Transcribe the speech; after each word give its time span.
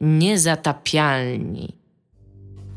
Niezatapialni. 0.00 1.76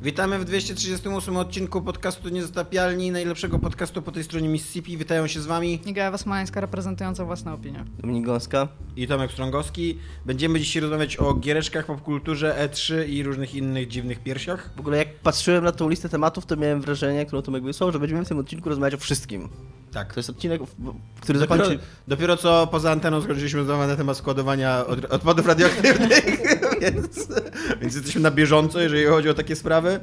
Witamy 0.01 0.39
w 0.39 0.45
238 0.45 1.37
odcinku 1.37 1.81
podcastu 1.81 2.29
Niezatapialni, 2.29 3.11
najlepszego 3.11 3.59
podcastu 3.59 4.01
po 4.01 4.11
tej 4.11 4.23
stronie 4.23 4.49
Mississippi. 4.49 4.97
Witają 4.97 5.27
się 5.27 5.41
z 5.41 5.45
wami 5.45 5.79
Iga 5.85 6.11
Wasmańska 6.11 6.61
reprezentująca 6.61 7.25
własne 7.25 7.53
opinie. 7.53 7.85
Dominik 7.99 8.25
Gąska. 8.25 8.67
i 8.95 9.07
Tomek 9.07 9.31
Strągowski. 9.31 9.97
Będziemy 10.25 10.59
dzisiaj 10.59 10.81
rozmawiać 10.81 11.17
o 11.17 11.33
giereczkach, 11.33 11.85
popkulturze, 11.85 12.69
E3 12.69 13.09
i 13.09 13.23
różnych 13.23 13.55
innych 13.55 13.87
dziwnych 13.87 14.19
piersiach. 14.23 14.69
W 14.75 14.79
ogóle 14.79 14.97
jak 14.97 15.15
patrzyłem 15.19 15.63
na 15.63 15.71
tą 15.71 15.89
listę 15.89 16.09
tematów, 16.09 16.45
to 16.45 16.55
miałem 16.57 16.81
wrażenie, 16.81 17.25
którą 17.25 17.41
Tomek 17.41 17.63
wysłał, 17.63 17.91
że 17.91 17.99
będziemy 17.99 18.25
w 18.25 18.27
tym 18.27 18.39
odcinku 18.39 18.69
rozmawiać 18.69 18.93
o 18.93 18.97
wszystkim. 18.97 19.49
Tak. 19.91 20.13
To 20.13 20.19
jest 20.19 20.29
odcinek, 20.29 20.61
w- 20.63 20.75
który 21.21 21.39
Dopiero, 21.39 21.63
zakończy... 21.65 21.83
dopiero 22.07 22.37
co 22.37 22.67
poza 22.67 22.91
anteną 22.91 23.21
skończyliśmy 23.21 23.59
rozmowę 23.59 23.87
na 23.87 23.95
temat 23.95 24.17
składowania 24.17 24.85
od, 24.85 25.05
odpadów 25.05 25.45
radioaktywnych, 25.45 26.21
więc, 26.91 27.27
więc 27.81 27.95
jesteśmy 27.95 28.21
na 28.21 28.31
bieżąco, 28.31 28.81
jeżeli 28.81 29.05
chodzi 29.05 29.29
o 29.29 29.33
takie 29.33 29.55
sprawy. 29.55 29.99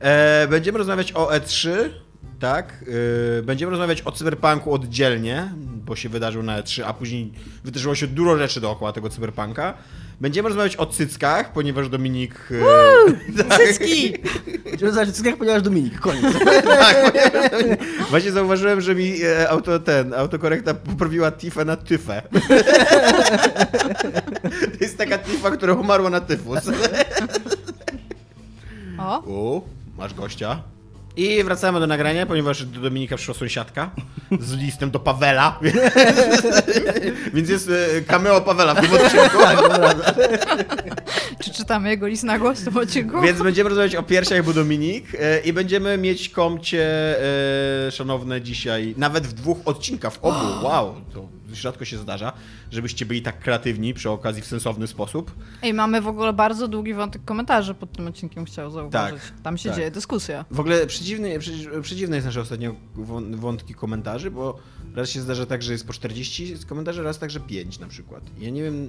E, 0.00 0.48
będziemy 0.48 0.78
rozmawiać 0.78 1.12
o 1.12 1.26
E3, 1.26 1.70
tak. 2.38 2.84
E, 3.38 3.42
będziemy 3.42 3.70
rozmawiać 3.70 4.02
o 4.02 4.12
cyberpunku 4.12 4.74
oddzielnie, 4.74 5.52
bo 5.56 5.96
się 5.96 6.08
wydarzył 6.08 6.42
na 6.42 6.62
E3, 6.62 6.82
a 6.82 6.92
później 6.92 7.32
wydarzyło 7.64 7.94
się 7.94 8.06
dużo 8.06 8.38
rzeczy 8.38 8.60
dookoła 8.60 8.92
tego 8.92 9.10
cyberpunka. 9.10 9.74
Będziemy 10.20 10.48
rozmawiać 10.48 10.76
o 10.76 10.86
cyckach, 10.86 11.52
ponieważ 11.52 11.88
Dominik... 11.88 12.34
E, 13.38 13.42
tak, 13.48 13.58
Cycki! 13.58 14.14
Będziemy 14.64 14.86
rozmawiać 14.90 15.08
o 15.08 15.12
cyskach, 15.12 15.36
ponieważ 15.36 15.62
Dominik, 15.62 16.00
koniec. 16.00 16.22
tak, 16.64 17.12
ponieważ- 17.50 18.10
właśnie 18.10 18.32
zauważyłem, 18.32 18.80
że 18.80 18.94
mi 18.94 19.22
e, 19.22 19.48
auto, 19.50 19.78
ten, 19.80 20.14
autokorekta 20.14 20.74
poprawiła 20.74 21.30
Tifę 21.30 21.64
na 21.64 21.76
Tyfę. 21.76 22.22
To 24.78 24.84
jest 24.84 24.98
taka 24.98 25.18
Tifa, 25.18 25.50
która 25.50 25.74
umarła 25.74 26.10
na 26.10 26.20
tyfus. 26.20 26.58
O, 28.98 29.20
U, 29.20 29.60
masz 29.98 30.14
gościa. 30.14 30.62
I 31.16 31.44
wracamy 31.44 31.80
do 31.80 31.86
nagrania, 31.86 32.26
ponieważ 32.26 32.64
do 32.64 32.80
Dominika 32.80 33.16
przyszła 33.16 33.34
sąsiadka 33.34 33.90
z 34.40 34.52
listem 34.52 34.90
do 34.90 35.00
Pawela. 35.00 35.60
Więc 37.34 37.48
jest 37.48 37.70
e, 37.70 38.00
cameo 38.00 38.40
Pawela 38.40 38.74
w 38.74 38.80
tym 38.80 38.94
odcinku. 38.94 39.38
czy 41.44 41.52
czytamy 41.52 41.90
jego 41.90 42.06
list 42.06 42.24
na 42.24 42.38
głos 42.38 42.60
w 42.60 42.64
tym 42.64 42.76
odcinku? 42.76 43.20
Więc 43.20 43.42
będziemy 43.42 43.68
rozmawiać 43.68 43.96
o 43.96 44.02
piersiach, 44.02 44.44
bo 44.44 44.52
Dominik. 44.52 45.04
e, 45.20 45.40
I 45.40 45.52
będziemy 45.52 45.98
mieć 45.98 46.28
komcie, 46.28 46.86
e, 47.86 47.90
szanowne, 47.90 48.40
dzisiaj, 48.42 48.94
nawet 48.96 49.26
w 49.26 49.32
dwóch 49.32 49.58
odcinkach, 49.64 50.12
w 50.12 50.18
obu. 50.22 50.36
Wow, 50.66 50.94
to 51.14 51.28
rzadko 51.60 51.84
się 51.84 51.98
zdarza, 51.98 52.32
żebyście 52.70 53.06
byli 53.06 53.22
tak 53.22 53.38
kreatywni 53.40 53.94
przy 53.94 54.10
okazji 54.10 54.42
w 54.42 54.46
sensowny 54.46 54.86
sposób. 54.86 55.32
Ej, 55.62 55.74
mamy 55.74 56.00
w 56.00 56.08
ogóle 56.08 56.32
bardzo 56.32 56.68
długi 56.68 56.94
wątek 56.94 57.24
komentarzy 57.24 57.74
pod 57.74 57.92
tym 57.92 58.06
odcinkiem, 58.06 58.44
chciał 58.44 58.70
zauważyć. 58.70 59.20
Tam 59.42 59.58
się 59.58 59.68
tak. 59.68 59.78
dzieje 59.78 59.90
dyskusja. 59.90 60.44
W 60.50 60.60
ogóle 60.60 60.86
przeciwny, 60.86 61.38
przeci- 61.38 61.80
przeciwne 61.82 62.16
jest 62.16 62.26
nasze 62.26 62.40
ostatnio 62.40 62.74
wą- 62.96 63.36
wątki 63.36 63.74
komentarzy, 63.74 64.30
bo 64.30 64.58
raz 64.94 65.10
się 65.10 65.20
zdarza 65.20 65.46
tak, 65.46 65.62
że 65.62 65.72
jest 65.72 65.86
po 65.86 65.92
40 65.92 66.54
komentarzy, 66.68 67.02
raz 67.02 67.18
tak, 67.18 67.30
że 67.30 67.40
5 67.40 67.78
na 67.78 67.86
przykład. 67.86 68.22
Ja 68.38 68.50
nie 68.50 68.62
wiem. 68.62 68.88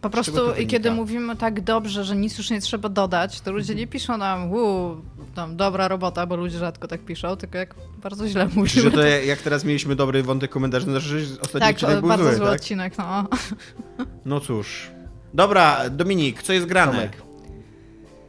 Po 0.00 0.10
prostu 0.10 0.54
i 0.54 0.66
kiedy 0.66 0.90
mówimy 0.90 1.36
tak 1.36 1.60
dobrze, 1.60 2.04
że 2.04 2.16
nic 2.16 2.38
już 2.38 2.50
nie 2.50 2.60
trzeba 2.60 2.88
dodać, 2.88 3.40
to 3.40 3.52
ludzie 3.52 3.74
nie 3.74 3.86
piszą 3.86 4.16
nam, 4.18 4.52
uuu, 4.52 4.96
tam 5.34 5.56
dobra 5.56 5.88
robota, 5.88 6.26
bo 6.26 6.36
ludzie 6.36 6.58
rzadko 6.58 6.88
tak 6.88 7.00
piszą, 7.04 7.36
tylko 7.36 7.58
jak 7.58 7.74
bardzo 8.02 8.28
źle 8.28 8.48
mówimy. 8.54 8.82
że 8.82 8.90
to 8.90 9.02
jak 9.02 9.38
teraz 9.42 9.64
mieliśmy 9.64 9.96
dobry 9.96 10.22
wątek 10.22 10.50
komentarzy, 10.50 10.86
to 10.86 10.92
znaczy, 10.92 11.06
że 11.20 11.40
ostatni 11.40 11.60
tak, 11.60 11.78
był 12.00 12.08
bardzo 12.08 12.24
zły, 12.24 12.34
zły 12.34 12.46
tak? 12.46 12.54
odcinek, 12.54 12.98
no. 12.98 13.24
No 14.24 14.40
cóż. 14.40 14.90
Dobra, 15.34 15.90
Dominik, 15.90 16.42
co 16.42 16.52
jest 16.52 16.66
grane? 16.66 16.92
Tomek. 16.92 17.12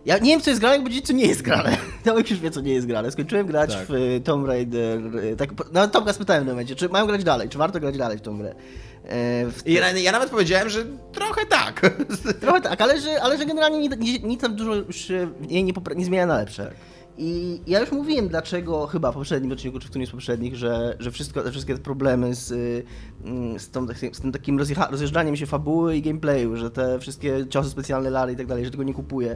Ja 0.06 0.18
nie 0.18 0.32
wiem, 0.32 0.42
co 0.42 0.50
jest 0.50 0.60
grane, 0.60 0.76
jak 0.76 0.84
powiedzieć, 0.84 1.08
co 1.08 1.14
nie 1.14 1.26
jest 1.26 1.42
grane. 1.42 1.78
Tomek 2.06 2.30
już 2.32 2.40
wie, 2.40 2.52
co 2.52 2.62
nie 2.62 2.74
jest 2.74 2.88
grane. 2.88 3.12
Skończyłem 3.12 3.48
grać 3.48 3.76
Tak. 3.76 3.86
w 3.88 3.92
y, 3.94 4.22
Tomb 4.24 4.48
Raider... 4.48 5.16
y, 5.16 5.36
Tak, 5.38 5.50
no, 5.74 5.88
Tomka 5.88 6.14
spytałem 6.14 6.44
w 6.44 6.48
momencie, 6.48 6.76
czy 6.76 6.90
mają 6.90 7.06
grać 7.08 7.24
dalej, 7.24 7.50
czy 7.50 7.58
warto 7.58 7.80
grać 7.80 7.98
dalej 7.98 8.18
w 8.18 8.22
tą 8.22 8.38
grę. 8.38 8.50
E, 8.50 8.56
w 9.52 9.62
I 9.66 9.74
Ja, 9.74 9.92
ja 9.92 10.12
nawet 10.12 10.30
powiedziałem, 10.30 10.70
że 10.70 10.86
trochę 11.12 11.46
tak. 11.46 11.82
Trochę 12.42 12.62
tak, 12.62 12.82
ale 12.82 13.02
że, 13.02 13.22
ale 13.22 13.38
że 13.38 13.46
generalnie 13.46 13.80
nic 13.80 13.98
nie, 13.98 14.20
nie 14.20 14.38
tam 14.38 14.56
dużo 14.56 14.76
już 14.76 14.96
się 14.96 15.28
nie, 15.42 15.64
nie, 15.64 15.74
popra- 15.74 15.96
nie 15.96 16.06
zmienia 16.06 16.26
na 16.26 16.38
lepsze. 16.38 16.72
I 17.18 17.62
ja 17.68 17.80
już 17.80 17.92
mówiłem, 17.92 18.28
dlaczego 18.28 18.88
chyba 18.88 19.12
w 19.12 19.16
poprzednim 19.16 19.52
odcinku, 19.52 19.80
czy 19.80 19.88
w 19.88 19.90
którymś 19.90 20.10
z 20.10 20.12
poprzednich, 20.12 20.56
że, 20.56 20.96
że 21.00 21.12
wszystko, 21.12 21.52
wszystkie 21.52 21.76
te 21.76 21.82
problemy 21.82 22.36
z, 22.36 22.52
mm, 23.26 23.60
z, 23.60 23.70
tą, 23.70 23.88
z 24.14 24.20
tym 24.22 24.32
takim 24.32 24.60
rozjeżdżaniem 24.92 25.36
się 25.36 25.46
fabuły 25.46 25.98
i 25.98 26.02
gameplayu, 26.02 26.56
że 26.56 26.72
te 26.72 27.00
wszystkie 27.00 27.48
ciosy 27.50 27.70
specjalne 27.70 28.10
Lary 28.10 28.34
i 28.34 28.36
tak 28.36 28.48
dalej, 28.48 28.66
że 28.66 28.72
tego 28.72 28.84
nie 28.84 28.94
kupuję. 28.94 29.36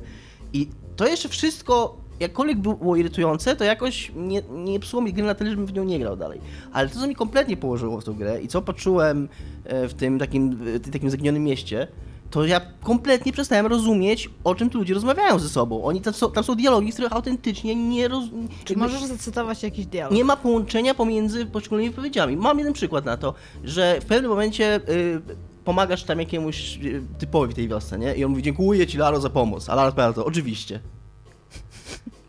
I 0.54 0.70
to 0.96 1.08
jeszcze 1.08 1.30
wszystko, 1.30 1.98
jakkolwiek 2.20 2.58
było 2.58 2.96
irytujące, 2.96 3.56
to 3.56 3.64
jakoś 3.64 4.12
nie, 4.16 4.42
nie 4.42 4.80
psuło 4.80 5.04
mi 5.04 5.14
gry 5.14 5.24
na 5.24 5.36
tyle, 5.36 5.50
żebym 5.50 5.66
w 5.66 5.74
nią 5.74 5.84
nie 5.84 6.00
grał 6.00 6.18
dalej. 6.18 6.42
Ale 6.74 6.90
to, 6.90 7.00
co 7.00 7.08
mi 7.08 7.16
kompletnie 7.16 7.58
położyło 7.58 8.02
w 8.02 8.04
tą 8.04 8.14
grę 8.14 8.42
i 8.42 8.48
co 8.48 8.62
poczułem 8.62 9.30
e, 9.64 9.88
w 9.88 9.94
tym 9.94 10.20
takim, 10.20 10.60
takim 10.92 11.10
zaginionym 11.10 11.44
mieście, 11.44 11.88
to 12.36 12.46
ja 12.46 12.62
kompletnie 12.84 13.34
przestałem 13.34 13.66
rozumieć, 13.66 14.30
o 14.44 14.56
czym 14.56 14.70
tu 14.70 14.78
ludzie 14.78 14.94
rozmawiają 14.94 15.40
ze 15.40 15.50
sobą. 15.50 15.84
Oni 15.84 16.02
tam 16.02 16.14
są, 16.14 16.32
tam 16.32 16.44
są 16.44 16.56
dialogi, 16.56 16.92
z 16.92 16.96
których 16.96 17.14
autentycznie 17.14 17.76
nie 17.76 18.08
rozumiem. 18.08 18.48
Czy 18.66 18.78
możesz 18.78 19.04
zacytować 19.04 19.64
jakiś 19.64 19.86
dialog? 19.86 20.14
Nie 20.14 20.26
ma 20.26 20.38
połączenia 20.38 20.94
pomiędzy 20.94 21.46
poszczególnymi 21.46 21.90
wypowiedziami. 21.90 22.38
Mam 22.38 22.58
jeden 22.58 22.74
przykład 22.74 23.06
na 23.06 23.18
to, 23.18 23.34
że 23.64 24.02
w 24.02 24.06
pewnym 24.06 24.32
momencie 24.32 24.80
y, 24.90 25.22
pomagasz 25.66 26.04
tam 26.04 26.20
jakiemuś 26.20 26.78
y, 26.84 27.02
typowi 27.18 27.54
w 27.54 27.56
tej 27.56 27.68
wiosce, 27.68 28.00
nie? 28.00 28.16
I 28.16 28.26
on 28.26 28.32
mówi, 28.32 28.44
dziękuję 28.44 28.88
ci, 28.88 28.98
Laro, 28.98 29.22
za 29.22 29.30
pomoc. 29.30 29.70
A 29.70 29.76
Laro 29.76 29.90
odpowiada 29.90 30.14
to, 30.14 30.26
oczywiście. 30.26 30.80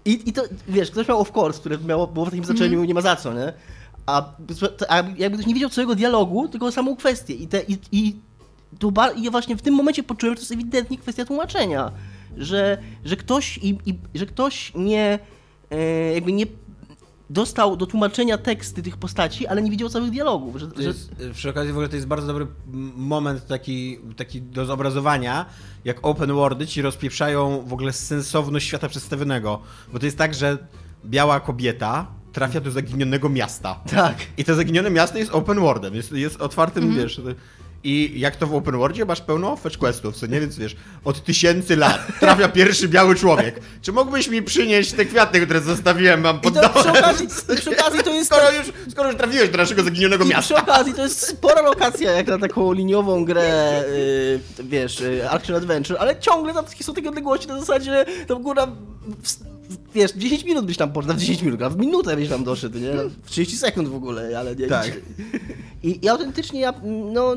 I, 0.05 0.28
I 0.28 0.33
to, 0.33 0.43
wiesz, 0.69 0.91
ktoś 0.91 1.09
miał 1.09 1.21
of 1.21 1.37
course, 1.37 1.61
które 1.61 1.78
miało, 1.78 2.06
było 2.06 2.27
w 2.27 2.31
takim 2.31 2.44
znaczeniu 2.44 2.84
nie 2.84 2.94
ma 2.94 3.00
za 3.00 3.17
co, 3.17 3.34
nie? 3.34 3.53
A, 4.06 4.33
a 4.88 4.97
jakby 4.97 5.38
ktoś 5.38 5.47
nie 5.47 5.55
wiedział 5.55 5.71
całego 5.71 5.94
dialogu, 5.94 6.49
tylko 6.49 6.73
samą 6.73 6.97
kwestię. 6.97 7.34
I, 7.34 7.49
te, 7.49 7.62
i, 7.62 7.78
i, 7.93 8.17
to 8.78 8.92
ja 9.16 9.31
właśnie 9.31 9.56
w 9.56 9.62
tym 9.62 9.75
momencie 9.75 10.03
poczułem, 10.03 10.34
że 10.34 10.37
to 10.37 10.42
jest 10.42 10.53
ewidentnie 10.53 10.98
kwestia 10.98 11.25
tłumaczenia. 11.25 11.92
Że, 12.37 12.78
że 13.04 13.16
ktoś 13.16 13.59
i, 13.59 13.78
i 13.87 13.98
że 14.14 14.26
ktoś 14.26 14.72
nie 14.75 15.19
e, 15.70 16.12
jakby 16.14 16.32
nie 16.32 16.47
dostał 17.31 17.76
do 17.76 17.87
tłumaczenia 17.87 18.38
teksty 18.38 18.82
tych 18.82 18.97
postaci, 18.97 19.47
ale 19.47 19.62
nie 19.62 19.70
widział 19.70 19.88
całych 19.88 20.10
dialogów. 20.10 20.56
Że, 20.56 20.69
To 20.69 20.82
że, 20.82 20.88
jest, 20.88 21.20
y, 21.20 21.31
przy 21.34 21.50
okazji 21.50 21.72
w 21.72 21.76
ogóle 21.76 21.88
to 21.88 21.97
jest 21.97 22.06
bardzo 22.06 22.26
dobry 22.26 22.47
moment 22.97 23.47
taki, 23.47 23.98
taki 24.16 24.42
do 24.42 24.64
zobrazowania, 24.64 25.47
jak 25.84 25.98
open 26.03 26.32
worldy 26.32 26.66
ci 26.66 26.82
rozpieprzają 26.82 27.64
w 27.66 27.72
ogóle 27.72 27.93
sensowność 27.93 28.66
świata 28.66 28.88
przedstawionego. 28.88 29.60
Bo 29.93 29.98
to 29.98 30.06
jest 30.06 30.19
tak, 30.19 30.34
że 30.34 30.58
biała 31.04 31.41
kobieta 31.41 32.06
trafia 32.32 32.60
do 32.60 32.70
zaginionego 32.70 33.28
miasta. 33.28 33.81
tak. 33.91 34.16
I 34.37 34.44
to 34.44 34.54
zaginione 34.54 34.91
miasto 34.91 35.19
jest 35.19 35.31
open 35.34 35.60
worldem, 35.60 35.94
jest, 35.94 36.12
jest 36.12 36.41
otwartym, 36.41 36.94
wiesz... 36.94 37.20
I 37.84 38.12
jak 38.16 38.37
to 38.37 38.47
w 38.47 38.54
open 38.54 38.76
worldzie 38.76 39.04
masz 39.04 39.20
pełno 39.20 39.56
fetch 39.56 39.78
questów, 39.78 40.16
co 40.16 40.26
nie? 40.26 40.41
Więc 40.41 40.59
wiesz, 40.59 40.76
od 41.04 41.25
tysięcy 41.25 41.76
lat 41.76 42.06
trafia 42.20 42.48
pierwszy 42.48 42.88
biały 42.88 43.14
człowiek. 43.14 43.60
Czy 43.82 43.92
mógłbyś 43.92 44.28
mi 44.28 44.42
przynieść 44.42 44.92
te 44.92 45.04
kwiaty, 45.04 45.41
które 45.41 45.60
zostawiłem 45.60 46.20
mam 46.20 46.37
I 46.37 46.41
pod 46.41 46.54
to 46.54 46.60
domem? 46.60 46.75
przy 46.82 46.91
okazji, 46.91 47.28
przy 47.56 47.70
okazji 47.70 48.00
to 48.04 48.10
jest... 48.10 48.26
Skoro 48.26 48.50
już, 48.53 48.66
skoro 48.91 49.09
już 49.09 49.19
trafiłeś 49.19 49.50
do 49.50 49.56
naszego 49.59 49.82
zaginionego 49.82 50.25
I 50.25 50.28
miasta. 50.28 50.54
przy 50.54 50.62
okazji 50.64 50.94
to 50.94 51.03
jest 51.03 51.26
spora 51.28 51.62
lokacja 51.62 52.10
jak 52.12 52.26
na 52.26 52.38
taką 52.38 52.72
liniową 52.72 53.25
grę, 53.25 53.82
y, 53.88 54.41
wiesz, 54.64 55.00
y, 55.00 55.31
Action 55.31 55.56
Adventure, 55.56 55.97
ale 56.00 56.19
ciągle 56.20 56.54
tam 56.54 56.64
są 56.81 56.94
takie 56.94 57.08
odległości 57.08 57.48
na 57.48 57.60
zasadzie, 57.60 57.84
że 57.84 58.06
tam 58.26 58.43
góra, 58.43 58.66
w, 59.22 59.37
wiesz, 59.94 60.12
w 60.12 60.19
10 60.19 60.44
minut 60.44 60.66
byś 60.66 60.76
tam 60.76 60.93
poszedł, 60.93 61.14
w 61.14 61.16
10 61.16 61.43
minut, 61.43 61.62
a 61.62 61.70
w 61.70 61.76
minutę 61.76 62.16
byś 62.16 62.28
tam 62.28 62.44
doszedł, 62.44 62.78
nie? 62.78 62.93
W 63.25 63.31
30 63.31 63.56
sekund 63.58 63.88
w 63.88 63.94
ogóle, 63.94 64.38
ale 64.38 64.56
nie. 64.56 64.66
Tak. 64.66 64.93
I, 65.82 66.04
i 66.04 66.08
autentycznie 66.08 66.60
ja, 66.60 66.75
no, 67.12 67.34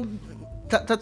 ta, 0.70 0.80
ta, 0.80 0.98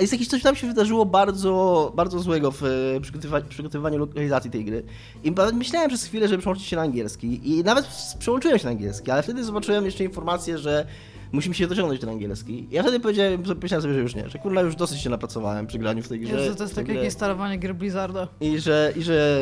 jest 0.00 0.12
jakieś 0.12 0.28
coś 0.28 0.42
tam 0.42 0.56
się 0.56 0.66
wydarzyło 0.66 1.06
bardzo, 1.06 1.92
bardzo 1.96 2.18
złego 2.18 2.50
w 2.50 2.62
e, 2.62 3.00
przygotowywaniu 3.48 3.98
lokalizacji 3.98 4.50
tej 4.50 4.64
gry. 4.64 4.82
I 5.24 5.32
myślałem 5.54 5.88
przez 5.88 6.04
chwilę, 6.04 6.28
żeby 6.28 6.40
przełączyć 6.40 6.66
się 6.66 6.76
na 6.76 6.82
angielski. 6.82 7.50
I 7.50 7.64
nawet 7.64 7.86
przełączyłem 8.18 8.58
się 8.58 8.64
na 8.64 8.70
angielski, 8.70 9.10
ale 9.10 9.22
wtedy 9.22 9.44
zobaczyłem 9.44 9.84
jeszcze 9.84 10.04
informację, 10.04 10.58
że 10.58 10.86
musimy 11.32 11.54
się 11.54 11.66
dociągnąć 11.66 12.00
ten 12.00 12.10
angielski. 12.10 12.66
Ja 12.70 12.82
wtedy 12.82 13.00
powiedziałem, 13.00 13.42
pomyślałem 13.42 13.82
sobie, 13.82 13.94
że 13.94 14.00
już 14.00 14.14
nie, 14.14 14.28
że 14.28 14.38
kurwa 14.38 14.60
już 14.60 14.76
dosyć 14.76 15.00
się 15.00 15.10
napracowałem 15.10 15.66
przy 15.66 15.78
graniu 15.78 16.02
w 16.02 16.08
tej 16.08 16.20
grze. 16.20 16.36
Jezu, 16.36 16.54
to 16.54 16.62
jest 16.62 16.74
w 16.74 16.76
tę 16.76 16.82
tak 16.82 16.88
jak 16.88 16.96
grę. 16.96 17.04
instalowanie 17.04 17.58
gry 17.58 17.74
Blizzarda. 17.74 18.28
I 18.40 18.58
że, 18.58 18.92
I 18.96 19.02
że 19.02 19.40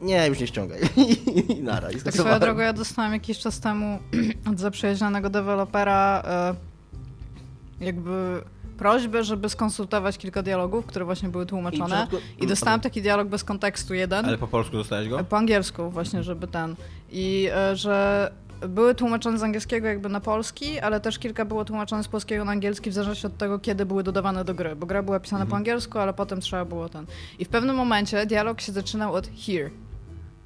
nie, 0.00 0.26
już 0.26 0.40
nie 0.40 0.46
ściągaj. 0.46 0.80
I 1.48 1.62
nara. 1.62 1.90
I 1.90 1.96
Tak 1.96 2.14
swoją 2.14 2.38
drogą 2.38 2.60
ja 2.60 2.72
dostałam 2.72 3.12
jakiś 3.12 3.38
czas 3.38 3.60
temu 3.60 3.98
od 4.50 4.58
zaprzyjaźnionego 4.58 5.30
dewelopera 5.30 6.22
e, 7.80 7.84
jakby 7.84 8.42
prośbę, 8.78 9.24
żeby 9.24 9.48
skonsultować 9.48 10.18
kilka 10.18 10.42
dialogów, 10.42 10.86
które 10.86 11.04
właśnie 11.04 11.28
były 11.28 11.44
I 11.44 11.46
tłumaczone. 11.46 12.06
przypadku- 12.10 12.18
I 12.40 12.46
dostałam 12.46 12.80
taki 12.80 13.02
dialog 13.02 13.28
bez 13.28 13.44
kontekstu 13.44 13.94
jeden. 13.94 14.24
Ale 14.26 14.38
po 14.38 14.48
polsku 14.48 14.72
dostałeś 14.76 15.08
go? 15.08 15.24
Po 15.24 15.36
angielsku 15.36 15.90
właśnie, 15.90 16.22
żeby 16.22 16.46
ten. 16.46 16.76
I 17.10 17.48
e, 17.54 17.76
że 17.76 18.30
były 18.68 18.94
tłumaczone 18.94 19.38
z 19.38 19.42
angielskiego 19.42 19.86
jakby 19.88 20.08
na 20.08 20.20
polski, 20.20 20.80
ale 20.80 21.00
też 21.00 21.18
kilka 21.18 21.44
było 21.44 21.64
tłumaczone 21.64 22.04
z 22.04 22.08
polskiego 22.08 22.44
na 22.44 22.52
angielski 22.52 22.90
w 22.90 22.94
zależności 22.94 23.26
od 23.26 23.36
tego, 23.36 23.58
kiedy 23.58 23.86
były 23.86 24.02
dodawane 24.02 24.44
do 24.44 24.54
gry, 24.54 24.76
bo 24.76 24.86
gra 24.86 25.02
była 25.02 25.20
pisana 25.20 25.46
po 25.46 25.56
angielsku, 25.56 25.98
ale 25.98 26.14
potem 26.14 26.40
trzeba 26.40 26.64
było 26.64 26.88
ten. 26.88 27.06
I 27.38 27.44
w 27.44 27.48
pewnym 27.48 27.76
momencie 27.76 28.26
dialog 28.26 28.60
się 28.60 28.72
zaczynał 28.72 29.14
od 29.14 29.28
here. 29.46 29.70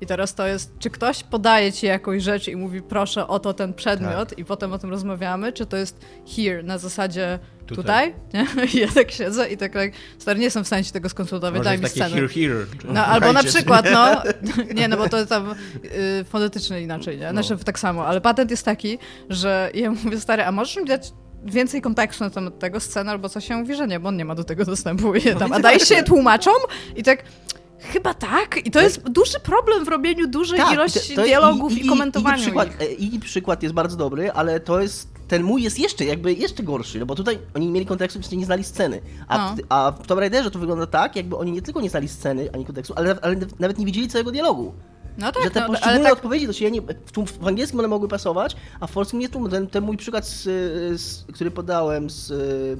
I 0.03 0.07
teraz 0.07 0.35
to 0.35 0.47
jest, 0.47 0.79
czy 0.79 0.91
ktoś 0.91 1.23
podaje 1.23 1.73
ci 1.73 1.87
jakąś 1.87 2.23
rzecz 2.23 2.49
i 2.49 2.57
mówi, 2.57 2.83
proszę, 2.83 3.27
oto 3.27 3.55
ten 3.55 3.75
przedmiot, 3.75 4.39
i 4.39 4.45
potem 4.45 4.73
o 4.73 4.79
tym 4.79 4.91
rozmawiamy, 4.91 5.53
czy 5.53 5.67
to 5.67 5.77
jest 5.77 6.07
here, 6.37 6.63
na 6.63 6.79
zasadzie 6.79 7.39
tutaj? 7.67 8.15
Tutaj. 8.15 8.15
Nie? 8.57 8.65
I 8.75 8.79
ja 8.79 8.89
tak 8.95 9.11
siedzę 9.11 9.49
i 9.49 9.57
tak, 9.57 9.73
tak 9.73 9.93
stary, 10.19 10.39
nie 10.39 10.45
jestem 10.45 10.65
w 10.65 10.67
stanie 10.67 10.85
ci 10.85 10.93
tego 10.93 11.09
skonsultować, 11.09 11.59
Może 11.59 11.71
daj 11.71 11.79
mi 11.79 11.89
scenę. 11.89 12.17
here, 12.17 12.29
here. 12.29 12.67
No, 12.85 13.05
albo 13.07 13.33
na 13.33 13.43
przykład, 13.43 13.87
no, 13.93 14.23
nie, 14.81 14.89
no 14.89 14.97
bo 14.97 15.09
to 15.09 15.27
tam 15.27 15.55
y, 15.85 16.25
fonetycznie 16.25 16.81
inaczej, 16.81 17.19
nie? 17.19 17.31
Znaczy 17.31 17.57
tak 17.65 17.79
samo, 17.79 18.07
ale 18.07 18.21
patent 18.21 18.51
jest 18.51 18.65
taki, 18.65 18.99
że 19.31 19.71
ja 19.75 19.91
mówię, 19.91 20.21
stary, 20.21 20.45
a 20.45 20.53
możesz 20.53 20.77
mi 20.77 20.85
dać 20.85 21.13
więcej 21.45 21.81
kontekstu 21.81 22.25
na 22.25 22.31
temat 22.31 22.59
tego 22.59 22.81
sceny 22.81 23.11
albo 23.11 23.29
coś 23.29 23.49
się 23.49 23.57
mówi, 23.57 23.75
że 23.75 23.87
nie, 23.87 24.01
bo 24.01 24.09
on 24.09 24.17
nie 24.17 24.25
ma 24.25 24.35
do 24.35 24.45
tego 24.45 24.65
dostępu. 24.65 25.15
I 25.15 25.23
tam, 25.39 25.53
a 25.53 25.61
dajesz 25.61 25.89
się 25.89 26.03
tłumaczom? 26.03 26.57
I 26.97 27.03
tak, 27.03 27.25
chyba 27.83 28.15
tak. 28.15 28.67
I 28.67 28.71
to 28.71 28.81
jest 28.81 29.03
duży 29.09 29.41
problem 29.41 29.85
w 29.85 29.89
robieniu 29.89 30.27
dużej 30.29 30.59
Tak, 30.59 30.73
ilości 30.73 31.15
to- 31.15 31.21
to- 31.23 31.27
dialogów 31.27 31.73
i, 31.73 31.75
i, 31.81 31.87
i, 31.87 32.35
przykład, 32.37 32.69
ich. 32.69 32.81
e, 32.81 32.85
I 32.93 33.19
przykład 33.21 33.63
jest 33.63 33.75
bardzo 33.75 33.97
dobry, 33.97 34.33
ale 34.33 34.61
to 34.61 34.81
jest. 34.81 35.13
Ten 35.29 35.43
mój 35.43 35.63
jest 35.63 35.79
jeszcze 35.79 36.05
jakby 36.05 36.33
jeszcze 36.35 36.63
gorszy, 36.63 36.99
no 36.99 37.07
bo 37.07 37.15
tutaj 37.15 37.39
oni 37.55 37.67
nie 37.67 37.73
mieli 37.73 37.87
kontekstu, 37.87 38.19
więc 38.21 38.33
nie 38.33 38.45
znali 38.45 38.65
sceny. 38.65 39.01
A, 39.29 39.39
No. 39.39 39.57
w, 39.57 39.61
a 39.69 39.93
w 40.03 40.07
Tomb 40.07 40.21
Raiderze 40.21 40.51
to 40.51 40.59
wygląda 40.59 40.87
tak, 40.87 41.17
jakby 41.17 41.37
oni 41.37 41.53
nie 41.53 41.63
tylko 41.63 41.81
nie 41.81 41.91
znali 41.91 42.09
sceny 42.09 42.49
ani 42.55 42.65
kontekstu, 42.65 42.95
ale, 42.97 43.17
ale 43.23 43.37
nawet 43.59 43.79
nie 43.79 43.87
widzieli 43.87 44.09
całego 44.09 44.31
dialogu. 44.33 44.75
No 45.19 45.33
tak, 45.33 45.45
że 45.45 45.51
te 45.51 45.61
no, 45.61 45.67
poszczególne 45.67 46.05
tak, 46.05 46.13
odpowiedzi 46.13 46.47
do 46.47 46.53
siebie 46.53 46.71
nie, 46.71 46.81
w, 46.81 47.13
tłum- 47.13 47.27
w 47.41 47.47
angielskim 47.47 47.79
one 47.79 47.89
mogły 47.89 48.09
pasować, 48.09 48.57
a 48.81 48.87
w 48.87 48.93
polskim 48.93 49.19
nie 49.21 49.29
tłum. 49.29 49.51
Ten, 49.51 49.67
ten 49.67 49.85
mój 49.85 49.97
przykład, 49.97 50.27
z, 50.27 50.43
z, 51.01 51.25
który 51.33 51.51
podałem 51.51 52.11
z 52.11 52.31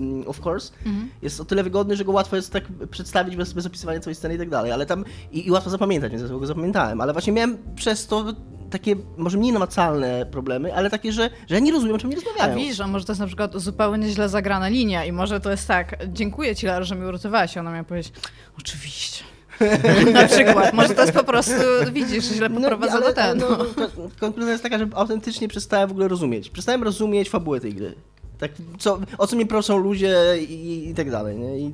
um, 0.01 0.25
Of 0.29 0.47
Course, 0.47 0.73
Mhm. 0.87 1.11
jest 1.23 1.41
o 1.41 1.45
tyle 1.45 1.63
wygodny, 1.63 1.97
że 1.97 2.05
go 2.05 2.13
łatwo 2.13 2.37
jest 2.37 2.53
tak 2.53 2.65
przedstawić 2.91 3.37
bez, 3.37 3.53
bez 3.53 3.67
opisywania 3.67 4.01
całej 4.01 4.15
sceny 4.15 4.35
i 4.35 4.39
tak 4.39 4.51
dalej, 4.51 4.73
ale 4.73 4.87
tam 4.87 5.05
i, 5.33 5.47
i 5.47 5.51
łatwo 5.51 5.71
zapamiętać, 5.71 6.13
więc 6.13 6.31
ja 6.31 6.39
go 6.39 6.47
zapamiętałem, 6.47 7.01
ale 7.01 7.13
właśnie 7.13 7.33
miałem 7.33 7.59
przez 7.77 8.07
to 8.07 8.25
takie 8.71 8.97
może 9.17 9.39
mniej 9.39 9.53
namacalne 9.53 10.27
problemy, 10.27 10.75
ale 10.75 10.91
takie, 10.91 11.13
że, 11.13 11.31
że 11.49 11.55
ja 11.55 11.61
nie 11.61 11.73
rozumiem, 11.73 11.97
o 11.97 11.99
czym 11.99 12.11
nie 12.11 12.17
A 12.17 12.21
rozmawiają. 12.21 12.57
widzisz, 12.59 12.81
a 12.81 12.87
może 12.87 13.05
to 13.05 13.13
jest 13.13 13.21
na 13.21 13.27
przykład 13.27 13.53
zupełnie 13.57 14.09
źle 14.09 14.29
zagrana 14.29 14.69
linia 14.69 15.05
i 15.05 15.13
może 15.13 15.41
to 15.41 15.51
jest 15.51 15.69
tak, 15.69 15.97
dziękuję 16.09 16.57
ci 16.57 16.67
Lara, 16.67 16.85
że 16.85 16.95
mi 16.95 17.07
uratowałaś. 17.07 17.57
I 17.57 17.59
ona 17.59 17.71
miała 17.73 17.85
powiedzieć, 17.85 18.13
oczywiście. 18.59 19.25
na 20.13 20.29
przykład, 20.29 20.73
może 20.73 20.95
to 20.95 21.03
jest 21.03 21.15
po 21.15 21.25
prostu, 21.25 21.55
widzisz, 21.93 22.25
źle 22.25 22.51
poprowadzone 22.51 23.05
ale, 23.05 23.15
ten. 23.15 23.39
No, 23.39 23.49
No, 23.59 23.67
no, 23.77 24.09
konkluzja 24.21 24.53
jest 24.53 24.63
taka, 24.63 24.79
że 24.79 24.89
autentycznie 24.95 25.49
przestałem 25.49 25.89
w 25.89 25.93
ogóle 25.93 26.09
rozumieć. 26.09 26.51
Przestałem 26.51 26.83
rozumieć 26.83 27.31
fabułę 27.31 27.61
tej 27.61 27.75
gry. 27.75 27.95
Tak, 28.39 28.51
co, 28.79 28.99
o 29.19 29.27
co 29.27 29.37
mnie 29.37 29.47
proszą 29.47 29.77
ludzie 29.77 30.17
i, 30.49 30.89
i 30.89 30.95
tak 30.95 31.11
dalej, 31.11 31.39
nie? 31.39 31.59
I, 31.59 31.67
e, 31.67 31.71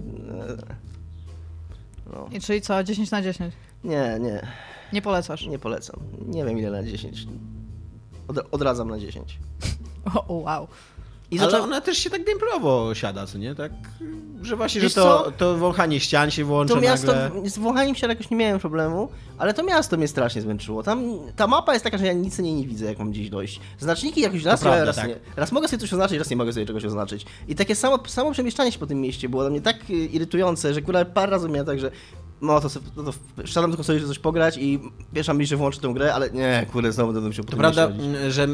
no. 2.13 2.29
I 2.33 2.41
czyli 2.41 2.61
co, 2.61 2.85
10 2.85 3.11
na 3.11 3.23
10? 3.23 3.55
Nie, 3.85 4.19
nie, 4.21 4.47
Nie 4.93 5.03
polecasz? 5.03 5.47
nie 5.47 5.59
polecam. 5.59 6.01
Nie 6.27 6.45
wiem 6.45 6.59
ile 6.59 6.71
na 6.71 6.83
10. 6.83 7.27
Od, 8.29 8.39
odradzam 8.51 8.91
na 8.91 8.99
10. 8.99 9.39
O, 10.15 10.25
o, 10.29 10.35
wow. 10.35 10.69
I 11.31 11.39
Ale 11.41 11.61
ona 11.63 11.81
też 11.81 11.99
się 11.99 12.11
tak 12.11 12.25
gameplayowo 12.25 12.95
siada, 12.95 13.27
co 13.27 13.39
nie? 13.39 13.55
Tak, 13.55 13.73
że 14.43 14.57
właśnie, 14.57 14.81
Wiesz 14.81 14.95
że 14.95 15.01
to, 15.01 15.23
co? 15.25 15.33
to 15.33 15.57
wąchanie 15.57 16.01
ścian 16.01 16.31
się 16.31 16.45
włącza 16.45 16.75
To 16.75 16.81
miasto, 16.81 17.13
nagle. 17.15 17.51
z 17.51 17.59
wąchaniem 17.59 17.95
się 17.95 18.07
jakoś 18.07 18.31
nie 18.31 18.37
miałem 18.37 18.59
problemu, 18.59 19.09
ale 19.39 19.55
to 19.55 19.63
miasto 19.63 19.97
mnie 19.97 20.09
strasznie 20.09 20.43
zmęczyło. 20.43 20.83
Tam, 20.83 21.05
ta 21.37 21.47
mapa 21.47 21.73
jest 21.73 21.85
taka, 21.85 21.99
że 21.99 22.07
ja 22.07 22.13
nic 22.13 22.39
nie, 22.39 22.55
nie 22.55 22.67
widzę, 22.67 22.85
jak 22.87 22.99
mam 22.99 23.11
gdzieś 23.11 23.31
dojść. 23.31 23.61
Znaczniki 23.79 24.21
jakoś 24.21 24.45
raz, 24.45 24.61
prawda, 24.61 24.85
raz, 24.85 24.97
tak. 24.97 25.09
nie, 25.09 25.17
raz 25.37 25.53
mogę 25.53 25.69
sobie 25.69 25.81
coś 25.81 25.93
oznaczyć, 25.93 26.19
raz 26.19 26.31
nie 26.31 26.37
mogę 26.37 26.53
sobie 26.53 26.67
czegoś 26.67 26.85
oznaczyć. 26.85 27.27
I 27.49 27.55
takie 27.55 27.75
samo, 27.75 27.99
samo 28.07 28.33
przemieszczanie 28.33 28.73
się 28.73 28.79
po 28.79 28.87
tym 28.87 29.01
mieście 29.01 29.29
było 29.29 29.43
dla 29.43 29.51
mnie 29.51 29.61
tak 29.61 29.77
y, 29.91 29.93
irytujące, 29.95 30.75
że 30.75 30.83
kurwa 30.83 31.05
parę 31.05 31.31
razy 31.33 31.49
miałem 31.49 31.67
tak, 31.67 31.81
że 31.81 31.91
no 32.43 32.61
to, 32.61 32.69
sobie, 32.69 32.87
no 32.97 33.03
to 33.55 33.63
tylko 33.69 33.85
sobie, 33.85 34.01
że 34.01 34.07
coś 34.07 34.19
pograć 34.19 34.57
i 34.59 34.81
pierwsza 35.15 35.35
myśl, 35.35 35.49
że 35.51 35.57
włączę 35.57 35.81
tę 35.81 35.89
grę, 35.95 36.15
ale 36.15 36.31
nie, 36.31 36.67
kurde, 36.73 36.93
znowu 36.93 37.13
będę 37.13 37.29
musiał 37.29 37.45
To 37.45 37.57
prawda, 37.57 37.89
mieście 37.89 38.03
chodzić. 38.05 38.23
m, 38.23 38.31
że 38.31 38.47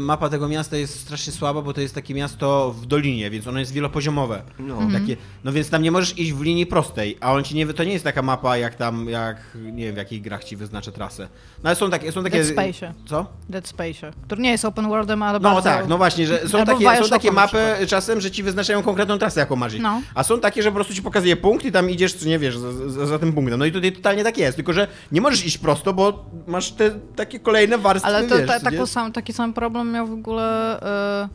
mapa 0.00 0.28
tego 0.28 0.48
miasta 0.48 0.76
jest 0.76 1.00
strasznie 1.00 1.32
słaba, 1.32 1.62
bo 1.62 1.72
to 1.72 1.80
jest 1.80 1.94
takie 1.94 2.14
miasto 2.14 2.74
w 2.80 2.86
dolinie, 2.86 3.30
więc 3.30 3.46
ono 3.46 3.58
jest 3.58 3.72
wielopoziomowe. 3.72 4.42
No. 4.58 4.78
Takie, 4.92 5.16
no 5.44 5.52
więc 5.52 5.70
tam 5.70 5.82
nie 5.82 5.90
możesz 5.90 6.18
iść 6.18 6.32
w 6.32 6.42
linii 6.42 6.66
prostej, 6.66 7.18
a 7.20 7.32
on 7.32 7.44
ci 7.44 7.54
nie, 7.54 7.66
to 7.66 7.84
nie 7.84 7.92
jest 7.92 8.04
taka 8.04 8.22
mapa 8.22 8.56
jak 8.56 8.74
tam, 8.74 9.08
jak 9.08 9.36
nie 9.72 9.84
wiem 9.84 9.94
w 9.94 9.98
jakich 9.98 10.22
grach 10.22 10.44
ci 10.44 10.56
wyznacza 10.56 10.92
trasę. 10.92 11.28
No 11.62 11.68
ale 11.68 11.76
są 11.76 11.90
takie, 11.90 12.12
są 12.12 12.22
takie... 12.22 12.44
Dead 12.44 12.52
Space. 12.52 12.94
Co? 13.06 13.26
Dead 13.48 13.68
Space, 13.68 14.12
który 14.26 14.42
nie 14.42 14.50
jest 14.50 14.64
open 14.64 14.88
worldem, 14.88 15.22
ale 15.22 15.38
No 15.38 15.42
bardzo... 15.54 15.62
tak, 15.62 15.88
no 15.88 15.98
właśnie, 15.98 16.26
że 16.26 16.48
są 16.48 16.58
Albo 16.58 16.72
takie, 16.72 17.02
są 17.04 17.08
takie 17.10 17.32
mapy 17.32 17.58
czasem, 17.88 18.20
że 18.20 18.30
ci 18.30 18.42
wyznaczają 18.42 18.82
konkretną 18.82 19.18
trasę, 19.18 19.40
jaką 19.40 19.56
masz. 19.56 19.78
No. 19.78 20.02
A 20.14 20.22
są 20.22 20.40
takie, 20.40 20.62
że 20.62 20.68
po 20.68 20.74
prostu 20.74 20.94
ci 20.94 21.02
pokazuje 21.02 21.36
punkt 21.36 21.64
i 21.64 21.72
tam 21.72 21.90
idziesz, 21.90 22.16
czy 22.16 22.28
nie 22.28 22.38
wiesz, 22.38 22.58
za, 22.58 22.72
za, 22.90 23.06
za 23.06 23.18
tym 23.18 23.31
punktem. 23.34 23.58
No 23.58 23.64
i 23.64 23.72
tutaj 23.72 23.92
totalnie 23.92 24.24
tak 24.24 24.38
jest, 24.38 24.56
tylko 24.56 24.72
że 24.72 24.86
nie 25.12 25.20
możesz 25.20 25.46
iść 25.46 25.58
prosto, 25.58 25.92
bo 25.94 26.24
masz 26.46 26.70
te 26.72 26.90
takie 27.16 27.40
kolejne 27.40 27.78
warstwy, 27.78 28.08
Ale 28.08 28.28
to 28.28 28.38
wiesz, 28.38 28.46
ta, 28.48 28.60
taką 28.60 28.86
sam, 28.86 29.12
taki 29.12 29.32
sam 29.32 29.52
problem 29.54 29.92
miał 29.92 30.06
w 30.06 30.12
ogóle 30.12 30.76
y, 31.24 31.28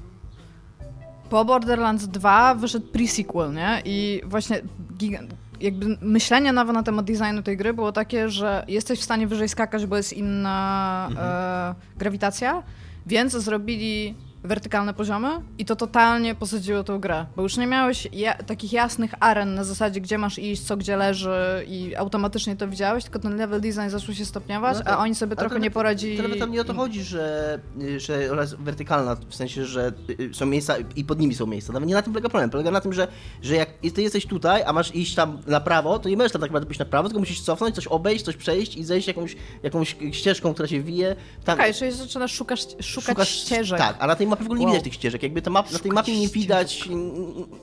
po 1.29 1.45
Borderlands 1.45 2.07
2 2.07 2.55
wyszedł 2.55 2.88
pre-sequel, 2.91 3.53
nie? 3.53 3.81
I 3.85 4.21
właśnie 4.25 4.61
jakby 5.61 5.97
myślenie 6.01 6.53
nawet 6.53 6.73
na 6.73 6.83
temat 6.83 7.05
designu 7.05 7.44
tej 7.44 7.57
gry 7.57 7.73
było 7.73 7.91
takie, 7.91 8.29
że 8.29 8.63
jesteś 8.67 8.99
w 8.99 9.03
stanie 9.03 9.27
wyżej 9.27 9.49
skakać, 9.49 9.85
bo 9.85 9.97
jest 9.97 10.13
inna 10.13 11.07
Mhm. 11.11 11.27
e, 11.29 11.75
grawitacja, 11.97 12.63
więc 13.05 13.31
zrobili 13.38 14.15
wertykalne 14.44 14.94
poziomy 14.94 15.30
i 15.57 15.66
to 15.66 15.75
totalnie 15.75 16.36
posadziło 16.36 16.84
tą 16.84 17.00
grę, 17.00 17.25
bo 17.36 17.42
już 17.44 17.57
nie 17.57 17.68
miałeś 17.68 18.07
ja 18.13 18.34
takich 18.34 18.74
jasnych 18.74 19.12
aren 19.19 19.56
na 19.56 19.63
zasadzie, 19.63 20.01
gdzie 20.01 20.18
masz 20.18 20.39
iść, 20.39 20.62
co 20.62 20.78
gdzie 20.78 20.98
leży 20.98 21.66
i 21.68 21.95
automatycznie 21.95 22.56
to 22.56 22.68
widziałeś, 22.68 23.04
tylko 23.04 23.19
ten 23.19 23.38
level 23.38 23.62
design 23.62 23.89
zaczął 23.89 24.16
się 24.16 24.25
stopniować, 24.25 24.78
No 24.78 24.84
to- 24.84 24.89
a 24.89 24.98
oni 24.98 25.16
sobie 25.16 25.36
trochę 25.36 25.56
to- 25.56 25.62
nie 25.62 25.72
poradzili. 25.72 26.18
To 26.18 26.24
nawet 26.24 26.39
tam 26.39 26.51
nie 26.51 26.62
o 26.62 26.63
to 26.63 26.74
chodzi, 26.74 27.04
że, 27.04 27.60
że 27.98 28.31
ona 28.31 28.42
jest 28.42 28.56
wertykalna, 28.56 29.16
w 29.30 29.36
sensie, 29.36 29.66
że 29.66 29.92
y, 30.19 30.30
są 30.34 30.45
miejsca 30.45 30.75
i 30.95 31.04
pod 31.06 31.19
nimi 31.19 31.36
są 31.36 31.45
miejsca. 31.45 31.74
Nawet 31.74 31.90
nie 31.90 31.95
na 31.95 32.01
tym 32.01 32.13
polega 32.13 32.30
problem. 32.30 32.50
Polega 32.50 32.72
na 32.72 32.81
tym, 32.81 32.94
że, 32.94 33.07
że 33.42 33.56
jak 33.56 33.69
ty 33.95 34.01
jesteś 34.01 34.25
tutaj, 34.25 34.63
a 34.66 34.74
masz 34.74 34.95
iść 34.95 35.16
tam 35.16 35.40
na 35.48 35.60
prawo, 35.60 36.00
to 36.00 36.10
nie 36.10 36.18
możesz 36.18 36.31
tam 36.31 36.42
tak 36.42 36.50
naprawdę 36.50 36.66
pójść 36.68 36.80
na 36.80 36.86
prawo, 36.86 37.10
tylko 37.10 37.19
musisz 37.19 37.42
cofnąć, 37.42 37.75
coś 37.75 37.88
obejść, 37.88 38.25
coś 38.25 38.38
przejść 38.38 38.75
i 38.78 38.83
zejść 38.83 39.07
jakąś, 39.07 39.36
jakąś 39.63 39.95
ścieżką, 40.12 40.54
która 40.54 40.68
się 40.68 40.81
wije. 40.81 41.16
Tam, 41.44 41.60
Okej, 41.60 41.74
czyli 41.74 41.92
zaczynasz 41.92 42.31
szukać, 42.33 42.68
szukać 42.81 43.30
ścieżek. 43.30 43.78
Tak, 43.80 43.95
a 44.00 44.07
na 44.07 44.16
tej 44.16 44.26
mapie 44.27 44.44
w 44.44 44.47
ogóle 44.47 44.59
nie 44.59 44.65
Wow. 44.65 44.74
widać 44.74 44.83
tych 44.83 44.94
ścieżek. 44.94 45.24
Jakby 45.24 45.41
ta 45.41 45.50
map, 45.50 45.71
na 45.71 45.79
tej 45.79 45.91
mapie 45.91 46.19
nie 46.19 46.27
widać 46.27 46.88
mm, 46.88 47.09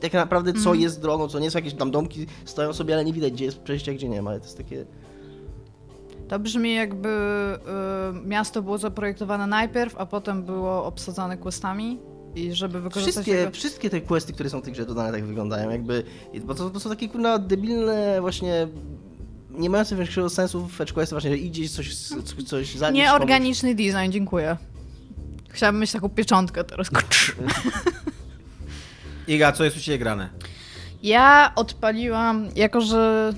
tak 0.01 0.13
naprawdę, 0.13 0.53
co 0.53 0.59
Mhm. 0.59 0.81
jest 0.81 1.01
drogą, 1.01 1.29
co 1.29 1.39
nie 1.39 1.51
są 1.51 1.59
jakieś 1.59 1.75
tam 1.75 1.91
domki, 1.91 2.27
stoją 2.45 2.73
sobie, 2.73 2.95
ale 2.95 3.05
nie 3.05 3.13
widać, 3.13 3.33
gdzie 3.33 3.45
jest 3.45 3.59
przejście, 3.59 3.91
a 3.93 3.95
gdzie 3.95 4.09
nie 4.09 4.23
ma. 4.23 4.31
To 4.31 4.45
jest 4.45 4.57
takie... 4.57 4.87
To 6.29 6.39
brzmi 6.39 6.75
jakby 6.75 7.09
y, 7.09 8.29
miasto 8.29 8.63
było 8.63 8.79
zaprojektowane 8.79 9.47
najpierw, 9.47 9.95
a 9.99 10.07
potem 10.07 10.43
było 10.43 10.85
obsadzane 10.87 11.37
questami 11.37 11.99
i 12.35 12.53
żeby 12.53 12.81
wykorzystać 12.81 13.13
Wszystkie, 13.15 13.33
jego... 13.33 13.51
wszystkie 13.51 13.91
te 13.91 14.01
questy, 14.01 14.33
które 14.33 14.51
są 14.51 14.61
w 14.61 14.65
tej 14.65 14.73
grze 14.73 14.87
dodane, 14.87 15.13
tak 15.13 15.25
wyglądają. 15.25 15.71
Jakby, 15.71 16.03
bo 16.45 16.55
to, 16.55 16.71
to 16.71 16.81
są 16.81 16.91
takie 16.91 17.09
kurna 17.09 17.39
debilne 17.39 18.21
właśnie 18.21 18.69
nie 19.51 19.71
mające 19.71 19.97
większego 19.97 20.31
sensu 20.31 20.69
fetch 20.69 20.93
questy 20.93 21.15
właśnie, 21.15 21.31
że 21.31 21.37
idziesz 21.37 21.71
coś, 21.71 21.95
coś 22.47 22.75
zanieść 22.75 23.05
Nieorganiczny 23.07 23.75
design, 23.75 24.11
dziękuję. 24.11 24.57
Chciałabym 25.55 25.81
mieć 25.81 25.93
taką 25.93 26.09
pieczątkę 26.09 26.65
teraz. 26.65 26.91
Iga, 29.29 29.53
co 29.53 29.65
jest 29.65 29.77
u 29.77 29.81
Ciebie 29.81 29.99
grane? 29.99 30.29
Ja 31.03 31.53
odpaliłam, 31.57 32.49
jako 32.57 32.81
że 32.81 33.33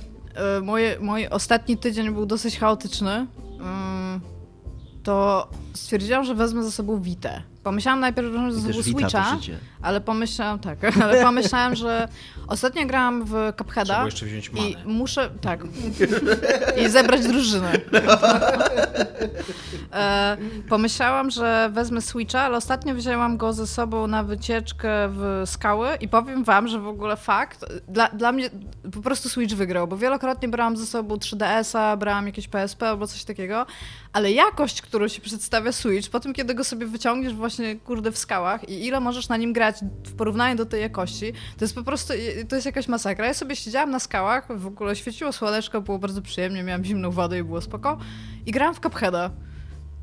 y, 0.58 0.62
moje, 0.62 0.96
mój 1.00 1.28
ostatni 1.28 1.78
tydzień 1.78 2.10
był 2.10 2.26
dosyć 2.26 2.58
chaotyczny, 2.58 3.12
ym, 3.12 3.26
to 5.02 5.48
stwierdziłam, 5.74 6.24
że 6.24 6.34
wezmę 6.34 6.64
ze 6.64 6.70
sobą 6.70 7.00
Vita. 7.00 7.42
Pomyślałam 7.62 8.00
najpierw, 8.00 8.26
że 8.26 8.32
wezmę 8.32 8.52
ze 8.52 8.60
sobą 8.82 8.82
Switcha, 8.82 9.38
ale 9.86 10.00
pomyślałam, 10.00 10.58
tak, 10.58 10.78
ale 11.02 11.22
pomyślałam, 11.22 11.76
że 11.76 12.08
ostatnio 12.48 12.86
grałam 12.86 13.24
w 13.24 13.52
Cupheada 13.58 14.04
jeszcze 14.04 14.26
wziąć 14.26 14.52
manę. 14.52 14.68
i 14.68 14.76
muszę, 14.84 15.30
tak, 15.40 15.60
i 16.84 16.88
zebrać 16.88 17.26
drużynę. 17.26 17.72
E, 19.92 20.36
pomyślałam, 20.68 21.30
że 21.30 21.70
wezmę 21.72 22.00
Switcha, 22.00 22.40
ale 22.40 22.56
ostatnio 22.56 22.94
wzięłam 22.94 23.36
go 23.36 23.52
ze 23.52 23.66
sobą 23.66 24.06
na 24.06 24.22
wycieczkę 24.22 24.88
w 25.08 25.42
skały 25.46 25.88
i 26.00 26.08
powiem 26.08 26.44
wam, 26.44 26.68
że 26.68 26.80
w 26.80 26.86
ogóle 26.86 27.16
fakt, 27.16 27.64
dla, 27.88 28.08
dla 28.08 28.32
mnie 28.32 28.50
po 28.92 29.00
prostu 29.00 29.28
Switch 29.28 29.54
wygrał, 29.54 29.88
bo 29.88 29.96
wielokrotnie 29.96 30.48
brałam 30.48 30.76
ze 30.76 30.86
sobą 30.86 31.14
3DS-a, 31.14 31.96
brałam 31.96 32.26
jakieś 32.26 32.48
PSP 32.48 32.88
albo 32.88 33.06
coś 33.06 33.24
takiego, 33.24 33.66
ale 34.12 34.32
jakość, 34.32 34.82
którą 34.82 35.08
się 35.08 35.20
przedstawia 35.20 35.72
Switch, 35.72 36.10
po 36.10 36.20
tym 36.20 36.34
kiedy 36.34 36.54
go 36.54 36.64
sobie 36.64 36.86
wyciągniesz 36.86 37.34
właśnie, 37.34 37.76
kurde, 37.76 38.12
w 38.12 38.18
skałach 38.18 38.68
i 38.68 38.86
ile 38.86 39.00
możesz 39.00 39.28
na 39.28 39.36
nim 39.36 39.52
grać 39.52 39.75
w 40.06 40.14
porównaniu 40.16 40.56
do 40.56 40.66
tej 40.66 40.80
jakości, 40.80 41.32
to 41.32 41.64
jest 41.64 41.74
po 41.74 41.82
prostu, 41.82 42.12
to 42.48 42.54
jest 42.54 42.66
jakaś 42.66 42.88
masakra. 42.88 43.26
Ja 43.26 43.34
sobie 43.34 43.56
siedziałam 43.56 43.90
na 43.90 44.00
skałach, 44.00 44.58
w 44.58 44.66
ogóle 44.66 44.96
świeciło 44.96 45.32
słoneczko, 45.32 45.80
było 45.80 45.98
bardzo 45.98 46.22
przyjemnie, 46.22 46.62
miałam 46.62 46.84
zimną 46.84 47.10
wodę 47.10 47.38
i 47.38 47.42
było 47.42 47.60
spoko 47.60 47.98
i 48.46 48.52
grałam 48.52 48.74
w 48.74 48.80
Cupheada. 48.80 49.30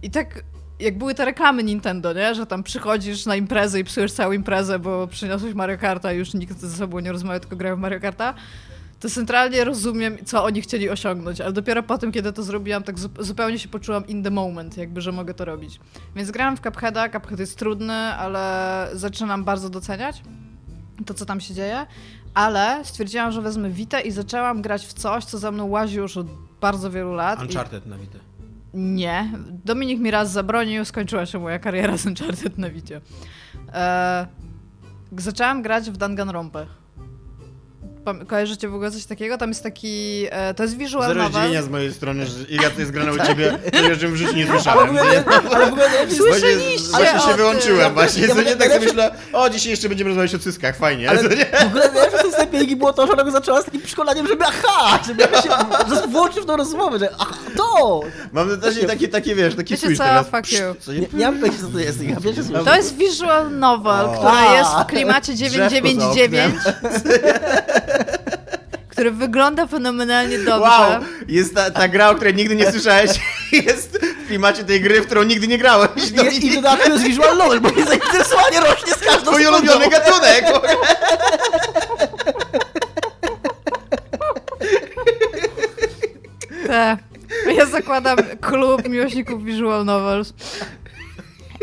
I 0.02 0.12
tak 0.12 0.44
jak 0.80 0.98
były 0.98 1.16
te 1.16 1.26
reklamy 1.26 1.64
Nintendo, 1.64 2.14
nie? 2.14 2.36
Że 2.36 2.46
tam 2.46 2.64
przychodzisz 2.64 3.26
na 3.26 3.36
imprezę 3.36 3.80
i 3.80 3.84
psujesz 3.84 4.12
całą 4.12 4.32
imprezę, 4.32 4.80
bo 4.80 5.08
przyniosłeś 5.08 5.54
Mario 5.54 5.78
Karta 5.78 6.14
i 6.14 6.18
już 6.18 6.34
nikt 6.34 6.60
ze 6.60 6.78
sobą 6.78 7.00
nie 7.00 7.12
rozmawia, 7.12 7.40
tylko 7.40 7.56
grają 7.56 7.76
w 7.76 7.80
Mario 7.80 8.00
Karta. 8.00 8.34
To 9.04 9.10
centralnie 9.10 9.64
rozumiem, 9.64 10.18
co 10.26 10.44
oni 10.44 10.62
chcieli 10.62 10.90
osiągnąć, 10.90 11.42
ale 11.42 11.54
dopiero 11.54 11.84
po 11.84 11.98
tym, 11.98 12.12
kiedy 12.12 12.34
to 12.34 12.44
zrobiłam, 12.44 12.84
tak 12.84 13.00
zu- 13.00 13.10
zupełnie 13.24 13.60
się 13.60 13.70
poczułam 13.70 14.08
in 14.08 14.24
the 14.24 14.30
moment, 14.32 14.78
jakby, 14.78 15.02
że 15.02 15.12
mogę 15.12 15.34
to 15.34 15.46
robić. 15.46 15.80
Więc 16.16 16.32
grałam 16.32 16.58
w 16.58 16.62
Cupheada, 16.62 17.10
Cuphead 17.10 17.40
jest 17.40 17.58
trudny, 17.58 17.94
ale 17.94 18.90
zaczynam 18.94 19.44
bardzo 19.44 19.70
doceniać 19.70 20.22
to, 21.06 21.14
co 21.14 21.26
tam 21.26 21.42
się 21.42 21.54
dzieje, 21.54 21.86
ale 22.34 22.86
stwierdziłam, 22.86 23.32
że 23.32 23.42
wezmę 23.42 23.70
Vita 23.70 24.02
i 24.02 24.12
zaczęłam 24.12 24.62
grać 24.62 24.86
w 24.88 24.94
coś, 24.94 25.26
co 25.26 25.38
za 25.38 25.52
mną 25.52 25.66
łazi 25.66 25.98
już 25.98 26.18
od 26.18 26.28
bardzo 26.62 26.92
wielu 26.92 27.14
lat. 27.14 27.40
I 27.40 27.44
Uncharted 27.46 27.86
na 27.86 27.98
Vita. 27.98 28.20
nie. 28.74 29.32
Dominik 29.66 30.00
mi 30.00 30.12
raz 30.12 30.32
zabronił, 30.32 30.86
skończyła 30.86 31.26
się 31.26 31.40
moja 31.40 31.60
kariera 31.60 31.98
z 31.98 32.06
Uncharted 32.06 32.58
na 32.58 32.70
Vicie. 32.70 33.02
E, 33.74 34.28
zaczęłam 35.18 35.62
grać 35.62 35.92
w 35.92 35.98
Danganronpę. 35.98 36.66
Kojarzycie 38.28 38.70
w 38.70 38.76
ogóle 38.76 38.92
coś 38.92 39.06
takiego? 39.06 39.38
Tam 39.38 39.50
jest 39.50 39.64
taki... 39.64 40.26
E, 40.32 40.54
to 40.54 40.64
jest 40.64 40.78
visual 40.78 41.08
Zero 41.08 41.24
novel. 41.24 41.42
zdziwienia 41.42 41.62
z 41.64 41.70
mojej 41.70 41.94
strony, 41.94 42.26
że 42.26 42.34
Iga 42.56 42.70
to 42.70 42.80
jest 42.80 42.92
grana 42.92 43.12
u 43.12 43.28
ciebie, 43.28 43.58
to 43.72 43.78
ja 43.84 43.94
żebym 43.94 44.14
w 44.14 44.16
życiu 44.18 44.36
nie 44.36 44.44
Ale 44.44 44.52
w 44.52 44.56
słyszałem. 44.56 44.90
ogóle, 44.90 45.24
ale 45.52 45.66
w 45.66 45.70
ogóle 45.70 45.90
najlepiej- 45.90 46.18
Słyszeliście 46.18 46.88
Właśnie, 46.90 47.20
się 47.20 47.38
wyłączyłem 47.38 47.94
właśnie, 47.94 48.28
Ja 48.28 48.36
co 48.36 48.42
nie 48.42 48.56
tak 48.56 48.72
sobie 48.72 48.86
myślę, 48.86 49.12
o 49.34 49.50
dzisiaj 49.50 49.70
jeszcze 49.72 49.90
będziemy 49.90 50.08
rozmawiać 50.10 50.36
o 50.36 50.40
cyskach, 50.40 50.78
fajnie. 50.78 51.10
Ale 51.10 51.20
co 51.24 51.28
nie? 51.28 51.46
w 51.46 51.68
ogóle 51.68 51.92
najlepsze 51.94 52.32
z 52.32 52.36
tej 52.52 52.76
było 52.76 52.94
to, 52.94 53.08
że 53.08 53.14
ona 53.14 53.24
go 53.24 53.32
zaczęła 53.32 53.62
z 53.62 53.66
takim 53.66 53.82
przekonaniem, 53.82 54.28
żeby 54.28 54.44
aha, 54.46 55.00
żeby 55.08 55.24
ja 55.34 55.42
się 55.42 55.50
że 55.96 56.08
włączył 56.08 56.44
w 56.44 56.46
tą 56.46 56.58
rozmowę, 56.58 57.00
że 57.00 57.10
aha, 57.20 57.36
to! 57.58 58.02
Mam 58.32 58.62
też 58.62 58.76
takie, 58.88 59.08
takie, 59.08 59.36
wiesz, 59.36 59.56
taki 59.56 59.74
Wiecie 59.74 59.86
switch 59.88 59.98
co? 59.98 60.04
teraz. 60.04 60.28
Fuck 60.28 60.52
you. 60.52 60.76
Co 60.80 60.94
nie? 60.94 61.00
Nie, 61.00 61.08
nie 61.14 61.26
mam 61.26 61.40
pojęcia, 61.40 61.62
co 61.62 61.68
to 61.68 61.80
jest, 61.80 62.02
ja 62.04 62.22
pierwszy 62.22 62.44
słyszę. 62.44 62.64
To 62.64 62.76
jest 62.76 62.98
visual 62.98 63.52
novel, 63.60 64.06
O. 64.06 64.14
który 64.14 64.34
A. 64.50 64.58
jest 64.58 64.72
w 64.72 64.86
klimacie 64.86 65.34
Drzewko 65.34 65.58
za 65.58 65.70
999. 65.70 66.56
który 68.94 69.12
wygląda 69.12 69.68
fenomenalnie 69.68 70.38
dobrze. 70.38 70.70
Wow, 70.70 71.02
jest 71.28 71.56
ta, 71.56 71.72
ta 71.72 71.88
gra, 71.88 72.10
o 72.10 72.16
której 72.16 72.34
nigdy 72.36 72.56
nie 72.56 72.72
słyszałeś, 72.72 73.12
jest 73.68 74.00
w 74.24 74.28
klimacie 74.28 74.64
tej 74.64 74.82
gry, 74.82 75.02
w 75.02 75.06
którą 75.06 75.24
nigdy 75.24 75.48
nie 75.48 75.58
grałeś. 75.58 75.90
No 76.16 76.24
I, 76.24 76.46
I 76.46 76.52
w 76.52 76.56
dodatku 76.56 76.92
jest 76.92 77.04
visual 77.04 77.38
novel, 77.38 77.62
bo 77.62 77.70
mi 77.70 77.84
zainteresowanie 77.84 78.60
rośnie 78.60 78.94
z 78.94 79.00
każdą 79.00 79.32
Twój 79.32 79.44
sekundą. 79.44 79.74
ulubiony 79.74 79.90
gatunek! 79.90 80.46
Te. 86.68 86.98
Ja 87.56 87.66
zakładam 87.66 88.18
klub 88.42 88.90
miłośników 88.90 89.44
visual 89.46 89.86
novels. 89.86 90.34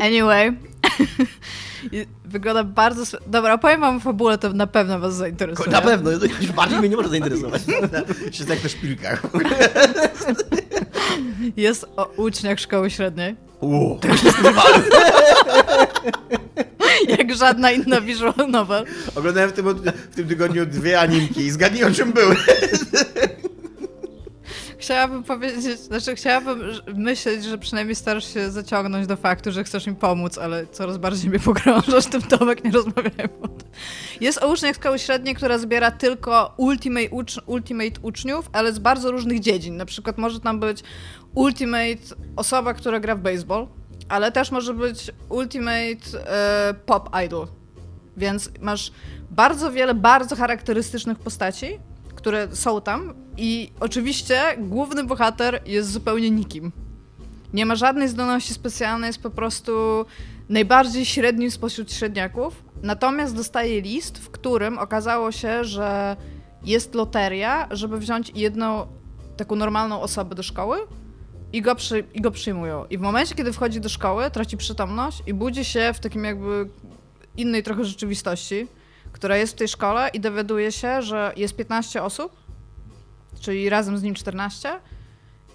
Anyway. 0.01 0.53
Wygląda 2.31 2.65
bardzo... 2.65 3.19
Dobra, 3.27 3.55
opowiem 3.55 3.81
wam 3.81 4.01
fabułę, 4.01 4.39
to 4.39 4.53
na 4.53 4.67
pewno 4.67 4.99
was 4.99 5.15
zainteresuje. 5.15 5.71
Na 5.71 5.81
pewno, 5.81 6.11
już 6.11 6.53
bardziej 6.53 6.79
mnie 6.79 6.89
nie 6.89 6.97
może 6.97 7.09
zainteresować. 7.09 7.63
Się 8.33 8.45
jak 8.49 8.63
na 8.63 8.69
szpilkach. 8.69 9.23
Jest 11.57 11.87
o 11.97 12.05
uczniach 12.17 12.61
szkoły 12.61 12.91
średniej. 12.91 13.37
Uuu. 13.61 14.01
Jak 17.19 17.35
żadna 17.35 17.71
inna 17.71 18.01
visual 18.01 18.35
novel. 18.49 18.85
Oglądałem 19.15 19.51
w 19.51 19.53
tym, 19.53 19.67
w 20.11 20.15
tym 20.15 20.29
tygodniu 20.29 20.67
dwie 20.67 21.01
animki 21.01 21.41
i 21.41 21.51
zgadnij 21.51 21.85
o 21.85 21.91
czym 21.91 22.13
były. 22.13 22.37
Chciałabym 24.81 25.23
powiedzieć, 25.23 25.79
znaczy 25.79 26.15
chciałabym 26.15 26.61
myśleć, 26.95 27.45
że 27.45 27.59
przynajmniej 27.59 27.95
starasz 27.95 28.35
się 28.35 28.51
zaciągnąć 28.51 29.07
do 29.07 29.17
faktu, 29.17 29.53
że 29.53 29.65
chcesz 29.65 29.87
im 29.87 29.97
pomóc, 29.97 30.39
ale 30.39 30.67
coraz 30.67 30.99
bardziej 30.99 31.31
mnie 31.31 31.39
pogrążasz 31.39 32.07
tym 32.07 32.23
Tomek, 32.23 32.65
nie 32.65 32.71
rozmawiajmy 32.71 33.41
o 33.43 33.49
tym. 33.49 33.69
Jest 34.21 34.43
o 34.43 34.49
uczniach 34.53 34.77
szkoły 34.77 34.99
średniej, 34.99 35.35
która 35.35 35.59
zbiera 35.59 35.91
tylko 35.91 36.55
ultimate, 36.57 37.11
ucz, 37.11 37.41
ultimate 37.47 38.01
uczniów, 38.03 38.51
ale 38.53 38.73
z 38.73 38.79
bardzo 38.79 39.11
różnych 39.11 39.41
dziedzin. 39.41 39.77
Na 39.77 39.85
przykład 39.85 40.19
może 40.19 40.41
tam 40.41 40.61
być 40.61 40.83
ultimate 41.35 42.15
osoba, 42.37 42.75
która 42.75 43.01
gra 43.01 43.17
w 43.17 43.21
baseball, 43.21 43.67
ale 44.09 44.33
też 44.33 44.51
może 44.51 44.75
być 44.75 45.11
ultimate 45.29 46.27
e, 46.27 46.75
pop 46.87 47.11
idol. 47.27 47.47
Więc 48.17 48.51
masz 48.61 48.93
bardzo 49.31 49.73
wiele 49.73 49.95
bardzo 49.95 50.37
charakterystycznych 50.37 51.19
postaci, 51.19 51.79
które 52.21 52.49
są 52.53 52.81
tam 52.81 53.15
i 53.37 53.73
oczywiście 53.81 54.41
główny 54.59 55.05
bohater 55.05 55.63
jest 55.67 55.91
zupełnie 55.91 56.31
nikim. 56.31 56.73
Nie 57.53 57.67
ma 57.67 57.75
żadnej 57.75 58.09
zdolności 58.09 58.55
specjalnej, 58.55 59.09
jest 59.09 59.23
po 59.23 59.31
prostu 59.31 59.73
najbardziej 60.49 61.05
średnim 61.05 61.51
spośród 61.51 61.93
średniaków. 61.93 62.65
Natomiast 62.83 63.37
dostaje 63.37 63.81
list, 63.81 64.19
w 64.19 64.31
którym 64.31 64.79
okazało 64.79 65.33
się, 65.33 65.65
że 65.65 66.17
jest 66.65 66.95
loteria, 66.95 67.69
żeby 67.71 67.99
wziąć 67.99 68.33
jedną 68.35 68.87
taką 69.37 69.57
normalną 69.57 70.01
osobę 70.01 70.35
do 70.35 70.43
szkoły 70.43 70.79
i 71.53 71.63
go, 71.63 71.75
przy, 71.75 72.05
i 72.15 72.21
go 72.21 72.31
przyjmują. 72.31 72.85
I 72.91 72.99
w 72.99 73.01
momencie, 73.01 73.35
kiedy 73.35 73.53
wchodzi 73.53 73.81
do 73.81 73.89
szkoły, 73.89 74.31
traci 74.31 74.57
przytomność 74.57 75.23
i 75.27 75.35
budzi 75.35 75.65
się 75.65 75.93
w 75.95 76.01
takim 76.01 76.25
jakby 76.25 76.69
innej 77.37 77.63
trochę 77.63 77.85
rzeczywistości, 77.85 78.67
która 79.21 79.37
jest 79.37 79.53
w 79.53 79.57
tej 79.57 79.69
szkole 79.69 80.09
i 80.13 80.21
dowiaduje 80.21 80.73
się, 80.73 81.03
że 81.03 81.33
jest 81.37 81.57
15 81.57 82.03
osób, 82.03 82.33
czyli 83.41 83.69
razem 83.69 83.99
z 83.99 84.03
nim 84.03 84.15
14 84.15 84.71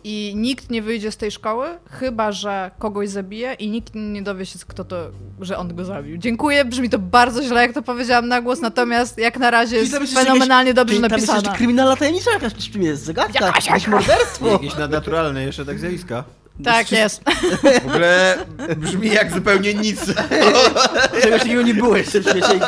i 0.04 0.34
nikt 0.36 0.70
nie 0.70 0.82
wyjdzie 0.82 1.12
z 1.12 1.18
tej 1.18 1.32
szkoły, 1.32 1.68
chyba 1.92 2.32
że 2.32 2.72
kogoś 2.80 3.10
zabije 3.10 3.54
i 3.54 3.70
nikt 3.70 3.96
nie 3.96 4.22
dowie 4.22 4.46
się, 4.46 4.60
kto 4.68 4.84
to, 4.86 4.96
że 5.42 5.58
on 5.58 5.76
go 5.76 5.86
zabił. 5.86 6.18
Dziękuję, 6.18 6.66
brzmi 6.66 6.90
to 6.90 7.00
bardzo 7.00 7.44
źle, 7.44 7.62
jak 7.62 7.74
to 7.74 7.82
powiedziałam 7.82 8.28
na 8.28 8.42
głos, 8.42 8.62
natomiast 8.62 9.18
jak 9.18 9.40
na 9.40 9.52
razie 9.52 9.76
jest 9.78 9.92
fenomenalnie 10.14 10.70
jakieś- 10.70 10.76
dobrze 10.76 10.96
czyli 10.96 11.10
Tam 11.10 11.20
jest 11.20 11.34
jeszcze 11.34 11.52
kryminalna 11.58 11.96
tajemnica 11.96 12.32
jakaś 12.32 12.70
czym 12.72 12.82
jest, 12.82 13.04
zagadka, 13.04 13.46
jakieś 13.46 13.88
morderstwo. 13.88 14.48
Jakieś 14.48 14.76
nadnaturalne 14.78 15.44
jeszcze 15.44 15.66
tak 15.66 15.80
zjawiska. 15.80 16.24
Tak, 16.64 16.92
jest. 16.92 17.22
W 17.84 17.88
ogóle 17.88 18.38
brzmi 18.78 19.10
jak 19.12 19.32
zupełnie 19.34 19.74
nic. 19.74 20.02
Czegoś 21.24 21.40
takiego 21.42 21.62
nie 21.62 21.74
było 21.74 21.98
jeszcze 21.98 22.20
w 22.20 22.30
świecie 22.30 22.60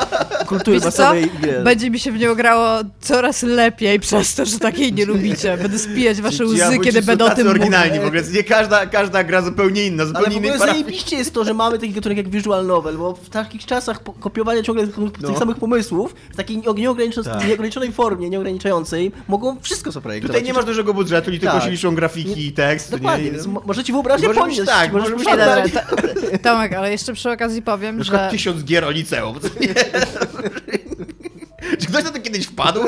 kultury 0.47 0.79
masowej. 0.79 1.31
Będzie 1.63 1.89
mi 1.89 1.99
się 1.99 2.11
w 2.11 2.19
nią 2.19 2.35
grało 2.35 2.67
coraz 3.01 3.43
lepiej 3.43 3.99
przez 3.99 4.35
to, 4.35 4.45
że 4.45 4.59
takiej 4.59 4.93
nie 4.93 5.05
lubicie. 5.05 5.57
Będę 5.57 5.79
spijać 5.79 6.21
wasze 6.21 6.45
łzy, 6.45 6.79
kiedy 6.83 7.01
będę 7.01 7.25
o 7.25 7.29
tym 7.29 7.47
mówić. 7.47 7.61
oryginalni 7.61 7.99
w 7.99 8.05
ogóle. 8.05 8.23
Nie 8.33 8.43
każda, 8.43 8.85
każda 8.85 9.23
gra 9.23 9.41
zupełnie 9.41 9.85
inna, 9.85 10.03
Ale 10.03 10.07
zupełnie 10.07 10.29
w 10.29 10.37
ogóle 10.37 10.47
innej 10.47 10.59
parafii. 10.59 10.83
zajebiście 10.83 11.15
jest 11.17 11.33
to, 11.33 11.43
że 11.43 11.53
mamy 11.53 11.79
taki 11.79 11.91
gatunek 11.93 12.17
jak 12.17 12.29
visual 12.29 12.65
novel, 12.67 12.97
bo 12.97 13.13
w 13.13 13.29
takich 13.29 13.65
czasach 13.65 13.99
kopiowania 14.19 14.63
ciągle 14.63 14.87
tych, 14.87 14.97
No. 15.21 15.39
samych 15.39 15.57
pomysłów, 15.57 16.15
w 16.33 16.35
takiej 16.35 16.61
Tak. 16.61 16.77
nieograniczonej 17.47 17.91
formie, 17.91 18.29
nieograniczającej, 18.29 19.11
mogą 19.27 19.57
wszystko 19.61 19.91
zaprojektować. 19.91 20.35
Tutaj 20.35 20.47
nie 20.47 20.53
masz 20.53 20.65
dużego 20.65 20.93
budżetu 20.93 21.31
i 21.31 21.39
tylko 21.39 21.55
Tak. 21.55 21.63
się 21.63 21.69
liczą 21.71 21.95
grafiki 21.95 22.47
i 22.47 22.51
tekst. 22.51 22.91
Dokładnie, 22.91 23.31
nie? 23.31 23.39
Możecie 23.77 23.93
wyobrazić 23.93 24.27
Może 24.27 24.39
być 24.39 24.43
ponieść, 24.43 24.65
tak, 24.65 24.91
może 24.91 25.03
może 25.03 25.15
być 25.15 25.25
tak. 25.25 25.37
dobra, 25.39 25.63
to, 26.31 26.37
Tomek, 26.43 26.73
ale 26.73 26.91
jeszcze 26.91 27.13
przy 27.13 27.31
okazji 27.31 27.61
powiem, 27.61 27.97
Na 27.97 28.03
że 28.03 28.27
tysiąc 28.31 28.63
gier 28.63 28.85
o 28.85 28.91
liceum. 28.91 29.39
Czy 31.79 31.87
ktoś 31.87 32.03
na 32.03 32.11
to 32.11 32.19
kiedyś 32.19 32.45
wpadł? 32.45 32.79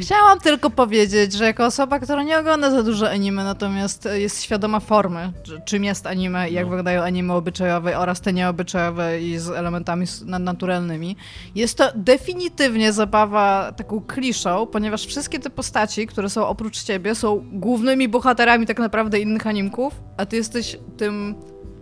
Chciałam 0.00 0.40
tylko 0.40 0.70
powiedzieć, 0.70 1.32
że 1.32 1.44
jako 1.44 1.66
osoba, 1.66 1.98
która 1.98 2.22
nie 2.22 2.38
ogląda 2.38 2.70
za 2.70 2.82
dużo 2.82 3.10
anime, 3.10 3.44
natomiast 3.44 4.08
jest 4.12 4.42
świadoma 4.42 4.80
formy, 4.80 5.32
czy- 5.42 5.60
czym 5.64 5.84
jest 5.84 6.06
anime 6.06 6.50
i 6.50 6.54
jak 6.54 6.64
No. 6.64 6.70
wyglądają 6.70 7.02
anime 7.02 7.34
obyczajowe 7.34 7.98
oraz 7.98 8.20
te 8.20 8.32
nieobyczajowe 8.32 9.20
i 9.20 9.38
z 9.38 9.48
elementami 9.50 10.06
nadnaturalnymi, 10.24 11.16
jest 11.54 11.78
to 11.78 11.84
definitywnie 11.94 12.92
zabawa 12.92 13.72
taką 13.76 14.00
kliszą, 14.00 14.66
ponieważ 14.66 15.06
wszystkie 15.06 15.38
te 15.38 15.50
postaci, 15.50 16.06
które 16.06 16.30
są 16.30 16.46
oprócz 16.46 16.82
ciebie, 16.82 17.14
są 17.14 17.44
głównymi 17.52 18.08
bohaterami 18.08 18.66
tak 18.66 18.78
naprawdę 18.78 19.20
innych 19.20 19.46
animków, 19.46 19.94
a 20.16 20.26
ty 20.26 20.36
jesteś 20.36 20.76
tym 20.96 21.34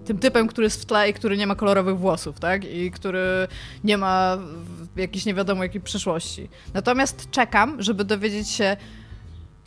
tym 0.05 0.19
typem, 0.19 0.47
który 0.47 0.65
jest 0.67 0.83
w 0.83 0.87
tle 0.87 1.09
i 1.11 1.15
który 1.15 1.37
nie 1.37 1.47
ma 1.47 1.55
kolorowych 1.55 1.99
włosów, 1.99 2.41
tak? 2.41 2.65
I 2.65 2.91
który 2.91 3.49
nie 3.85 3.99
ma 3.99 4.39
w- 4.97 4.99
jakiejś 4.99 5.25
nie 5.27 5.35
wiadomo 5.35 5.63
jakiej 5.63 5.81
przyszłości. 5.81 6.49
Natomiast 6.75 7.31
czekam, 7.31 7.83
żeby 7.83 8.05
dowiedzieć 8.05 8.49
się, 8.49 8.77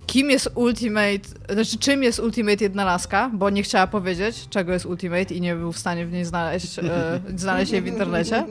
kim 0.05 0.29
jest 0.29 0.49
Ultimate, 0.55 1.53
znaczy 1.53 1.77
czym 1.77 2.03
jest 2.03 2.19
Ultimate 2.19 2.63
Jednolaska, 2.63 3.29
bo 3.33 3.49
nie 3.49 3.63
chciała 3.63 3.87
powiedzieć, 3.87 4.47
czego 4.49 4.73
jest 4.73 4.85
Ultimate 4.85 5.33
i 5.33 5.41
nie 5.41 5.55
był 5.55 5.71
w 5.71 5.79
stanie 5.79 6.05
w 6.05 6.11
niej 6.11 6.25
znaleźć, 6.25 6.79
e, 6.79 6.83
znaleźć 7.35 7.71
jej 7.71 7.81
w 7.81 7.87
internecie. 7.87 8.43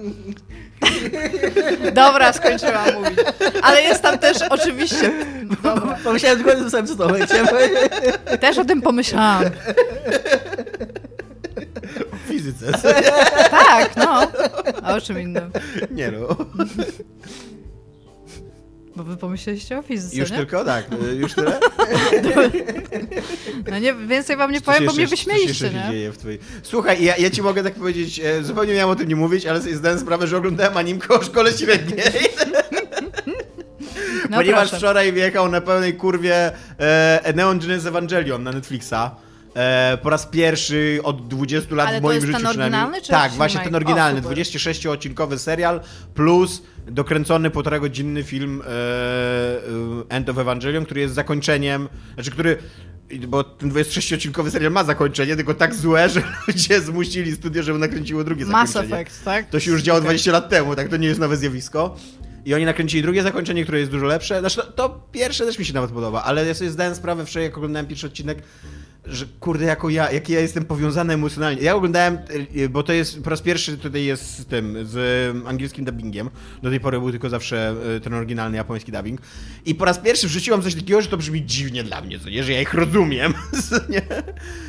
Dobra, 1.94 2.32
skończyłam 2.32 2.94
mówić. 2.94 3.18
Ale 3.62 3.82
jest 3.82 4.02
tam 4.02 4.18
też 4.18 4.36
oczywiście... 4.50 5.12
Dobra. 5.62 5.98
Pomyślałem 6.04 6.38
dokładnie 6.38 6.64
to 6.64 6.70
samym 6.70 6.86
co 6.86 6.96
powiedzieć. 6.96 7.30
Też 8.40 8.58
o 8.58 8.64
tym 8.64 8.82
pomyślałam. 8.82 9.44
Fizyce. 12.32 12.72
Tak, 13.50 13.96
no. 13.96 14.26
A 14.82 14.94
o 14.94 15.00
czym 15.00 15.20
innym? 15.20 15.50
Nie 15.90 16.10
no. 16.10 16.28
Bo 18.96 19.04
wy 19.04 19.16
pomyśleliście 19.16 19.78
o 19.78 19.82
fizyce, 19.82 20.16
Już 20.16 20.30
nie? 20.30 20.36
tylko, 20.36 20.64
tak, 20.64 20.86
już 21.16 21.34
tyle? 21.34 21.60
No 23.70 23.78
nie, 23.78 23.94
więcej 23.94 24.36
wam 24.36 24.52
nie 24.52 24.60
powiem, 24.60 24.86
bo 24.86 24.92
mnie 24.92 25.06
wyśmieliście, 25.06 25.70
nie? 25.70 25.86
dzieje 25.90 26.12
w 26.12 26.18
twojej... 26.18 26.38
Słuchaj, 26.62 27.04
ja, 27.04 27.16
ja 27.16 27.30
ci 27.30 27.42
mogę 27.42 27.62
tak 27.62 27.74
powiedzieć, 27.74 28.20
e, 28.20 28.42
zupełnie 28.42 28.74
miałem 28.74 28.90
o 28.90 28.96
tym 28.96 29.08
nie 29.08 29.16
mówić, 29.16 29.46
ale 29.46 29.60
sobie 29.62 29.76
zdałem 29.76 29.98
sprawę, 29.98 30.26
że 30.26 30.36
oglądałem 30.36 30.76
animkę 30.76 31.14
o 31.14 31.22
szkole 31.22 31.52
średniej. 31.52 32.02
No 34.30 34.36
Ponieważ 34.36 34.68
proszę. 34.68 34.76
wczoraj 34.76 35.12
wjechał 35.12 35.48
na 35.48 35.60
pełnej 35.60 35.94
kurwie 35.94 36.52
e, 36.78 37.32
Neon 37.34 37.58
Genesis 37.58 37.86
Evangelion 37.86 38.42
na 38.42 38.52
Netflixa. 38.52 38.94
E, 39.54 39.98
po 40.02 40.10
raz 40.10 40.26
pierwszy 40.26 41.00
od 41.02 41.28
20 41.28 41.74
lat 41.74 41.88
Ale 41.88 41.98
w 41.98 42.00
to 42.00 42.08
moim 42.08 42.14
jest 42.14 42.26
życiu 42.26 42.38
ten 42.38 42.46
oryginalny, 42.46 43.02
czy 43.02 43.08
tak, 43.08 43.32
właśnie 43.32 43.60
ten 43.60 43.74
oryginalny, 43.74 44.20
O, 44.20 44.22
super. 44.22 44.38
26-odcinkowy 44.38 45.38
serial 45.38 45.80
plus 46.14 46.62
dokręcony 46.86 47.50
półtora 47.50 47.78
godzinny 47.78 48.22
film 48.22 48.62
e, 48.62 48.66
e, 48.66 48.72
End 50.08 50.28
of 50.28 50.38
Evangelion, 50.38 50.84
który 50.84 51.00
jest 51.00 51.14
zakończeniem, 51.14 51.88
znaczy 52.14 52.30
który 52.30 52.58
bo 53.28 53.44
ten 53.44 53.70
26-odcinkowy 53.70 54.50
serial 54.50 54.72
ma 54.72 54.84
zakończenie, 54.84 55.36
tylko 55.36 55.54
tak 55.54 55.74
złe, 55.74 56.08
że 56.14 56.22
ludzie 56.48 56.80
zmusili 56.80 57.32
studio, 57.32 57.62
żeby 57.62 57.78
nakręciło 57.78 58.24
drugie 58.24 58.44
Mass 58.44 58.70
zakończenie. 58.70 59.00
Effect, 59.02 59.24
tak? 59.24 59.48
To 59.50 59.60
się 59.60 59.70
już 59.70 59.82
działo 59.82 60.00
20 60.00 60.32
lat 60.32 60.48
temu, 60.48 60.76
tak? 60.76 60.88
To 60.88 60.96
nie 60.96 61.08
jest 61.08 61.20
nowe 61.20 61.36
zjawisko. 61.36 61.96
I 62.44 62.54
oni 62.54 62.64
nakręcili 62.64 63.02
drugie 63.02 63.22
zakończenie, 63.22 63.62
które 63.62 63.78
jest 63.78 63.90
dużo 63.90 64.06
lepsze. 64.06 64.40
Znaczy, 64.40 64.56
to, 64.56 64.62
to 64.62 65.00
pierwsze 65.12 65.46
też 65.46 65.58
mi 65.58 65.64
się 65.64 65.74
nawet 65.74 65.90
podoba, 65.90 66.22
ale 66.22 66.46
ja 66.46 66.54
sobie 66.54 66.70
zdałem 66.70 66.94
sprawę 66.94 67.26
wczoraj, 67.26 67.44
jak 67.44 67.56
oglądałem 67.56 67.86
pierwszy 67.86 68.06
odcinek, 68.06 68.42
że 69.06 69.26
kurde, 69.40 69.64
jako 69.64 69.90
ja, 69.90 70.10
jaki 70.12 70.32
ja 70.32 70.40
jestem 70.40 70.64
powiązany 70.64 71.14
emocjonalnie. 71.14 71.62
Ja 71.62 71.74
oglądałem, 71.74 72.18
y, 72.56 72.68
bo 72.68 72.82
to 72.82 72.92
jest 72.92 73.22
po 73.22 73.30
raz 73.30 73.40
pierwszy 73.40 73.78
tutaj 73.78 74.04
jest 74.04 74.38
z 74.38 74.46
tym, 74.46 74.76
z 74.82 75.46
angielskim 75.46 75.84
dubbingiem. 75.84 76.30
Do 76.62 76.70
tej 76.70 76.80
pory 76.80 76.98
był 76.98 77.10
tylko 77.10 77.28
zawsze 77.30 77.74
y, 77.96 78.00
ten 78.00 78.14
oryginalny 78.14 78.56
japoński 78.56 78.92
dubbing. 78.92 79.20
I 79.66 79.74
po 79.74 79.84
raz 79.84 79.98
pierwszy 79.98 80.26
wrzuciłam 80.26 80.62
coś 80.62 80.74
takiego, 80.74 81.02
że 81.02 81.08
to 81.08 81.16
brzmi 81.16 81.46
dziwnie 81.46 81.84
dla 81.84 82.00
mnie, 82.00 82.18
co 82.18 82.28
nie? 82.30 82.44
Że 82.44 82.52
ja 82.52 82.60
ich 82.60 82.74
rozumiem, 82.74 83.34
nie? 83.88 84.02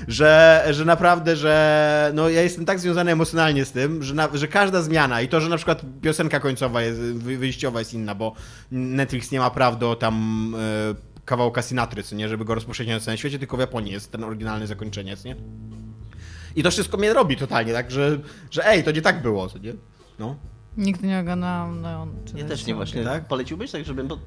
Że, 0.07 0.63
że 0.71 0.85
naprawdę, 0.85 1.35
że 1.35 2.11
no 2.15 2.29
ja 2.29 2.41
jestem 2.41 2.65
tak 2.65 2.79
związany 2.79 3.11
emocjonalnie 3.11 3.65
z 3.65 3.71
tym, 3.71 4.03
że, 4.03 4.13
na, 4.13 4.29
że 4.33 4.47
każda 4.47 4.81
zmiana 4.81 5.21
i 5.21 5.27
to, 5.27 5.41
że 5.41 5.49
na 5.49 5.55
przykład 5.57 5.81
piosenka 6.01 6.39
końcowa 6.39 6.81
jest, 6.81 6.99
wy- 6.99 7.37
wyjściowa 7.37 7.79
jest 7.79 7.93
inna, 7.93 8.15
bo 8.15 8.35
Netflix 8.71 9.31
nie 9.31 9.39
ma 9.39 9.49
praw 9.49 9.79
do 9.79 9.95
tam 9.95 10.55
y, 10.99 11.12
kawałka 11.25 11.61
Sinatry, 11.61 12.03
co 12.03 12.15
nie, 12.15 12.29
żeby 12.29 12.45
go 12.45 12.55
rozpowszechniać 12.55 13.01
na 13.01 13.05
całym 13.05 13.17
świecie, 13.17 13.39
tylko 13.39 13.57
w 13.57 13.59
Japonii 13.59 13.91
jest 13.91 14.11
ten 14.11 14.23
oryginalny 14.23 14.67
zakończeniec, 14.67 15.23
nie? 15.23 15.35
I 16.55 16.63
to 16.63 16.71
wszystko 16.71 16.97
mnie 16.97 17.13
robi 17.13 17.37
totalnie, 17.37 17.73
tak, 17.73 17.91
że, 17.91 18.19
że 18.51 18.67
ej, 18.67 18.83
to 18.83 18.91
nie 18.91 19.01
tak 19.01 19.21
było, 19.21 19.47
co 19.49 19.57
nie? 19.57 19.73
No. 20.19 20.35
Nigdy 20.77 21.07
nie 21.07 21.19
oglądałam 21.19 21.81
Neon. 21.81 22.15
czy 22.25 22.37
Ja 22.37 22.45
też 22.45 22.65
nie 22.65 22.75
właśnie. 22.75 23.03
tak? 23.03 23.27
Poleciłbyś 23.27 23.71
tak, 23.71 23.85
żebym... 23.85 24.07
Bo... 24.07 24.19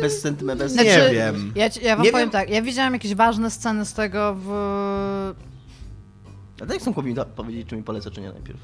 Bez 0.00 0.20
sentymentu, 0.20 0.64
bez... 0.64 0.74
Nie 0.76 0.82
Znaczy, 0.94 1.14
wiem. 1.14 1.52
Ja, 1.54 1.70
ci- 1.70 1.84
ja 1.84 1.96
wam 1.96 2.04
Nie 2.04 2.10
powiem 2.12 2.26
wiem. 2.26 2.32
tak, 2.32 2.50
ja 2.50 2.62
widziałam 2.62 2.92
jakieś 2.92 3.14
ważne 3.14 3.50
sceny 3.50 3.84
z 3.84 3.94
tego 3.94 4.36
w... 4.38 4.48
A 6.62 6.66
tak 6.66 6.78
chcą 6.78 7.02
mi 7.02 7.14
powiedzieć, 7.36 7.68
czy 7.68 7.76
mi 7.76 7.82
poleca, 7.82 8.10
czy 8.10 8.20
nie 8.20 8.32
najpierw. 8.32 8.60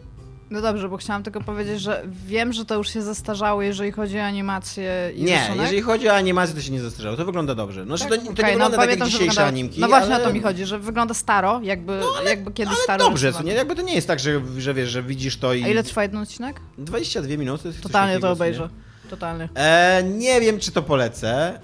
No 0.55 0.61
dobrze, 0.63 0.89
bo 0.89 0.97
chciałam 0.97 1.23
tylko 1.23 1.41
powiedzieć, 1.41 1.81
że 1.81 2.03
wiem, 2.27 2.53
że 2.53 2.65
to 2.65 2.75
już 2.75 2.89
się 2.89 3.03
zestarzało, 3.03 3.63
jeżeli 3.63 3.93
chodzi 3.93 4.19
o 4.19 4.23
animację 4.23 5.13
i 5.17 5.23
Nie, 5.25 5.39
rysunek. 5.39 5.61
jeżeli 5.61 5.83
chodzi 5.83 6.09
o 6.09 6.15
animację, 6.15 6.55
to 6.55 6.63
się 6.63 6.73
nie 6.73 6.81
zastarzało. 6.81 7.17
To 7.17 7.25
wygląda 7.25 7.55
dobrze. 7.55 7.85
No, 7.85 7.99
Tak? 7.99 8.09
to, 8.09 8.17
to 8.17 8.23
Okej, 8.23 8.45
nie 8.45 8.51
wygląda 8.53 8.65
tak 8.65 8.73
jak 8.73 8.81
pamiętam, 8.89 9.09
że 9.09 9.13
dzisiejsze 9.13 9.31
wygląda- 9.31 9.49
animki. 9.49 9.81
No 9.81 9.89
właśnie 9.89 10.15
ale... 10.15 10.25
o 10.25 10.27
to 10.27 10.35
mi 10.35 10.41
chodzi, 10.41 10.65
że 10.67 10.79
wygląda 10.79 11.15
staro, 11.15 11.61
jakby, 11.63 12.01
jakby 12.27 12.53
kiedyś 12.53 12.75
Ale 12.75 12.83
staro 12.85 13.05
dobrze, 13.05 13.33
co 13.33 13.43
nie? 13.43 13.53
Jakby 13.53 13.75
to 13.77 13.83
nie 13.83 13.95
jest 13.95 14.07
tak, 14.07 14.21
że, 14.21 14.41
że 14.59 14.75
wiesz, 14.75 14.91
że 14.91 15.03
widzisz 15.03 15.37
to 15.37 15.55
i... 15.55 15.65
A 15.65 15.69
ile 15.69 15.83
trwa 15.83 16.03
jeden 16.03 16.21
odcinek? 16.21 16.61
22 16.79 17.37
minuty. 17.37 17.73
Totalnie 17.83 18.21
to 18.21 18.31
obejrzę. 18.31 18.69
Totalnie. 19.11 19.49
E, 19.55 20.03
nie 20.03 20.41
wiem, 20.41 20.59
czy 20.61 20.71
to 20.73 20.83
polecę. 20.83 21.61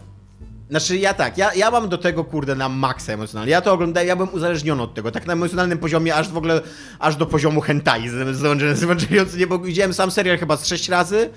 Znaczy, 0.71 0.99
ja 0.99 1.15
tak, 1.15 1.39
ja, 1.39 1.55
ja 1.55 1.71
mam 1.71 1.89
do 1.89 1.99
tego, 1.99 2.25
kurde, 2.25 2.55
na 2.55 2.69
maksa 2.69 3.13
emocjonalnie. 3.13 3.53
Ja 3.53 3.61
to 3.61 3.73
oglądałem, 3.73 4.09
ja 4.09 4.17
byłem 4.17 4.35
uzależniony 4.35 4.83
od 4.83 4.95
tego, 4.95 5.11
tak 5.11 5.27
na 5.27 5.33
emocjonalnym 5.33 5.79
poziomie, 5.79 6.15
aż 6.15 6.29
w 6.29 6.37
ogóle, 6.37 6.61
aż 6.99 7.17
do 7.17 7.27
poziomu 7.27 7.61
hentai 7.61 8.09
z 8.09 8.37
z 8.37 8.83
Evangelion, 8.83 9.27
nie, 9.37 9.47
bo 9.47 9.59
widziałem 9.59 9.95
sam 9.95 10.11
serial 10.11 10.39
chyba 10.39 10.57
z 10.57 10.67
sześć 10.67 10.89
razy. 10.89 11.31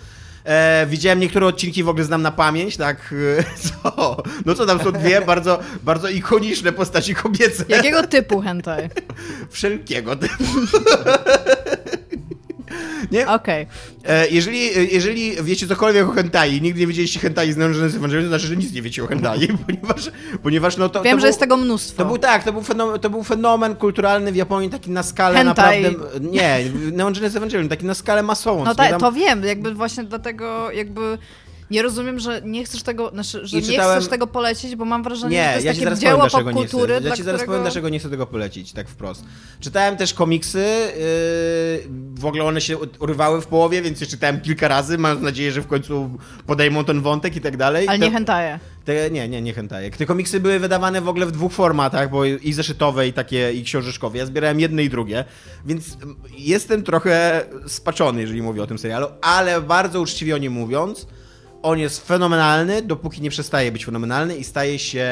E, 0.45 0.85
widziałem 0.89 1.19
niektóre 1.19 1.47
odcinki, 1.47 1.83
w 1.83 1.89
ogóle 1.89 2.05
znam 2.05 2.21
na 2.21 2.31
pamięć, 2.31 2.77
tak, 2.77 3.13
e, 3.39 3.43
co? 3.83 4.17
No 4.45 4.55
co 4.55 4.65
tam 4.65 4.79
są 4.79 4.91
dwie 4.91 5.21
bardzo, 5.21 5.59
bardzo 5.83 6.09
ikoniczne 6.09 6.71
postaci 6.71 7.15
kobiece. 7.15 7.65
Jakiego 7.69 8.07
typu 8.07 8.41
hentai? 8.41 8.89
Wszelkiego 9.49 10.15
typu. 10.15 10.43
Nie? 13.11 13.27
Okej. 13.27 13.67
E, 14.05 14.27
jeżeli, 14.27 14.93
jeżeli 14.93 15.43
wiecie 15.43 15.67
cokolwiek 15.67 16.09
o 16.09 16.11
hentai, 16.11 16.61
nigdy 16.61 16.79
nie 16.79 16.87
wiedzieliście 16.87 17.19
hentai 17.19 17.51
z 17.51 17.57
Neon 17.57 17.73
Genesis 17.73 17.97
Evangelion, 17.97 18.23
to 18.23 18.29
znaczy, 18.29 18.47
że 18.47 18.55
nic 18.55 18.73
nie 18.73 18.81
wiecie 18.81 19.03
o 19.03 19.07
hentai, 19.07 19.47
ponieważ, 19.65 20.11
ponieważ 20.43 20.77
no 20.77 20.89
to, 20.89 21.03
Wiem, 21.03 21.11
to 21.11 21.19
że 21.19 21.21
był, 21.21 21.27
jest 21.27 21.39
tego 21.39 21.57
mnóstwo. 21.57 21.97
To 21.97 22.05
był 22.05 22.17
tak, 22.17 22.43
to 22.43 22.53
był, 22.53 22.61
fenomen, 22.61 22.99
to 22.99 23.09
był 23.09 23.23
fenomen 23.23 23.75
kulturalny 23.75 24.31
w 24.31 24.35
Japonii 24.35 24.69
taki 24.69 24.91
na 24.91 25.03
skalę 25.03 25.37
Hentai. 25.37 25.81
naprawdę... 25.81 26.19
Nie, 26.29 26.59
Neon 26.91 27.13
Genesis 27.13 27.37
Evangelion, 27.37 27.69
taki 27.69 27.85
na 27.85 27.93
skalę 27.93 28.23
masową. 28.23 28.65
No 28.65 28.75
ta, 28.75 28.99
to 28.99 29.11
wiem, 29.11 29.43
jakby 29.43 29.73
właśnie 29.73 30.03
dlatego 30.03 30.71
jakby 30.71 31.17
nie 31.71 31.81
rozumiem, 31.81 32.19
że 32.19 32.41
nie 32.45 32.65
chcesz 32.65 32.83
tego, 32.83 33.09
znaczy, 33.09 33.47
że 33.47 33.57
I 33.57 33.61
nie 33.61 33.67
czytałem- 33.67 33.99
chcesz 33.99 34.09
tego 34.09 34.27
polecić, 34.27 34.75
bo 34.75 34.85
mam 34.85 35.03
wrażenie, 35.03 35.37
że 35.43 35.49
to 35.49 35.53
jest 35.53 35.65
ja 35.65 35.73
ci 35.73 35.79
takie 35.79 35.83
zaraz 35.85 35.99
powiem, 35.99 36.11
dzieło 36.11 36.21
dlaczego 36.21 36.51
nie 36.51 36.55
chcę. 36.57 36.61
popkultury, 36.63 36.93
Ja 36.93 37.01
dla 37.01 37.15
ci 37.15 37.23
zaraz 37.23 37.41
którego... 37.41 37.51
powiem, 37.51 37.63
dlaczego 37.63 37.89
nie 37.89 37.99
chcę 37.99 38.09
tego 38.09 38.27
polecić, 38.27 38.73
tak 38.73 38.89
wprost. 38.89 39.23
Czytałem 39.59 39.97
też 39.97 40.13
komiksy, 40.13 40.57
yy, 40.59 41.89
w 42.15 42.25
ogóle 42.25 42.43
one 42.43 42.61
się 42.61 42.77
urywały 42.99 43.41
w 43.41 43.47
połowie, 43.47 43.81
więc 43.81 44.01
je 44.01 44.07
czytałem 44.07 44.41
kilka 44.41 44.67
razy, 44.67 44.97
mając 44.97 45.21
nadzieję, 45.21 45.51
że 45.51 45.61
w 45.61 45.67
końcu 45.67 46.09
podejmą 46.47 46.85
ten 46.85 47.01
wątek 47.01 47.35
i 47.35 47.41
tak 47.41 47.57
dalej. 47.57 47.87
Ale 47.87 47.99
nie 47.99 48.11
hentaje. 48.11 48.59
Te, 48.85 49.11
nie, 49.11 49.29
nie, 49.29 49.41
nie 49.41 49.53
hentajek. 49.53 49.97
Te 49.97 50.05
komiksy 50.05 50.39
były 50.39 50.59
wydawane 50.59 51.01
w 51.01 51.07
ogóle 51.09 51.25
w 51.25 51.31
dwóch 51.31 51.53
formatach, 51.53 52.09
bo 52.09 52.25
i 52.25 52.53
zeszytowe, 52.53 53.07
i 53.07 53.13
takie, 53.13 53.53
i 53.53 53.63
książeczkowe. 53.63 54.17
Ja 54.17 54.25
zbierałem 54.25 54.59
jedne 54.59 54.83
i 54.83 54.89
drugie, 54.89 55.25
więc 55.65 55.95
mm, 55.95 56.15
jestem 56.37 56.83
trochę 56.83 57.45
spaczony, 57.67 58.21
jeżeli 58.21 58.41
mówię 58.41 58.63
o 58.63 58.67
tym 58.67 58.77
serialu, 58.77 59.07
ale 59.21 59.61
bardzo 59.61 60.01
uczciwie 60.01 60.35
o 60.35 60.37
nim 60.37 60.53
mówiąc, 60.53 61.07
on 61.63 61.79
jest 61.79 62.07
fenomenalny, 62.07 62.81
dopóki 62.81 63.21
nie 63.21 63.29
przestaje 63.29 63.71
być 63.71 63.85
fenomenalny 63.85 64.35
i 64.35 64.43
staje 64.43 64.79
się 64.79 65.07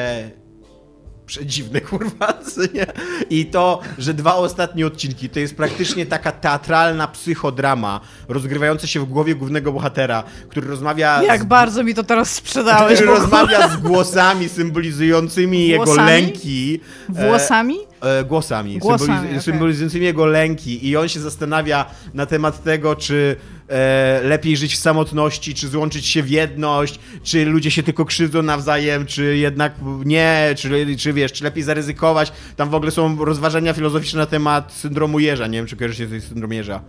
przedziwny, 1.26 1.80
kurwa, 1.90 2.38
nie? 2.74 2.86
I 3.30 3.46
to, 3.46 3.80
że 3.98 4.14
dwa 4.14 4.34
ostatnie 4.34 4.86
odcinki 4.86 5.28
to 5.28 5.40
jest 5.40 5.56
praktycznie 5.56 6.06
taka 6.06 6.32
teatralna 6.32 7.08
psychodrama 7.08 8.00
rozgrywająca 8.28 8.86
się 8.86 9.00
w 9.00 9.04
głowie 9.04 9.34
głównego 9.34 9.72
bohatera, 9.72 10.22
który 10.48 10.68
rozmawia 10.68 11.22
Jak 11.22 11.40
z 11.42 11.44
bardzo 11.44 11.84
mi 11.84 11.94
to 11.94 12.02
teraz 12.02 12.30
sprzedałeś. 12.30 12.94
który 12.98 13.10
rozmawia 13.10 13.68
z 13.68 13.76
głosami 13.76 14.48
symbolizującymi 14.48 15.68
jego 15.68 15.94
lęki. 15.94 16.80
Włosami? 17.08 17.76
E, 18.02 18.18
e, 18.18 18.24
głosami, 18.24 18.78
Głosami, 18.78 19.08
symboliz- 19.12 19.26
okej. 19.28 19.42
symbolizującymi 19.42 20.04
jego 20.04 20.26
lęki. 20.26 20.88
I 20.88 20.96
on 20.96 21.08
się 21.08 21.20
zastanawia 21.20 21.86
na 22.14 22.26
temat 22.26 22.62
tego, 22.62 22.96
czy 22.96 23.36
e, 23.72 24.20
lepiej 24.22 24.56
żyć 24.56 24.74
w 24.74 24.78
samotności, 24.78 25.54
czy 25.54 25.68
złączyć 25.68 26.06
się 26.06 26.22
w 26.22 26.30
jedność, 26.30 26.98
czy 27.22 27.44
ludzie 27.44 27.70
się 27.70 27.82
tylko 27.82 28.04
krzywdzą 28.04 28.42
nawzajem, 28.42 29.06
czy 29.06 29.36
jednak 29.36 29.74
nie, 30.04 30.54
czy, 30.56 30.96
czy 30.96 31.12
wiesz, 31.12 31.32
czy 31.32 31.44
lepiej 31.44 31.62
zaryzykować. 31.62 32.32
Tam 32.56 32.70
w 32.70 32.74
ogóle 32.74 32.90
są 32.90 33.24
rozważania 33.24 33.72
filozoficzne 33.72 34.18
na 34.20 34.26
temat 34.26 34.72
syndromu 34.72 35.18
jeża. 35.18 35.46
Nie 35.46 35.58
wiem, 35.58 35.66
czy 35.66 35.76
kojarzycie 35.76 36.08
coś 36.08 36.22
syndrom 36.22 36.52
jeża. 36.52 36.82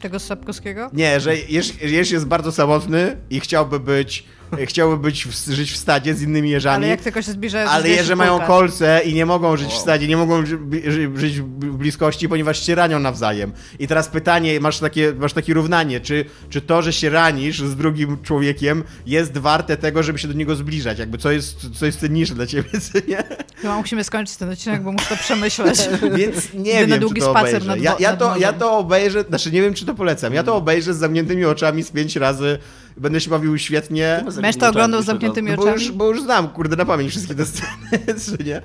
Tego 0.00 0.18
Sapkowskiego? 0.18 0.90
Nie, 0.92 1.20
że 1.20 1.36
Jerz, 1.36 1.82
Jerz 1.82 2.10
jest 2.10 2.26
bardzo 2.26 2.52
samotny 2.52 3.16
i 3.30 3.40
chciałby 3.40 3.80
być, 3.80 4.24
chciałby 4.66 4.96
być 4.96 5.26
w, 5.26 5.46
żyć 5.52 5.72
w 5.72 5.76
stadzie 5.76 6.14
z 6.14 6.22
innymi 6.22 6.50
jeżami. 6.50 6.76
Ale 6.76 6.88
jak 6.88 7.00
tylko 7.00 7.22
się 7.22 7.32
zbliżają, 7.32 7.68
Ale 7.68 7.88
jeże 7.88 8.16
mają 8.16 8.40
kolce 8.40 9.00
i 9.04 9.14
nie 9.14 9.26
mogą 9.26 9.56
żyć 9.56 9.68
w 9.68 9.76
stadzie, 9.78 10.08
nie 10.08 10.16
mogą 10.16 10.46
ży- 10.46 10.58
ży- 10.86 11.10
żyć 11.16 11.40
w 11.40 11.44
bliskości, 11.76 12.28
ponieważ 12.28 12.66
się 12.66 12.74
ranią 12.74 12.98
nawzajem. 12.98 13.52
I 13.78 13.88
teraz 13.88 14.08
pytanie, 14.08 14.60
masz 14.60 14.78
takie, 14.78 15.12
masz 15.18 15.32
takie 15.32 15.54
równanie, 15.54 16.00
czy, 16.00 16.24
czy 16.50 16.60
to, 16.60 16.82
że 16.82 16.92
się 16.92 17.10
ranisz 17.10 17.62
z 17.62 17.76
drugim 17.76 18.22
człowiekiem 18.22 18.84
jest 19.06 19.38
warte 19.38 19.76
tego, 19.76 20.02
żeby 20.02 20.18
się 20.18 20.28
do 20.28 20.34
niego 20.34 20.56
zbliżać? 20.56 20.98
Jakby 20.98 21.18
co 21.18 21.30
jest, 21.30 21.56
co 21.78 21.86
jest 21.86 22.00
cenniejsze 22.00 22.34
dla 22.34 22.46
ciebie, 22.46 22.68
co 22.92 22.98
nie? 23.08 23.24
Chyba 23.56 23.76
musimy 23.78 24.04
skończyć 24.04 24.36
ten 24.36 24.50
odcinek, 24.50 24.82
bo 24.82 24.92
muszę 24.92 25.08
to 25.08 25.16
przemyśleć. 25.16 25.78
Więc 26.18 26.54
nie 26.54 26.80
na 26.80 26.86
wiem, 26.86 27.00
długi 27.00 27.20
czy 27.20 27.26
to 27.26 27.30
spacer 27.32 27.48
obejrzę. 27.62 27.66
nad 27.66 27.80
ja, 27.80 27.96
ja, 27.98 28.10
nad 28.10 28.18
to, 28.18 28.36
ja 28.36 28.52
to 28.52 28.78
obejrzę, 28.78 29.24
znaczy 29.28 29.52
nie 29.52 29.62
wiem, 29.62 29.74
czy 29.74 29.86
to 29.86 29.94
polecam. 29.94 30.34
Ja 30.34 30.42
to 30.42 30.56
obejrzę 30.56 30.94
z 30.94 30.96
zamkniętymi 30.98 31.44
oczami 31.44 31.82
z 31.82 31.90
pięć 31.90 32.16
razy. 32.16 32.58
Będę 32.96 33.20
się 33.20 33.30
bawił 33.30 33.58
świetnie. 33.58 34.24
Będziesz 34.34 34.56
to 34.56 34.68
oglądał 34.68 35.02
z 35.02 35.04
zamkniętymi 35.04 35.50
No 35.50 35.56
bo, 35.56 35.62
oczami? 35.62 35.82
już, 35.82 35.92
bo 35.92 36.08
już 36.08 36.22
znam, 36.22 36.48
kurde, 36.48 36.76
na 36.76 36.84
pamięć 36.84 37.10
wszystkie 37.10 37.34
te 37.34 37.46
sceny, 37.46 37.68
czy 38.38 38.44
nie? 38.44 38.56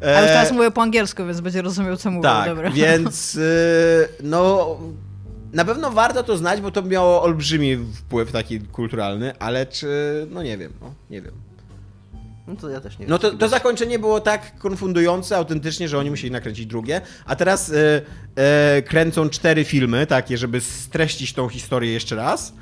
E, 0.00 0.26
teraz 0.26 0.52
mówię 0.52 0.70
po 0.70 0.82
angielsku, 0.82 1.26
więc 1.26 1.40
będzie 1.40 1.62
rozumiał, 1.62 1.96
co 1.96 2.10
mówię. 2.10 2.22
Tak, 2.22 2.48
Dobra. 2.48 2.70
więc 2.70 3.34
y, 3.36 4.08
no 4.22 4.76
na 5.52 5.64
pewno 5.64 5.90
warto 5.90 6.22
to 6.22 6.36
znać, 6.36 6.60
bo 6.60 6.70
to 6.70 6.82
miało 6.82 7.22
olbrzymi 7.22 7.76
wpływ 7.94 8.32
taki 8.32 8.60
kulturalny, 8.60 9.38
ale 9.38 9.66
czy, 9.66 9.86
no 10.30 10.42
nie 10.42 10.58
wiem, 10.58 10.72
no 10.80 10.94
nie 11.10 11.22
wiem. 11.22 11.32
No 12.46 12.56
to 12.56 12.68
ja 12.68 12.80
też 12.80 12.98
nie 12.98 13.06
No 13.06 13.18
wiem. 13.18 13.30
to, 13.32 13.38
to 13.38 13.48
zakończenie 13.48 13.98
było 13.98 14.20
tak 14.20 14.58
konfundujące 14.58 15.36
autentycznie, 15.36 15.88
że 15.88 15.98
oni 15.98 16.10
musieli 16.10 16.30
nakręcić 16.30 16.66
drugie, 16.66 17.00
a 17.26 17.36
teraz 17.36 17.68
y, 17.68 17.74
y, 18.78 18.82
kręcą 18.82 19.28
cztery 19.30 19.64
filmy 19.64 20.06
takie, 20.06 20.38
żeby 20.38 20.60
streścić 20.60 21.32
tą 21.32 21.48
historię 21.48 21.92
jeszcze 21.92 22.16
raz. 22.16 22.52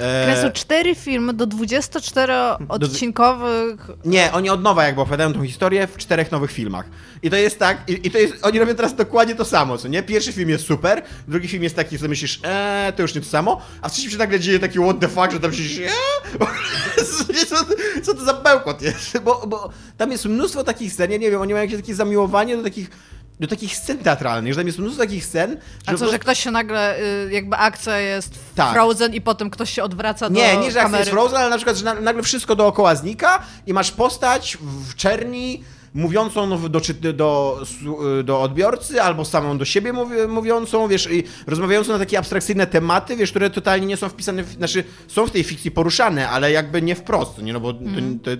E, 0.00 0.24
Kręcą 0.24 0.50
cztery 0.50 0.94
filmy 0.94 1.34
do 1.34 1.46
24-odcinkowych. 1.46 3.76
Nie, 4.04 4.32
oni 4.32 4.50
od 4.50 4.62
nowa 4.62 4.84
jakby 4.84 5.00
opowiadają 5.00 5.32
tą 5.32 5.44
historię 5.44 5.86
w 5.86 5.96
czterech 5.96 6.32
nowych 6.32 6.52
filmach. 6.52 6.86
I 7.22 7.30
to 7.30 7.36
jest 7.36 7.58
tak, 7.58 7.78
i, 7.88 8.06
i 8.06 8.10
to 8.10 8.18
jest, 8.18 8.34
oni 8.42 8.58
robią 8.58 8.74
teraz 8.74 8.94
dokładnie 8.94 9.34
to 9.34 9.44
samo, 9.44 9.78
co 9.78 9.88
nie? 9.88 10.02
Pierwszy 10.02 10.32
film 10.32 10.50
jest 10.50 10.66
super, 10.66 11.02
drugi 11.28 11.48
film 11.48 11.62
jest 11.62 11.76
taki, 11.76 11.98
że 11.98 12.08
myślisz, 12.08 12.40
eee, 12.44 12.92
to 12.92 13.02
już 13.02 13.14
nie 13.14 13.20
to 13.20 13.26
samo, 13.26 13.60
a 13.82 13.88
w 13.88 13.92
trzecim 13.92 14.10
się 14.10 14.18
nagle 14.18 14.40
dzieje 14.40 14.58
taki 14.58 14.78
what 14.78 15.00
the 15.00 15.08
fuck, 15.08 15.32
że 15.32 15.40
tam 15.40 15.52
się 15.52 15.84
eee? 15.84 15.90
co, 17.48 17.56
co 18.02 18.14
to 18.14 18.24
za 18.24 18.34
bełkot 18.34 18.82
jest? 18.82 19.18
Bo, 19.18 19.46
bo 19.46 19.70
tam 19.96 20.12
jest 20.12 20.24
mnóstwo 20.24 20.64
takich 20.64 20.92
scen, 20.92 21.10
ja 21.10 21.18
nie 21.18 21.30
wiem, 21.30 21.40
oni 21.40 21.52
mają 21.52 21.64
jakieś 21.64 21.80
takie 21.80 21.94
zamiłowanie 21.94 22.56
do 22.56 22.62
takich 22.62 22.90
do 23.40 23.46
takich 23.46 23.76
scen 23.76 23.98
teatralnych, 23.98 24.52
że 24.52 24.60
tam 24.60 24.66
jest 24.66 24.78
mnóstwo 24.78 25.02
takich 25.02 25.24
scen, 25.24 25.56
A 25.86 25.94
co, 25.94 26.10
że 26.10 26.18
ktoś 26.18 26.40
się 26.40 26.50
nagle, 26.50 26.98
y, 27.00 27.32
jakby 27.32 27.56
akcja 27.56 27.98
jest 27.98 28.38
Tak. 28.54 28.72
Frozen 28.72 29.14
i 29.14 29.20
potem 29.20 29.50
ktoś 29.50 29.70
się 29.70 29.82
odwraca 29.82 30.30
do 30.30 30.34
Nie, 30.36 30.56
nie, 30.56 30.70
że 30.70 30.82
akcja 30.82 30.98
jest 30.98 31.10
Frozen, 31.10 31.38
ale 31.38 31.50
na 31.50 31.56
przykład, 31.56 31.76
że 31.76 31.84
na- 31.84 32.00
nagle 32.00 32.22
wszystko 32.22 32.56
dookoła 32.56 32.94
znika 32.94 33.42
i 33.66 33.72
masz 33.72 33.90
postać 33.90 34.58
w 34.60 34.94
czerni 34.94 35.64
mówiącą 35.94 36.50
do, 36.68 36.80
do, 37.12 37.60
su- 37.64 38.22
do 38.24 38.42
odbiorcy, 38.42 39.02
albo 39.02 39.24
samą 39.24 39.58
do 39.58 39.64
siebie 39.64 39.92
mówi, 39.92 40.16
mówiącą, 40.28 40.88
wiesz, 40.88 41.08
i 41.10 41.24
rozmawiającą 41.46 41.92
na 41.92 41.98
takie 41.98 42.18
abstrakcyjne 42.18 42.66
tematy, 42.66 43.16
wiesz, 43.16 43.30
które 43.30 43.50
totalnie 43.50 43.86
nie 43.86 43.96
są 43.96 44.08
wpisane, 44.08 44.42
w, 44.42 44.52
znaczy 44.52 44.84
są 45.08 45.26
w 45.26 45.30
tej 45.30 45.44
fikcji 45.44 45.70
poruszane, 45.70 46.28
ale 46.28 46.52
jakby 46.52 46.82
nie 46.82 46.94
wprost, 46.94 47.38
nie, 47.42 47.52
no 47.52 47.60
bo 47.60 47.72
to, 47.72 47.80
to, 48.24 48.30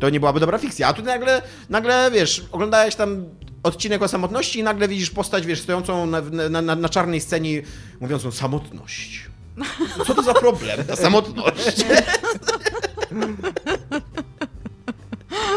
to 0.00 0.10
nie 0.10 0.20
byłaby 0.20 0.40
dobra 0.40 0.58
fikcja. 0.58 0.88
A 0.88 0.92
tu 0.92 1.02
nagle, 1.02 1.42
nagle, 1.70 2.10
wiesz, 2.10 2.44
oglądałeś 2.52 2.94
tam 2.94 3.24
odcinek 3.66 4.02
o 4.02 4.08
samotności 4.08 4.58
i 4.58 4.62
nagle 4.62 4.88
widzisz 4.88 5.10
postać, 5.10 5.46
wiesz, 5.46 5.60
stojącą 5.60 6.06
na, 6.06 6.20
na, 6.50 6.62
na, 6.62 6.76
na 6.76 6.88
czarnej 6.88 7.20
scenie 7.20 7.62
mówiącą 8.00 8.30
samotność. 8.30 9.26
Co 10.06 10.14
to 10.14 10.22
za 10.22 10.34
problem, 10.34 10.84
ta 10.84 10.96
samotność? 10.96 11.76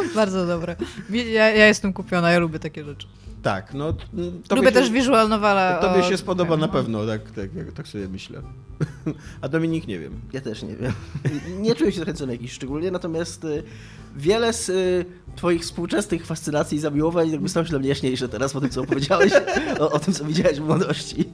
Bardzo 0.16 0.46
dobre. 0.46 0.76
Ja, 1.10 1.50
ja 1.50 1.68
jestem 1.68 1.94
kupiona, 1.94 2.32
ja 2.32 2.40
lubię 2.40 2.60
takie 2.60 2.84
rzeczy. 2.84 3.08
Tak, 3.44 3.74
no. 3.74 3.94
tobie 3.94 4.62
lubię 4.62 4.68
się, 4.68 4.72
też 4.72 4.92
visual 4.92 5.30
novele. 5.30 5.78
Tobie 5.82 6.00
o- 6.00 6.10
się 6.10 6.18
spodoba 6.18 6.58
na 6.58 6.68
no. 6.68 6.74
pewno, 6.74 7.06
tak, 7.06 7.32
tak, 7.32 7.50
tak 7.76 7.88
sobie 7.88 8.08
myślę. 8.08 8.42
A 9.42 9.50
Dominik 9.50 9.88
nie 9.88 10.00
wiem. 10.00 10.22
Ja 10.34 10.42
też 10.42 10.64
nie 10.64 10.76
wiem. 10.76 10.92
Nie 11.60 11.76
czuję 11.76 11.92
się 11.92 12.00
zachęcony 12.00 12.34
jakiś 12.34 12.52
szczególnie, 12.52 12.92
natomiast 12.92 13.44
y, 13.44 13.64
wiele 14.16 14.54
z 14.54 14.70
y, 14.70 15.06
twoich 15.36 15.62
współczesnych 15.62 16.26
fascynacji 16.26 16.78
i 16.78 16.82
zamiłowań 16.82 17.32
jakby 17.32 17.50
stało 17.50 17.66
się 17.66 17.70
dla 17.70 17.80
mnie 17.80 17.90
jaśniejsze 17.90 18.30
teraz 18.30 18.54
po 18.54 18.62
tym, 18.62 18.70
co 18.70 18.82
opowiedziałeś 18.82 19.34
o, 19.80 19.92
o 19.92 20.00
tym, 20.00 20.14
co 20.14 20.26
widziałeś 20.26 20.60
w 20.60 20.64
młodości. 20.66 21.30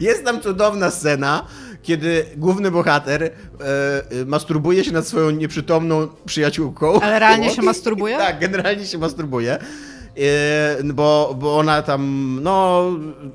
Jest 0.00 0.24
tam 0.24 0.40
cudowna 0.40 0.90
scena, 0.90 1.46
kiedy 1.82 2.26
główny 2.36 2.70
bohater 2.70 3.22
e, 3.22 3.30
masturbuje 4.26 4.84
się 4.84 4.92
nad 4.92 5.06
swoją 5.06 5.30
nieprzytomną 5.30 6.08
przyjaciółką. 6.26 7.00
Ale 7.00 7.18
realnie 7.18 7.50
się 7.56 7.62
masturbuje? 7.62 8.16
Tak, 8.18 8.40
generalnie 8.40 8.86
się 8.86 8.98
masturbuje. 8.98 9.58
E, 10.18 10.82
bo, 10.84 11.36
bo 11.40 11.58
ona 11.58 11.82
tam, 11.82 12.38
no, 12.42 12.86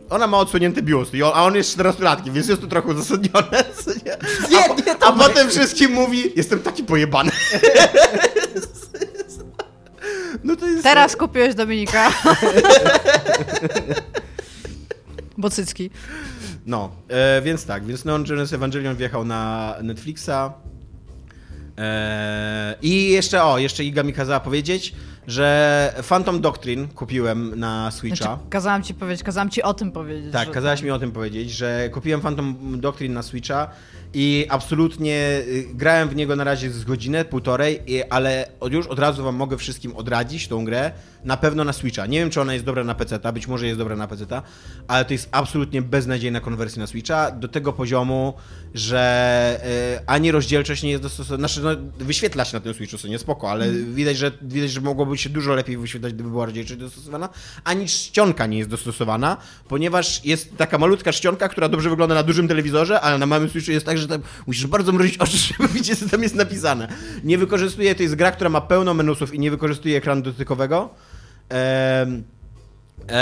ona 0.10 0.27
ma 0.27 0.38
odsunięty 0.38 0.82
biust, 0.82 1.12
on, 1.13 1.32
a 1.34 1.43
on 1.43 1.56
jest 1.56 1.77
14-latkiem, 1.77 2.32
więc 2.32 2.47
jest 2.47 2.62
to 2.62 2.67
trochę 2.67 2.88
uzasadnione. 2.88 3.63
Nie? 4.06 4.17
Nie, 4.58 4.65
a, 4.65 4.95
po- 4.95 5.06
a 5.06 5.12
potem 5.12 5.49
wszystkim 5.49 5.91
mówi, 5.91 6.32
jestem 6.36 6.60
taki 6.60 6.84
pojebany. 6.84 7.32
No 10.43 10.56
to 10.56 10.67
jest... 10.67 10.84
Teraz 10.84 11.15
kupiłeś 11.15 11.56
Dominika. 11.56 12.12
Bo 15.38 15.49
cycki. 15.49 15.89
No, 16.65 16.91
e, 17.10 17.41
więc 17.41 17.65
tak, 17.65 17.86
więc 17.86 18.06
Neon 18.06 18.23
Genesis 18.23 18.54
Evangelion 18.54 18.95
wjechał 18.95 19.26
na 19.26 19.73
Netflixa. 19.82 20.54
E, 21.78 22.76
I 22.82 23.10
jeszcze, 23.12 23.43
o, 23.43 23.58
jeszcze 23.58 23.84
Iga 23.84 24.04
mi 24.04 24.13
kazała 24.13 24.39
powiedzieć, 24.39 24.95
że 25.28 25.93
Phantom 26.10 26.41
Doctrine 26.41 26.88
kupiłem 26.88 27.60
na 27.60 27.91
Switcha. 27.91 28.15
Znaczy, 28.26 28.41
kazałam 28.49 28.84
ci 28.84 28.93
powiedzieć, 28.93 29.23
kazałam 29.23 29.49
ci 29.49 29.63
o 29.63 29.73
tym 29.73 29.91
powiedzieć. 29.91 30.34
Tak, 30.34 30.47
że- 30.47 30.54
kazałaś 30.54 30.82
mi 30.82 30.91
o 30.91 30.99
tym 30.99 31.12
powiedzieć, 31.12 31.52
że 31.52 31.89
kupiłem 31.93 32.21
Phantom 32.21 32.56
Doctrine 32.82 33.13
na 33.15 33.23
Switcha 33.23 33.67
i 34.13 34.45
absolutnie 34.49 35.41
y, 35.47 35.65
grałem 35.73 36.10
w 36.10 36.15
niego 36.15 36.36
na 36.36 36.43
razie 36.43 36.71
z 36.71 36.84
godzinę, 36.84 37.26
półtorej, 37.26 37.80
ale 38.10 38.47
już 38.71 38.88
od 38.88 38.99
razu 38.99 39.23
wam 39.23 39.36
mogę 39.36 39.58
wszystkim 39.58 39.95
odradzić 39.95 40.47
tą 40.47 40.65
grę, 40.65 40.91
na 41.26 41.38
pewno 41.38 41.63
na 41.63 41.73
Switcha. 41.73 42.06
Nie 42.06 42.19
wiem, 42.19 42.30
czy 42.30 42.41
ona 42.41 42.54
jest 42.54 42.65
dobra 42.65 42.84
na 42.84 42.95
PC, 42.95 43.19
być 43.34 43.47
może 43.47 43.67
jest 43.67 43.80
dobra 43.80 43.95
na 43.95 44.08
PC, 44.08 44.41
ale 44.88 45.06
to 45.06 45.13
jest 45.13 45.30
absolutnie 45.32 45.82
beznadziejna 45.82 46.39
konwersja 46.39 46.80
na 46.80 46.88
Switcha, 46.88 47.32
do 47.32 47.47
tego 47.47 47.73
poziomu, 47.73 48.34
że 48.73 49.60
y, 49.99 50.06
ani 50.08 50.32
rozdzielczość 50.32 50.84
nie 50.84 50.89
jest 50.89 51.04
dostosowana, 51.04 51.47
znaczy 51.47 51.62
no, 51.62 52.06
wyświetla 52.06 52.45
się 52.45 52.58
na 52.58 52.62
tym 52.62 52.73
Switchu, 52.73 52.97
co 52.97 53.08
nie 53.08 53.19
spoko, 53.19 53.52
ale 53.52 53.71
widać, 53.71 54.17
że, 54.17 54.32
widać, 54.41 54.71
że 54.71 54.82
mogłoby 54.82 55.17
się 55.17 55.30
dużo 55.30 55.54
lepiej 55.54 55.78
wyświetlać, 55.78 56.13
gdyby 56.13 56.30
była 56.30 56.45
rozdzielczość 56.45 56.80
dostosowana, 56.80 57.30
ani 57.63 57.88
czcionka 57.88 58.45
nie 58.45 58.58
jest 58.58 58.69
dostosowana, 58.69 59.38
ponieważ 59.67 60.26
jest 60.26 60.58
taka 60.58 60.78
malutka 60.78 61.12
czcionka, 61.12 61.49
która 61.49 61.69
dobrze 61.69 61.89
wygląda 61.89 62.15
na 62.15 62.23
dużym 62.23 62.47
telewizorze, 62.47 63.02
ale 63.02 63.17
na 63.17 63.26
małym 63.26 63.49
Switchu 63.49 63.71
jest 63.71 63.86
tak, 63.86 63.97
że 64.04 64.10
tam 64.10 64.22
musisz 64.48 64.68
bardzo 64.68 64.92
mrużyć 64.92 65.18
oczy, 65.18 65.38
żeby 65.48 65.68
widzieć, 65.68 66.00
co 66.00 66.10
tam 66.10 66.24
jest 66.24 66.36
napisane. 66.36 66.88
Nie 67.24 67.38
wykorzystuje, 67.38 67.96
to 67.96 68.04
jest 68.04 68.16
gra, 68.16 68.32
która 68.32 68.50
ma 68.50 68.62
pełno 68.62 68.94
menusów 68.94 69.34
i 69.34 69.39
nie 69.39 69.52
wykorzystuje 69.52 69.98
ekranu 69.98 70.22
dotykowego. 70.22 70.89
Ehm, 71.50 72.24
A 73.10 73.13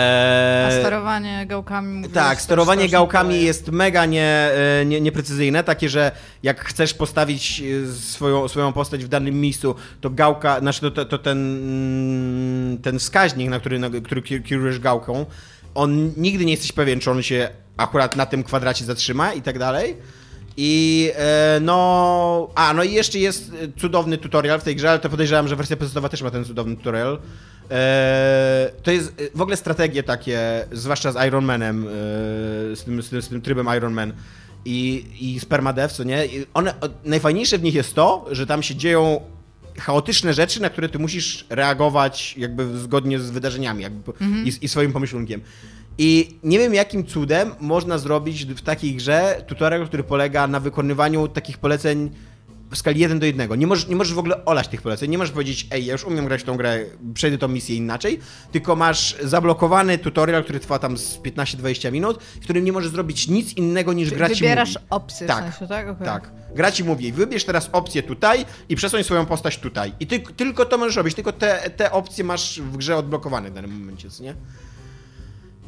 eee, 0.70 0.80
sterowanie 0.82 1.46
gałkami... 1.48 2.10
tak, 2.10 2.42
sterowanie 2.42 2.90
gałkami 2.90 3.30
boję. 3.30 3.42
jest 3.44 3.68
mega 3.72 4.06
nie, 4.06 4.50
e, 4.82 4.86
nie, 4.86 5.02
nieprecyzyjne, 5.02 5.64
takie, 5.64 5.90
że 5.90 6.12
jak 6.44 6.66
chcesz 6.66 6.94
postawić 6.94 7.62
e, 7.62 7.92
swoją, 7.94 8.48
swoją 8.48 8.74
postać 8.74 9.06
w 9.06 9.08
danym 9.08 9.42
miejscu, 9.42 9.76
to 10.02 10.10
gałka, 10.10 10.60
znaczy 10.60 10.82
to, 10.82 10.92
to, 10.92 11.06
to 11.06 11.18
ten, 11.18 11.38
mm, 11.38 12.78
ten 12.78 13.00
wskaźnik, 13.00 13.50
na 13.50 13.60
który, 13.60 13.80
na 13.80 13.90
który 13.90 14.22
ki- 14.22 14.42
kierujesz 14.44 14.80
gałką, 14.80 15.26
on 15.76 16.12
nigdy 16.18 16.46
nie 16.46 16.52
jesteś 16.52 16.72
pewien, 16.72 17.00
czy 17.00 17.12
on 17.12 17.24
się 17.24 17.50
akurat 17.78 18.16
na 18.16 18.26
tym 18.26 18.44
kwadracie 18.44 18.86
zatrzyma 18.86 19.34
i 19.34 19.42
tak 19.42 19.60
dalej. 19.60 19.98
I 20.58 21.12
e, 21.16 21.60
no. 21.62 22.50
A, 22.56 22.74
no 22.74 22.84
i 22.84 22.94
jeszcze 22.94 23.20
jest 23.20 23.52
e, 23.54 23.80
cudowny 23.80 24.18
tutorial 24.18 24.60
w 24.60 24.64
tej 24.64 24.76
grze, 24.76 24.90
ale 24.90 25.00
to 25.00 25.10
podejrzewam, 25.10 25.48
że 25.48 25.56
wersja 25.56 25.78
PC 25.78 26.10
też 26.10 26.22
ma 26.22 26.32
ten 26.32 26.46
cudowny 26.46 26.76
tutorial. 26.76 27.20
E, 27.72 28.72
to 28.84 28.92
jest 28.92 29.14
w 29.36 29.42
ogóle 29.42 29.58
strategie 29.58 30.04
takie, 30.04 30.66
zwłaszcza 30.72 31.12
z 31.12 31.28
Iron 31.28 31.46
Manem, 31.46 31.86
z, 32.76 32.84
tym, 32.84 33.04
z, 33.04 33.10
tym, 33.10 33.22
z 33.22 33.30
tym 33.30 33.42
trybem 33.42 33.68
Iron 33.78 33.94
Man 33.94 34.14
i, 34.66 35.06
i 35.20 35.40
z 35.40 35.46
Permadeath, 35.46 35.94
co 35.94 36.04
nie? 36.04 36.26
I 36.26 36.46
one, 36.54 36.74
najfajniejsze 37.06 37.58
w 37.58 37.64
nich 37.64 37.76
jest 37.76 37.94
to, 37.94 38.26
że 38.32 38.48
tam 38.48 38.64
się 38.64 38.76
dzieją 38.76 39.22
chaotyczne 39.80 40.34
rzeczy, 40.34 40.62
na 40.62 40.70
które 40.70 40.90
ty 40.90 41.00
musisz 41.00 41.46
reagować 41.50 42.38
jakby 42.38 42.80
zgodnie 42.80 43.20
z 43.20 43.32
wydarzeniami 43.32 43.84
jakby, 43.84 44.12
i, 44.46 44.54
i 44.62 44.68
swoim 44.68 44.94
pomyślunkiem. 44.94 45.42
I 46.04 46.40
nie 46.44 46.60
wiem, 46.60 46.74
jakim 46.74 47.06
cudem 47.06 47.52
można 47.60 47.98
zrobić 47.98 48.46
w 48.46 48.62
takiej 48.62 48.96
grze 48.96 49.44
tutorial, 49.48 49.88
który 49.88 50.04
polega 50.04 50.48
na 50.48 50.60
wykonywaniu 50.60 51.28
takich 51.28 51.58
poleceń 51.58 52.10
w 52.72 52.78
skali 52.78 53.00
1 53.00 53.20
do 53.20 53.26
1. 53.26 53.60
Nie 53.60 53.68
możesz, 53.68 53.88
nie 53.88 53.96
możesz 53.96 54.14
w 54.14 54.20
ogóle 54.20 54.46
olać 54.46 54.68
tych 54.68 54.82
poleceń. 54.82 55.12
Nie 55.12 55.18
możesz 55.18 55.32
powiedzieć, 55.32 55.68
ej, 55.72 55.86
ja 55.86 55.92
już 55.92 56.04
umiem 56.04 56.26
grać 56.26 56.42
w 56.42 56.44
tą 56.44 56.58
grę, 56.58 56.86
przejdę 57.14 57.38
tą 57.38 57.48
misję 57.48 57.76
inaczej, 57.76 58.20
tylko 58.52 58.76
masz 58.76 59.16
zablokowany 59.24 59.98
tutorial, 59.98 60.44
który 60.44 60.60
trwa 60.60 60.80
tam 60.80 60.98
z 60.98 61.18
15-20 61.18 61.92
minut, 61.92 62.24
w 62.24 62.44
którym 62.44 62.66
nie 62.66 62.72
możesz 62.72 62.92
zrobić 62.92 63.28
nic 63.28 63.54
innego 63.54 63.94
niż 63.94 64.10
Czyli 64.10 64.18
grać 64.18 64.34
Wybierasz 64.34 64.76
mówi. 64.76 64.86
opcję 64.90 65.28
Tak, 65.28 65.46
w 65.46 65.58
sensie, 65.58 65.68
tak? 65.68 65.90
Okej. 65.90 66.06
Tak. 66.06 66.32
Gra 66.56 66.72
ci 66.72 66.84
mówi, 66.84 67.12
wybierz 67.12 67.46
teraz 67.46 67.70
opcję 67.72 68.04
tutaj 68.04 68.46
i 68.70 68.76
przesuń 68.76 69.04
swoją 69.04 69.26
postać 69.26 69.58
tutaj. 69.58 69.94
I 70.00 70.08
ty, 70.08 70.20
tylko 70.20 70.66
to 70.66 70.78
możesz 70.78 70.96
robić, 70.96 71.16
tylko 71.16 71.32
te, 71.32 71.70
te 71.70 71.92
opcje 71.92 72.24
masz 72.24 72.62
w 72.62 72.78
grze 72.78 72.98
odblokowane 72.98 73.52
w 73.52 73.54
danym 73.54 73.80
momencie, 73.80 74.10
co 74.10 74.24
nie? 74.24 74.36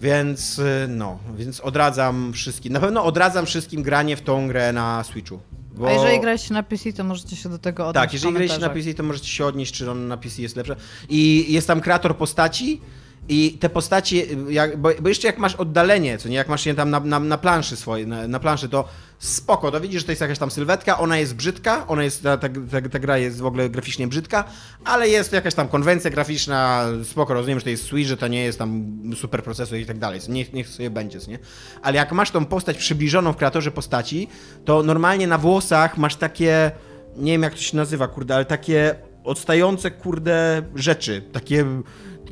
Więc 0.01 0.59
y, 0.59 0.85
no, 0.89 1.19
więc 1.35 1.59
odradzam 1.59 2.33
wszystkim. 2.33 2.73
Na 2.73 2.79
pewno 2.79 3.03
odradzam 3.03 3.45
wszystkim 3.45 3.83
granie 3.83 4.17
w 4.17 4.21
tą 4.21 4.47
grę 4.47 4.73
na 4.73 5.03
Switchu. 5.03 5.39
Bo... 5.75 5.87
A 5.87 5.91
jeżeli 5.91 6.19
graliście 6.19 6.53
na 6.53 6.63
PC, 6.63 6.93
to 6.93 7.03
możecie 7.03 7.35
się 7.35 7.49
do 7.49 7.59
tego 7.59 7.87
odnieść 7.87 8.03
Tak, 8.03 8.13
jeżeli 8.13 8.33
graliście 8.33 8.59
na. 8.59 8.69
PC, 8.69 8.93
to 8.93 9.03
możecie 9.03 9.27
się 9.27 9.45
odnieść, 9.45 9.73
czy 9.73 9.91
on 9.91 10.07
na 10.07 10.17
PC 10.17 10.41
jest 10.41 10.55
lepsze. 10.55 10.75
I 11.09 11.45
jest 11.53 11.67
tam 11.67 11.81
kreator 11.81 12.17
postaci 12.17 12.81
i 13.29 13.57
te 13.59 13.69
postacie, 13.69 14.25
jak, 14.49 14.77
bo, 14.77 14.89
bo 15.01 15.09
jeszcze 15.09 15.27
jak 15.27 15.37
masz 15.37 15.55
oddalenie, 15.55 16.17
co 16.17 16.29
nie, 16.29 16.35
jak 16.35 16.49
masz 16.49 16.65
je 16.65 16.73
tam 16.73 16.89
na, 16.89 16.99
na, 16.99 17.19
na 17.19 17.37
planszy 17.37 17.75
swojej, 17.75 18.07
na, 18.07 18.27
na 18.27 18.39
planszy, 18.39 18.69
to 18.69 18.87
spoko, 19.19 19.71
to 19.71 19.81
widzisz, 19.81 20.01
że 20.01 20.05
to 20.05 20.11
jest 20.11 20.21
jakaś 20.21 20.39
tam 20.39 20.51
sylwetka, 20.51 20.99
ona 20.99 21.17
jest 21.17 21.35
brzydka, 21.35 21.87
ona 21.87 22.03
jest, 22.03 22.23
ta, 22.23 22.37
ta, 22.37 22.49
ta, 22.71 22.89
ta 22.89 22.99
gra 22.99 23.17
jest 23.17 23.41
w 23.41 23.45
ogóle 23.45 23.69
graficznie 23.69 24.07
brzydka, 24.07 24.43
ale 24.85 25.09
jest 25.09 25.33
jakaś 25.33 25.53
tam 25.53 25.67
konwencja 25.67 26.09
graficzna, 26.09 26.85
spoko, 27.03 27.33
rozumiem, 27.33 27.59
że 27.59 27.63
to 27.63 27.69
jest 27.69 27.83
Switch, 27.83 28.09
że 28.09 28.17
to 28.17 28.27
nie 28.27 28.43
jest 28.43 28.59
tam 28.59 28.83
super 29.15 29.43
procesor 29.43 29.77
i 29.79 29.85
tak 29.85 29.97
dalej, 29.97 30.19
niech, 30.29 30.53
niech 30.53 30.69
sobie 30.69 30.89
będzie, 30.89 31.19
nie? 31.27 31.39
Ale 31.81 31.95
jak 31.95 32.11
masz 32.11 32.31
tą 32.31 32.45
postać 32.45 32.77
przybliżoną 32.77 33.33
w 33.33 33.37
kreatorze 33.37 33.71
postaci, 33.71 34.27
to 34.65 34.83
normalnie 34.83 35.27
na 35.27 35.37
włosach 35.37 35.97
masz 35.97 36.15
takie, 36.15 36.71
nie 37.17 37.31
wiem 37.31 37.43
jak 37.43 37.53
to 37.53 37.59
się 37.59 37.77
nazywa, 37.77 38.07
kurde, 38.07 38.35
ale 38.35 38.45
takie 38.45 38.95
odstające, 39.23 39.91
kurde, 39.91 40.63
rzeczy, 40.75 41.21
takie 41.31 41.65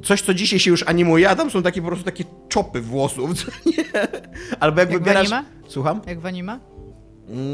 coś, 0.03 0.21
co 0.21 0.33
dzisiaj 0.33 0.59
się 0.59 0.71
już 0.71 0.83
animuje, 0.83 1.29
a 1.29 1.35
tam 1.35 1.51
są 1.51 1.63
takie 1.63 1.81
po 1.81 1.87
prostu 1.87 2.05
takie 2.05 2.23
czopy 2.49 2.81
włosów, 2.81 3.33
co 3.43 3.51
nie? 3.65 3.83
Albo 4.59 4.79
jak, 4.79 4.91
Jak 4.91 4.99
wybierasz... 4.99 5.29
Słucham? 5.67 6.01
Jak 6.07 6.19
w 6.19 6.25
anime? 6.25 6.59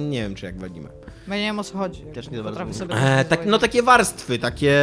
Nie 0.09 0.21
wiem, 0.21 0.35
czy 0.35 0.45
jak 0.45 0.57
w 0.57 0.63
anime. 0.63 0.89
Ja 1.27 1.35
nie 1.35 1.41
wiem 1.41 1.59
o 1.59 1.63
co 1.63 1.77
chodzi. 1.77 2.01
Też 2.01 2.29
nie 2.31 2.43
Potrafię 2.43 2.73
sobie 2.73 2.95
E, 2.95 3.23
to 3.23 3.29
tak, 3.29 3.45
no 3.45 3.59
takie 3.59 3.83
warstwy, 3.83 4.39
takie... 4.39 4.75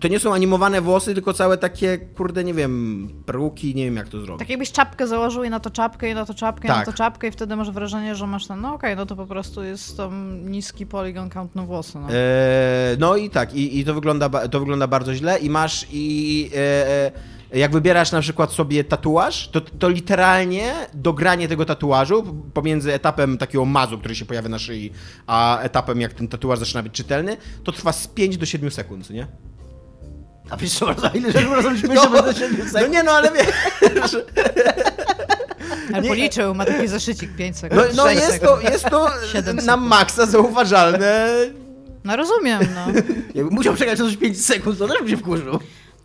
To 0.00 0.08
nie 0.08 0.20
są 0.20 0.34
animowane 0.34 0.80
włosy, 0.80 1.14
tylko 1.14 1.32
całe 1.32 1.58
takie, 1.58 1.98
kurde, 1.98 2.44
nie 2.44 2.54
wiem, 2.54 3.08
peruki, 3.26 3.74
nie 3.74 3.84
wiem 3.84 3.96
jak 3.96 4.08
to 4.08 4.20
zrobić. 4.20 4.38
Tak 4.38 4.50
jakbyś 4.50 4.72
czapkę 4.72 5.06
założył 5.06 5.44
i 5.44 5.50
na 5.50 5.60
to 5.60 5.70
czapkę, 5.70 6.10
i 6.10 6.14
na 6.14 6.26
to 6.26 6.34
czapkę, 6.34 6.68
i 6.68 6.70
Tak. 6.70 6.86
na 6.86 6.92
to 6.92 6.98
czapkę 6.98 7.28
i 7.28 7.30
wtedy 7.30 7.56
masz 7.56 7.70
wrażenie, 7.70 8.14
że 8.14 8.26
masz 8.26 8.46
ten, 8.46 8.60
no 8.60 8.74
okej, 8.74 8.96
no 8.96 9.06
to 9.06 9.16
po 9.16 9.26
prostu 9.26 9.62
jest 9.62 9.96
tam 9.96 10.40
niski 10.50 10.86
polygon 10.86 11.30
count 11.30 11.54
na 11.54 11.62
włosy, 11.62 11.98
no. 11.98 12.08
E, 12.12 12.96
no 12.98 13.16
i 13.16 13.30
tak, 13.30 13.54
i, 13.54 13.78
i 13.78 13.84
to, 13.84 13.94
wygląda, 13.94 14.48
to 14.48 14.60
wygląda 14.60 14.86
bardzo 14.86 15.14
źle 15.14 15.38
i 15.38 15.50
masz 15.50 15.86
i... 15.92 16.50
E, 16.54 16.88
e, 16.88 17.12
jak 17.52 17.72
wybierasz 17.72 18.12
na 18.12 18.20
przykład 18.20 18.52
sobie 18.52 18.84
tatuaż, 18.84 19.48
to, 19.48 19.60
to 19.60 19.88
literalnie 19.88 20.72
dogranie 20.94 21.48
tego 21.48 21.64
tatuażu 21.64 22.22
pomiędzy 22.54 22.92
etapem 22.94 23.38
takiego 23.38 23.64
mazu, 23.64 23.98
który 23.98 24.14
się 24.14 24.24
pojawia 24.24 24.48
na 24.48 24.58
szyi, 24.58 24.92
a 25.26 25.58
etapem 25.58 26.00
jak 26.00 26.14
ten 26.14 26.28
tatuaż 26.28 26.58
zaczyna 26.58 26.82
być 26.82 26.92
czytelny, 26.92 27.36
to 27.64 27.72
trwa 27.72 27.92
z 27.92 28.06
5 28.08 28.36
do 28.36 28.46
7 28.46 28.70
sekund, 28.70 29.10
nie? 29.10 29.26
A 30.50 30.56
wiesz 30.56 30.78
co, 30.78 30.94
za 31.00 31.08
ile 31.08 31.32
rzeczy 31.32 31.46
można 31.46 31.62
zrobić 31.62 31.82
myślę, 31.82 32.02
że 32.02 32.22
to 32.22 32.32
się 32.32 32.48
nie 32.50 32.80
No 32.82 32.86
nie 32.86 33.02
no, 33.02 33.12
ale 33.12 33.30
wiesz... 33.32 34.16
Ale 35.92 36.02
nie- 36.02 36.08
policzył, 36.08 36.54
ma 36.54 36.64
taki 36.64 36.88
zaszycik 36.88 37.36
5 37.36 37.58
sekund. 37.58 37.80
No, 37.80 38.04
no 38.04 38.10
jest, 38.10 38.30
sekund. 38.30 38.62
to, 38.62 38.70
jest 38.70 38.84
to 38.84 39.04
na 39.54 39.62
sekund. 39.62 39.66
maksa 39.82 40.26
zauważalne. 40.26 41.28
No 42.04 42.16
rozumiem, 42.16 42.60
no. 42.74 42.92
Jakby 43.34 43.54
musiał 43.54 43.76
czekać 43.76 43.98
coś 43.98 44.16
5 44.16 44.44
sekund, 44.44 44.78
to 44.78 44.88
też 44.88 45.02
by 45.02 45.10
się 45.10 45.16
wkurzył. 45.16 45.58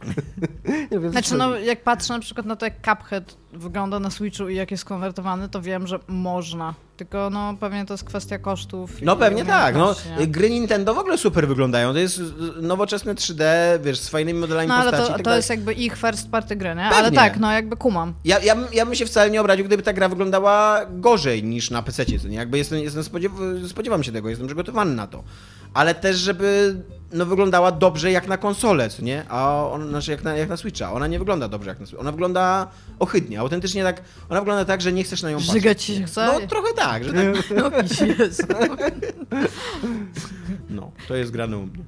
Nie 0.91 0.99
wiem, 0.99 1.11
Znaczy, 1.11 1.35
no 1.35 1.55
jak 1.55 1.83
patrzę 1.83 2.13
na 2.13 2.19
przykład 2.19 2.45
na 2.45 2.55
to, 2.55 2.65
jak 2.65 2.73
Cuphead 2.81 3.37
wygląda 3.53 3.99
na 3.99 4.09
Switchu 4.09 4.49
i 4.49 4.55
jak 4.55 4.71
jest 4.71 4.85
konwertowany, 4.85 5.49
to 5.49 5.61
wiem, 5.61 5.87
że 5.87 5.99
można. 6.07 6.73
Tylko 6.97 7.29
no 7.29 7.53
pewnie 7.59 7.85
to 7.85 7.93
jest 7.93 8.03
kwestia 8.03 8.39
kosztów. 8.39 9.01
No 9.01 9.15
i 9.15 9.19
pewnie 9.19 9.45
tak. 9.45 9.75
No, 9.75 9.95
gry 10.27 10.49
Nintendo 10.49 10.93
w 10.93 10.97
ogóle 10.97 11.17
super 11.17 11.47
wyglądają. 11.47 11.93
To 11.93 11.99
jest 11.99 12.21
nowoczesne 12.61 13.15
3D, 13.15 13.43
wiesz, 13.83 13.99
z 13.99 14.09
fajnymi 14.09 14.39
modelami 14.39 14.67
No 14.67 14.75
ale 14.75 14.91
postaci. 14.91 15.03
to, 15.07 15.13
tak 15.13 15.17
to 15.17 15.23
dalej. 15.23 15.37
jest 15.37 15.49
jakby 15.49 15.73
ich 15.73 15.97
first 15.97 16.29
party 16.31 16.55
gry, 16.55 16.69
nie? 16.69 16.75
Pewnie. 16.75 16.95
Ale 16.95 17.11
tak, 17.11 17.39
no 17.39 17.51
jakby 17.51 17.77
kumam. 17.77 18.13
Ja, 18.25 18.39
ja, 18.39 18.55
bym- 18.55 18.67
ja 18.73 18.85
bym 18.85 18.95
się 18.95 19.05
wcale 19.05 19.29
nie 19.31 19.41
obraził, 19.41 19.65
gdyby 19.65 19.83
ta 19.83 19.93
gra 19.93 20.09
wyglądała 20.09 20.81
gorzej 20.89 21.43
niż 21.43 21.71
na 21.71 21.81
PC. 21.83 22.05
Jakby 22.29 22.57
jestem, 22.57 22.79
jestem 22.79 23.03
spodziew 23.03 23.31
spodziewam 23.67 24.03
się 24.03 24.11
tego, 24.11 24.29
jestem 24.29 24.47
przygotowany 24.47 24.95
na 24.95 25.07
to. 25.07 25.23
Ale 25.73 25.95
też, 25.95 26.17
żeby 26.17 26.75
no, 27.11 27.25
wyglądała 27.25 27.71
dobrze 27.71 28.11
jak 28.11 28.27
na 28.27 28.37
konsolę, 28.37 28.89
co 28.89 29.01
nie? 29.01 29.23
A 29.29 29.67
on, 29.71 29.89
znaczy 29.89 30.11
jak 30.11 30.23
na, 30.23 30.35
jak 30.35 30.49
na 30.49 30.57
Switcha. 30.57 30.93
Ona 30.93 31.07
nie 31.07 31.19
wygląda 31.19 31.47
dobrze 31.47 31.69
jak 31.69 31.79
na 31.79 31.85
Switcha. 31.85 32.01
Ona 32.01 32.11
wygląda 32.11 32.67
ohydnie, 32.99 33.39
autentycznie 33.39 33.83
tak. 33.83 34.01
Ona 34.29 34.39
wygląda 34.39 34.65
tak, 34.65 34.81
że 34.81 34.93
nie 34.93 35.03
chcesz 35.03 35.21
na 35.23 35.29
nią 35.31 35.37
patrzeć. 35.37 35.53
Żygać 35.53 35.83
się 35.83 36.03
chce? 36.03 36.25
No 36.41 36.47
trochę 36.47 36.73
tak, 36.73 37.03
że 37.03 37.13
tak. 37.13 37.23
No. 37.57 37.71
No, 40.69 40.91
to 41.07 41.15
jest 41.15 41.31
grane 41.31 41.57
u 41.57 41.61
mnie. 41.61 41.83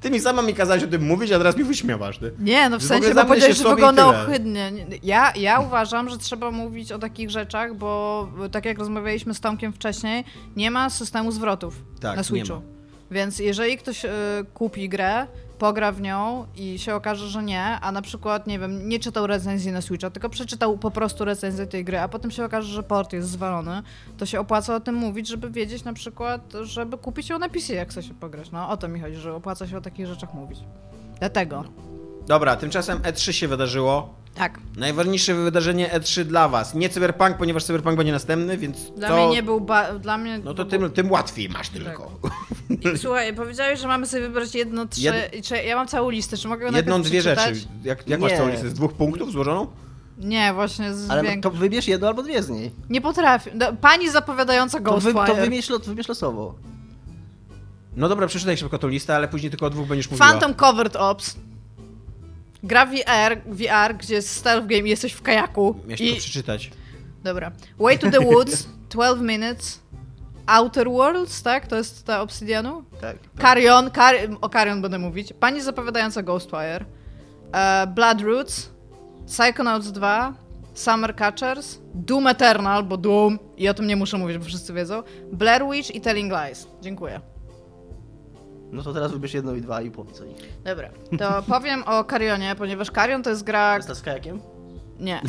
Ty 0.00 0.10
mi 0.10 0.20
sama 0.20 0.42
mi 0.42 0.54
kazałeś 0.54 0.82
o 0.82 0.86
tym 0.86 1.06
mówić, 1.06 1.32
a 1.32 1.38
teraz 1.38 1.56
mi 1.56 1.64
wyśmiewasz, 1.64 2.18
ty. 2.18 2.32
Nie, 2.38 2.68
no 2.68 2.78
w 2.78 2.82
Że 2.82 2.88
sensie, 2.88 3.08
bo 3.08 3.14
zamknę 3.14 3.28
powiedziałeś, 3.28 3.56
że 3.56 3.68
wygląda 3.68 4.06
ohydnie. 4.06 4.72
Ja, 5.02 5.32
ja 5.36 5.60
uważam, 5.60 6.08
że 6.10 6.18
trzeba 6.18 6.50
mówić 6.50 6.92
o 6.92 6.98
takich 6.98 7.30
rzeczach, 7.30 7.74
bo 7.76 8.28
tak 8.52 8.64
jak 8.64 8.78
rozmawialiśmy 8.78 9.34
z 9.34 9.40
Tomkiem 9.40 9.72
wcześniej, 9.72 10.24
nie 10.56 10.70
ma 10.70 10.90
systemu 10.90 11.32
zwrotów 11.32 11.82
Tak, 12.00 12.16
na 12.16 12.16
nie 12.20 12.24
Switchu. 12.24 12.73
Więc 13.10 13.38
jeżeli 13.38 13.78
ktoś 13.78 14.04
y, 14.04 14.08
kupi 14.54 14.88
grę, 14.88 15.26
pogra 15.58 15.92
w 15.92 16.00
nią 16.00 16.46
i 16.56 16.78
się 16.78 16.94
okaże, 16.94 17.28
że 17.28 17.42
nie, 17.42 17.62
a 17.62 17.92
na 17.92 18.02
przykład, 18.02 18.46
nie 18.46 18.58
wiem, 18.58 18.88
nie 18.88 18.98
czytał 18.98 19.26
recenzji 19.26 19.72
na 19.72 19.80
Switcha, 19.80 20.10
tylko 20.10 20.28
przeczytał 20.28 20.78
po 20.78 20.90
prostu 20.90 21.24
recenzję 21.24 21.66
tej 21.66 21.84
gry, 21.84 21.98
a 21.98 22.08
potem 22.08 22.30
się 22.30 22.44
okaże, 22.44 22.68
że 22.74 22.82
port 22.82 23.12
jest 23.12 23.28
zwalony, 23.28 23.82
to 24.18 24.26
się 24.26 24.40
opłaca 24.40 24.74
o 24.74 24.80
tym 24.80 24.94
mówić, 24.94 25.28
żeby 25.28 25.50
wiedzieć 25.50 25.84
na 25.84 25.92
przykład, 25.92 26.52
żeby 26.62 26.98
kupić 26.98 27.28
ją 27.28 27.38
na 27.38 27.48
PC, 27.48 27.74
jak 27.74 27.90
chce 27.90 28.02
się 28.02 28.14
pograć. 28.14 28.50
No 28.50 28.68
o 28.70 28.76
to 28.76 28.88
mi 28.88 29.00
chodzi, 29.00 29.16
że 29.16 29.34
opłaca 29.34 29.66
się 29.66 29.76
o 29.76 29.80
takich 29.80 30.06
rzeczach 30.06 30.34
mówić. 30.34 30.58
Dlatego. 31.18 31.64
Dobra, 32.26 32.56
tymczasem 32.56 32.98
E3 32.98 33.32
się 33.32 33.48
wydarzyło. 33.48 34.14
Tak. 34.34 34.58
Najważniejsze 34.76 35.34
wydarzenie 35.34 35.88
E3 35.88 36.24
dla 36.24 36.48
was. 36.48 36.74
Nie 36.74 36.88
Cyberpunk, 36.88 37.36
ponieważ 37.36 37.64
Cyberpunk 37.64 37.96
będzie 37.96 38.12
następny, 38.12 38.58
więc 38.58 38.90
Dla 38.96 39.08
to... 39.08 39.16
mnie 39.16 39.28
nie 39.36 39.42
był. 39.42 39.60
Ba- 39.60 39.98
dla 39.98 40.18
mnie. 40.18 40.40
No 40.44 40.54
to 40.54 40.64
tym, 40.64 40.90
tym 40.90 41.10
łatwiej 41.10 41.48
masz 41.48 41.68
tylko. 41.68 42.10
I, 42.94 42.98
słuchaj, 42.98 43.34
powiedziałeś, 43.34 43.80
że 43.80 43.88
mamy 43.88 44.06
sobie 44.06 44.22
wybrać 44.22 44.54
jedno, 44.54 44.86
trzy. 44.86 45.00
Jed- 45.02 45.42
Czy, 45.48 45.56
ja 45.56 45.76
mam 45.76 45.88
całą 45.88 46.10
listę, 46.10 46.36
czy 46.36 46.48
mogę 46.48 46.66
ją 46.66 46.72
Jedną, 46.72 47.02
dwie 47.02 47.20
przeczytać? 47.20 47.54
rzeczy. 47.56 47.68
Jak, 47.84 48.08
jak 48.08 48.20
masz 48.20 48.32
całą 48.32 48.48
listę? 48.50 48.68
Z 48.68 48.74
dwóch 48.74 48.92
punktów 48.92 49.32
złożoną? 49.32 49.66
Nie, 50.18 50.52
właśnie 50.54 50.94
z 50.94 51.10
Ale 51.10 51.36
to 51.40 51.50
wybierz 51.50 51.88
jedno 51.88 52.08
albo 52.08 52.22
dwie 52.22 52.42
z 52.42 52.50
niej. 52.50 52.70
Nie 52.90 53.00
potrafię. 53.00 53.50
No, 53.54 53.72
pani 53.80 54.10
zapowiadająca 54.10 54.80
To, 54.80 55.00
wy, 55.00 55.14
to 55.14 55.34
wybierz, 55.34 55.68
wybierz 55.86 56.08
losowo. 56.08 56.54
No 57.96 58.08
dobra, 58.08 58.26
przeczytaj 58.26 58.56
szybko 58.56 58.78
tą 58.78 58.88
listę, 58.88 59.16
ale 59.16 59.28
później 59.28 59.50
tylko 59.50 59.66
o 59.66 59.70
dwóch 59.70 59.86
będziesz 59.86 60.10
mówiła. 60.10 60.28
Phantom 60.28 60.54
Covered 60.54 60.96
Ops. 60.96 61.36
Gra 62.64 62.86
VR, 62.86 63.36
VR, 63.46 63.96
gdzie 63.98 64.14
jest 64.14 64.28
stealth 64.36 64.66
game 64.66 64.82
i 64.82 64.88
jesteś 64.88 65.12
w 65.12 65.22
kajaku. 65.22 65.80
Miałeś 65.84 66.00
I... 66.00 66.10
to 66.14 66.16
przeczytać. 66.20 66.70
Dobra. 67.24 67.52
Way 67.78 67.98
to 67.98 68.10
the 68.10 68.20
Woods, 68.20 68.68
12 68.90 69.24
Minutes. 69.24 69.80
Outer 70.46 70.90
Worlds, 70.90 71.42
tak? 71.42 71.66
To 71.66 71.76
jest 71.76 72.06
ta 72.06 72.22
Obsidianu? 72.22 72.84
Tak. 73.00 73.16
Carrion, 73.40 73.90
Car 73.90 74.14
o 74.40 74.48
Carrion 74.48 74.82
będę 74.82 74.98
mówić. 74.98 75.32
Pani 75.40 75.62
zapowiadająca 75.62 76.22
Ghostwire. 76.22 76.84
E, 77.52 77.86
Blood 77.86 78.20
Roots. 78.20 78.70
Psychonauts 79.26 79.86
2. 79.92 80.34
Summer 80.74 81.16
Catchers. 81.16 81.78
Doom 81.94 82.26
Eternal, 82.26 82.84
bo 82.84 82.96
Doom. 82.96 83.38
I 83.56 83.68
o 83.68 83.74
tym 83.74 83.86
nie 83.86 83.96
muszę 83.96 84.18
mówić, 84.18 84.38
bo 84.38 84.44
wszyscy 84.44 84.72
wiedzą. 84.72 85.02
Blair 85.32 85.62
Witch 85.70 85.94
i 85.94 86.00
Telling 86.00 86.32
Lies. 86.32 86.68
Dziękuję. 86.82 87.20
No 88.74 88.82
to 88.82 88.92
teraz 88.92 89.12
wybierz 89.12 89.34
jedno 89.34 89.54
i 89.54 89.60
dwa 89.60 89.82
i 89.82 89.90
powiedz 89.90 90.20
o 90.20 90.24
nich. 90.24 90.36
Dobra, 90.64 90.90
to 91.18 91.42
powiem 91.54 91.82
o 91.86 92.04
Carrionie, 92.04 92.54
ponieważ 92.58 92.90
Carrion 92.90 93.22
to 93.22 93.30
jest 93.30 93.44
gra... 93.44 93.76
Jest 93.76 93.88
ta 93.88 93.94
z 93.94 94.02
kajakiem? 94.02 94.40
Nie. 95.00 95.20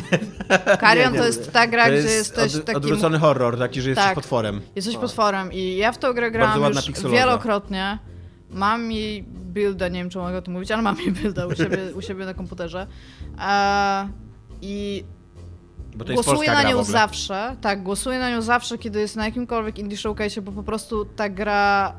Carrion 0.80 1.12
Nie, 1.12 1.18
to 1.18 1.26
jest 1.26 1.52
ta 1.52 1.66
gra, 1.66 1.84
to 1.84 1.90
gdzie 1.90 1.96
jest 2.02 2.14
jesteś 2.16 2.54
od, 2.56 2.64
takim... 2.64 2.76
odwrócony 2.76 3.18
horror, 3.18 3.58
taki, 3.58 3.80
że 3.82 3.90
jesteś 3.90 4.06
Tak. 4.06 4.14
potworem. 4.14 4.60
Jesteś 4.76 4.96
potworem 4.96 5.52
i 5.52 5.76
ja 5.76 5.92
w 5.92 5.98
tą 5.98 6.12
grę 6.12 6.30
grałam 6.30 6.72
już 6.72 6.86
pikseloza. 6.86 7.16
wielokrotnie. 7.16 7.98
Mam 8.50 8.92
jej 8.92 9.22
builda, 9.22 9.88
nie 9.88 9.98
wiem 9.98 10.10
czy 10.10 10.18
mogę 10.18 10.38
o 10.38 10.42
tym 10.42 10.52
mówić, 10.52 10.70
ale 10.70 10.82
mam 10.82 10.96
jej 11.00 11.12
builda 11.12 11.46
u 11.46 11.54
siebie, 11.54 11.78
u 11.94 12.02
siebie 12.02 12.24
na 12.24 12.34
komputerze. 12.34 12.86
E, 13.40 14.08
I 14.62 15.04
Bo 15.96 16.04
to 16.04 16.12
jest 16.12 16.24
głosuję 16.24 16.50
na 16.50 16.62
nią 16.62 16.84
zawsze. 16.84 17.56
Tak, 17.60 17.82
głosuję 17.82 18.18
na 18.18 18.30
nią 18.30 18.42
zawsze, 18.42 18.78
kiedy 18.78 19.00
jest 19.00 19.16
na 19.16 19.24
jakimkolwiek 19.24 19.78
indie 19.78 19.96
showcase, 19.96 20.42
bo 20.42 20.52
po 20.52 20.62
prostu 20.62 21.04
ta 21.04 21.28
gra 21.28 21.94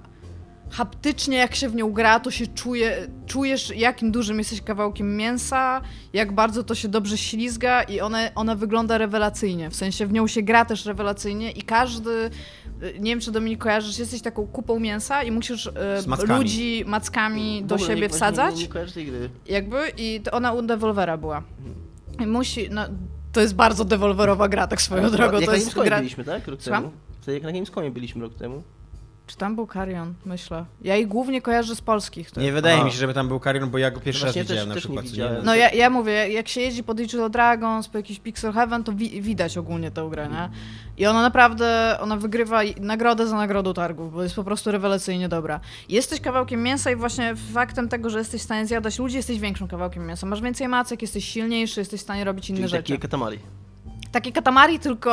haptycznie 0.72 1.38
jak 1.38 1.56
się 1.56 1.70
w 1.70 1.76
nią 1.76 1.92
gra, 1.92 2.20
to 2.20 2.32
się 2.32 2.48
czuje, 2.48 3.08
czujesz 3.26 3.74
jakim 3.76 4.12
dużym 4.12 4.38
jesteś 4.38 4.62
kawałkiem 4.62 5.16
mięsa, 5.18 5.82
jak 6.14 6.34
bardzo 6.34 6.64
to 6.64 6.76
się 6.76 6.88
dobrze 6.88 7.18
ślizga 7.18 7.84
i 7.84 8.02
ona, 8.02 8.20
ona 8.36 8.56
wygląda 8.56 8.98
rewelacyjnie. 8.98 9.70
W 9.70 9.76
sensie 9.76 10.06
w 10.06 10.14
nią 10.14 10.28
się 10.28 10.42
gra 10.42 10.66
też 10.66 10.86
rewelacyjnie 10.86 11.52
i 11.52 11.62
każdy, 11.62 12.30
nie 13.00 13.12
wiem 13.12 13.20
czy 13.20 13.32
Dominik 13.32 13.60
kojarzysz, 13.60 14.00
jesteś 14.00 14.22
taką 14.22 14.48
kupą 14.48 14.80
mięsa 14.80 15.24
i 15.24 15.32
musisz 15.32 15.70
Z 16.02 16.08
mackami. 16.08 16.40
ludzi 16.40 16.84
mackami 16.88 17.64
do 17.64 17.78
siebie 17.78 18.02
nie, 18.02 18.10
wsadzać 18.10 18.56
Nie, 18.96 19.04
nie, 19.04 19.30
jakby 19.48 19.78
i 19.98 20.22
to 20.24 20.32
ona 20.32 20.54
u 20.54 20.62
Devolvera 20.62 21.18
była. 21.18 21.44
I 22.20 22.28
musi, 22.28 22.70
no, 22.72 22.82
to 23.32 23.42
jest 23.42 23.56
bardzo 23.56 23.86
Devolverowa 23.86 24.48
gra, 24.48 24.68
tak 24.68 24.82
swoją 24.82 25.10
drogą. 25.12 25.36
Jak 25.38 25.46
To 25.46 25.52
na 25.52 25.58
jest 25.58 25.74
gra... 25.74 25.98
byliśmy, 25.98 26.24
tak? 26.24 26.48
Rok 26.48 26.62
Słucham? 26.62 26.84
temu. 26.84 26.94
Wtedy 27.22 27.34
jak 27.38 27.44
na 27.44 27.52
Gamescomie 27.52 27.92
byliśmy 27.92 28.22
rok 28.22 28.36
temu. 28.36 28.64
Czy 29.28 29.38
tam 29.38 29.56
był 29.56 29.68
Carrion? 29.68 30.14
Myślę. 30.26 30.66
Ja 30.82 30.96
jej 30.96 31.08
głównie 31.08 31.42
kojarzę 31.42 31.76
z 31.76 31.82
polskich. 31.82 32.32
To 32.32 32.42
Nie 32.42 32.52
wydaje 32.52 32.82
A. 32.82 32.84
mi 32.84 32.92
się, 32.92 32.98
żeby 32.98 33.14
tam 33.14 33.28
był 33.28 33.40
Carrion, 33.40 33.70
bo 33.70 33.78
ja 33.78 33.92
go 33.92 34.00
pierwszy 34.00 34.26
raz 34.26 34.36
widziałem 34.36 34.68
też- 34.68 34.76
na 34.76 34.76
przykład. 34.76 35.06
widziałem. 35.06 35.46
No 35.46 35.56
ja, 35.56 35.70
ja 35.72 35.90
mówię, 35.90 36.30
jak 36.30 36.48
się 36.48 36.62
jeździ 36.62 36.84
po 36.84 36.94
Digital 36.94 37.32
Dragons, 37.32 37.88
po 37.88 37.98
jakiś 37.98 38.20
Pixel 38.20 38.54
Heaven, 38.54 38.84
to 38.84 38.94
wi 38.94 39.22
widać 39.22 39.58
ogólnie 39.58 39.92
tę 39.92 40.08
grę, 40.12 40.28
nie? 40.32 40.50
I 40.98 41.06
ona 41.06 41.22
naprawdę, 41.22 41.98
ona 42.02 42.16
wygrywa 42.18 42.60
nagrodę 42.80 43.28
za 43.28 43.36
nagrodą 43.38 43.74
targów, 43.74 44.14
bo 44.14 44.24
jest 44.24 44.36
po 44.36 44.44
prostu 44.44 44.72
rewelacyjnie 44.72 45.30
dobra. 45.30 45.60
Jesteś 45.90 46.22
kawałkiem 46.22 46.64
mięsa 46.64 46.92
i 46.92 46.96
właśnie 46.96 47.36
faktem 47.54 47.90
tego, 47.90 48.10
że 48.10 48.20
jesteś 48.20 48.42
w 48.42 48.44
stanie 48.44 48.66
zjadać 48.68 49.00
ludzi, 49.00 49.16
jesteś 49.16 49.40
większym 49.40 49.68
kawałkiem 49.68 50.08
mięsa. 50.08 50.28
Masz 50.28 50.42
więcej 50.42 50.68
macek, 50.68 51.02
jesteś 51.02 51.26
silniejszy, 51.26 51.80
jesteś 51.82 52.00
w 52.00 52.04
stanie 52.04 52.24
robić 52.24 52.50
inne 52.50 52.58
Czyli 52.58 52.70
rzeczy. 52.70 52.84
takie 52.84 52.98
katamari. 52.98 53.40
Takie 54.12 54.32
katamari, 54.32 54.80
tylko 54.80 55.12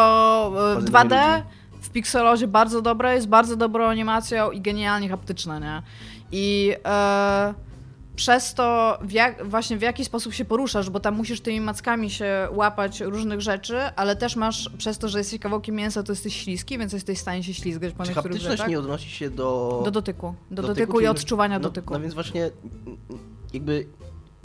e, 0.79 0.91
Bardzo 0.91 0.93
2D, 1.17 1.37
ludzi. 1.37 1.49
W 1.85 1.91
pikselozie 1.91 2.49
bardzo 2.49 2.83
dobre, 2.83 3.15
jest 3.15 3.29
bardzo 3.29 3.57
dobrą 3.57 3.85
animacją 3.85 4.51
i 4.51 4.61
genialnie 4.61 5.09
haptyczne, 5.09 5.61
nie? 5.61 5.83
I 6.33 6.75
e, 6.85 7.55
przez 8.17 8.55
to 8.55 8.99
w 9.03 9.13
jak, 9.13 9.49
właśnie 9.49 9.77
w 9.77 9.83
jaki 9.83 10.05
sposób 10.05 10.33
się 10.33 10.45
poruszasz, 10.45 10.91
bo 10.91 11.01
tam 11.01 11.15
musisz 11.15 11.41
tymi 11.41 11.61
mackami 11.61 12.11
się 12.11 12.49
łapać 12.53 13.01
różnych 13.01 13.41
rzeczy, 13.41 13.79
ale 13.97 14.17
też 14.17 14.37
masz 14.37 14.71
przez 14.79 14.99
to, 14.99 15.09
że 15.09 15.19
jesteś 15.19 15.41
kawałkiem 15.41 15.75
mięsa, 15.75 16.03
to 16.03 16.13
jesteś 16.13 16.37
śliski, 16.37 16.79
więc 16.79 16.93
jesteś 16.93 17.19
w 17.19 17.21
stanie 17.21 17.43
się 17.43 17.55
ślizgać 17.55 17.93
po 17.93 18.05
Czy 18.05 18.09
niektórych 18.09 18.33
haptyczność 18.33 18.53
rzeczach. 18.53 18.69
nie 18.69 18.79
odnosi 18.79 19.11
się 19.11 19.31
do... 19.31 19.81
Do 19.85 19.91
dotyku. 19.91 20.35
Do 20.51 20.63
dotyku, 20.63 20.75
dotyku 20.75 21.01
i 21.01 21.07
odczuwania 21.07 21.59
no, 21.59 21.63
dotyku. 21.63 21.95
No 21.95 22.01
więc 22.01 22.15
właśnie 22.15 22.51
jakby 23.53 23.87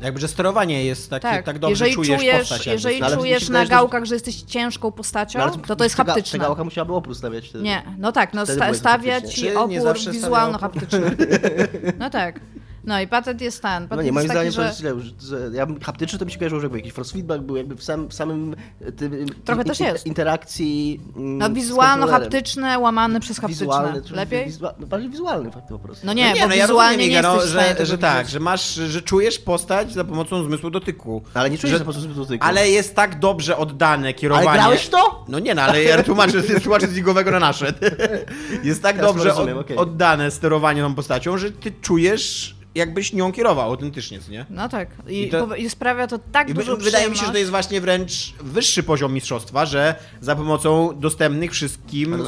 Jakby, 0.02 0.20
że 0.20 0.28
sterowanie 0.28 0.86
jest 0.86 1.10
takie, 1.10 1.22
tak, 1.22 1.46
Tak, 1.46 1.60
dobrze 1.60 1.88
jeżeli 1.90 2.06
czujesz, 2.06 2.20
czujesz, 2.20 2.40
postać. 2.50 2.68
jeżeli 2.68 3.00
No, 3.00 3.12
czujesz 3.12 3.50
na 3.50 3.66
gałkach, 3.66 4.06
że 4.06 4.16
jesteś 4.16 4.42
ciężką 4.42 4.92
postacią, 4.92 5.40
No, 5.40 5.50
to 5.68 5.76
to 5.76 5.84
jest 5.84 5.96
haptyczne. 5.96 6.40
gałka 6.40 6.64
musiałaby 6.64 6.94
opór 6.94 7.16
stawiać 7.16 7.50
wtedy. 7.50 7.64
Nie, 7.64 7.84
no 7.98 8.12
tak, 8.12 8.34
no 8.34 8.46
sta- 8.46 8.56
było 8.66 8.74
stawia 8.74 9.14
faktycznie. 9.14 9.44
ci 9.44 9.56
opór 9.56 10.00
wizualno-haptyczny. 10.12 11.16
No 12.00 12.10
tak. 12.10 12.40
No 12.84 13.02
i 13.02 13.08
patent 13.08 13.42
jest 13.42 13.62
ten. 13.62 13.84
Patent 13.84 13.98
No 13.98 14.02
nie, 14.02 14.12
moim 14.12 14.24
jest 14.24 14.34
zdaniem 14.36 14.54
taki, 14.54 14.56
to 14.56 14.62
że... 14.62 14.68
jest 14.68 14.80
źle, 15.22 15.40
że, 15.40 15.50
że 15.50 15.56
ja 15.58 15.66
bym- 15.66 15.80
haptyczny 15.82 16.20
to 16.20 16.26
mi 16.26 16.32
się 16.32 16.38
kojarzyło, 16.38 16.62
że 16.62 16.66
jakby 16.66 16.78
jakiś 16.78 16.94
force 16.94 17.14
feedback 17.14 17.42
był 17.42 17.56
jakby 17.56 17.76
w, 17.76 17.84
sam, 17.84 18.08
w 18.08 18.14
samym 18.14 18.56
e, 18.82 18.92
tym, 18.92 19.26
Trochę 19.46 19.62
in- 19.62 19.68
też 19.68 19.80
jest. 19.80 20.06
interakcji 20.08 21.00
mm, 21.16 21.38
No 21.38 21.50
wizualno-haptyczne 21.50 22.80
łamane 22.80 23.20
przez 23.20 23.40
haptyczne. 23.40 23.66
Wizualny, 23.66 24.02
Lepiej? 24.12 24.46
Wizua, 24.46 24.74
no 24.80 24.88
bardziej 24.88 25.10
wizualny 25.10 25.52
fakt 25.52 25.70
po 25.70 25.80
prostu. 25.80 26.06
No 26.08 26.14
nie, 26.14 26.30
no 26.30 26.36
nie, 26.36 26.42
bo 26.42 26.48
no 26.48 26.56
ja 26.56 26.68
wizualnie 26.68 26.98
rozumiem, 26.98 27.12
nie 27.16 27.22
no, 27.22 27.48
że, 27.48 27.76
tego 27.76 27.86
że 27.86 27.98
tak, 27.98 28.30
że 28.30 28.40
masz, 28.40 28.74
że 28.74 29.02
czujesz 29.02 29.40
postać 29.40 29.94
za 29.94 30.04
pomocą 30.04 30.44
zmysłu 30.44 30.70
dotyku. 30.70 31.22
Ale 31.34 31.50
nie 31.50 31.58
czujesz, 31.58 31.72
że- 31.72 31.80
że 31.80 31.86
po 31.86 31.92
prostu 31.94 32.10
dotyku. 32.14 32.46
Ale 32.46 32.70
jest 32.70 32.96
tak 32.96 33.20
dobrze 33.20 33.58
oddane 33.58 34.14
kierowanie. 34.14 34.50
Ale 34.50 34.60
grałeś 34.60 34.88
to? 34.88 35.26
No 35.28 35.40
nie, 35.40 35.56
no 35.56 35.62
ale 35.62 35.84
ja 35.84 36.04
tłumaczę, 36.04 36.44
tłumaczę 36.64 36.88
z 36.88 36.94
ligowego 36.94 37.32
na 37.32 37.40
nasze. 37.40 37.74
Jest 38.64 38.82
tak 38.84 38.96
Teraz 38.96 39.12
dobrze 39.14 39.30
rozumiem, 39.30 39.58
od, 39.58 39.66
okej. 39.66 39.78
oddane 39.78 40.32
sterowanie 40.32 40.82
tą 40.82 40.96
postacią, 40.96 41.38
że 41.38 41.52
ty 41.52 41.72
czujesz 41.82 42.56
jakbyś 42.76 43.14
nią 43.14 43.32
kierował 43.32 43.70
autentycznie, 43.70 44.20
co 44.20 44.32
nie? 44.32 44.46
No 44.50 44.70
tak. 44.70 44.90
I, 45.08 45.22
I 45.22 45.30
to- 45.30 45.56
I 45.56 45.70
sprawia 45.70 46.08
to 46.08 46.20
tak 46.32 46.50
I 46.50 46.54
dużo 46.54 46.78
wy- 46.78 46.84
wydaje 46.84 47.10
mi 47.10 47.18
się, 47.18 47.26
że 47.26 47.32
to 47.32 47.38
jest 47.38 47.50
właśnie 47.52 47.82
wręcz 47.82 48.34
wyższy 48.44 48.84
poziom 48.84 49.14
mistrzostwa, 49.14 49.66
że 49.66 49.96
za 50.22 50.36
pomocą 50.36 51.00
dostępnych 51.00 51.52
wszystkim 51.52 52.14
e, 52.14 52.20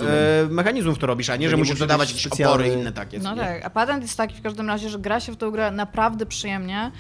mechanizmów 0.50 1.00
to 1.00 1.08
robisz, 1.08 1.30
a 1.30 1.36
nie, 1.36 1.50
Że 1.50 1.58
musisz 1.58 1.72
musi 1.72 1.80
dodawać 1.80 2.10
jakieś 2.10 2.26
specjalny- 2.26 2.54
opory 2.54 2.70
i 2.70 2.74
inne 2.74 2.92
takie. 2.92 3.20
No 3.20 3.36
nie? 3.36 3.42
tak, 3.42 3.66
a 3.66 3.70
patent 3.70 4.04
jest 4.04 4.18
taki 4.18 4.36
w 4.36 4.42
każdym 4.42 4.68
razie, 4.68 4.90
że 4.90 5.00
gra 5.00 5.20
się 5.20 5.32
w 5.32 5.38
tę 5.38 5.52
grę 5.52 5.72
naprawdę 5.72 6.26
przyjemnie. 6.26 6.92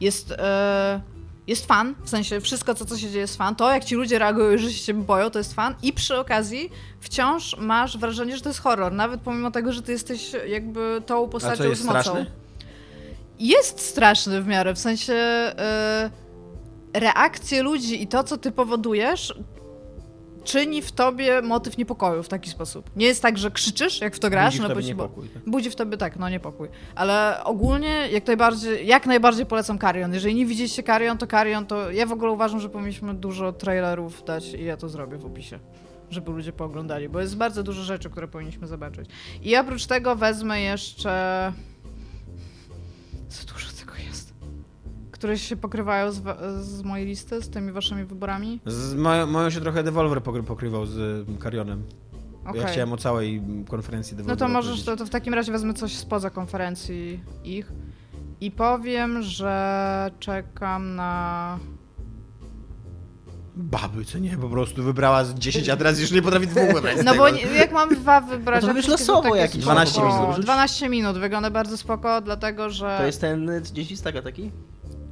Jest, 0.00 0.32
e, 0.32 1.00
jest 1.46 1.66
fan, 1.66 1.94
w 2.04 2.08
sensie 2.10 2.40
wszystko, 2.40 2.74
co, 2.74 2.84
co 2.84 2.98
się 2.98 3.06
dzieje 3.08 3.20
jest 3.20 3.36
fan. 3.36 3.54
To, 3.56 3.72
jak 3.72 3.84
ci 3.84 3.94
ludzie 3.94 4.18
reagują, 4.18 4.58
że 4.58 4.72
się 4.72 4.94
boją, 4.94 5.30
to 5.30 5.38
jest 5.38 5.54
fan. 5.54 5.74
I 5.82 5.92
przy 5.92 6.18
okazji 6.18 6.70
wciąż 7.00 7.56
masz 7.58 7.98
wrażenie, 7.98 8.36
że 8.36 8.42
to 8.42 8.48
jest 8.48 8.60
horror, 8.60 8.92
nawet 8.92 9.20
pomimo 9.20 9.50
tego, 9.50 9.72
że 9.72 9.82
ty 9.82 9.92
jesteś 9.92 10.30
jakby 10.48 11.02
tą 11.06 11.28
postacią 11.28 11.64
jest 11.64 11.82
z 11.82 11.84
mocą. 11.84 12.00
straszny? 12.00 12.26
Jest 13.38 13.80
straszny 13.80 14.42
w 14.42 14.46
miarę, 14.46 14.74
w 14.74 14.78
sensie 14.78 15.14
e, 15.14 16.10
reakcje 16.94 17.62
ludzi 17.62 18.02
i 18.02 18.06
to, 18.06 18.24
co 18.24 18.38
ty 18.38 18.52
powodujesz, 18.52 19.34
czyni 20.44 20.82
w 20.82 20.92
tobie 20.92 21.42
motyw 21.42 21.78
niepokoju 21.78 22.22
w 22.22 22.28
taki 22.28 22.50
sposób. 22.50 22.90
Nie 22.96 23.06
jest 23.06 23.22
tak, 23.22 23.38
że 23.38 23.50
krzyczysz, 23.50 24.00
jak 24.00 24.16
w 24.16 24.18
to 24.18 24.30
grasz, 24.30 24.54
Budzi 24.54 24.58
w 24.58 24.62
no 24.62 24.68
tobie 24.74 24.86
niepokój, 24.86 25.28
tak? 25.28 25.42
budzi 25.46 25.70
w 25.70 25.76
tobie 25.76 25.96
tak, 25.96 26.16
no 26.16 26.28
niepokój. 26.28 26.68
Ale 26.94 27.40
ogólnie 27.44 28.08
jak 28.12 28.26
najbardziej, 28.26 28.86
jak 28.86 29.06
najbardziej 29.06 29.46
polecam 29.46 29.78
Carrion. 29.78 30.14
Jeżeli 30.14 30.34
nie 30.34 30.46
widzieliście 30.46 30.82
Carrion, 30.82 31.18
to 31.18 31.26
Carrion 31.26 31.66
to 31.66 31.90
ja 31.90 32.06
w 32.06 32.12
ogóle 32.12 32.32
uważam, 32.32 32.60
że 32.60 32.68
powinniśmy 32.68 33.14
dużo 33.14 33.52
trailerów 33.52 34.24
dać 34.24 34.54
i 34.54 34.64
ja 34.64 34.76
to 34.76 34.88
zrobię 34.88 35.18
w 35.18 35.26
opisie. 35.26 35.58
Żeby 36.10 36.30
ludzie 36.32 36.52
pooglądali, 36.52 37.08
bo 37.08 37.20
jest 37.20 37.36
bardzo 37.36 37.62
dużo 37.62 37.82
rzeczy, 37.82 38.10
które 38.10 38.28
powinniśmy 38.28 38.66
zobaczyć. 38.66 39.10
I 39.42 39.56
oprócz 39.56 39.86
tego 39.86 40.16
wezmę 40.16 40.60
jeszcze. 40.60 41.52
Co 43.28 43.52
dużo 43.52 43.68
tego 43.80 43.92
jest. 44.08 44.34
Które 45.10 45.38
się 45.38 45.56
pokrywają 45.56 46.12
z, 46.12 46.22
z 46.64 46.82
mojej 46.82 47.06
listy, 47.06 47.42
z 47.42 47.50
tymi 47.50 47.72
waszymi 47.72 48.04
wyborami. 48.04 48.60
Z 48.66 48.94
moją, 48.94 49.26
moją 49.26 49.50
się 49.50 49.60
trochę 49.60 49.82
Devolver 49.82 50.22
pokry- 50.22 50.42
pokrywał 50.42 50.86
z 50.86 50.96
y, 51.28 51.42
Carrionem. 51.42 51.82
Bo 52.44 52.50
Okej. 52.50 52.62
Ja 52.62 52.68
chciałem 52.68 52.92
o 52.92 52.96
całej 52.96 53.36
mm, 53.36 53.64
konferencji 53.64 54.16
No 54.16 54.22
Devolvera 54.22 54.46
to 54.46 54.52
możesz, 54.52 54.84
to, 54.84 54.96
to 54.96 55.06
w 55.06 55.10
takim 55.10 55.34
razie 55.34 55.52
wezmę 55.52 55.74
coś 55.74 55.96
spoza 55.96 56.30
konferencji 56.30 57.20
ich 57.44 57.72
i 58.40 58.50
powiem, 58.50 59.22
że 59.22 60.10
czekam 60.18 60.94
na... 60.94 61.58
Baby, 63.60 64.04
co 64.04 64.18
nie? 64.18 64.36
Po 64.36 64.48
prostu 64.48 64.82
wybrała 64.82 65.24
z 65.24 65.34
10, 65.34 65.68
a 65.68 65.76
teraz 65.76 66.00
już 66.00 66.10
nie 66.10 66.22
potrafi 66.22 66.46
dwóch 66.46 66.74
wybrać 66.74 66.96
No 67.04 67.14
bo 67.14 67.30
nie, 67.30 67.40
jak 67.42 67.72
mam 67.72 67.94
dwa 67.94 68.20
wybrać... 68.20 68.64
No 68.64 68.74
to 68.74 68.82
są 68.82 68.90
losowo 68.90 69.34
jakieś. 69.36 69.62
spoko. 69.62 69.72
12 69.72 70.00
minut. 70.02 70.40
12 70.40 70.88
minut, 70.88 71.18
wygląda 71.18 71.50
bardzo 71.50 71.76
spoko, 71.76 72.20
dlatego 72.20 72.70
że... 72.70 72.96
To 72.98 73.06
jest 73.06 73.20
ten 73.20 73.48
y, 73.48 73.60
gdzieś 73.60 73.90
listaka 73.90 74.22
taki? 74.22 74.50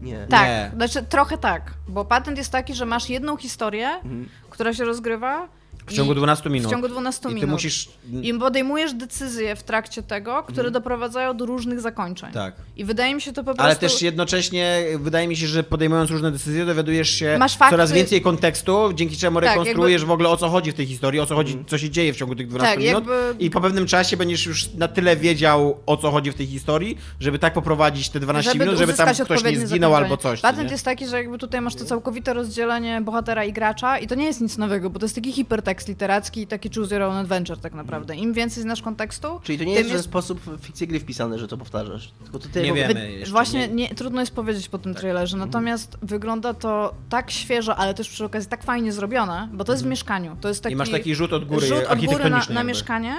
Nie. 0.03 0.27
Tak, 0.31 0.47
Nie. 0.49 0.71
znaczy 0.75 1.03
trochę 1.03 1.39
tak, 1.39 1.75
bo 1.89 2.05
patent 2.05 2.39
jest 2.39 2.53
taki, 2.53 2.75
że 2.75 2.87
masz 2.87 3.09
jedną 3.11 3.37
historię, 3.37 3.89
Mhm. 3.89 4.29
która 4.51 4.75
się 4.75 4.85
rozgrywa 4.85 5.49
W 5.87 5.93
ciągu 5.93 6.13
i- 6.13 6.17
12 6.17 6.51
minut. 6.51 6.69
W 6.69 6.71
ciągu 6.71 6.89
12 6.89 7.29
I 7.29 7.29
ty 7.29 7.35
minut. 7.35 7.51
musisz... 7.51 7.89
I 8.23 8.35
podejmujesz 8.35 8.95
decyzje 8.95 9.57
w 9.57 9.63
trakcie 9.63 10.03
tego, 10.03 10.43
które 10.43 10.71
doprowadzają 10.71 11.37
do 11.37 11.47
różnych 11.47 11.81
zakończeń. 11.81 12.33
Tak. 12.33 12.55
I 12.77 12.85
wydaje 12.85 13.15
mi 13.15 13.21
się 13.21 13.33
to 13.33 13.41
po 13.43 13.45
prostu... 13.45 13.63
Ale 13.63 13.77
też 13.77 14.03
jednocześnie 14.03 14.83
wydaje 14.99 15.29
mi 15.29 15.37
się, 15.37 15.47
że 15.47 15.63
podejmując 15.63 16.11
różne 16.11 16.33
decyzje, 16.33 16.65
dowiadujesz 16.67 17.11
się 17.11 17.39
fakty- 17.59 17.71
coraz 17.71 17.93
więcej 17.93 18.21
kontekstu, 18.23 18.93
dzięki 18.95 19.17
czemu 19.17 19.41
Tak, 19.41 19.49
rekonstruujesz 19.51 20.05
w 20.05 20.11
ogóle 20.11 20.29
o 20.29 20.37
co 20.37 20.49
chodzi 20.49 20.73
w 20.73 20.75
tej 20.75 20.87
historii, 20.87 21.21
o 21.21 21.27
co 21.27 21.35
chodzi, 21.35 21.53
Mhm. 21.53 21.69
co 21.69 21.79
się 21.79 21.91
dzieje 21.91 22.13
w 22.13 22.17
ciągu 22.17 22.35
tych 22.37 22.49
12 22.49 22.75
Tak, 22.75 22.85
minut. 22.85 22.95
jakby- 23.09 23.45
I 23.45 23.51
po 23.51 23.61
pewnym 23.61 23.87
czasie 23.87 24.17
będziesz 24.17 24.47
już 24.47 24.73
na 24.75 24.89
tyle 24.89 25.17
wiedział 25.17 25.77
o 25.87 25.97
co 25.97 26.11
chodzi 26.11 26.31
w 26.31 26.35
tej 26.35 26.47
historii, 26.47 26.99
żeby 27.21 27.39
tak 27.39 27.55
poprowadzić 27.55 28.09
te 28.09 28.21
12 28.21 28.59
minut, 28.59 28.79
żeby 28.79 28.95
tam 28.95 29.09
ktoś 29.25 29.45
nie 29.45 29.67
zginął 29.67 29.95
albo 29.95 30.17
coś. 30.17 30.41
co 30.41 30.43
Patent 30.43 30.71
jest 30.71 30.85
taki, 30.85 31.07
że 31.07 31.17
jakby 31.17 31.39
tutaj 31.39 31.61
masz 31.61 31.75
to 31.75 31.85
całkowite 31.85 32.35
rozdzielenie 32.35 33.01
bohatera 33.01 33.45
i 33.45 33.53
gracza 33.53 33.99
i 33.99 34.07
to 34.07 34.15
nie 34.15 34.25
jest 34.25 34.41
nic 34.41 34.59
nowego, 34.59 34.91
bo 34.91 34.99
to 34.99 35.05
jest 35.05 35.15
taki 35.15 35.33
hipertekst 35.33 35.76
literacki 35.89 36.41
i 36.41 36.47
taki 36.47 36.71
choose 36.75 36.95
your 36.95 37.03
own 37.05 37.17
adventure 37.17 37.59
tak 37.61 37.75
naprawdę. 37.75 38.17
Im 38.17 38.33
więcej 38.33 38.63
znasz 38.63 38.83
kontekstu, 38.83 39.41
Czyli 39.43 39.59
to 39.59 39.65
nie 39.65 39.73
jest 39.75 39.89
w 39.89 39.93
ten 39.93 40.03
sposób 40.03 40.41
w 40.41 40.61
fikcję 40.65 40.87
gry 40.87 41.01
wpisane, 41.01 41.39
że 41.39 41.49
to 41.49 41.59
powtarzasz. 41.59 42.13
Tylko 42.23 42.39
to 42.39 42.49
ty 42.53 42.63
Nie. 42.63 42.73
Wy- 42.73 42.79
Wiemy 42.95 43.13
jeszcze, 43.13 43.33
Właśnie 43.33 43.69
nie- 43.69 43.75
nie, 43.75 43.95
trudno 43.95 44.21
jest 44.21 44.35
powiedzieć 44.35 44.69
po 44.69 44.79
tym 44.79 44.95
trailerze, 44.95 45.37
natomiast 45.37 45.99
wygląda 46.03 46.55
to 46.55 46.95
tak 47.09 47.31
świeżo, 47.31 47.77
ale 47.77 47.95
też 47.95 48.09
przy 48.09 48.25
okazji 48.25 48.49
tak 48.51 48.63
fajnie 48.65 48.93
zrobione, 48.93 49.49
bo 49.53 49.65
to 49.65 49.73
jest 49.73 49.85
w 49.85 49.87
mieszkaniu. 49.87 50.37
To 50.41 50.49
jest 50.49 50.63
taki, 50.63 50.73
I 50.73 50.77
masz 50.77 50.91
taki 50.91 51.15
rzut 51.15 51.33
od 51.33 51.45
góry 51.45 51.67
rzut 51.67 51.85
od 51.89 52.05
góry 52.05 52.31
na, 52.31 52.43
na 52.51 52.65
mieszkanie 52.65 53.15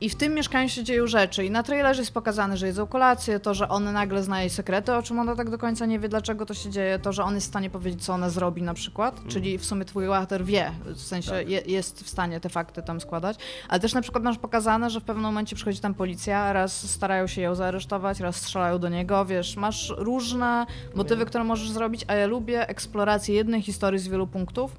i 0.00 0.10
w 0.10 0.14
tym 0.14 0.34
mieszkaniu 0.34 0.68
się 0.68 0.84
dzieją 0.84 1.06
rzeczy. 1.06 1.44
I 1.44 1.50
na 1.50 1.62
trailerze 1.62 2.02
jest 2.02 2.14
pokazane, 2.14 2.56
że 2.56 2.66
jedzą 2.66 2.86
kolację, 2.86 3.40
to, 3.40 3.54
że 3.54 3.68
on 3.68 3.92
nagle 3.92 4.22
zna 4.22 4.40
jej 4.40 4.50
sekrety, 4.50 4.92
o 4.94 5.02
czym 5.02 5.18
ona 5.18 5.36
tak 5.36 5.50
do 5.50 5.58
końca 5.58 5.86
nie 5.86 5.98
wie, 5.98 6.08
dlaczego 6.08 6.46
to 6.46 6.54
się 6.54 6.70
dzieje, 6.70 6.98
to, 6.98 7.12
że 7.12 7.24
on 7.24 7.34
jest 7.34 7.46
w 7.46 7.50
stanie 7.50 7.70
powiedzieć, 7.70 8.04
co 8.04 8.12
ona 8.12 8.30
zrobi 8.30 8.62
na 8.62 8.74
przykład, 8.74 9.20
czyli 9.28 9.58
w 9.58 9.64
sumie 9.64 9.84
twój 9.84 10.06
bohater 10.06 10.44
wie, 10.44 10.72
w 10.86 11.00
sensie 11.00 11.42
je, 11.42 11.62
jest 11.66 11.99
w 12.04 12.08
stanie 12.08 12.40
te 12.40 12.48
fakty 12.48 12.82
tam 12.82 13.00
składać, 13.00 13.36
ale 13.68 13.80
też 13.80 13.94
na 13.94 14.02
przykład 14.02 14.24
masz 14.24 14.38
pokazane, 14.38 14.90
że 14.90 15.00
w 15.00 15.04
pewnym 15.04 15.24
momencie 15.24 15.56
przychodzi 15.56 15.80
tam 15.80 15.94
policja, 15.94 16.52
raz 16.52 16.90
starają 16.90 17.26
się 17.26 17.40
ją 17.40 17.54
zaaresztować, 17.54 18.20
raz 18.20 18.36
strzelają 18.36 18.78
do 18.78 18.88
niego, 18.88 19.24
wiesz, 19.24 19.56
masz 19.56 19.92
różne 19.96 20.66
motywy, 20.94 21.26
które 21.26 21.44
możesz 21.44 21.70
zrobić, 21.70 22.04
a 22.08 22.14
ja 22.14 22.26
lubię 22.26 22.68
eksplorację 22.68 23.34
jednej 23.34 23.62
historii 23.62 23.98
z 24.00 24.08
wielu 24.08 24.26
punktów, 24.26 24.76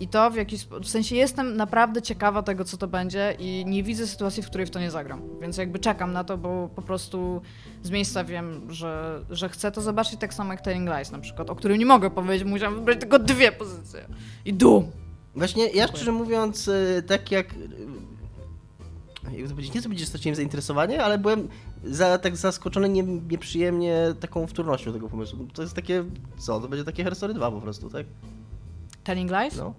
i 0.00 0.08
to 0.08 0.30
w 0.30 0.34
jakiś 0.34 0.64
w 0.64 0.88
sensie 0.88 1.16
jestem 1.16 1.56
naprawdę 1.56 2.02
ciekawa 2.02 2.42
tego, 2.42 2.64
co 2.64 2.76
to 2.76 2.88
będzie 2.88 3.36
i 3.38 3.64
nie 3.66 3.82
widzę 3.82 4.06
sytuacji, 4.06 4.42
w 4.42 4.46
której 4.46 4.66
w 4.66 4.70
to 4.70 4.80
nie 4.80 4.90
zagram. 4.90 5.22
Więc 5.40 5.56
jakby 5.56 5.78
czekam 5.78 6.12
na 6.12 6.24
to, 6.24 6.38
bo 6.38 6.68
po 6.74 6.82
prostu 6.82 7.42
z 7.82 7.90
miejsca 7.90 8.24
wiem, 8.24 8.72
że, 8.72 9.20
że 9.30 9.48
chcę 9.48 9.72
to 9.72 9.80
zobaczyć 9.80 10.20
tak 10.20 10.34
samo 10.34 10.52
jak 10.52 10.60
Telling 10.60 10.88
Lies 10.88 11.10
na 11.10 11.18
przykład, 11.18 11.50
o 11.50 11.54
którym 11.54 11.78
nie 11.78 11.86
mogę 11.86 12.10
powiedzieć, 12.10 12.48
musiałam 12.48 12.74
wybrać 12.74 13.00
tylko 13.00 13.18
dwie 13.18 13.52
pozycje. 13.52 14.04
I 14.44 14.54
Doom. 14.54 15.03
Właśnie 15.36 15.68
ja 15.68 15.88
szczerze 15.88 16.12
mówiąc, 16.12 16.68
y, 16.68 17.02
tak 17.06 17.30
jak. 17.30 17.54
y, 17.54 17.58
Jak 19.32 19.42
to 19.48 19.54
powiedzieć, 19.54 19.74
nie 19.74 19.82
to 19.82 19.88
będzie 19.88 20.06
straciłem 20.06 20.36
zainteresowanie, 20.36 21.04
ale 21.04 21.18
byłem 21.18 21.48
za, 21.84 22.18
tak 22.18 22.36
zaskoczony 22.36 22.88
nie, 22.88 23.02
nieprzyjemnie 23.02 24.14
taką 24.20 24.46
wtórnością 24.46 24.92
tego 24.92 25.08
pomysłu. 25.08 25.46
To 25.52 25.62
jest 25.62 25.74
takie. 25.74 26.04
Co? 26.38 26.60
To 26.60 26.68
będzie 26.68 26.84
takie 26.84 27.04
Herstory 27.04 27.34
2 27.34 27.50
po 27.50 27.60
prostu, 27.60 27.90
tak? 27.90 28.06
Telling 29.04 29.30
Lies? 29.30 29.56
No. 29.56 29.74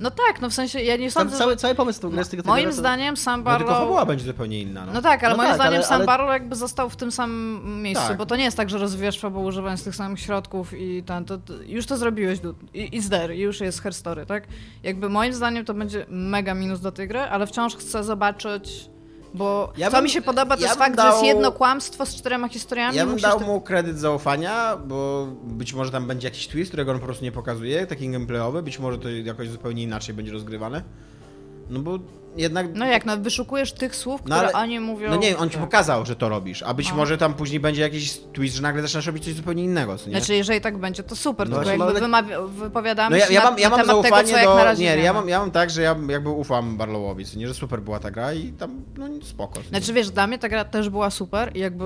No 0.00 0.10
tak, 0.10 0.40
no 0.40 0.50
w 0.50 0.54
sensie 0.54 0.80
ja 0.80 0.96
nie 0.96 1.10
Tam 1.10 1.22
sądzę, 1.22 1.38
cały, 1.38 1.52
że... 1.52 1.56
cały 1.56 1.74
pomysł 1.74 2.00
tego 2.00 2.10
gry 2.12 2.24
z 2.24 2.28
tego 2.28 2.42
Moim 2.42 2.52
trailera 2.54 2.70
to- 2.70 2.76
zdaniem 2.78 3.16
Sam 3.16 3.44
No 3.44 3.50
tylko 3.50 3.64
Barlow... 3.64 3.78
fabuła 3.82 4.06
będzie 4.06 4.24
zupełnie 4.24 4.60
inna. 4.60 4.86
No. 4.86 4.92
No 4.92 5.02
tak, 5.02 5.24
ale 5.24 5.30
No 5.32 5.36
moim 5.36 5.48
tak, 5.48 5.56
zdaniem 5.56 5.74
ale- 5.74 5.84
Sam 5.84 5.96
ale- 5.96 6.06
Barlow 6.06 6.30
jakby 6.30 6.56
został 6.56 6.90
w 6.90 6.96
tym 6.96 7.12
samym 7.12 7.82
miejscu, 7.82 8.08
Tak. 8.08 8.16
bo 8.16 8.26
to 8.26 8.36
nie 8.36 8.44
jest 8.44 8.56
tak, 8.56 8.70
że 8.70 8.78
rozwijasz 8.78 9.18
fabułę 9.20 9.46
używając 9.46 9.84
tych 9.84 9.96
samych 9.96 10.20
środków 10.20 10.72
i 10.72 11.02
ten, 11.02 11.24
to, 11.24 11.38
to 11.38 11.52
już 11.66 11.86
to 11.86 11.96
zrobiłeś, 11.96 12.40
dude. 12.40 12.58
I, 12.74 12.96
i 12.96 13.02
there, 13.02 13.36
i 13.36 13.40
już 13.40 13.60
jest 13.60 13.82
herstory, 13.82 14.26
tak? 14.26 14.46
Jakby 14.82 15.08
moim 15.08 15.32
zdaniem 15.34 15.64
to 15.64 15.74
będzie 15.74 16.06
mega 16.08 16.54
minus 16.54 16.80
do 16.80 16.92
tej 16.92 17.08
gry, 17.08 17.20
ale 17.20 17.46
wciąż 17.46 17.76
chcę 17.76 18.04
zobaczyć, 18.04 18.90
bo 19.34 19.72
Ja 19.76 19.90
co 19.90 19.96
bym- 19.96 20.04
mi 20.04 20.10
się 20.10 20.22
podoba, 20.22 20.56
to 20.56 20.62
ja 20.62 20.68
jest 20.68 20.78
fakt, 20.78 21.00
że 21.00 21.06
jest 21.06 21.18
dał- 21.18 21.26
jedno 21.26 21.52
kłamstwo 21.52 22.06
z 22.06 22.14
czterema 22.14 22.48
historiami. 22.48 22.96
Ja 22.96 23.06
bym 23.06 23.16
dał 23.18 23.38
te- 23.38 23.44
mu 23.44 23.60
kredyt 23.60 23.98
zaufania, 23.98 24.76
bo 24.86 25.26
być 25.44 25.74
może 25.74 25.90
tam 25.90 26.06
będzie 26.06 26.28
jakiś 26.28 26.48
twist, 26.48 26.70
którego 26.70 26.92
on 26.92 26.98
po 26.98 27.04
prostu 27.04 27.24
nie 27.24 27.32
pokazuje, 27.32 27.86
taki 27.86 28.08
gameplayowy, 28.10 28.62
być 28.62 28.78
może 28.78 28.98
to 28.98 29.08
jakoś 29.08 29.48
zupełnie 29.48 29.82
inaczej 29.82 30.14
będzie 30.14 30.32
rozgrywane. 30.32 30.82
No 31.70 31.80
bo 31.80 31.98
jednak... 32.36 32.66
No 32.74 32.86
jak, 32.86 33.04
no 33.04 33.16
wyszukujesz 33.16 33.72
tych 33.72 33.96
słów, 33.96 34.20
No 34.20 34.36
które 34.36 34.48
ale- 34.48 34.52
oni 34.64 34.80
mówią... 34.80 35.10
No 35.10 35.16
nie, 35.16 35.36
on 35.38 35.48
ci 35.50 35.54
tak. 35.56 35.64
pokazał, 35.64 36.06
że 36.06 36.16
to 36.16 36.28
robisz, 36.28 36.62
a 36.62 36.74
być 36.74 36.90
No. 36.90 36.96
może 36.96 37.18
tam 37.18 37.34
później 37.34 37.60
będzie 37.60 37.82
jakiś 37.82 38.18
twist, 38.32 38.56
że 38.56 38.62
nagle 38.62 38.82
zaczynasz 38.82 39.06
robić 39.06 39.24
coś 39.24 39.34
zupełnie 39.34 39.64
innego, 39.64 39.98
co 39.98 40.10
nie? 40.10 40.16
Znaczy, 40.16 40.34
jeżeli 40.34 40.60
tak 40.60 40.78
będzie, 40.78 41.02
to 41.02 41.16
super, 41.16 41.48
No 41.48 41.56
tylko 41.56 41.70
jakby 41.70 41.84
ale- 41.84 42.00
wymawia- 42.00 42.48
wypowiadamy 42.48 43.10
No 43.10 43.16
ja, 43.24 43.28
ja 43.30 43.42
mam, 43.44 43.58
ja 43.58 43.68
na 43.70 43.76
mam 43.76 43.86
temat 43.86 43.96
zaufanie 44.04 44.24
tego, 44.24 44.30
co 44.30 44.36
jak 44.38 44.46
do... 44.46 44.54
na 44.54 44.64
razie 44.64 44.82
nie, 44.84 44.90
wiemy. 44.90 45.02
ja 45.02 45.12
mam, 45.12 45.28
ja 45.28 45.38
mam 45.38 45.50
tak, 45.50 45.70
że 45.70 45.82
ja 45.82 45.96
jakby 46.08 46.28
ufam 46.28 46.76
Barlowowi, 46.76 47.24
co 47.24 47.38
nie, 47.38 47.48
że 47.48 47.54
super 47.54 47.80
była 47.82 47.98
ta 48.00 48.10
gra 48.10 48.32
i 48.34 48.52
tam, 48.52 48.82
no 48.98 49.06
spoko. 49.22 49.54
co 49.54 49.60
nie? 49.60 49.68
Znaczy 49.68 49.92
wiesz, 49.92 50.10
dla 50.10 50.26
mnie 50.26 50.38
ta 50.38 50.48
gra 50.48 50.64
też 50.64 50.88
była 50.88 51.10
super 51.10 51.56
i 51.56 51.60
jakby 51.60 51.84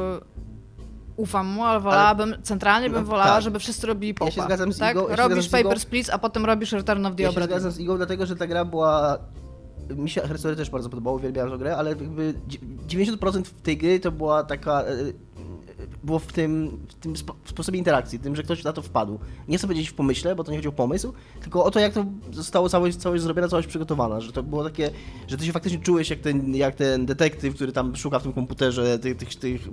ufam 1.17 1.47
mu, 1.47 1.65
ale 1.65 1.81
wolałabym, 1.81 2.35
centralnie 2.43 2.91
bym 2.91 3.01
No, 3.03 3.07
wolała, 3.09 3.31
tak. 3.35 3.43
żeby 3.43 3.59
wszyscy 3.59 3.87
robili 3.87 4.09
Ja 4.13 4.15
popa. 4.19 4.31
się 4.31 4.43
zgadzam 4.43 4.73
z 4.73 4.79
tak? 4.79 4.97
Igą- 4.97 5.11
ja 5.11 5.17
robisz 5.17 5.45
z 5.45 5.49
Igą. 5.49 5.63
Paper 5.63 5.81
Splits, 5.81 6.11
a 6.11 6.19
potem 6.19 6.45
robisz 6.45 6.73
Return 6.73 7.07
of 7.07 7.17
the 7.17 7.23
Ja 7.23 7.29
Obra 7.31 7.43
się 7.43 7.49
zgadzam 7.49 7.71
z 7.71 7.79
Igą, 7.79 7.97
dlatego 7.97 8.27
że 8.27 8.37
ta 8.37 8.47
gra 8.47 8.65
była... 8.65 9.19
Mi 9.97 10.11
się 10.11 10.21
Herstory 10.21 10.57
też 10.57 10.71
bardzo 10.71 10.89
podobało, 10.89 11.17
uwielbiałem 11.17 11.53
tę 11.53 11.59
grę, 11.59 11.77
ale 11.77 11.91
jakby 11.91 12.35
dzie- 12.49 12.59
90% 12.89 13.43
tej 13.63 13.77
gry 13.79 14.01
to 14.01 14.13
była 14.13 14.45
taka... 14.45 14.85
e, 15.85 15.95
e, 15.95 16.05
Było 16.05 16.19
w 16.19 16.27
tym, 16.33 16.79
w 16.89 16.95
tym 16.95 17.17
spo, 17.17 17.35
w 17.45 17.51
sposobie 17.51 17.79
interakcji, 17.79 18.19
tym, 18.19 18.37
że 18.37 18.43
ktoś 18.43 18.65
na 18.65 18.73
to 18.73 18.83
wpadł. 18.83 19.19
Nie 19.49 19.59
chcę 19.59 19.67
powiedzieć 19.67 19.89
w 19.89 19.95
pomyśle, 19.95 20.35
bo 20.35 20.45
to 20.45 20.51
nie 20.53 20.59
chodzi 20.59 20.69
o 20.69 20.73
pomysł, 20.73 21.13
tylko 21.41 21.65
o 21.65 21.71
to, 21.71 21.81
jak 21.81 21.93
to 21.93 22.05
zostało 22.33 22.69
całość, 22.69 22.97
całość 22.97 23.23
zrobiona, 23.23 23.49
całość 23.49 23.69
przygotowana, 23.69 24.21
że 24.21 24.33
to 24.33 24.43
było 24.43 24.65
takie, 24.65 24.91
że 25.29 25.37
ty 25.37 25.47
się 25.47 25.53
faktycznie 25.53 25.79
czułeś 25.79 26.11
jak 26.11 26.21
ten, 26.21 26.55
jak 26.55 26.75
ten 26.75 27.07
detektyw, 27.07 27.55
który 27.55 27.73
tam 27.73 27.97
szuka 27.97 28.19
w 28.19 28.23
tym 28.23 28.33
komputerze 28.33 28.99
tych, 28.99 29.17
tych, 29.17 29.35
tych, 29.35 29.69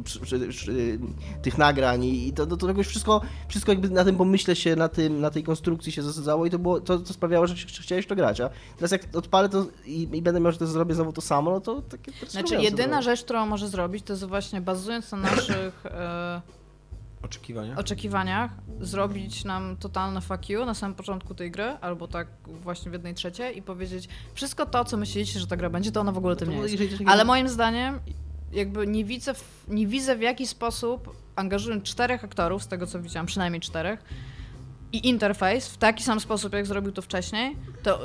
tych 1.41 1.57
nagrań 1.57 2.03
i 2.03 2.34
to, 2.34 2.45
to, 2.47 2.57
to 2.57 2.68
jakoś 2.68 2.88
wszystko, 2.88 3.22
wszystko 3.47 3.72
jakby 3.72 3.89
na 3.89 4.03
tym 4.05 4.16
pomyśle 4.18 4.55
się, 4.55 4.76
na, 4.76 4.89
tym, 4.89 5.20
na 5.22 5.30
tej 5.30 5.43
konstrukcji 5.43 5.91
się 5.91 6.01
zasadzało 6.03 6.45
i 6.45 6.49
to, 6.49 6.59
było, 6.59 6.80
to, 6.82 6.99
to 6.99 7.14
sprawiało, 7.14 7.47
że 7.47 7.55
ch- 7.55 7.82
chciałeś 7.82 8.07
to 8.07 8.16
grać, 8.16 8.41
a 8.41 8.49
teraz 8.78 8.91
jak 8.91 9.01
odpalę 9.16 9.49
to 9.49 9.66
i, 9.86 10.07
i 10.14 10.22
będę 10.22 10.39
miał, 10.39 10.51
że 10.51 10.57
to 10.57 10.68
zrobię 10.68 10.95
znowu 10.95 11.14
to 11.14 11.22
samo, 11.22 11.51
no 11.51 11.62
to 11.62 11.82
takie 11.82 12.12
Znaczy, 12.12 12.26
frustrujące 12.26 12.64
jedyna 12.64 12.88
trochę. 12.88 13.03
rzecz, 13.03 13.24
którą 13.24 13.45
może 13.45 13.68
zrobić, 13.68 14.05
to 14.05 14.14
jest 14.14 14.26
właśnie 14.26 14.62
bazując 14.62 15.12
na 15.12 15.18
naszych 15.18 15.84
e, 16.02 16.41
Oczekiwania? 17.24 17.76
oczekiwaniach, 17.78 18.52
zrobić 18.80 19.45
nam 19.45 19.78
totalne 19.78 20.22
fuck 20.22 20.49
you 20.49 20.66
na 20.66 20.74
samym 20.74 20.95
początku 20.95 21.36
tej 21.36 21.52
gry, 21.52 21.64
albo 21.64 22.08
tak 22.08 22.28
właśnie 22.47 22.91
w 22.91 22.93
jednej 22.93 23.14
trzeciej 23.14 23.58
i 23.58 23.62
powiedzieć, 23.62 24.10
wszystko 24.34 24.66
to, 24.66 24.86
co 24.86 24.97
myślicie, 24.97 25.39
że 25.39 25.47
ta 25.47 25.58
gra 25.58 25.70
będzie, 25.70 25.91
to 25.91 26.02
ona 26.02 26.12
w 26.12 26.18
ogóle 26.18 26.36
tym 26.36 26.47
To 26.47 26.54
nie 26.54 26.62
jest. 26.62 27.04
Ale 27.06 27.26
moim 27.26 27.49
zdaniem, 27.49 27.99
jakby 28.52 28.88
nie 28.88 29.06
widzę, 29.06 29.34
w, 29.34 29.66
nie 29.68 29.88
widzę 29.88 30.16
w 30.16 30.22
jaki 30.22 30.47
sposób 30.47 31.16
angażując 31.36 31.84
czterech 31.84 32.24
aktorów, 32.24 32.64
z 32.64 32.68
tego 32.68 32.88
co 32.88 33.02
widziałam, 33.02 33.26
przynajmniej 33.26 33.62
czterech, 33.62 34.04
i 34.94 35.08
interfejs 35.08 35.68
w 35.68 35.78
taki 35.78 36.04
sam 36.04 36.20
sposób, 36.20 36.54
jak 36.54 36.66
zrobił 36.66 36.92
to 36.92 37.02
wcześniej, 37.02 37.56
to, 37.84 38.00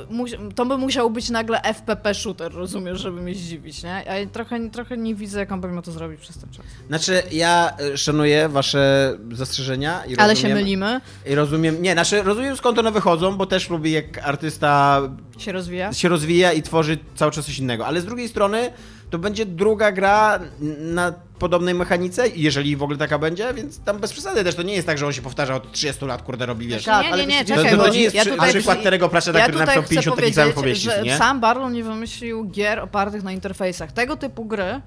to 0.55 0.65
by 0.65 0.77
musiał 0.77 1.09
być 1.09 1.29
nagle 1.29 1.61
FPP 1.61 2.13
shooter, 2.13 2.53
rozumiesz, 2.53 2.99
żeby 3.01 3.21
mnie 3.21 3.35
zdziwić, 3.35 3.83
nie? 3.83 4.03
Ja 4.05 4.29
trochę, 4.31 4.69
trochę 4.69 4.97
nie 4.97 5.15
widzę, 5.15 5.39
jak 5.39 5.51
on 5.51 5.73
miał 5.73 5.81
to 5.81 5.91
zrobić 5.91 6.19
przez 6.21 6.37
ten 6.37 6.49
czas. 6.49 6.65
Znaczy, 6.87 7.23
ja 7.31 7.73
e, 7.79 7.97
szanuję 7.97 8.49
wasze 8.49 9.13
zastrzeżenia 9.31 10.05
i 10.05 10.17
Ale 10.17 10.35
się 10.35 10.53
mylimy, 10.53 11.01
I 11.25 11.35
rozumiem, 11.35 11.81
nie, 11.81 11.93
znaczy 11.93 12.23
rozumiem 12.23 12.57
skąd 12.57 12.79
one 12.79 12.91
wychodzą, 12.91 13.37
bo 13.37 13.45
też 13.45 13.69
lubię 13.69 13.91
jak 13.91 14.17
artysta 14.27 15.01
się 15.37 15.51
rozwija. 15.51 15.93
się 15.93 16.09
rozwija 16.09 16.53
i 16.53 16.61
tworzy 16.61 16.97
cały 17.15 17.31
czas 17.31 17.45
coś 17.45 17.59
innego. 17.59 17.87
Ale 17.87 18.01
z 18.01 18.05
drugiej 18.05 18.29
strony 18.29 18.71
to 19.09 19.17
będzie 19.17 19.45
druga 19.45 19.91
gra 19.91 20.39
na 20.79 21.13
podobnej 21.39 21.73
mechanice, 21.73 22.27
jeżeli 22.35 22.75
w 22.75 22.83
ogóle 22.83 22.97
taka 22.97 23.19
będzie, 23.19 23.53
więc 23.53 23.79
tam 23.79 23.99
bez 23.99 24.13
przesady 24.13 24.43
też 24.43 24.55
to 24.55 24.63
nie 24.63 24.73
jest 24.73 24.87
tak, 24.87 24.97
że 24.97 25.05
on 25.07 25.13
się 25.13 25.21
powtarza 25.21 25.55
od 25.55 25.71
30 25.71 26.05
lat, 26.05 26.21
kurde, 26.21 26.45
robi, 26.45 26.67
wiesz. 26.67 26.83
Tak, 26.83 27.05
nie, 27.11 27.17
nie, 27.17 27.25
nie, 27.27 27.45
to- 27.45 27.55
to, 27.55 27.61
czekaj, 27.61 27.77
to 27.77 27.77
bo 27.77 27.87
nie 27.87 28.01
jest 28.01 28.15
ja 28.15 28.21
przy, 28.21 28.31
tutaj, 28.31 28.49
przykład 28.49 28.83
Terego 28.83 29.09
Pratchetta, 29.09 29.39
ja 29.39 29.45
który 29.45 29.59
napisał 29.59 29.83
chcę 29.83 29.89
50 29.89 30.15
takich 30.15 30.35
samych 30.35 30.55
powieści, 30.55 30.85
że 30.85 31.03
nie? 31.03 31.17
sam 31.17 31.39
Barlow 31.39 31.71
nie 31.71 31.83
wymyślił 31.83 32.45
gier 32.49 32.79
opartych 32.79 33.23
na 33.23 33.31
interfejsach. 33.31 33.91
Tego 33.91 34.17
typu 34.17 34.45
gry 34.45 34.81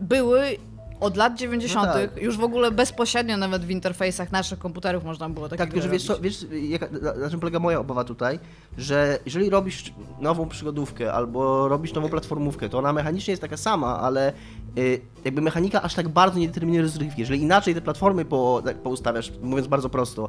były 0.00 0.56
od 1.02 1.16
lat 1.16 1.38
90. 1.38 1.86
No 1.86 1.92
tak. 1.92 2.22
już 2.22 2.36
w 2.36 2.44
ogóle 2.44 2.70
bezpośrednio 2.70 3.36
nawet 3.36 3.64
w 3.64 3.70
interfejsach 3.70 4.32
naszych 4.32 4.58
komputerów 4.58 5.04
można 5.04 5.28
było 5.28 5.48
takie 5.48 5.66
Tak, 5.66 5.82
że 5.82 5.88
wiesz, 5.88 6.06
co, 6.06 6.20
wiesz 6.20 6.46
jaka, 6.68 6.88
na, 7.18 7.30
czym 7.30 7.40
polega 7.40 7.58
moja 7.58 7.80
obawa 7.80 8.04
tutaj? 8.04 8.38
Że 8.78 9.18
jeżeli 9.26 9.50
robisz 9.50 9.94
nową 10.20 10.48
przygodówkę 10.48 11.12
albo 11.12 11.68
robisz 11.68 11.92
nową 11.92 12.08
platformówkę, 12.08 12.68
to 12.68 12.78
ona 12.78 12.92
mechanicznie 12.92 13.32
jest 13.32 13.40
taka 13.40 13.56
sama, 13.56 14.00
ale 14.00 14.32
y, 14.78 15.00
jakby 15.24 15.42
mechanika 15.42 15.82
aż 15.82 15.94
tak 15.94 16.08
bardzo 16.08 16.38
nie 16.38 16.46
determinuje 16.46 16.82
rozrywki. 16.82 17.20
Jeżeli 17.20 17.42
inaczej 17.42 17.74
te 17.74 17.80
platformy 17.80 18.24
po, 18.24 18.62
tak 18.64 18.78
poustawiasz, 18.78 19.32
mówiąc 19.42 19.68
bardzo 19.68 19.88
prosto, 19.88 20.28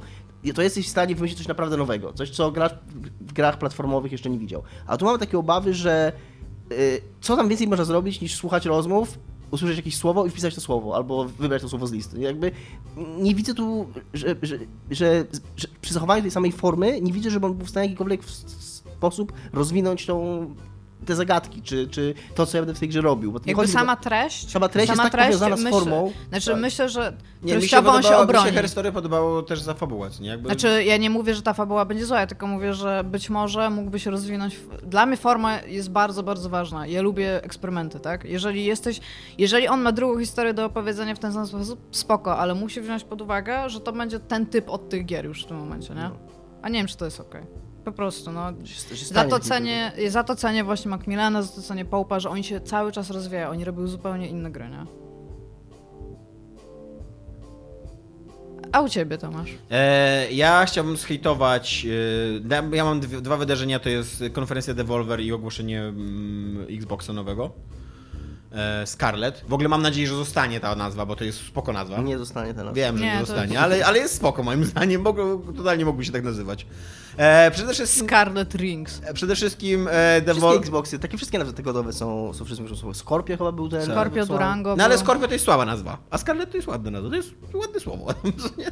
to 0.55 0.61
jesteś 0.61 0.87
w 0.87 0.89
stanie 0.89 1.15
wymyślić 1.15 1.37
coś 1.37 1.47
naprawdę 1.47 1.77
nowego. 1.77 2.13
Coś, 2.13 2.29
co 2.29 2.51
gracz 2.51 2.73
w 3.21 3.33
grach 3.33 3.57
platformowych 3.57 4.11
jeszcze 4.11 4.29
nie 4.29 4.39
widział. 4.39 4.63
A 4.87 4.97
tu 4.97 5.05
mam 5.05 5.19
takie 5.19 5.37
obawy, 5.37 5.73
że 5.73 6.11
y, 6.71 7.01
co 7.21 7.37
tam 7.37 7.49
więcej 7.49 7.67
można 7.67 7.85
zrobić 7.85 8.21
niż 8.21 8.35
słuchać 8.35 8.65
rozmów, 8.65 9.17
usłyszeć 9.53 9.77
jakieś 9.77 9.97
słowo 9.97 10.25
i 10.25 10.29
wpisać 10.29 10.55
to 10.55 10.61
słowo, 10.61 10.95
albo 10.95 11.25
wybrać 11.25 11.61
to 11.61 11.69
słowo 11.69 11.87
z 11.87 11.91
listy. 11.91 12.19
Jakby 12.19 12.51
nie 13.17 13.35
widzę 13.35 13.53
tu, 13.53 13.87
że, 14.13 14.35
że, 14.41 14.57
że, 14.91 15.25
że 15.57 15.67
przy 15.81 15.93
zachowaniu 15.93 16.21
tej 16.21 16.31
samej 16.31 16.51
formy 16.51 17.01
nie 17.01 17.13
widzę, 17.13 17.29
żeby 17.29 17.45
on 17.45 17.53
był 17.53 17.65
w 17.65 17.69
stanie 17.69 17.85
jakikolwiek 17.85 18.25
sposób 18.25 19.33
rozwinąć 19.53 20.05
tą, 20.05 20.47
te 21.05 21.15
zagadki, 21.15 21.61
czy, 21.61 21.87
czy 21.87 22.13
to, 22.35 22.45
co 22.45 22.57
ja 22.57 22.61
będę 22.61 22.75
w 22.75 22.79
tej 22.79 22.89
grze 22.89 23.01
robił. 23.01 23.31
Bo 23.31 23.39
Jakby 23.45 23.67
sama 23.67 23.95
treść, 23.95 24.51
sama 24.51 24.69
treść 24.69 24.89
jest 24.89 25.01
tak 25.01 25.11
powiązana 25.11 25.57
z 25.57 25.69
formą. 25.69 26.11
Znaczy 26.29 26.51
Tak. 26.51 26.59
myślę, 26.59 26.89
że 26.89 27.13
Nie, 27.43 27.55
mi 27.55 27.67
się, 27.67 27.77
on 27.77 27.83
się 27.83 27.85
podobało, 27.85 27.97
mi 27.97 28.03
się 28.03 28.17
obroni. 28.17 28.51
Herstory 28.51 28.91
podobało 28.91 29.41
też 29.41 29.61
za 29.61 29.73
fabułę, 29.73 30.09
nie? 30.21 30.29
Jakby... 30.29 30.49
Znaczy, 30.49 30.83
ja 30.83 30.97
nie 30.97 31.09
mówię, 31.09 31.35
że 31.35 31.41
ta 31.41 31.53
fabuła 31.53 31.85
będzie 31.85 32.05
zła, 32.05 32.19
ja 32.19 32.27
tylko 32.27 32.47
mówię, 32.47 32.73
że 32.73 33.03
być 33.03 33.29
może 33.29 33.69
mógłby 33.69 33.99
się 33.99 34.11
rozwinąć. 34.11 34.59
Dla 34.83 35.05
mnie 35.05 35.17
forma 35.17 35.61
jest 35.61 35.91
bardzo, 35.91 36.23
bardzo 36.23 36.49
ważna. 36.49 36.87
Ja 36.87 37.01
lubię 37.01 37.43
eksperymenty, 37.43 37.99
tak? 37.99 38.25
Jeżeli 38.25 38.65
jesteś, 38.65 38.99
jeżeli 39.37 39.67
on 39.67 39.81
ma 39.81 39.91
drugą 39.91 40.19
historię 40.19 40.53
do 40.53 40.65
opowiedzenia 40.65 41.15
w 41.15 41.19
ten 41.19 41.33
sam 41.33 41.47
sposób, 41.47 41.79
spoko, 41.91 42.37
ale 42.37 42.55
musi 42.55 42.81
wziąć 42.81 43.03
pod 43.03 43.21
uwagę, 43.21 43.69
że 43.69 43.79
to 43.79 43.93
będzie 43.93 44.19
ten 44.19 44.45
typ 44.45 44.69
od 44.69 44.89
tych 44.89 45.05
gier 45.05 45.25
już 45.25 45.43
w 45.43 45.47
tym 45.47 45.57
momencie, 45.57 45.93
nie? 45.93 46.09
A 46.61 46.69
nie 46.69 46.79
wiem, 46.79 46.87
czy 46.87 46.97
to 46.97 47.05
jest 47.05 47.19
okej. 47.19 47.62
Po 47.85 47.91
prostu, 47.91 48.31
no. 48.31 48.53
Się- 48.65 48.97
się 48.97 49.05
Za 49.05 49.23
to, 49.23 49.39
cenię, 49.39 49.91
za 50.09 50.23
to 50.23 50.35
cenię 50.35 50.63
właśnie 50.63 50.91
Macmillana, 50.91 51.41
za 51.41 51.55
to 51.55 51.61
cenię 51.61 51.85
Pope'a, 51.85 52.19
że 52.19 52.29
oni 52.29 52.43
się 52.43 52.61
cały 52.61 52.91
czas 52.91 53.09
rozwijają. 53.09 53.49
Oni 53.49 53.65
robią 53.65 53.87
zupełnie 53.87 54.27
inne 54.27 54.51
gry, 54.51 54.69
nie? 54.69 54.85
A 58.71 58.81
u 58.81 58.89
ciebie, 58.89 59.17
Tomasz? 59.17 59.49
E, 59.71 60.31
ja 60.31 60.65
chciałbym 60.65 60.97
zhejtować. 60.97 61.85
E, 62.49 62.75
ja 62.75 62.83
mam 62.85 62.99
dwie, 62.99 63.21
dwa 63.21 63.37
wydarzenia, 63.37 63.79
to 63.79 63.89
jest 63.89 64.23
konferencja 64.33 64.73
Devolver 64.73 65.19
i 65.19 65.31
ogłoszenie 65.31 65.81
mm, 65.81 66.65
Xboxa 66.69 67.13
nowego. 67.13 67.51
E, 68.51 68.87
Scarlet. 68.87 69.43
W 69.47 69.53
ogóle 69.53 69.69
mam 69.69 69.81
nadzieję, 69.81 70.07
że 70.07 70.15
zostanie 70.15 70.59
ta 70.59 70.75
nazwa, 70.75 71.05
bo 71.05 71.15
to 71.15 71.23
jest 71.23 71.39
spoko 71.47 71.73
nazwa. 71.73 71.97
Nie 72.01 72.17
zostanie 72.17 72.53
ten 72.53 72.73
Wiem, 72.73 72.97
że 72.97 73.03
Nie, 73.05 73.13
nie 73.13 73.19
to- 73.19 73.25
zostanie, 73.25 73.59
ale, 73.59 73.85
ale 73.85 73.99
jest 73.99 74.15
spoko 74.15 74.43
moim 74.43 74.65
zdaniem. 74.65 75.01
Mogło, 75.01 75.41
totalnie 75.57 75.85
mógłby 75.85 76.05
się 76.05 76.11
tak 76.11 76.23
nazywać. 76.23 76.65
E, 77.17 77.51
przede 77.51 77.73
wszystkim, 77.73 78.07
Scarlet 78.07 78.55
Rings. 78.55 79.01
e, 79.05 79.13
przede 79.13 79.35
wszystkim 79.35 79.87
e, 79.87 79.91
Wszystkie 79.91 80.21
Devolver. 80.33 80.61
Xboxy, 80.61 80.99
takie 80.99 81.17
wszystkie 81.17 81.37
nawet 81.39 81.55
tegodowe 81.55 81.93
są, 81.93 82.33
są 82.33 82.45
wszystkie 82.45 82.75
są. 82.75 82.93
Scorpio 82.93 83.37
chyba 83.37 83.51
był 83.51 83.69
ten. 83.69 83.85
Scorpio. 83.85 84.25
Durango. 84.25 84.75
No 84.75 84.83
ale 84.83 84.93
było- 84.95 85.03
Scorpio 85.05 85.27
to 85.27 85.33
jest 85.33 85.45
słaba 85.45 85.65
nazwa, 85.65 85.97
a 86.09 86.17
Scarlet 86.17 86.51
to 86.51 86.57
jest 86.57 86.67
ładna 86.67 86.91
nazwa, 86.91 87.09
to 87.09 87.15
jest 87.15 87.31
ładne 87.53 87.79
słowo. 87.79 88.07
Nie? 88.57 88.71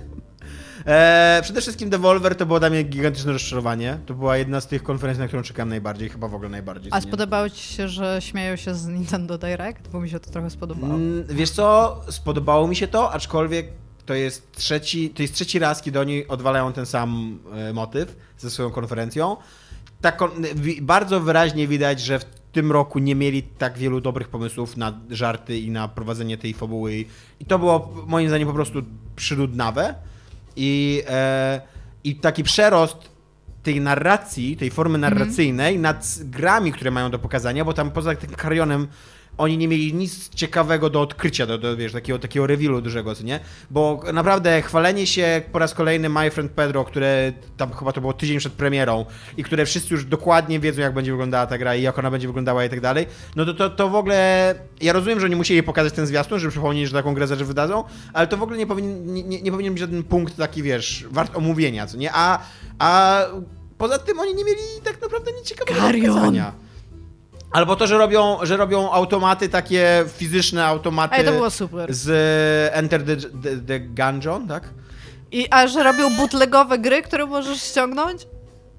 E, 0.85 1.39
przede 1.43 1.61
wszystkim 1.61 1.89
Devolver 1.89 2.35
to 2.35 2.45
było 2.45 2.59
dla 2.59 2.69
mnie 2.69 2.83
gigantyczne 2.83 3.31
rozczarowanie. 3.31 3.99
To 4.05 4.13
była 4.13 4.37
jedna 4.37 4.61
z 4.61 4.67
tych 4.67 4.83
konferencji, 4.83 5.21
na 5.21 5.27
którą 5.27 5.43
czekam 5.43 5.69
najbardziej, 5.69 6.09
chyba 6.09 6.27
w 6.27 6.35
ogóle 6.35 6.49
najbardziej. 6.49 6.91
A 6.95 7.01
spodobało 7.01 7.49
ci 7.49 7.73
się, 7.73 7.87
że 7.87 8.17
śmieją 8.19 8.55
się 8.55 8.75
z 8.75 8.87
Nintendo 8.87 9.37
Direct? 9.37 9.87
Bo 9.91 9.99
mi 10.01 10.09
się 10.09 10.19
to 10.19 10.31
trochę 10.31 10.49
spodobało. 10.49 10.93
Mm, 10.93 11.23
Wiesz 11.29 11.49
co, 11.51 12.01
spodobało 12.09 12.67
mi 12.67 12.75
się 12.75 12.87
to, 12.87 13.11
aczkolwiek 13.11 13.67
to 14.05 14.13
jest 14.13 14.51
trzeci, 14.51 15.09
to 15.09 15.21
jest 15.21 15.33
trzeci 15.33 15.59
raz, 15.59 15.81
kiedy 15.81 15.99
oni 15.99 16.27
odwalają 16.27 16.73
ten 16.73 16.85
sam 16.85 17.39
e, 17.53 17.73
motyw 17.73 18.15
ze 18.37 18.49
swoją 18.49 18.71
konferencją. 18.71 19.37
Tak, 20.01 20.19
bardzo 20.81 21.19
wyraźnie 21.19 21.67
widać, 21.67 22.01
że 22.01 22.19
w 22.19 22.25
tym 22.51 22.71
roku 22.71 22.99
nie 22.99 23.15
mieli 23.15 23.43
tak 23.43 23.77
wielu 23.77 24.01
dobrych 24.01 24.29
pomysłów 24.29 24.77
na 24.77 24.99
żarty 25.09 25.59
i 25.59 25.71
na 25.71 25.87
prowadzenie 25.87 26.37
tej 26.37 26.53
fabuły. 26.53 27.05
I- 27.39 27.45
to 27.45 27.59
było 27.59 27.93
moim 28.07 28.27
zdaniem 28.27 28.47
po 28.47 28.53
prostu 28.53 28.81
przyludnawe. 29.15 29.95
I, 30.55 31.03
e, 31.09 31.61
I 32.03 32.15
taki 32.15 32.43
przerost 32.43 32.97
tej 33.63 33.81
narracji, 33.81 34.57
tej 34.57 34.71
formy 34.71 34.97
narracyjnej 34.97 35.79
nad 35.79 36.17
grami, 36.23 36.71
które 36.71 36.91
mają 36.91 37.11
do 37.11 37.19
pokazania, 37.19 37.65
bo 37.65 37.73
tam 37.73 37.91
poza 37.91 38.15
tym 38.15 38.29
Carrionem 38.41 38.87
oni 39.41 39.57
nie 39.57 39.67
mieli 39.67 39.93
nic 39.93 40.29
ciekawego 40.29 40.89
do 40.89 41.01
odkrycia, 41.01 41.45
do, 41.45 41.57
do 41.57 41.77
wiesz, 41.77 41.91
takiego, 41.91 42.19
takiego 42.19 42.47
rewilu 42.47 42.81
dużego, 42.81 43.15
co 43.15 43.23
nie? 43.23 43.39
Bo 43.71 44.03
naprawdę 44.13 44.61
chwalenie 44.61 45.07
się 45.07 45.41
po 45.51 45.59
raz 45.59 45.73
kolejny 45.73 46.09
My 46.09 46.31
Friend 46.31 46.51
Pedro, 46.51 46.85
które 46.85 47.33
tam 47.57 47.73
chyba 47.73 47.91
to 47.91 48.01
było 48.01 48.13
tydzień 48.13 48.39
przed 48.39 48.53
premierą 48.53 49.05
i 49.37 49.43
które 49.43 49.65
wszyscy 49.65 49.93
już 49.93 50.05
dokładnie 50.05 50.59
wiedzą, 50.59 50.81
jak 50.81 50.93
będzie 50.93 51.11
wyglądała 51.11 51.47
ta 51.47 51.57
gra 51.57 51.75
i 51.75 51.81
jak 51.81 51.99
ona 51.99 52.11
będzie 52.11 52.27
wyglądała 52.27 52.65
i 52.65 52.69
tak 52.69 52.81
dalej, 52.81 53.05
no 53.35 53.45
to, 53.45 53.53
to, 53.53 53.69
to 53.69 53.89
w 53.89 53.95
ogóle... 53.95 54.55
Ja 54.81 54.93
rozumiem, 54.93 55.19
że 55.19 55.25
oni 55.25 55.35
musieli 55.35 55.63
pokazać 55.63 55.93
ten 55.93 56.07
zwiastun, 56.07 56.39
żeby 56.39 56.51
przypomnieć, 56.51 56.89
że 56.89 56.93
taką 56.93 57.13
grę 57.13 57.27
za 57.27 57.35
wydadzą, 57.35 57.83
ale 58.13 58.27
to 58.27 58.37
w 58.37 58.43
ogóle 58.43 58.57
nie 58.57 58.67
powinien, 58.67 59.13
nie, 59.13 59.23
nie, 59.23 59.41
nie 59.41 59.51
powinien 59.51 59.73
być 59.73 59.79
żaden 59.79 60.03
punkt 60.03 60.37
taki, 60.37 60.63
wiesz, 60.63 61.05
wart 61.11 61.37
omówienia, 61.37 61.87
co 61.87 61.97
nie? 61.97 62.09
A, 62.13 62.39
a 62.79 63.21
poza 63.77 63.99
tym 63.99 64.19
oni 64.19 64.35
nie 64.35 64.45
mieli 64.45 64.61
tak 64.83 65.01
naprawdę 65.01 65.31
nic 65.31 65.47
ciekawego 65.47 65.81
do 65.81 66.07
pokazania. 66.07 66.53
Albo 67.51 67.75
to, 67.75 67.87
że 67.87 67.97
robią, 67.97 68.37
że 68.41 68.57
robią 68.57 68.91
automaty, 68.91 69.49
takie 69.49 70.05
fizyczne 70.17 70.65
automaty 70.65 71.15
Ej, 71.15 71.25
to 71.25 71.31
było 71.31 71.49
super. 71.49 71.93
z 71.93 72.09
Enter 72.73 73.05
the, 73.05 73.15
the, 73.17 73.57
the 73.67 73.79
Gungeon, 73.79 74.47
tak? 74.47 74.63
I, 75.31 75.47
a 75.51 75.67
że 75.67 75.83
robią 75.83 76.09
bootlegowe 76.09 76.77
gry, 76.77 77.01
które 77.01 77.25
możesz 77.25 77.63
ściągnąć? 77.63 78.27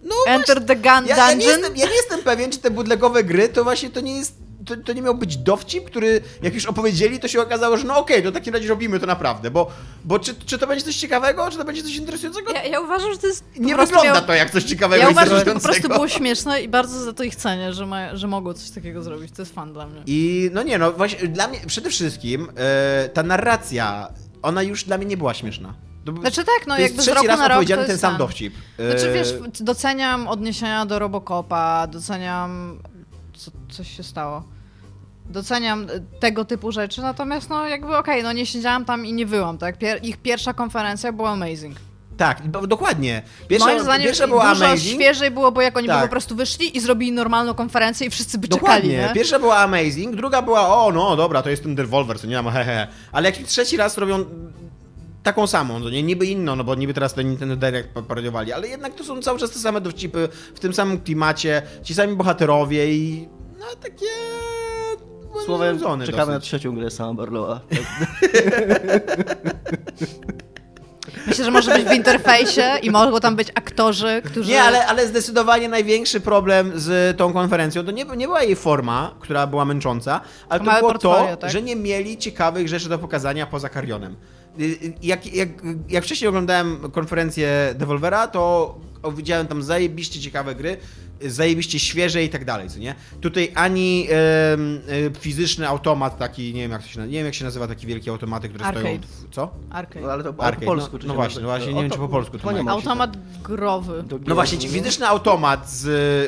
No 0.03 0.14
Enter 0.27 0.64
the 0.64 0.77
Gun 0.77 1.07
ja, 1.07 1.16
ja, 1.16 1.33
nie 1.33 1.37
Dungeon? 1.37 1.61
jestem, 1.61 1.77
ja 1.77 1.87
nie 1.87 1.95
jestem 1.95 2.23
pewien, 2.23 2.51
czy 2.51 2.59
te 2.59 2.70
bootlegowe 2.70 3.25
gry 3.25 3.49
to 3.49 3.64
właśnie 3.64 3.91
to 3.91 4.01
nie 4.01 4.16
jest 4.16 4.41
to, 4.66 4.76
to 4.76 4.92
nie 4.92 5.02
miał 5.02 5.14
być 5.14 5.36
dowcip, 5.36 5.84
który 5.84 6.20
jak 6.42 6.54
już 6.54 6.66
opowiedzieli, 6.66 7.20
to 7.20 7.28
się 7.28 7.40
okazało, 7.40 7.76
że 7.76 7.84
no 7.86 7.98
okej, 7.98 8.22
to 8.22 8.30
w 8.30 8.34
takim 8.34 8.54
razie 8.54 8.68
robimy 8.68 9.00
to 9.00 9.06
naprawdę, 9.06 9.50
bo, 9.50 9.70
bo 10.04 10.18
czy, 10.18 10.34
czy 10.34 10.58
to 10.58 10.66
będzie 10.66 10.84
coś 10.84 10.96
ciekawego, 10.96 11.50
czy 11.50 11.58
to 11.58 11.64
będzie 11.64 11.82
coś 11.82 11.96
interesującego? 11.96 12.52
Ja, 12.52 12.64
ja 12.64 12.80
uważam, 12.80 13.12
że 13.12 13.18
to 13.18 13.26
jest. 13.26 13.44
nie 13.56 13.76
wygląda 13.76 14.14
miał- 14.14 14.22
to 14.22 14.34
jak 14.34 14.50
coś 14.50 14.64
ciekawego 14.64 15.02
Ja 15.02 15.08
i 15.08 15.12
uważam, 15.12 15.38
że 15.38 15.44
to 15.44 15.54
po 15.54 15.60
prostu 15.60 15.88
było 15.88 16.08
śmieszne 16.08 16.62
i 16.62 16.68
bardzo 16.68 17.04
za 17.04 17.12
to 17.12 17.22
ich 17.22 17.36
cenię, 17.36 17.72
że, 17.72 17.86
ma, 17.86 18.16
że 18.16 18.28
mogło 18.28 18.54
coś 18.54 18.70
takiego 18.70 19.02
zrobić. 19.02 19.32
To 19.32 19.42
jest 19.42 19.54
fan 19.54 19.72
dla 19.72 19.86
mnie. 19.86 20.02
I 20.06 20.50
no 20.52 20.62
nie, 20.62 20.78
no 20.78 20.92
właśnie 20.92 21.28
dla 21.28 21.48
mnie 21.48 21.60
przede 21.66 21.90
wszystkim 21.90 22.48
e, 22.56 23.08
ta 23.08 23.22
narracja, 23.22 24.08
ona 24.42 24.62
już 24.62 24.84
dla 24.84 24.98
mnie 24.98 25.06
nie 25.06 25.16
była 25.16 25.34
śmieszna. 25.34 25.74
To, 26.04 26.12
Znaczy 26.12 26.44
tak, 26.44 26.66
no 26.66 26.74
to 26.74 26.80
jest 26.80 26.90
jakby 26.90 27.02
z 27.02 27.04
trzeci 27.04 27.14
roku 27.16 27.28
raz 27.28 27.38
na 27.38 27.48
rok 27.48 27.66
ten 27.66 27.80
jest 27.80 28.00
sam 28.00 28.16
dowcip. 28.16 28.54
Znaczy 28.78 29.08
E, 29.08 29.12
wiesz, 29.12 29.34
doceniam 29.60 30.28
odniesienia 30.28 30.86
do 30.86 30.98
Robocopa, 30.98 31.86
doceniam... 31.86 32.78
Co, 33.45 33.51
coś 33.70 33.97
się 33.97 34.03
stało. 34.03 34.43
Doceniam 35.26 35.82
y, 35.90 36.03
tego 36.20 36.45
typu 36.45 36.72
rzeczy, 36.72 37.01
natomiast 37.03 37.51
no 37.51 37.66
jakby 37.66 37.97
okej, 37.97 38.22
no 38.22 38.32
nie 38.32 38.47
siedziałam 38.47 38.84
tam 38.84 39.07
i 39.07 39.12
nie 39.12 39.26
wyłam, 39.26 39.59
tak? 39.59 39.78
Pier 39.78 39.99
ich 40.03 40.16
pierwsza 40.16 40.53
konferencja 40.55 41.12
była 41.12 41.30
amazing. 41.30 41.76
Tak, 42.16 42.43
dokładnie. 42.66 43.22
Pierwsza, 43.49 43.66
Moim 43.66 43.82
zdaniem 43.82 44.07
pierwsza 44.07 44.26
była 44.28 44.49
dużo 44.55 44.66
amazing. 44.66 44.95
świeżej 45.01 45.30
było, 45.30 45.53
bo 45.53 45.62
jak 45.62 45.76
oni 45.76 45.86
Tak. 45.88 46.03
po 46.03 46.09
prostu 46.09 46.36
wyszli 46.36 46.76
i 46.76 46.80
zrobili 46.80 47.12
normalną 47.12 47.55
konferencję 47.55 48.07
i 48.07 48.11
wszyscy 48.11 48.38
by 48.38 48.49
czekali, 48.49 48.61
Dokładnie. 48.61 48.97
nie? 49.09 49.11
Pierwsza 49.14 49.38
była 49.38 49.57
amazing, 49.57 50.16
druga 50.16 50.43
była 50.43 50.84
o 50.84 50.93
no 50.93 51.16
dobra, 51.16 51.43
to 51.43 51.51
jest 51.51 51.62
ten 51.62 51.74
Devolver, 51.74 52.20
co 52.20 52.26
nie 52.26 52.43
mam 52.43 52.53
hehe. 52.53 52.86
Ale 53.12 53.30
jak 53.30 53.38
trzeci 53.38 53.76
raz 53.76 53.99
robią 53.99 54.24
taką 55.23 55.47
samą, 55.47 55.79
no 55.79 55.91
nie 55.91 56.03
niby 56.03 56.27
inną, 56.27 56.57
no 56.57 56.64
bo 56.64 56.75
niby 56.75 56.95
teraz 56.95 57.14
ten 57.14 57.29
Nintendo 57.29 57.57
Direct 57.57 57.89
parodiowali, 58.09 58.53
ale 58.53 58.68
jednak 58.68 58.95
to 58.95 59.05
są 59.05 59.23
cały 59.23 59.39
czas 59.39 59.51
te 59.51 59.59
same 59.59 59.81
dowcipy 59.81 60.29
w 60.55 60.61
tym 60.61 60.75
samym 60.75 61.01
klimacie, 61.01 61.62
ci 61.83 61.95
sami 61.95 62.16
bohaterowie 62.16 62.95
i 62.95 63.29
no 63.59 63.66
takie 63.83 64.07
Słowem, 65.45 65.79
czekamy 65.79 66.33
na 66.33 66.39
dosyć. 66.39 66.45
trzecią 66.45 66.75
grę 66.75 66.91
sama 66.91 67.14
Barlowa. 67.14 67.61
Myślę, 71.27 71.45
że 71.45 71.51
może 71.51 71.75
być 71.75 71.89
w 71.89 71.93
interfejsie 71.93 72.62
i 72.83 72.91
mogą 72.91 73.20
tam 73.20 73.37
być 73.37 73.49
aktorzy, 73.55 74.23
którzy... 74.25 74.51
Nie, 74.51 74.62
ale, 74.62 74.87
ale 74.87 75.07
zdecydowanie 75.07 75.68
największy 75.68 76.20
problem 76.20 76.73
z 76.75 77.16
tą 77.16 77.33
konferencją 77.33 77.85
to 77.85 77.91
nie, 77.91 78.05
nie 78.05 78.27
była 78.27 78.43
jej 78.43 78.57
forma, 78.57 79.14
która 79.20 79.47
była 79.47 79.64
męcząca, 79.64 80.20
ale 80.49 80.61
to 80.61 80.66
Małe 80.66 80.81
było 80.81 80.99
to, 80.99 81.37
tak? 81.37 81.51
że 81.51 81.62
nie 81.62 81.77
mieli 81.77 82.18
ciekawych 82.18 82.68
rzeczy 82.68 82.89
do 82.89 82.99
pokazania 82.99 83.47
poza 83.47 83.68
Carrionem. 83.68 84.16
Y, 84.61 84.92
Jak, 85.03 85.34
jak, 85.34 85.48
jak 85.88 86.05
wcześniej 86.05 86.28
oglądałem 86.28 86.78
konferencję 86.92 87.74
Devolvera, 87.74 88.26
to 88.28 88.74
widziałem 89.16 89.46
tam 89.46 89.62
zajebiście 89.62 90.20
ciekawe 90.20 90.55
gry, 90.55 90.76
zajebiście 91.20 91.78
świeże 91.78 92.24
i 92.24 92.28
tak 92.28 92.44
dalej, 92.44 92.68
co 92.70 92.78
nie? 92.78 92.94
Tutaj 93.20 93.52
ani 93.54 94.08
y, 95.08 95.20
fizyczny 95.20 95.68
automat 95.68 96.18
taki, 96.18 96.54
nie 96.54 96.60
wiem 96.62 96.70
jak 96.70 96.82
to 96.82 96.88
się 96.88 96.98
nazywa, 96.98 97.12
nie 97.12 97.18
wiem 97.18 97.26
jak 97.26 97.34
się 97.34 97.44
nazywa 97.44 97.68
takie 97.68 97.86
wielkie 97.86 98.10
automaty, 98.10 98.48
które 98.48 98.64
stoją... 98.64 98.86
Arcade. 98.86 99.06
w- 99.06 99.34
Co? 99.34 99.50
Arcade. 99.70 100.00
No 100.00 100.12
ale 100.12 100.22
to 100.24 100.32
po 100.32 100.44
Arcade, 100.44 100.66
polsku. 100.66 100.98
no- 101.02 101.08
no 101.08 101.14
właśnie, 101.14 101.42
no 101.42 101.48
właśnie, 101.48 101.74
nie 101.74 101.82
wiem, 101.82 101.90
czy 101.90 101.98
po 101.98 102.08
polsku 102.08 102.38
to 102.38 102.52
nie 102.52 102.70
Automat 102.70 103.16
growy. 103.42 104.02
Do 104.02 104.18
gier 104.18 104.28
No 104.28 104.34
właśnie, 104.34 104.58
ci 104.58 104.68
fizyczny 104.68 105.06
automat 105.08 105.70
z 105.70 105.86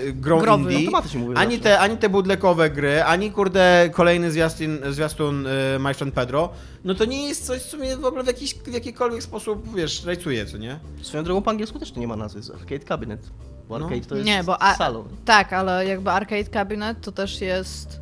y, 0.08 0.12
grą 0.12 0.38
Growy. 0.40 0.62
indie, 0.62 0.78
Automaty 0.86 1.08
się 1.08 1.18
mówi 1.18 1.36
ani 1.36 1.58
te, 1.58 1.80
ani 1.80 1.96
te 1.96 2.08
bootlegowe 2.08 2.70
gry, 2.70 3.02
ani 3.02 3.30
kurde 3.30 3.90
kolejny 3.92 4.30
zwiastun, 4.32 4.78
zwiastun 4.90 5.46
y, 5.46 5.78
My 5.78 5.94
Friend 5.94 6.14
Pedro, 6.14 6.48
no 6.84 6.94
to 6.94 7.04
nie 7.04 7.28
jest 7.28 7.46
coś, 7.46 7.62
co 7.62 7.76
mnie 7.76 7.96
w 7.96 8.04
ogóle 8.04 8.24
w, 8.24 8.26
jakiś, 8.26 8.54
w 8.54 8.72
jakikolwiek 8.72 9.22
sposób, 9.22 9.74
wiesz, 9.76 10.04
rajcuje, 10.04 10.46
co 10.46 10.56
nie? 10.58 10.78
Swoją 11.02 11.24
drogą 11.24 11.42
po 11.42 11.50
angielsku 11.50 11.78
też 11.78 11.92
to 11.92 12.00
nie 12.00 12.06
ma 12.08 12.16
nazwy, 12.16 12.40
Arcade 12.54 12.78
Cabinet. 12.84 13.20
Bo 13.68 13.78
No. 13.78 13.86
arcade 13.86 14.06
to 14.06 14.14
jest 14.14 14.26
Nie, 14.26 14.44
bo 14.44 14.62
a, 14.62 14.74
salon. 14.74 15.04
tak, 15.24 15.52
ale 15.52 15.86
jakby 15.86 16.10
Arcade 16.10 16.44
Cabinet 16.44 17.00
to 17.00 17.12
też 17.12 17.40
jest 17.40 18.00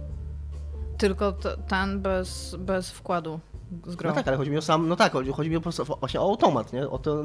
tylko 0.98 1.32
t- 1.32 1.56
ten 1.68 2.00
bez, 2.00 2.56
bez 2.58 2.90
wkładu 2.90 3.40
z 3.86 3.96
grą. 3.96 4.10
No 4.10 4.14
tak, 4.16 4.28
ale 4.28 4.36
chodzi 4.36 4.50
mi 4.50 4.58
o 4.58 4.62
sam, 4.62 4.88
no 4.88 4.96
tak, 4.96 5.12
chodzi, 5.12 5.50
mi 5.50 5.56
o, 5.56 5.60
po 5.60 5.62
prostu, 5.62 5.84
właśnie 6.00 6.20
o 6.20 6.22
automat, 6.24 6.72
nie? 6.72 6.88
O 6.88 6.98
to, 6.98 7.24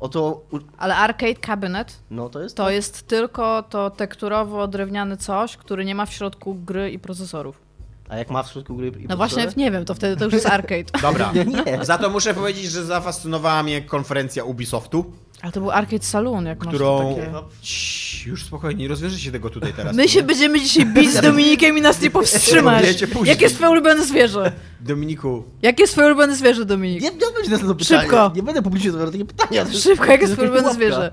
o 0.00 0.08
to, 0.08 0.42
Ale 0.78 0.96
Arcade 0.96 1.34
Cabinet 1.34 1.98
no 2.10 2.28
to 2.28 2.40
jest... 2.40 2.56
to 2.56 2.70
jest 2.70 3.06
tylko 3.08 3.62
to 3.62 3.90
tekturowo-drewniane 3.90 5.16
coś, 5.16 5.56
który 5.56 5.84
nie 5.84 5.94
ma 5.94 6.06
w 6.06 6.12
środku 6.12 6.54
gry 6.54 6.90
i 6.90 6.98
procesorów. 6.98 7.67
A 8.08 8.16
jak 8.16 8.30
ma 8.30 8.42
w 8.42 8.50
środku 8.52 8.76
gry 8.76 8.92
i 9.00 9.06
No 9.08 9.16
właśnie, 9.16 9.46
nie 9.56 9.70
wiem, 9.70 9.84
to 9.84 9.94
wtedy 9.94 10.16
to 10.16 10.24
już 10.24 10.34
jest 10.34 10.46
arcade. 10.46 10.84
Dobra, 11.02 11.32
Nie, 11.32 11.44
nie. 11.76 11.84
za 11.84 11.98
to 11.98 12.10
muszę 12.10 12.34
powiedzieć, 12.34 12.64
że 12.70 12.84
zafascynowała 12.84 13.62
mnie 13.62 13.82
konferencja 13.82 14.44
Ubisoftu, 14.44 15.12
Ale 15.42 15.52
to 15.52 15.60
był 15.60 15.70
Arcade 15.70 16.04
Saloon, 16.04 16.46
jak 16.46 16.58
którą... 16.58 17.08
masz 17.10 17.16
takie... 17.16 17.32
Cii, 17.62 18.28
już 18.30 18.44
spokojnie, 18.44 18.82
nie 18.82 18.88
rozwiąże 18.88 19.18
się 19.18 19.32
tego 19.32 19.50
tutaj 19.50 19.72
teraz. 19.72 19.96
My 19.96 20.08
się 20.08 20.22
będziemy 20.22 20.60
dzisiaj 20.60 20.86
bić 20.86 21.10
z 21.12 21.20
Dominikiem 21.30 21.78
i 21.78 21.80
nas 21.80 22.02
nie 22.02 22.10
powstrzymać. 22.10 22.84
Jakie 23.24 23.42
jest 23.44 23.56
twoje 23.56 23.70
ulubione 23.70 24.04
zwierzę? 24.04 24.52
Dominiku, 24.80 25.44
Jakie 25.62 25.82
jest 25.82 25.92
twoje 25.92 26.06
ulubione 26.06 26.36
zwierzę, 26.36 26.64
Dominik? 26.64 27.02
Nie, 27.02 27.10
nie 27.10 27.26
odpowiedź 27.26 27.48
na 27.48 27.58
to 27.58 27.74
pytanie. 27.74 28.00
Szybko. 28.00 28.32
Nie 28.34 28.42
będę 28.42 28.62
publicznie 28.62 28.90
zadawał 28.90 29.12
takie 29.12 29.24
pytania. 29.24 29.66
Szybko, 29.72 30.04
jakie 30.04 30.22
jest 30.22 30.34
twoje 30.34 30.50
ulubione 30.50 30.74
zwierzę? 30.74 31.12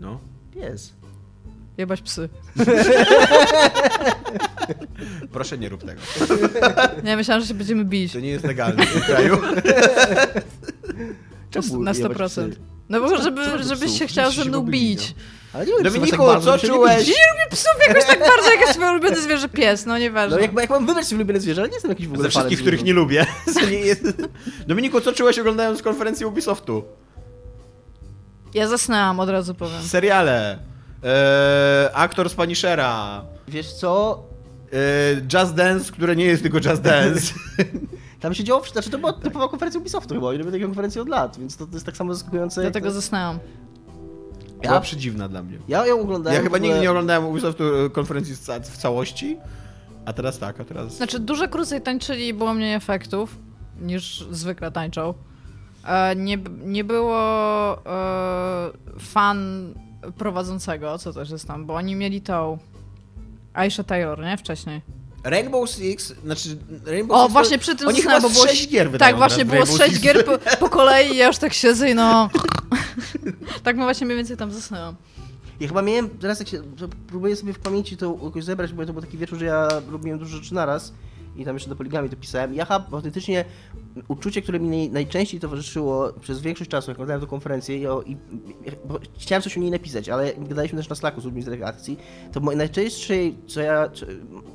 no... 0.00 0.18
Jest. 0.56 0.97
Jebać 1.78 2.02
psy. 2.02 2.28
Proszę 5.32 5.58
nie 5.58 5.68
rób 5.68 5.84
tego. 5.84 6.00
Nie, 7.04 7.16
myślałam, 7.16 7.42
że 7.42 7.48
się 7.48 7.54
będziemy 7.54 7.84
bić. 7.84 8.12
To 8.12 8.20
nie 8.20 8.28
jest 8.28 8.44
legalne 8.44 8.86
w 8.86 8.92
tym 8.92 9.02
kraju. 9.02 9.38
Czemu 11.50 11.82
Na 11.82 11.92
jebać 11.92 12.16
100%. 12.18 12.26
psy? 12.28 12.50
No 12.88 13.00
bo 13.00 13.22
żeby, 13.22 13.62
żebyś 13.62 13.98
się 13.98 14.06
chciał 14.06 14.32
ze 14.32 14.44
mną 14.44 14.60
bić. 14.62 15.14
Ale 15.52 15.66
nie 15.66 15.72
lubię 15.72 15.84
psów 15.84 15.94
Dominiku, 15.94 16.16
tak 16.16 16.26
bardzo, 16.26 16.58
co 16.58 16.66
czułeś? 16.66 17.06
Nie 17.06 17.12
lubię 17.32 17.46
psów 17.50 17.72
jakoś 17.88 18.04
tak 18.04 18.18
bardzo, 18.18 18.50
jak 18.50 18.60
jest 18.60 18.72
twoje 18.72 18.90
ulubione 18.90 19.16
zwierzę 19.16 19.48
pies, 19.48 19.86
no 19.86 19.98
nieważne. 19.98 20.36
No 20.36 20.42
jak, 20.42 20.52
jak 20.60 20.70
mam 20.70 20.86
wybrać 20.86 21.12
ulubione 21.12 21.40
zwierzę, 21.40 21.60
ale 21.60 21.68
nie 21.68 21.74
jestem 21.74 21.90
jakiś 21.90 22.06
w 22.06 22.12
ogóle 22.12 22.22
Ze 22.22 22.30
wszystkich, 22.30 22.60
których 22.60 22.84
nie 22.84 22.92
lubię. 22.92 23.26
Nie 23.70 23.78
jest... 23.78 24.02
Dominiku, 24.66 25.00
co 25.00 25.12
czułeś 25.12 25.38
oglądając 25.38 25.82
konferencję 25.82 26.26
Ubisoftu? 26.26 26.84
Ja 28.54 28.68
zasnęłam, 28.68 29.20
od 29.20 29.28
razu 29.28 29.54
powiem. 29.54 29.82
Seriale. 29.82 30.58
Eee, 31.02 31.90
aktor 31.94 32.30
z 32.30 32.34
Punishera. 32.34 33.24
Wiesz 33.48 33.72
co, 33.72 34.22
Eee, 34.72 35.22
Just 35.34 35.54
Dance, 35.54 35.92
które 35.92 36.16
nie 36.16 36.24
jest 36.24 36.42
tylko 36.42 36.58
Just 36.70 36.82
Dance. 36.82 37.34
tam 38.20 38.34
się 38.34 38.44
działo, 38.44 38.62
znaczy 38.72 38.90
to 38.90 38.98
była 38.98 39.12
typowa 39.12 39.48
konferencja 39.48 39.80
Ubisoftu 39.80 40.14
chyba, 40.14 40.34
i 40.34 40.38
robię 40.38 40.50
takie 40.50 40.64
konferencje 40.64 41.02
od 41.02 41.08
lat, 41.08 41.38
więc 41.38 41.56
to, 41.56 41.66
to 41.66 41.72
jest 41.72 41.86
tak 41.86 41.96
samo 41.96 42.14
zaskakujące 42.14 42.62
jak 42.64 42.72
Dlatego 42.72 42.88
to... 42.88 42.94
zasnęłam. 42.94 43.38
Była 44.62 44.74
Ja, 44.74 44.80
przedziwna 44.80 45.28
dla 45.28 45.42
mnie. 45.42 45.58
ja 45.68 45.86
ją 45.86 46.00
oglądałem 46.00 46.36
Ja 46.36 46.42
chyba 46.42 46.56
ogóle- 46.56 46.68
nigdy 46.68 46.82
nie 46.82 46.90
oglądałem 46.90 47.24
Ubisoftu 47.24 47.64
e, 47.84 47.90
konferencji 47.90 48.34
w 48.34 48.38
ca- 48.38 48.60
w 48.60 48.76
całości, 48.76 49.36
a 50.04 50.12
teraz 50.12 50.38
tak, 50.38 50.60
a 50.60 50.64
teraz... 50.64 50.96
Znaczy, 50.96 51.18
dużo 51.18 51.48
krócej 51.48 51.80
tańczyli, 51.80 52.34
było 52.34 52.54
mniej 52.54 52.74
efektów 52.74 53.36
niż 53.80 54.26
zwykle 54.30 54.72
tańczą. 54.72 55.14
E, 55.86 56.16
nie, 56.16 56.38
nie 56.64 56.84
było 56.84 57.18
e, 57.86 58.70
fan 59.00 59.74
prowadzącego, 60.18 60.98
co 60.98 61.12
też 61.12 61.30
jest 61.30 61.46
tam, 61.46 61.66
bo 61.66 61.74
oni 61.74 61.94
mieli 61.94 62.20
tą 62.20 62.58
Aisha 63.54 63.84
Taylor, 63.84 64.20
nie? 64.20 64.36
Wcześniej. 64.36 64.82
Rainbow 65.24 65.70
Six, 65.70 66.14
znaczy 66.24 66.56
Rainbow 66.86 67.16
O, 67.18 67.22
Six 67.22 67.32
właśnie 67.32 67.58
przy 67.58 67.76
tym 67.76 67.88
Oni 67.88 68.02
chyba 68.02 68.20
było... 68.20 68.32
z 68.32 68.42
sześć 68.42 68.68
gier 68.68 68.90
wydają 68.90 69.10
Tak, 69.10 69.18
właśnie 69.18 69.44
było 69.44 69.66
z 69.66 69.68
Rainbow 69.68 69.78
sześć 69.78 69.94
Six. 69.94 70.04
gier 70.04 70.24
po, 70.24 70.38
po 70.56 70.68
kolei 70.68 71.12
i 71.12 71.16
ja 71.16 71.26
już 71.26 71.38
tak 71.38 71.52
siedzę 71.52 71.90
i 71.90 71.94
no... 71.94 72.30
tak 73.64 73.76
no 73.76 73.84
właśnie 73.84 74.06
mniej 74.06 74.16
więcej 74.16 74.36
tam 74.36 74.52
zasnęłam. 74.52 74.94
Ja 75.60 75.68
chyba 75.68 75.82
miałem, 75.82 76.10
teraz 76.10 76.38
jak 76.38 76.48
się, 76.48 76.62
próbuję 77.06 77.36
sobie 77.36 77.52
w 77.52 77.58
pamięci 77.58 77.96
to 77.96 78.18
jakoś 78.24 78.44
zebrać, 78.44 78.72
bo 78.72 78.86
to 78.86 78.92
był 78.92 79.02
taki 79.02 79.18
wieczór, 79.18 79.38
że 79.38 79.44
ja 79.44 79.68
robiłem 79.90 80.18
dużo 80.18 80.36
rzeczy 80.36 80.54
naraz 80.54 80.92
i 81.38 81.44
tam 81.44 81.56
jeszcze 81.56 81.70
do 81.70 81.76
poligami 81.76 82.10
to 82.10 82.16
pisałem. 82.16 82.54
Ja 82.54 82.64
chyba 82.64 82.86
autentycznie 82.92 83.44
uczucie, 84.08 84.42
które 84.42 84.60
mi 84.60 84.68
naj, 84.68 84.90
najczęściej 84.90 85.40
towarzyszyło 85.40 86.12
przez 86.20 86.40
większość 86.40 86.70
czasu, 86.70 86.90
jak 86.90 86.96
oglądałem 86.96 87.20
tę 87.20 87.26
konferencję 87.26 87.78
i, 87.78 87.86
o- 87.86 88.02
i 88.02 88.16
bo 88.84 88.98
chciałem 89.18 89.42
coś 89.42 89.56
o 89.56 89.60
niej 89.60 89.70
napisać, 89.70 90.08
ale 90.08 90.32
gadaliśmy 90.34 90.78
też 90.78 90.88
na 90.88 90.96
Slacku 90.96 91.20
z 91.20 91.24
ludźmi 91.24 91.42
z 91.42 91.48
redakcji, 91.48 91.98
to 92.32 92.40
najczęstsze, 92.40 93.14
co 93.46 93.60
ja, 93.60 93.90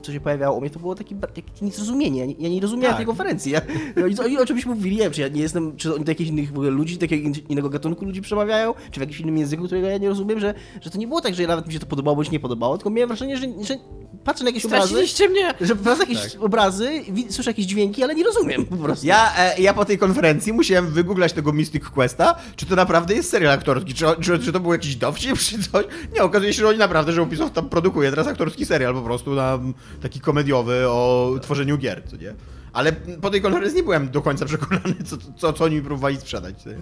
co, 0.02 0.14
się 0.14 0.20
pojawiało 0.20 0.58
u 0.58 0.62
mnie, 0.62 0.70
to 0.70 0.80
było 0.80 0.96
takie, 0.96 1.16
takie 1.16 1.42
niezrozumienie. 1.62 2.20
Ja 2.20 2.26
nie, 2.26 2.34
ja 2.40 2.50
nie 2.50 2.62
rozumiałem 2.62 2.90
Tak. 2.92 2.98
tej 2.98 3.06
konferencji. 3.06 3.52
Ja, 3.52 3.62
oni, 4.06 4.20
oni 4.20 4.38
o 4.38 4.46
czymś 4.46 4.66
mówili, 4.66 4.96
nie 4.96 5.02
wiem, 5.04 5.12
czy 5.12 5.22
ja 5.22 5.28
nie 5.28 5.42
jestem, 5.42 5.78
czy 5.78 5.96
oni 5.96 6.06
do 6.06 6.12
jakichś 6.12 6.30
innych 6.30 6.52
ludzi, 6.54 6.98
do 6.98 7.04
jakiegoś 7.04 7.38
innego 7.50 7.70
gatunku 7.70 8.06
ludzi 8.06 8.22
przemawiają, 8.22 8.74
czy 8.92 9.00
w 9.00 9.04
jakimś 9.04 9.20
innym 9.20 9.38
języku, 9.38 9.64
którego 9.66 9.88
ja 9.88 9.98
nie 9.98 10.10
rozumiem, 10.10 10.40
że, 10.40 10.54
że 10.82 10.90
to 10.90 10.98
nie 10.98 11.08
było 11.08 11.22
tak, 11.22 11.36
że 11.36 11.48
nawet 11.48 11.68
mi 11.68 11.74
się 11.74 11.80
to 11.80 11.86
podobało, 11.86 12.16
bądź 12.16 12.32
nie 12.32 12.40
podobało, 12.40 12.78
tylko 12.78 12.90
miałem 12.90 13.08
wrażenie, 13.08 13.38
że, 13.38 13.48
że 13.64 13.76
patrzę 14.24 14.44
na 14.44 14.50
jakieś 14.50 14.66
obrazy, 14.66 14.96
mnie! 15.30 15.54
że 15.62 15.76
patrzę 15.76 16.06
na 16.06 16.14
jakieś 16.14 16.36
obrazy, 16.36 16.90
wi- 17.10 17.34
słyszę 17.34 17.50
jakieś 17.50 17.66
dźwięki, 17.66 18.04
ale 18.04 18.16
nie 18.16 18.24
rozumiem 18.24 18.66
po 18.66 18.76
prostu. 18.76 19.08
Ja, 19.08 19.38
e, 19.38 19.62
ja 19.62 19.74
po 19.74 19.86
tej 19.86 19.98
konferencji 19.98 20.54
musiałem 20.54 20.88
wygooglać 20.88 21.34
tego 21.34 21.52
Mystic 21.52 21.84
Questa, 21.84 22.36
czy 22.56 22.66
to 22.66 22.76
naprawdę 22.76 23.14
jest 23.14 23.30
serial 23.30 23.54
aktorski, 23.54 23.94
czy, 23.94 24.06
czy, 24.22 24.40
czy 24.40 24.52
to 24.52 24.60
był 24.60 24.72
jakiś 24.72 24.96
dowcip, 24.96 25.38
czy 25.38 25.64
coś. 25.72 25.86
Nie, 26.14 26.24
okazuje 26.24 26.54
się, 26.54 26.62
że 26.62 26.68
oni 26.70 26.80
naprawdę, 26.80 27.12
że 27.12 27.22
Ubisoft 27.22 27.54
tam 27.54 27.70
produkuje 27.70 28.10
teraz 28.10 28.28
aktorski 28.28 28.66
serial 28.66 28.94
po 28.94 29.02
prostu 29.02 29.32
na, 29.36 29.60
taki 30.02 30.20
komediowy 30.20 30.90
o 30.90 31.32
tworzeniu 31.42 31.78
gier, 31.78 32.04
co 32.10 32.18
nie? 32.18 32.34
Ale 32.74 32.92
po 33.22 33.30
tej 33.30 33.42
konferencji 33.42 33.78
nie 33.78 33.84
byłem 33.84 34.10
do 34.10 34.22
końca 34.22 34.46
przekonany, 34.56 34.96
co, 35.06 35.18
co, 35.38 35.54
co 35.54 35.64
oni 35.66 35.82
próbowali 35.82 36.18
sprzedać. 36.18 36.64
Co 36.64 36.70
nie? 36.70 36.78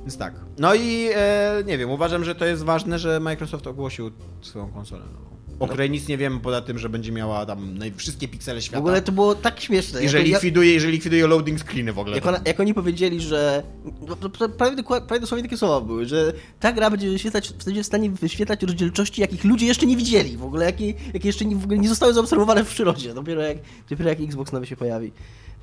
Więc 0.00 0.16
tak. 0.16 0.34
No 0.58 0.74
i 0.74 1.08
e, 1.14 1.62
nie 1.66 1.78
wiem, 1.78 1.90
uważam, 1.90 2.24
że 2.24 2.34
to 2.34 2.44
jest 2.44 2.62
ważne, 2.62 2.98
że 2.98 3.20
Microsoft 3.20 3.66
ogłosił 3.66 4.10
swoją 4.40 4.68
konsolę 4.68 5.04
nową. 5.12 5.32
O 5.64 5.68
której 5.68 5.90
nic 5.90 6.08
nie 6.08 6.18
wiemy 6.18 6.40
poza 6.40 6.60
tym, 6.62 6.78
że 6.78 6.88
będzie 6.88 7.12
miała 7.12 7.46
tam 7.46 7.78
wszystkie 7.96 8.28
piksele 8.28 8.62
świata. 8.62 8.78
W 8.78 8.80
ogóle 8.80 9.02
to 9.02 9.12
było 9.12 9.34
tak 9.34 9.60
śmieszne. 9.60 10.04
I 10.04 10.08
że 10.08 10.18
Jak- 10.18 10.26
likwiduje, 10.26 10.80
że 10.80 10.90
likwiduje 10.90 11.26
loading 11.26 11.60
screeny 11.60 11.92
w 11.92 11.98
ogóle. 11.98 12.16
Jak, 12.16 12.26
ona, 12.26 12.40
jak 12.46 12.60
oni 12.60 12.74
powiedzieli, 12.74 13.20
że. 13.20 13.62
no, 14.08 14.16
Prawie, 14.58 14.76
dokład- 14.76 15.06
prawie 15.06 15.20
dosłownie 15.20 15.42
takie 15.44 15.56
słowa 15.56 15.80
były, 15.86 16.06
że 16.06 16.32
ta 16.60 16.72
gra 16.72 16.90
będzie, 16.90 17.10
wyświetlać, 17.10 17.52
będzie 17.64 17.82
w 17.82 17.86
stanie 17.86 18.10
wyświetlać 18.10 18.62
rozdzielczości, 18.62 19.20
jakich 19.20 19.44
ludzie 19.44 19.66
jeszcze 19.66 19.86
nie 19.86 19.96
widzieli. 19.96 20.36
W 20.36 20.44
ogóle, 20.44 20.64
jakie, 20.64 20.86
jakie 21.14 21.28
jeszcze 21.28 21.44
nie, 21.44 21.56
w 21.56 21.64
ogóle 21.64 21.78
nie 21.78 21.88
zostały 21.88 22.14
zaobserwowane 22.14 22.64
w 22.64 22.68
przyrodzie. 22.68 23.14
Dopiero 23.14 23.42
jak, 23.42 23.58
dopiero 23.90 24.10
jak 24.10 24.20
Xbox 24.20 24.52
nowy 24.52 24.66
się 24.66 24.76
pojawi. 24.76 25.12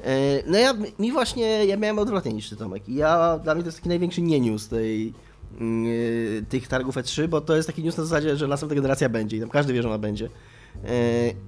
E, 0.04 0.44
No 0.48 0.58
ja, 0.58 0.74
mi 1.00 1.12
właśnie, 1.12 1.66
ja 1.66 1.78
miałem 1.78 2.00
odwrotnie 2.00 2.34
niż 2.34 2.50
ty 2.50 2.56
Tomek. 2.56 2.90
I 2.90 2.96
ja, 2.96 3.40
dla 3.44 3.54
mnie 3.56 3.64
to 3.64 3.68
jest 3.68 3.78
taki 3.78 3.90
największy 3.90 4.22
nie-news 4.22 4.68
tej, 4.68 5.02
mm, 5.02 5.14
e, 5.14 5.29
tych 6.50 6.68
targów 6.68 6.96
E3, 6.96 7.28
bo 7.28 7.42
to 7.42 7.56
jest 7.56 7.68
taki 7.68 7.84
news 7.84 7.98
na 7.98 8.04
zasadzie, 8.04 8.38
że 8.38 8.48
następna 8.48 8.76
generacja 8.76 9.10
będzie 9.10 9.38
i 9.38 9.40
tam 9.40 9.50
każdy 9.50 9.74
wie, 9.74 9.82
że 9.82 9.88
ona 9.88 9.98
będzie. 9.98 10.30
E, 10.86 10.90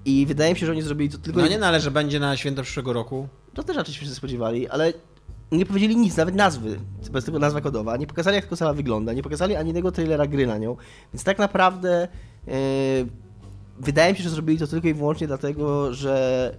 I 0.06 0.26
wydaje 0.26 0.54
mi 0.54 0.60
się, 0.60 0.66
że 0.66 0.72
oni 0.72 0.82
zrobili 0.82 1.10
to 1.10 1.18
tylko... 1.18 1.42
No 1.42 1.48
nie, 1.48 1.58
no, 1.58 1.66
ale 1.66 1.80
że 1.80 1.92
będzie 1.92 2.20
na 2.20 2.38
święto 2.38 2.64
przyszłego 2.64 2.94
roku. 2.94 3.28
To 3.54 3.64
też 3.64 3.78
raczej 3.78 3.96
się 3.96 4.06
spodziewali, 4.06 4.68
ale 4.68 4.94
nie 5.52 5.66
powiedzieli 5.66 5.98
nic, 5.98 6.18
nawet 6.18 6.36
nazwy, 6.36 6.80
bez 7.12 7.26
tego 7.26 7.40
nazwa 7.40 7.62
kodowa, 7.62 7.98
nie 7.98 8.08
pokazali 8.08 8.36
jak 8.36 8.48
konsola 8.48 8.74
wygląda, 8.74 9.14
nie 9.14 9.24
pokazali 9.24 9.56
ani 9.56 9.68
jednego 9.68 9.92
trailera 9.92 10.28
gry 10.28 10.48
na 10.48 10.58
nią, 10.58 10.78
więc 11.14 11.24
tak 11.24 11.40
naprawdę 11.40 12.08
e, 12.48 12.52
wydaje 13.80 14.12
mi 14.12 14.18
się, 14.18 14.24
że 14.24 14.30
zrobili 14.30 14.60
to 14.60 14.68
tylko 14.68 14.88
i 14.88 14.94
wyłącznie 14.94 15.28
dlatego, 15.28 15.94
że 15.94 16.56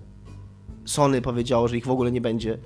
Sony 0.85 1.23
powiedziało, 1.23 1.69
że 1.69 1.77
ich 1.77 1.87
w 1.87 1.91
ogóle 1.91 2.13
nie 2.13 2.21
będzie 2.21 2.59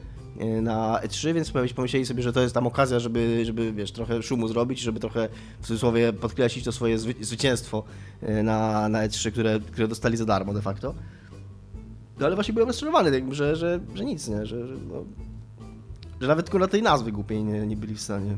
na 0.63 1.01
E3, 1.03 1.35
więc 1.35 1.53
pomyśleli 1.75 2.07
sobie, 2.07 2.23
że 2.23 2.33
to 2.33 2.41
jest 2.41 2.55
tam 2.55 2.67
okazja, 2.67 2.99
żeby, 2.99 3.45
żeby 3.45 3.73
wiesz, 3.73 3.93
trochę 3.93 4.23
szumu 4.23 4.49
zrobić, 4.49 4.81
żeby 4.81 5.01
trochę 5.01 5.29
w 5.61 5.67
cudzysłowie 5.67 6.13
podkreślić 6.13 6.65
to 6.65 6.73
swoje 6.73 6.99
zwy, 6.99 7.15
zwycięstwo 7.21 7.85
e, 8.23 8.43
na, 8.43 8.89
na 8.89 9.09
E3, 9.09 9.33
które, 9.33 9.61
które 9.61 9.89
dostali 9.89 10.17
za 10.17 10.25
darmo 10.25 10.55
de 10.55 10.63
facto. 10.63 10.95
No 12.19 12.27
ale 12.27 12.35
właśnie 12.35 12.55
byłem 12.55 12.69
rozczarowany, 12.69 13.23
że, 13.31 13.57
że, 13.57 13.81
że 13.95 14.05
nic, 14.05 14.29
nie? 14.29 14.47
Że, 14.47 14.67
że, 14.67 14.75
no, 14.89 15.05
że 16.21 16.29
nawet 16.29 16.47
tylko 16.47 16.59
na 16.59 16.69
tej 16.69 16.83
nazwy 16.83 17.13
głupiej 17.13 17.45
nie, 17.45 17.67
nie 17.67 17.77
byli 17.77 17.95
w 17.95 18.01
stanie. 18.01 18.37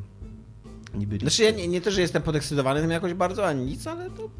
Nie 0.94 1.06
byli. 1.06 1.20
Znaczy 1.20 1.42
ja 1.42 1.50
nie, 1.50 1.68
nie 1.68 1.80
to, 1.80 1.90
że 1.90 2.00
jestem 2.00 2.22
podekscytowany 2.22 2.80
tym 2.80 2.90
jakoś 2.90 3.14
bardzo, 3.14 3.46
ani 3.46 3.64
nic, 3.64 3.86
ale 3.86 4.10
to 4.10 4.30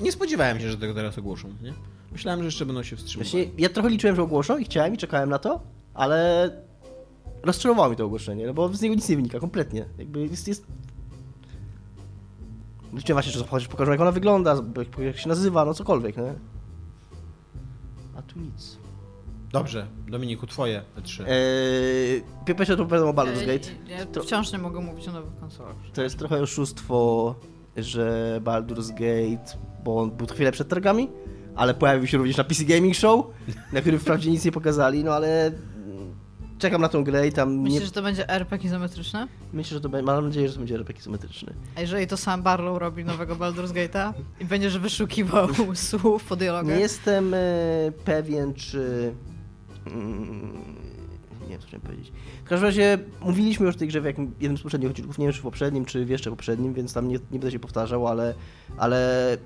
nie 0.00 0.12
spodziewałem 0.12 0.60
się, 0.60 0.70
że 0.70 0.78
tego 0.78 0.94
teraz 0.94 1.18
ogłoszą, 1.18 1.48
nie? 1.62 1.72
Myślałem, 2.12 2.40
że 2.40 2.46
jeszcze 2.46 2.66
będą 2.66 2.82
się 2.82 2.96
wstrzymywać. 2.96 3.32
Właśnie 3.32 3.50
ja 3.58 3.68
trochę 3.68 3.88
liczyłem, 3.88 4.16
że 4.16 4.22
ogłoszą 4.22 4.58
i 4.58 4.64
chciałem 4.64 4.94
i 4.94 4.98
czekałem 4.98 5.30
na 5.30 5.38
to, 5.38 5.60
ale 5.94 6.50
rozczarowało 7.42 7.90
mi 7.90 7.96
to 7.96 8.04
ogłoszenie, 8.04 8.46
no 8.46 8.54
bo 8.54 8.68
z 8.68 8.80
niego 8.82 8.94
nic 8.94 9.08
nie 9.08 9.16
wynika, 9.16 9.40
kompletnie. 9.40 9.84
Jakby 9.98 10.20
jest... 10.26 10.48
jest... 10.48 10.66
Liczyłem 12.92 13.14
właśnie, 13.22 13.32
że 13.32 13.44
chociaż 13.46 13.68
pokażą 13.68 13.90
jak 13.92 14.00
ona 14.00 14.12
wygląda, 14.12 14.56
jak- 14.98 15.18
się 15.18 15.28
nazywa, 15.28 15.64
no 15.64 15.74
cokolwiek, 15.74 16.16
nie? 16.16 16.34
A 18.16 18.22
tu 18.22 18.40
nic. 18.40 18.78
Dobrze, 19.52 19.86
Dominiku, 20.08 20.46
twoje 20.46 20.82
E3. 21.00 21.24
Eee, 21.28 22.22
pierwsze 22.56 22.76
to 22.76 22.86
wiadomo 22.86 23.12
Baldur's 23.12 23.46
Gate. 23.46 23.68
Ja 23.88 24.06
To- 24.06 24.22
wciąż 24.22 24.52
nie 24.52 24.58
mogę 24.58 24.80
mówić 24.80 25.08
o 25.08 25.12
nowych 25.12 25.34
konsolach. 25.36 25.74
To 25.94 26.02
jest 26.02 26.18
trochę 26.18 26.40
oszustwo, 26.40 27.34
że 27.76 28.40
Baldur's 28.44 28.88
Gate, 28.90 29.58
bo 29.84 30.00
on 30.02 30.10
był 30.10 30.26
chwilę 30.26 30.52
przed 30.52 30.68
targami, 30.68 31.08
ale 31.56 31.74
pojawił 31.74 32.06
się 32.06 32.18
również 32.18 32.36
na 32.36 32.44
PC 32.44 32.64
Gaming 32.64 32.96
Show, 32.96 33.26
na 33.72 33.80
którym 33.80 33.98
wprawdzie 34.00 34.30
nic 34.30 34.44
nie 34.44 34.52
pokazali, 34.52 35.04
no 35.04 35.12
ale 35.14 35.52
czekam 36.62 36.80
na 36.80 36.88
tą 36.88 37.04
grę 37.04 37.28
i 37.28 37.32
tam 37.32 37.56
nie... 37.56 37.62
Myślisz, 37.62 37.84
że 37.84 37.90
to 37.90 38.02
będzie 38.02 38.28
RPG 38.28 38.66
izometryczne? 38.66 39.28
Myślę, 39.52 39.74
że 39.74 39.80
to 39.80 39.88
będzie, 39.88 40.06
mam 40.06 40.24
nadzieję, 40.24 40.48
że 40.48 40.54
to 40.54 40.58
będzie 40.58 40.74
RPG 40.74 41.00
izometryczny. 41.00 41.54
A 41.76 41.80
jeżeli 41.80 42.06
to 42.06 42.16
sam 42.16 42.42
Barlow 42.42 42.78
robi 42.78 43.04
nowego 43.04 43.36
Baldur's 43.36 43.72
Gate'a 43.72 44.12
i 44.40 44.44
będziesz 44.44 44.78
wyszukiwał 44.78 45.48
słów 45.74 46.24
po 46.24 46.36
dialogach? 46.36 46.76
Nie 46.76 46.82
jestem 46.82 47.34
e, 47.34 47.38
pewien, 48.04 48.54
czy... 48.54 49.12
Mm, 49.86 50.52
nie 51.42 51.48
wiem, 51.48 51.60
co 51.60 51.66
chciałem 51.66 51.86
powiedzieć. 51.86 52.12
W 52.44 52.48
każdym 52.48 52.66
razie 52.66 52.98
mówiliśmy 53.20 53.66
już 53.66 53.74
o 53.74 53.78
tej 53.78 53.88
grze 53.88 54.00
w 54.00 54.04
jakim, 54.04 54.34
jednym 54.40 54.58
z 54.58 54.62
poprzednich 54.62 54.90
odcinków, 54.90 55.18
nie 55.18 55.26
wiem, 55.26 55.32
czy 55.32 55.40
w 55.40 55.42
poprzednim, 55.42 55.84
czy 55.84 56.04
w 56.04 56.08
jeszcze 56.08 56.30
poprzednim, 56.30 56.74
więc 56.74 56.94
tam 56.94 57.08
nie, 57.08 57.14
nie 57.14 57.38
będę 57.38 57.50
się 57.50 57.58
powtarzał, 57.58 58.08
ale... 58.08 58.34
ale 58.76 59.38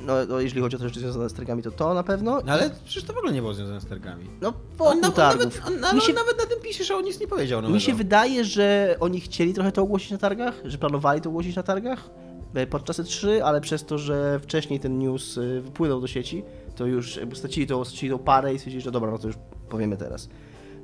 no, 0.00 0.12
no, 0.28 0.40
jeżeli 0.40 0.62
chodzi 0.62 0.76
o 0.76 0.78
te 0.78 0.88
rzeczy 0.88 1.00
związane 1.00 1.28
z 1.28 1.34
targami, 1.34 1.62
to 1.62 1.70
to 1.70 1.94
na 1.94 2.02
pewno. 2.02 2.40
No 2.46 2.52
ale 2.52 2.70
przecież 2.84 3.04
to 3.04 3.12
w 3.12 3.16
ogóle 3.16 3.32
nie 3.32 3.40
było 3.40 3.54
związane 3.54 3.80
z 3.80 3.86
targami. 3.86 4.30
No, 4.40 4.52
wokół 4.76 5.00
na, 5.00 5.08
on, 5.08 5.14
targów. 5.14 5.44
nawet, 5.44 5.66
on, 5.66 5.84
ale 5.84 6.00
się, 6.00 6.12
on 6.12 6.14
nawet 6.14 6.38
na 6.38 6.46
tym 6.46 6.60
pisze, 6.62 6.84
że 6.84 6.96
on 6.96 7.04
nic 7.04 7.20
nie 7.20 7.28
powiedział 7.28 7.60
nowego. 7.60 7.74
mi 7.74 7.80
się 7.80 7.94
wydaje, 7.94 8.44
że 8.44 8.96
oni 9.00 9.20
chcieli 9.20 9.54
trochę 9.54 9.72
to 9.72 9.82
ogłosić 9.82 10.10
na 10.10 10.18
targach, 10.18 10.54
że 10.64 10.78
planowali 10.78 11.20
to 11.20 11.28
ogłosić 11.28 11.56
na 11.56 11.62
targach 11.62 12.10
e, 12.54 12.66
podczas 12.66 13.00
E3, 13.00 13.40
ale 13.44 13.60
przez 13.60 13.84
to, 13.84 13.98
że 13.98 14.40
wcześniej 14.42 14.80
ten 14.80 14.98
news 14.98 15.38
e, 15.38 15.60
wypłynął 15.60 16.00
do 16.00 16.06
sieci, 16.06 16.42
to 16.76 16.86
już 16.86 17.20
stracili 17.34 17.66
tą, 17.66 17.84
stracili 17.84 18.12
tą 18.12 18.18
parę 18.18 18.54
i 18.54 18.58
stwierdzili, 18.58 18.82
że 18.82 18.90
dobra, 18.90 19.10
no 19.10 19.18
to 19.18 19.26
już 19.26 19.36
powiemy 19.68 19.96
teraz. 19.96 20.28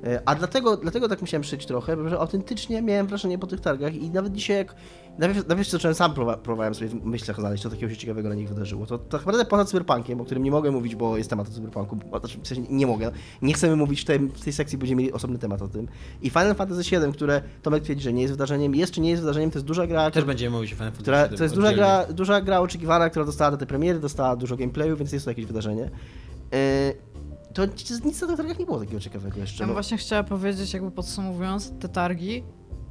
E, 0.03 0.21
A 0.25 0.35
dlatego, 0.35 0.77
dlatego 0.77 1.07
tak 1.09 1.21
musiałem 1.21 1.43
szyć 1.43 1.65
trochę, 1.65 2.09
że 2.09 2.19
autentycznie 2.19 2.81
miałem 2.81 3.07
wrażenie 3.07 3.37
po 3.37 3.47
tych 3.47 3.59
targach 3.59 3.95
i 3.95 4.09
nawet 4.09 4.33
dzisiaj 4.33 4.57
jak 4.57 4.75
najpierw, 5.17 5.47
najpierw 5.47 5.69
zacząłem 5.69 5.95
sam 5.95 6.13
próba- 6.13 6.37
próbowałem 6.37 6.75
sobie 6.75 6.87
w 6.89 7.05
myślach 7.05 7.39
znaleźć, 7.39 7.63
co 7.63 7.69
takiego 7.69 7.89
się 7.91 7.97
ciekawego 7.97 8.29
na 8.29 8.35
nich 8.35 8.49
wydarzyło. 8.49 8.85
To 8.85 8.97
tak 8.97 9.21
naprawdę 9.21 9.45
poza 9.45 9.65
cyberpunkiem, 9.65 10.21
o 10.21 10.25
którym 10.25 10.43
nie 10.43 10.51
mogę 10.51 10.71
mówić, 10.71 10.95
bo 10.95 11.17
jest 11.17 11.29
temat 11.29 11.47
o 11.47 11.51
cyberpunku, 11.51 11.95
bo- 11.95 12.19
znaczy 12.19 12.39
w 12.43 12.47
sensie 12.47 12.63
nie 12.73 12.87
mogę, 12.87 13.11
nie 13.41 13.53
chcemy 13.53 13.75
mówić 13.75 14.01
w 14.01 14.05
tej, 14.05 14.19
w 14.19 14.43
tej 14.43 14.53
sekcji, 14.53 14.77
będziemy 14.77 15.01
mieli 15.01 15.13
osobny 15.13 15.39
temat 15.39 15.61
o 15.61 15.67
tym. 15.67 15.87
I 16.21 16.29
Final 16.29 16.55
Fantasy 16.55 16.81
VII, 16.99 17.13
które 17.13 17.41
Tomek 17.61 17.83
twierdzi, 17.83 18.03
że 18.03 18.13
nie 18.13 18.21
jest 18.21 18.33
wydarzeniem, 18.33 18.75
jest 18.75 18.93
czy 18.93 19.01
nie 19.01 19.09
jest 19.09 19.21
wydarzeniem, 19.21 19.51
to 19.51 19.57
jest 19.57 19.65
duża 19.67 19.87
gra, 19.87 20.11
Też 20.11 20.23
będziemy 20.23 20.55
mówić 20.55 20.73
o 20.73 20.75
Final 20.75 20.91
Fantasy 20.91 21.03
która, 21.03 21.27
VII 21.27 21.37
to 21.37 21.43
jest 21.43 21.55
duża 21.55 21.73
gra, 21.73 22.05
duża 22.13 22.41
gra 22.41 22.59
oczekiwana, 22.59 23.09
która 23.09 23.25
dostała 23.25 23.51
do 23.51 23.57
tej 23.57 23.67
premiery, 23.67 23.99
dostała 23.99 24.35
dużo 24.35 24.57
gameplayu, 24.57 24.97
więc 24.97 25.11
jest 25.11 25.25
to 25.25 25.31
jakieś 25.31 25.45
wydarzenie. 25.45 25.89
To 27.53 27.65
nic- 27.65 28.21
na 28.21 28.27
tych 28.27 28.37
targach 28.37 28.59
nie 28.59 28.65
było 28.65 28.79
takiego 28.79 28.99
ciekawego 28.99 29.39
jeszcze. 29.39 29.55
Ja 29.55 29.59
bym 29.59 29.67
bo- 29.67 29.73
właśnie 29.73 29.97
chciała 29.97 30.23
powiedzieć, 30.23 30.73
jakby 30.73 30.91
podsumowując, 30.91 31.71
te 31.79 31.89
targi 31.89 32.43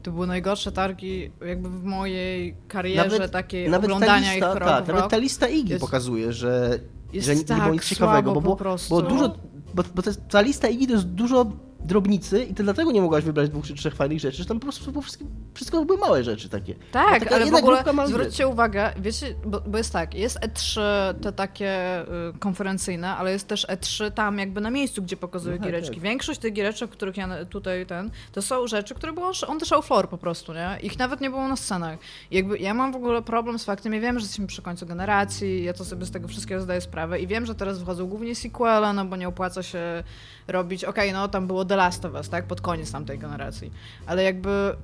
to 0.03 0.13
były 0.13 0.27
najgorsze 0.27 0.73
targi 0.73 1.31
jakby 1.47 1.69
w 1.71 1.85
mojej 1.85 2.57
karierze 2.69 3.29
takiej 3.29 3.69
nawet 3.71 3.85
oglądania 3.85 4.33
lista, 4.33 4.37
ich 4.53 4.59
rok 4.59 4.69
tak, 4.69 4.89
nawet 4.89 5.09
ta 5.11 5.17
lista 5.17 5.49
Iggy 5.49 5.71
jest- 5.73 5.81
pokazuje, 5.85 6.33
że, 6.33 6.79
że 7.15 7.37
nie 7.37 7.45
tak 7.45 7.59
było 7.61 7.73
nic 7.73 7.85
ciekawego, 7.85 8.31
słabo 8.33 8.41
bo, 8.41 8.57
było, 8.57 8.77
bo 8.91 9.03
dużo, 9.03 9.35
bo, 9.75 9.83
bo 9.95 10.03
ta 10.31 10.41
lista 10.41 10.69
Iggy 10.69 10.87
to 10.87 10.93
jest 10.93 11.07
dużo 11.07 11.47
drobnicy 11.81 12.45
i 12.45 12.55
ty 12.55 12.63
dlatego 12.63 12.93
nie 12.93 13.01
mogłaś 13.01 13.25
wybrać 13.25 13.51
dwóch 13.51 13.67
czy 13.67 13.75
trzech 13.75 13.95
fajnych 13.95 14.21
rzeczy, 14.21 14.39
że 14.39 14.45
tam 14.45 14.61
po 14.61 14.67
prostu 14.67 14.93
było 14.93 15.03
wszystko, 15.03 15.25
wszystko 15.55 15.85
były 15.85 15.99
małe 15.99 16.25
rzeczy 16.25 16.49
takie. 16.49 16.75
Tak, 16.93 17.21
taka 17.21 17.35
ale 17.35 17.47
w 17.47 17.55
ogóle 17.55 17.85
zwróćcie 18.07 18.49
uwagę, 18.49 18.93
wiecie, 19.01 19.35
bo, 19.45 19.61
bo 19.61 19.79
jest 19.79 19.93
tak, 19.93 20.15
jest 20.15 20.41
E3 20.41 20.81
te 21.23 21.33
takie 21.33 22.03
y, 22.03 22.39
konferencyjne, 22.39 23.17
ale 23.17 23.33
jest 23.33 23.49
też 23.49 23.67
E3 23.67 24.11
tam 24.11 24.39
jakby 24.39 24.61
na 24.61 24.71
miejscu, 24.71 25.03
gdzie 25.03 25.17
pokazują 25.17 25.57
tak, 25.57 25.67
giereczki. 25.67 25.95
tak. 25.95 26.03
Większość 26.03 26.41
tych 26.41 26.53
giereczek, 26.53 26.91
których 26.91 27.17
ja 27.17 27.45
tutaj 27.45 27.87
ten, 27.87 28.11
to 28.33 28.43
są 28.43 28.67
rzeczy, 28.67 28.95
które 28.95 29.13
były 29.13 29.27
on 29.47 29.59
the 29.59 29.67
show 29.67 29.87
floor 29.87 30.09
po 30.09 30.19
prostu, 30.19 30.53
nie? 30.53 30.79
Ich 30.83 30.99
nawet 30.99 31.21
nie 31.21 31.31
było 31.31 31.49
na 31.49 31.57
scenach. 31.57 31.99
Jakby 32.31 32.59
ja 32.59 32.75
mam 32.75 32.93
w 32.93 32.97
ogóle 32.97 33.23
problem 33.23 33.59
z 33.59 33.65
faktem, 33.65 33.95
ja 33.95 34.01
wiem, 34.01 34.19
że 34.19 34.25
jesteśmy 34.25 34.47
przy 34.47 34.63
końcu 34.63 34.87
generacji, 34.87 35.65
ja 35.65 35.73
to 35.73 35.85
sobie 35.85 36.07
z 36.07 36.11
tego 36.11 36.29
wszystkiego 36.29 36.61
zdaję 36.61 36.81
sprawę 36.81 37.21
i 37.21 37.27
wiem, 37.27 37.47
że 37.47 37.55
teraz 37.55 37.79
wychodzą 37.79 38.07
głównie 38.07 38.35
sequele, 38.35 38.93
no 38.93 39.05
bo 39.05 39.17
nie 39.17 39.29
opłaca 39.29 39.63
się 39.63 40.05
robić, 40.49 40.85
okej, 40.85 41.13
no 41.13 41.29
tam 41.29 41.47
było 41.47 41.65
The 41.65 41.77
Last 41.77 42.05
of 42.05 42.15
Us, 42.15 42.29
tak, 42.29 42.47
pod 42.47 42.61
koniec 42.61 42.93
tamtej 42.93 43.19
generacji, 43.19 43.73
ale 44.07 44.23
jakby 44.23 44.77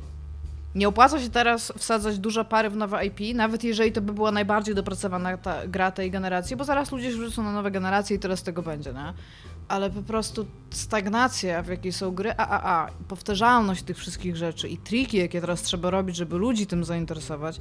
nie 0.74 0.88
opłaca 0.88 1.20
się 1.20 1.30
teraz 1.30 1.72
wsadzać 1.76 2.18
dużo 2.18 2.44
pary 2.44 2.70
w 2.70 2.76
nowe 2.76 3.06
IP, 3.06 3.20
nawet 3.34 3.64
jeżeli 3.64 3.92
to 3.92 4.00
by 4.00 4.12
była 4.12 4.30
najbardziej 4.30 4.74
dopracowana 4.74 5.36
ta 5.36 5.66
gra 5.66 5.90
tej 5.90 6.10
generacji, 6.10 6.56
bo 6.56 6.64
zaraz 6.64 6.92
ludzie 6.92 7.10
się 7.10 7.16
wrzucą 7.16 7.42
na 7.42 7.52
nowe 7.52 7.70
generacje 7.70 8.16
i 8.16 8.18
tyle 8.18 8.36
z 8.36 8.42
tego 8.42 8.62
będzie, 8.62 8.92
nie? 8.92 9.12
Ale 9.68 9.90
po 9.90 10.02
prostu 10.02 10.46
stagnacja, 10.70 11.62
w 11.62 11.68
jakiej 11.68 11.92
są 11.92 12.10
gry 12.10 12.36
AAA, 12.36 12.90
powtarzalność 13.08 13.82
tych 13.82 13.98
wszystkich 13.98 14.36
rzeczy 14.36 14.68
i 14.68 14.78
triki, 14.78 15.16
jakie 15.16 15.40
teraz 15.40 15.62
trzeba 15.62 15.90
robić, 15.90 16.16
żeby 16.16 16.38
ludzi 16.38 16.66
tym 16.66 16.84
zainteresować, 16.84 17.60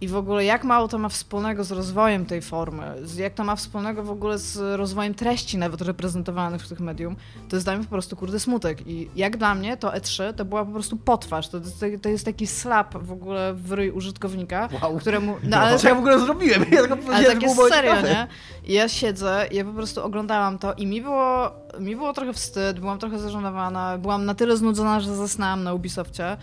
i 0.00 0.08
w 0.08 0.16
ogóle 0.16 0.44
jak 0.44 0.64
mało 0.64 0.88
to 0.88 0.98
ma 0.98 1.08
wspólnego 1.08 1.64
z 1.64 1.70
rozwojem 1.72 2.26
tej 2.26 2.42
formy, 2.42 2.82
jak 3.16 3.34
to 3.34 3.44
ma 3.44 3.56
wspólnego 3.56 4.02
w 4.02 4.10
ogóle 4.10 4.38
z 4.38 4.78
rozwojem 4.78 5.14
treści 5.14 5.58
nawet 5.58 5.80
reprezentowanych 5.80 6.62
w 6.62 6.68
tych 6.68 6.80
medium, 6.80 7.16
to 7.48 7.56
jest 7.56 7.66
dla 7.66 7.74
mnie 7.76 7.84
po 7.84 7.90
prostu 7.90 8.16
kurde 8.16 8.40
smutek. 8.40 8.86
I 8.86 9.08
jak 9.16 9.36
dla 9.36 9.54
mnie 9.54 9.76
to 9.76 9.88
E3 9.90 10.34
to 10.34 10.44
była 10.44 10.64
po 10.64 10.72
prostu 10.72 10.96
potwarz, 10.96 11.48
to, 11.48 11.58
to, 12.02 12.08
jest 12.08 12.24
taki 12.24 12.46
slap 12.46 12.94
w 12.98 13.12
ogóle 13.12 13.54
w 13.54 13.72
ryj 13.72 13.90
użytkownika, 13.90 14.68
Wow. 14.82 14.98
któremu... 14.98 15.32
No, 15.42 15.48
No, 15.50 15.56
ale 15.56 15.78
co 15.78 15.88
ja 15.88 15.94
w 15.94 15.98
ogóle 15.98 16.18
zrobiłem? 16.18 16.64
Ja 16.72 16.82
tylko 16.82 16.96
ale 17.14 17.24
takie 17.26 17.54
było 17.54 17.68
serio, 17.68 17.90
ciekawe. 17.96 18.08
nie? 18.08 18.26
I 18.64 18.72
ja 18.72 18.88
siedzę, 18.88 19.46
ja 19.52 19.64
po 19.64 19.72
prostu 19.72 20.04
oglądałam 20.04 20.58
to 20.58 20.72
i 20.74 20.86
mi 20.86 21.02
było, 21.02 21.50
mi 21.80 21.96
było 21.96 22.12
trochę 22.12 22.32
wstyd, 22.32 22.80
byłam 22.80 22.98
trochę 22.98 23.18
zażenowana, 23.18 23.98
byłam 23.98 24.24
na 24.24 24.34
tyle 24.34 24.56
znudzona, 24.56 25.00
że 25.00 25.16
zasnęłam 25.16 25.64
na 25.64 25.74
Ubisoftie, 25.74 26.36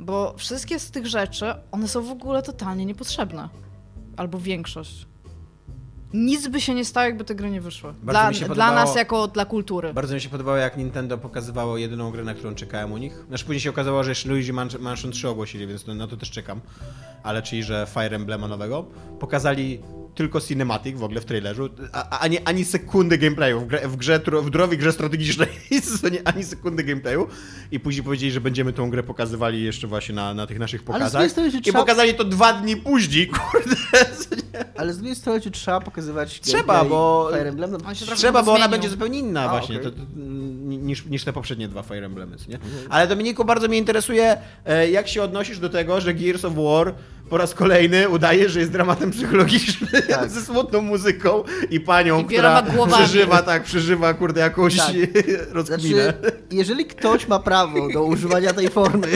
bo 0.00 0.34
wszystkie 0.36 0.78
z 0.78 0.90
tych 0.90 1.06
rzeczy, 1.06 1.54
one 1.72 1.88
są 1.88 2.02
w 2.02 2.10
ogóle 2.10 2.42
totalnie 2.42 2.86
niepotrzebne. 2.86 3.48
Albo 4.16 4.38
większość. 4.38 5.06
Nic 6.14 6.48
by 6.48 6.60
się 6.60 6.74
nie 6.74 6.84
stało, 6.84 7.06
jakby 7.06 7.24
te 7.24 7.34
gry 7.34 7.50
nie 7.50 7.60
wyszły. 7.60 7.94
Dla, 8.02 8.32
się 8.32 8.38
dla 8.38 8.48
podobało- 8.48 8.74
nas 8.74 8.96
jako 8.96 9.28
dla 9.28 9.44
kultury. 9.44 9.94
Bardzo 9.94 10.14
mi 10.14 10.20
się 10.20 10.28
podobało, 10.28 10.56
jak 10.56 10.76
Nintendo 10.76 11.18
pokazywało 11.18 11.78
jedyną 11.78 12.10
grę, 12.10 12.24
na 12.24 12.34
którą 12.34 12.54
czekałem 12.54 12.92
u 12.92 12.96
nich. 12.98 13.24
Znaczy 13.28 13.44
później 13.44 13.60
się 13.60 13.70
okazało, 13.70 14.02
że 14.04 14.10
jeszcze 14.10 14.28
Luigi 14.28 14.52
Mansion- 14.52 14.80
Mansion 14.80 15.12
3 15.12 15.28
ogłosili, 15.28 15.66
więc 15.66 15.86
na 15.86 16.06
to 16.06 16.16
też 16.16 16.30
czekam. 16.30 16.60
Ale 17.22 17.42
czyli, 17.42 17.62
że 17.64 17.86
Fire 17.94 18.16
Emblema 18.16 18.48
nowego. 18.48 18.84
Pokazali 19.20 19.80
tylko 20.14 20.40
cinematic 20.40 20.98
w 20.98 21.04
ogóle 21.04 21.20
w 21.20 21.24
trailerzu, 21.24 21.68
a, 21.92 22.18
ani, 22.18 22.38
ani 22.38 22.64
sekundy 22.64 23.18
gameplayu 23.18 23.60
w, 23.60 23.66
grze, 23.66 23.88
w, 23.88 23.96
grze, 23.96 24.20
w 24.42 24.50
drowej 24.50 24.78
grze 24.78 24.92
strategicznej, 24.92 25.48
nie- 26.12 26.28
ani 26.28 26.44
sekundy 26.44 26.84
gameplayu 26.84 27.28
i 27.72 27.80
później 27.80 28.04
powiedzieli, 28.04 28.32
że 28.32 28.40
będziemy 28.40 28.72
tą 28.72 28.90
grę 28.90 29.02
pokazywali 29.02 29.64
jeszcze 29.64 29.86
właśnie 29.86 30.14
na, 30.14 30.34
na 30.34 30.46
tych 30.46 30.58
naszych 30.58 30.80
z 30.80 30.84
pokazach 30.84 31.10
drugiej 31.12 31.30
strony, 31.30 31.48
i 31.48 31.62
trzeba- 31.62 31.78
pokazali 31.80 32.14
to 32.14 32.24
dwa 32.24 32.52
dni 32.52 32.76
później, 32.76 33.28
kurde. 33.52 33.76
Ale 34.76 34.92
z 34.92 34.96
drugiej 34.96 35.16
strony, 35.16 35.40
czy 35.40 35.50
trzeba 35.50 35.80
pokazywać 35.80 36.40
Trzeba, 36.40 36.84
bo- 36.84 37.28
Fire 37.32 37.48
Emblem? 37.48 37.70
No, 37.72 37.78
Trzeba, 38.16 38.42
bo 38.42 38.52
ona 38.54 38.68
będzie 38.68 38.88
zupełnie 38.88 39.18
inna 39.18 39.42
A, 39.42 39.48
właśnie 39.48 39.76
okej. 39.76 39.92
to, 39.92 39.96
to, 39.98 40.02
niż, 40.66 41.06
niż 41.06 41.24
te 41.24 41.32
poprzednie 41.32 41.68
dwa 41.68 41.82
Fire 41.82 42.06
Emblemy, 42.06 42.36
nie? 42.48 42.58
Ale 42.90 43.06
Dominiku, 43.06 43.44
bardzo 43.44 43.68
mnie 43.68 43.78
interesuje, 43.78 44.36
e, 44.64 44.90
jak 44.90 45.08
się 45.08 45.22
odnosisz 45.22 45.58
do 45.58 45.68
tego, 45.68 46.00
że 46.00 46.14
Gears 46.14 46.44
of 46.44 46.54
War 46.54 46.94
po 47.30 47.38
raz 47.38 47.54
kolejny 47.54 48.08
udaje, 48.08 48.48
że 48.48 48.60
jest 48.60 48.72
dramatem 48.72 49.10
psychologicznym 49.10 49.90
Tak. 50.08 50.30
ze 50.36 50.40
smutną 50.40 50.82
muzyką 50.82 51.44
i 51.70 51.80
panią, 51.80 52.20
I 52.20 52.24
która 52.24 52.62
głowami. 52.62 53.04
przeżywa, 53.04 53.42
tak, 53.42 53.62
przeżywa, 53.62 54.14
kurde, 54.14 54.40
jakąś 54.40 54.76
Tak. 54.76 54.86
rozkminę. 55.52 56.12
Znaczy, 56.20 56.32
jeżeli 56.50 56.84
ktoś 56.86 57.28
ma 57.28 57.38
prawo 57.38 57.88
do 57.92 58.04
używania 58.04 58.52
tej 58.52 58.68
formy, 58.68 59.08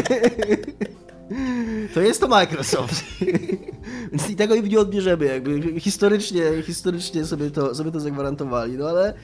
to 1.95 2.01
jest 2.01 2.21
to 2.21 2.29
Microsoft. 2.29 3.05
Więc 4.13 4.31
i 4.31 4.37
tego 4.37 4.55
im 4.55 4.67
nie 4.67 4.79
odbierzemy, 4.79 5.25
jakby 5.25 5.81
historycznie, 5.81 6.43
historycznie 6.67 7.25
sobie 7.25 7.51
to, 7.51 7.75
sobie 7.75 7.91
to 7.91 8.01
zagwarantowali, 8.01 8.73
no 8.73 8.89
ale 8.89 9.15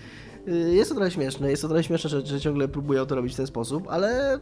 jest 0.72 0.90
to 0.90 0.96
trochę 0.96 1.10
śmieszne, 1.10 1.50
jest 1.50 1.62
to 1.62 1.68
trochę 1.68 1.84
śmieszne, 1.84 2.10
że, 2.10 2.26
że 2.26 2.40
ciągle 2.40 2.68
próbują 2.68 3.06
to 3.06 3.14
robić 3.14 3.32
w 3.32 3.36
ten 3.36 3.46
sposób, 3.46 3.86
ale 3.88 4.38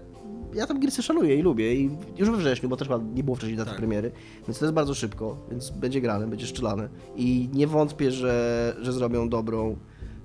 ja 0.55 0.67
tam 0.67 0.81
Gearsy 0.81 1.03
szanuję 1.03 1.35
i 1.37 1.43
lubię 1.43 1.75
i 1.75 1.91
już 2.17 2.31
we 2.31 2.37
wrześniu, 2.37 2.69
bo 2.69 2.77
też 2.77 2.89
nie 3.15 3.25
było 3.25 3.37
wcześniej 3.37 3.57
daty 3.57 3.71
Tak. 3.71 3.79
premiery, 3.79 4.13
więc 4.49 4.59
to 4.59 4.65
jest 4.65 4.75
bardzo 4.75 4.95
szybko, 4.95 5.37
więc 5.51 5.71
będzie 5.71 6.01
grane, 6.01 6.27
będzie 6.27 6.47
szczelane 6.47 6.89
i 7.17 7.49
nie 7.53 7.67
wątpię, 7.67 8.11
że, 8.11 8.77
że 8.81 8.93
zrobią 8.93 9.29
dobrą, 9.29 9.77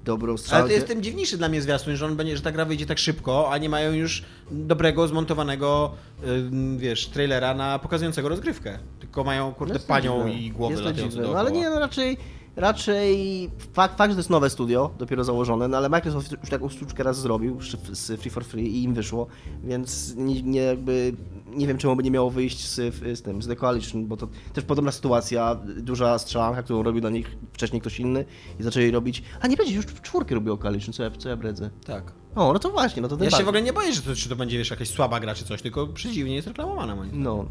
dobrą 0.06 0.38
strzałkę. 0.38 0.60
Ale 0.60 0.70
to 0.70 0.76
jest 0.76 0.88
tym 0.88 1.02
dziwniejszy 1.04 1.38
dla 1.38 1.50
mnie 1.50 1.62
zwiastun, 1.62 1.96
że 1.96 2.06
on 2.06 2.16
będzie, 2.16 2.38
że 2.38 2.44
ta 2.44 2.52
gra 2.52 2.66
wyjdzie 2.66 2.86
tak 2.86 2.98
szybko, 3.00 3.52
a 3.52 3.58
nie 3.58 3.70
mają 3.70 3.94
już 3.94 4.24
dobrego, 4.52 5.08
zmontowanego, 5.08 5.92
ym, 6.28 6.78
wiesz, 6.78 7.08
trailera 7.08 7.54
na 7.54 7.80
pokazującego 7.80 8.30
rozgrywkę. 8.30 8.80
Tylko 9.00 9.24
mają, 9.24 9.54
kurde, 9.54 9.80
to 9.80 9.88
panią 9.88 10.18
dziwne. 10.18 10.34
i 10.42 10.52
głowę 10.52 10.72
Jest 10.74 10.84
to 10.84 10.90
latające 10.90 11.16
dziwne. 11.16 11.34
No, 11.34 11.40
ale 11.40 11.52
nie, 11.52 11.70
no 11.70 11.80
raczej, 11.80 12.18
raczej 12.56 13.50
fakt, 13.74 13.98
fakt, 13.98 14.12
że 14.12 14.16
to 14.16 14.20
jest 14.20 14.30
nowe 14.30 14.50
studio, 14.50 14.92
dopiero 14.98 15.24
założone, 15.24 15.68
no 15.68 15.78
ale 15.78 15.90
Microsoft 15.90 16.32
już 16.32 16.50
taką 16.50 16.70
sztuczkę 16.70 17.04
raz 17.04 17.20
zrobił 17.20 17.62
z- 17.62 17.98
z 17.98 18.22
Free 18.22 18.30
for 18.32 18.46
Free 18.46 18.66
i 18.68 18.84
im 18.84 18.94
wyszło, 18.94 19.28
więc 19.64 20.16
nie, 20.16 20.42
nie 20.42 20.60
jakby 20.62 21.14
nie 21.48 21.68
wiem 21.68 21.78
czemu 21.78 21.96
by 21.96 22.04
nie 22.04 22.12
miało 22.12 22.30
wyjść 22.32 22.68
z, 22.68 22.76
z 23.20 23.22
tym, 23.22 23.42
z 23.42 23.48
The 23.48 23.56
Coalition, 23.56 24.08
bo 24.08 24.18
to 24.18 24.28
też 24.54 24.64
podobna 24.64 24.92
sytuacja, 24.92 25.56
duża 25.78 26.20
strzelanka, 26.20 26.64
którą 26.64 26.84
robił 26.84 27.02
dla 27.02 27.10
nich 27.10 27.38
wcześniej 27.54 27.82
ktoś 27.82 28.00
inny 28.00 28.26
i 28.60 28.64
zaczęli 28.64 28.92
robić, 28.92 29.24
a 29.42 29.48
nie 29.48 29.58
będzie, 29.58 29.76
już 29.76 29.86
w 29.86 30.02
czwórkę 30.02 30.36
robił 30.36 30.58
Coalition, 30.58 30.94
co 30.94 31.04
ja, 31.04 31.12
co 31.12 31.30
ja 31.30 31.38
bredzę. 31.38 31.70
Tak. 31.86 32.12
O, 32.36 32.54
no 32.54 32.60
to 32.60 32.70
właśnie, 32.70 33.02
no 33.02 33.08
to 33.08 33.16
Ja 33.16 33.20
się 33.20 33.30
bardziej. 33.30 33.46
w 33.46 33.48
ogóle 33.48 33.62
nie 33.62 33.74
boję, 33.74 33.94
że 33.94 34.02
to, 34.02 34.16
czy 34.16 34.30
to 34.30 34.36
będzie, 34.36 34.58
wiesz, 34.58 34.70
jakaś 34.70 34.90
słaba 34.90 35.20
gra 35.20 35.36
czy 35.36 35.46
coś, 35.46 35.62
tylko 35.62 35.88
przeciwnie 35.88 36.36
jest 36.36 36.48
reklamowana 36.48 36.96
moim. 36.96 37.24
No, 37.24 37.46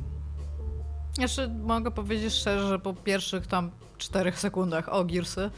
Jeszcze 1.18 1.48
mogę 1.48 1.90
powiedzieć 1.90 2.34
szczerze, 2.34 2.68
że 2.68 2.78
po 2.78 2.94
pierwszych 2.94 3.46
tam 3.46 3.70
czterech 4.02 4.38
sekundach 4.38 4.88
o 4.88 5.04
Gearsy, 5.04 5.50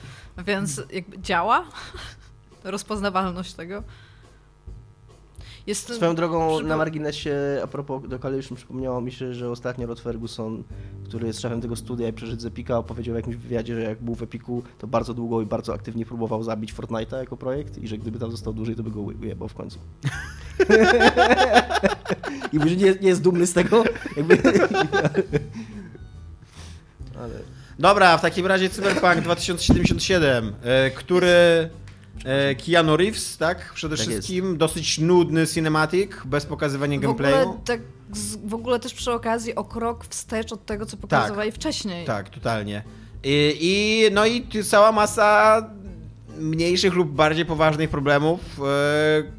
więc 0.47 0.83
jakby 0.93 1.19
działa 1.19 1.65
rozpoznawalność 2.65 3.55
tego. 3.55 3.83
Jest 5.67 5.95
Swoją 5.95 6.15
drogą 6.15 6.61
na 6.61 6.77
marginesie, 6.77 7.61
a 7.63 7.67
propos 7.67 8.09
do 8.09 8.19
Coalition, 8.19 8.57
przypomniało 8.57 9.01
mi 9.01 9.13
się, 9.13 9.35
że 9.35 9.51
ostatnio 9.51 9.87
Rod 9.87 10.01
Ferguson, 10.01 10.65
który 11.05 11.27
jest 11.27 11.41
szefem 11.41 11.61
tego 11.61 11.77
studia 11.77 12.09
i 12.09 12.13
przeżyć 12.13 12.43
z 12.43 12.47
Epika, 12.47 12.79
opowiedział 12.79 13.15
w 13.15 13.17
jakimś 13.17 13.37
wywiadzie, 13.37 13.75
że 13.75 13.81
jak 13.81 14.03
był 14.03 14.15
w 14.15 14.23
Epiku, 14.23 14.63
to 14.79 14.87
bardzo 14.87 15.15
długo 15.15 15.43
i 15.43 15.47
bardzo 15.47 15.75
aktywnie 15.75 16.07
próbował 16.07 16.43
zabić 16.43 16.75
Fortnite'a 16.75 17.19
jako 17.19 17.37
projekt 17.37 17.79
i 17.79 17.89
że 17.89 17.99
gdyby 17.99 18.19
tam 18.19 18.31
został 18.31 18.53
dłużej, 18.53 18.77
to 18.77 18.83
by 18.83 18.91
go 18.91 19.01
uj- 19.01 19.21
ujebał 19.23 19.49
w 19.49 19.55
końcu. 19.55 19.79
I 22.53 22.59
mówi, 22.59 22.71
że 22.71 22.77
nie, 22.77 22.95
nie 23.01 23.09
jest 23.09 23.23
dumny 23.23 23.47
z 23.47 23.53
tego, 23.53 23.85
jakby... 24.17 24.39
Ale... 27.23 27.35
Dobra, 27.79 28.19
w 28.19 28.23
takim 28.23 28.47
razie 28.47 28.71
Cyberpunk 28.71 29.21
2077, 29.21 30.55
e, 30.63 30.91
który 30.91 31.29
e, 32.25 32.55
Keanu 32.55 32.97
Reeves, 32.97 33.37
tak? 33.39 33.73
Przede 33.75 33.97
Tak 33.97 34.07
jest. 34.07 34.19
wszystkim 34.19 34.59
dosyć 34.59 34.99
nudny 34.99 35.47
cinematic, 35.47 36.11
bez 36.25 36.47
pokazywania 36.47 36.99
w 36.99 37.01
gameplayu. 37.01 37.37
ogóle, 37.37 37.59
tak, 37.65 37.81
z, 38.13 38.37
w 38.37 38.55
ogóle 38.55 38.81
też 38.81 38.95
przy 38.95 39.13
okazji 39.13 39.55
o 39.55 39.65
krok 39.65 40.05
wstecz 40.05 40.53
od 40.53 40.67
tego, 40.67 40.87
co 40.87 40.97
pokazywali 40.97 41.53
wcześniej. 41.53 42.07
Tak, 42.07 42.29
totalnie. 42.29 42.83
I, 43.25 43.57
i 43.61 44.05
no 44.15 44.27
i 44.27 44.47
cała 44.71 44.93
masa 44.93 45.63
mniejszych 46.39 46.95
lub 46.95 47.11
bardziej 47.11 47.45
poważnych 47.45 47.91
problemów, 47.91 48.41
e, 48.61 48.63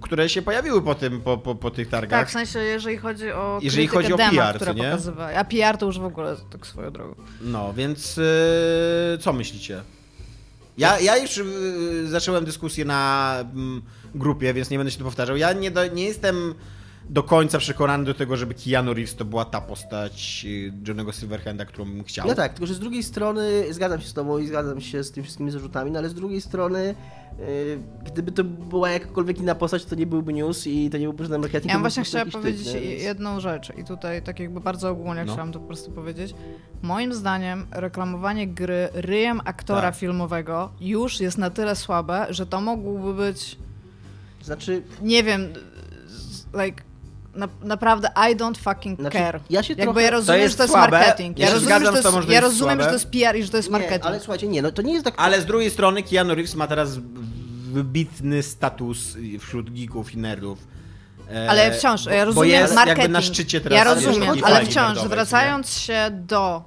które 0.02 0.30
się 0.30 0.42
pojawiły 0.42 0.82
po 0.82 0.96
tym, 0.96 1.22
po, 1.22 1.38
po, 1.38 1.56
po 1.56 1.72
tych 1.72 1.90
targach. 1.90 2.20
Tak, 2.20 2.30
w 2.30 2.32
sensie 2.32 2.60
jeżeli 2.60 2.98
chodzi 2.98 3.32
o 3.32 3.60
Jeżeli 3.62 3.88
chodzi 3.88 4.14
o 4.14 4.18
PR, 4.18 4.56
które 4.56 4.74
nie? 4.76 4.98
A 5.38 5.44
PR 5.44 5.78
to 5.78 5.86
już 5.86 6.00
w 6.00 6.06
ogóle 6.06 6.36
tak 6.52 6.68
swoją 6.68 6.92
drogą. 6.92 7.16
No, 7.42 7.74
więc 7.74 8.18
e, 8.18 9.18
co 9.18 9.34
myślicie? 9.34 9.82
Ja, 10.78 11.00
ja 11.00 11.18
już 11.18 11.38
e, 11.38 11.44
zacząłem 12.08 12.46
dyskusję 12.46 12.86
na 12.86 13.36
mm, 13.42 13.82
grupie, 14.16 14.54
więc 14.54 14.70
nie 14.70 14.78
będę 14.78 14.92
się 14.92 14.98
tu 14.98 15.04
powtarzał. 15.04 15.38
Ja 15.38 15.54
nie, 15.54 15.72
do, 15.72 15.88
nie 15.88 16.06
jestem 16.06 16.56
do 17.10 17.24
końca 17.24 17.58
przekonany 17.58 18.04
do 18.06 18.14
tego, 18.14 18.38
żeby 18.38 18.54
Keanu 18.54 18.94
Reeves 18.94 19.16
to 19.16 19.26
była 19.26 19.46
ta 19.46 19.62
postać 19.62 20.46
e, 20.50 20.88
Johnego 20.88 21.12
Silverhanda, 21.12 21.66
którą 21.66 21.86
bym 21.86 22.04
chciał. 22.04 22.28
No 22.28 22.36
tak, 22.36 22.54
tylko 22.54 22.66
że 22.66 22.74
z 22.74 22.80
drugiej 22.80 23.04
strony 23.04 23.74
zgadzam 23.74 24.02
się 24.02 24.08
z 24.08 24.14
tobą 24.14 24.38
i 24.38 24.48
zgadzam 24.48 24.82
się 24.82 25.04
z 25.04 25.12
tymi 25.12 25.24
wszystkimi 25.24 25.52
zarzutami, 25.52 25.92
no 25.92 26.00
ale 26.00 26.10
z 26.10 26.14
drugiej 26.14 26.42
strony 26.42 26.96
yy, 27.40 27.46
gdyby 28.06 28.32
to 28.32 28.44
była 28.44 28.90
jakakolwiek 28.90 29.40
inna 29.40 29.56
postać, 29.56 29.86
to 29.86 29.96
nie 29.96 30.06
byłby 30.06 30.34
news 30.34 30.68
i 30.68 30.90
to 30.90 30.98
nie 30.98 31.06
byłby 31.06 31.24
żaden 31.24 31.42
marketing. 31.42 31.74
Ja 31.74 31.80
właśnie 31.80 32.04
byłby 32.04 32.10
chciała 32.10 32.20
jakiś 32.20 32.34
typ, 32.34 32.42
powiedzieć? 32.42 32.74
Więc- 32.74 33.04
jedną 33.04 33.40
rzecz 33.40 33.72
i 33.78 33.84
tutaj 33.84 34.22
tak 34.22 34.40
jakby 34.40 34.60
bardzo 34.60 34.90
ogólnie 34.90 35.26
No. 35.26 35.34
chciałam 35.34 35.52
to 35.52 35.60
po 35.60 35.68
prostu 35.68 35.92
powiedzieć. 35.92 36.34
Moim 36.82 37.14
zdaniem 37.14 37.66
reklamowanie 37.72 38.48
gry 38.48 38.90
ryjem 38.94 39.42
aktora 39.46 39.82
Tak. 39.82 39.96
filmowego 39.96 40.72
już 40.82 41.20
jest 41.22 41.38
na 41.38 41.50
tyle 41.50 41.76
słabe, 41.76 42.28
że 42.30 42.46
to 42.46 42.62
mogłoby 42.62 43.14
być, 43.14 43.58
Znaczy, 44.44 44.82
nie 45.02 45.24
wiem, 45.24 45.42
like 46.66 46.84
na, 47.36 47.48
naprawdę 47.64 48.10
I 48.32 48.36
don't 48.36 48.58
fucking 48.58 49.00
Znaczy, 49.00 49.18
care. 49.18 49.40
ja 49.50 49.64
się 49.64 49.74
Jakby 49.74 49.84
trochę- 49.84 50.02
ja 50.02 50.10
To 50.10 50.16
rozumiem, 50.16 50.42
jest 50.42 50.54
że 50.54 50.58
to 50.58 50.64
jest 50.64 50.74
słabe. 50.74 51.00
marketing. 51.00 51.40
Ja 51.40 51.46
Ja, 51.48 51.54
rozumiem, 51.54 51.80
że 51.80 51.90
to 51.90 51.96
jest, 51.98 52.04
to 52.26 52.32
ja 52.32 52.40
rozumiem, 52.42 52.80
że 52.82 52.86
to 52.88 52.94
jest 52.94 53.08
PR 53.12 53.36
i 53.36 53.44
że 53.44 53.50
to 53.50 53.58
jest 53.58 53.70
nie, 53.70 53.72
marketing. 53.72 54.06
ale 54.06 54.20
słuchajcie, 54.20 54.48
nie, 54.48 54.62
no 54.62 54.72
to 54.72 54.82
nie 54.82 54.94
jest 54.94 55.06
tak... 55.06 55.14
Ale 55.18 55.42
z 55.42 55.46
drugiej 55.46 55.72
strony 55.72 56.04
Keanu 56.04 56.36
Reeves 56.36 56.56
ma 56.56 56.68
teraz 56.68 56.98
wybitny 57.72 58.44
status 58.44 59.18
wśród 59.40 59.70
geeków 59.80 60.14
i 60.14 60.18
nerdów. 60.18 60.60
E, 61.32 61.50
Ale 61.50 61.72
wciąż, 61.72 62.06
ja 62.06 62.20
bo 62.20 62.26
rozumiem 62.26 62.50
jest 62.50 62.76
marketing. 62.76 62.98
jakby 63.04 63.14
na 63.14 63.22
szczycie 63.22 63.62
teraz 63.62 63.78
Ja 63.78 63.84
rozumiem, 63.84 64.36
ale 64.44 64.62
wciąż, 64.66 64.76
nerdowej, 64.76 65.10
wracając 65.10 65.78
się 65.78 66.08
do 66.12 66.64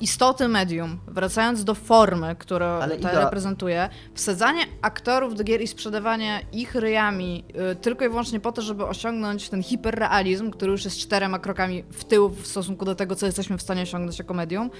istoty 0.00 0.48
medium, 0.48 0.98
wracając 1.06 1.64
do 1.64 1.74
formy, 1.74 2.36
którą 2.38 2.66
Ale 2.66 2.96
ta 2.96 3.24
reprezentuje, 3.24 3.88
wsadzanie 4.14 4.62
aktorów 4.82 5.34
do 5.34 5.44
gier 5.44 5.62
i 5.62 5.66
sprzedawanie 5.66 6.40
ich 6.52 6.74
ryjami 6.74 7.44
y, 7.72 7.76
tylko 7.76 8.04
i 8.04 8.08
wyłącznie 8.08 8.40
po 8.40 8.52
to, 8.52 8.62
żeby 8.62 8.86
osiągnąć 8.86 9.48
ten 9.48 9.62
hiperrealizm, 9.62 10.50
który 10.50 10.72
już 10.72 10.84
jest 10.84 10.98
czterema 10.98 11.38
krokami 11.38 11.84
w 11.92 12.04
tył 12.04 12.28
w 12.28 12.46
stosunku 12.46 12.84
do 12.84 12.94
tego, 12.94 13.16
co 13.16 13.26
jesteśmy 13.26 13.58
w 13.58 13.62
stanie 13.62 13.82
osiągnąć 13.82 14.18
jako 14.18 14.34
medium. 14.34 14.70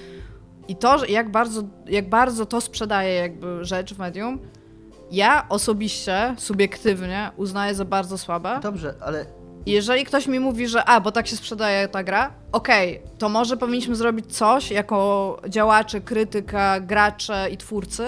I 0.67 0.75
to, 0.75 1.05
jak 1.05 1.31
bardzo, 1.31 1.63
jak 1.85 2.09
bardzo 2.09 2.45
to 2.45 2.61
sprzedaje 2.61 3.13
jakby 3.13 3.65
rzecz 3.65 3.93
w 3.93 3.99
medium, 3.99 4.39
ja 5.11 5.45
osobiście, 5.49 6.35
subiektywnie 6.37 7.31
uznaję 7.37 7.75
za 7.75 7.85
bardzo 7.85 8.17
słabe. 8.17 8.59
Dobrze, 8.63 8.95
ale 9.01 9.25
Jeżeli 9.65 10.05
ktoś 10.05 10.27
mi 10.27 10.39
mówi, 10.39 10.67
że 10.67 10.85
a, 10.85 11.01
bo 11.01 11.11
tak 11.11 11.27
się 11.27 11.35
sprzedaje 11.35 11.87
ta 11.87 12.03
gra, 12.03 12.33
okej, 12.51 13.01
to 13.17 13.29
może 13.29 13.57
powinniśmy 13.57 13.95
zrobić 13.95 14.35
coś 14.35 14.71
jako 14.71 15.37
działacze, 15.49 16.01
krytyka, 16.01 16.79
gracze 16.79 17.47
i 17.51 17.57
twórcy, 17.57 18.07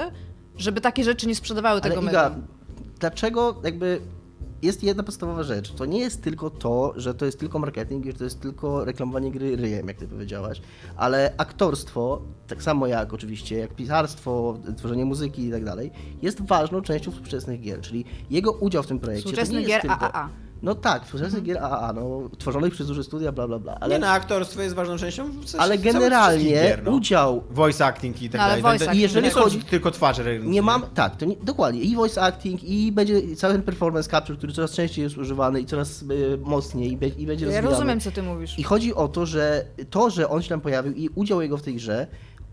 żeby 0.55 0.81
takie 0.81 1.03
rzeczy 1.03 1.27
nie 1.27 1.35
sprzedawały 1.35 1.81
Ale 1.83 1.91
tego 1.91 2.01
Iga, 2.01 2.35
dlaczego 2.99 3.61
jakby 3.63 4.01
jest 4.61 4.83
jedna 4.83 5.03
podstawowa 5.03 5.43
rzecz. 5.43 5.71
To 5.71 5.85
nie 5.85 5.99
jest 5.99 6.23
tylko 6.23 6.49
to, 6.49 6.93
że 6.95 7.13
to 7.13 7.25
jest 7.25 7.39
tylko 7.39 7.59
marketing, 7.59 8.05
że 8.05 8.13
to 8.13 8.23
jest 8.23 8.41
tylko 8.41 8.85
reklamowanie 8.85 9.31
gry 9.31 9.55
ryjem, 9.55 9.87
jak 9.87 9.97
ty 9.97 10.07
powiedziałaś, 10.07 10.61
ale 10.97 11.33
aktorstwo, 11.37 12.21
tak 12.47 12.63
samo 12.63 12.87
jak 12.87 13.13
oczywiście, 13.13 13.57
jak 13.57 13.75
pisarstwo, 13.75 14.59
tworzenie 14.77 15.05
muzyki 15.05 15.45
i 15.45 15.51
tak 15.51 15.65
dalej, 15.65 15.91
jest 16.21 16.41
ważną 16.41 16.81
częścią 16.81 17.11
współczesnych 17.11 17.61
gier, 17.61 17.81
czyli 17.81 18.05
jego 18.29 18.51
udział 18.51 18.83
w 18.83 18.87
tym 18.87 18.99
projekcie. 18.99 19.23
Współczesnych 19.23 19.65
gier 19.65 19.81
tylko... 19.81 20.13
AAA. 20.13 20.29
No 20.61 20.75
tak, 20.75 21.05
współczesnych 21.05 21.43
gier 21.43 21.57
AAA, 21.57 21.93
no, 21.93 22.29
tworzonych 22.37 22.73
przez 22.73 22.87
duże 22.87 23.03
studia, 23.03 23.31
bla, 23.31 23.47
bla, 23.47 23.59
bla. 23.59 23.71
Ale... 23.71 23.81
Ale, 23.81 23.93
Nie 23.95 23.99
no, 23.99 24.07
aktorstwo 24.07 24.61
jest 24.61 24.75
ważną 24.75 24.97
częścią 24.97 25.31
w- 25.31 25.55
ale 25.57 25.77
całych 25.77 25.81
generalnie 25.93 26.43
gier, 26.49 26.83
no. 26.83 26.91
udział 26.91 27.43
Voice 27.49 27.85
acting 27.85 28.21
i 28.21 28.29
tak 28.29 28.41
No, 28.41 28.47
ale 28.47 28.61
dalej. 28.61 28.79
Jeżeli 28.79 29.01
jeżeli 29.01 29.29
chodzi 29.29 29.59
tylko 29.59 29.91
twarze. 29.91 30.39
Nie 30.39 30.61
mam, 30.61 30.81
tak, 30.81 31.15
to 31.15 31.25
nie, 31.25 31.35
dokładnie. 31.43 31.81
I 31.81 31.95
voice 31.95 32.21
acting, 32.21 32.63
i 32.63 32.91
będzie 32.91 33.35
cały 33.35 33.53
ten 33.53 33.63
performance 33.63 34.09
capture, 34.09 34.37
który 34.37 34.53
coraz 34.53 34.71
częściej 34.71 35.03
jest 35.03 35.17
używany 35.17 35.61
i 35.61 35.65
coraz 35.65 36.01
y, 36.01 36.05
mocniej 36.43 36.91
i, 36.91 36.97
be, 36.97 37.07
i 37.07 37.25
będzie 37.25 37.45
Ja 37.45 37.51
rozwijany. 37.51 37.69
rozumiem, 37.69 37.99
co 37.99 38.11
ty 38.11 38.23
mówisz. 38.23 38.59
I 38.59 38.63
chodzi 38.63 38.95
o 38.95 39.07
to, 39.07 39.25
że 39.25 39.65
to, 39.89 40.09
że 40.09 40.29
on 40.29 40.41
się 40.41 40.49
tam 40.49 40.61
pojawił 40.61 40.93
i 40.93 41.09
udział 41.15 41.41
jego 41.41 41.57
w 41.57 41.61
tej 41.61 41.75
grze, 41.75 42.07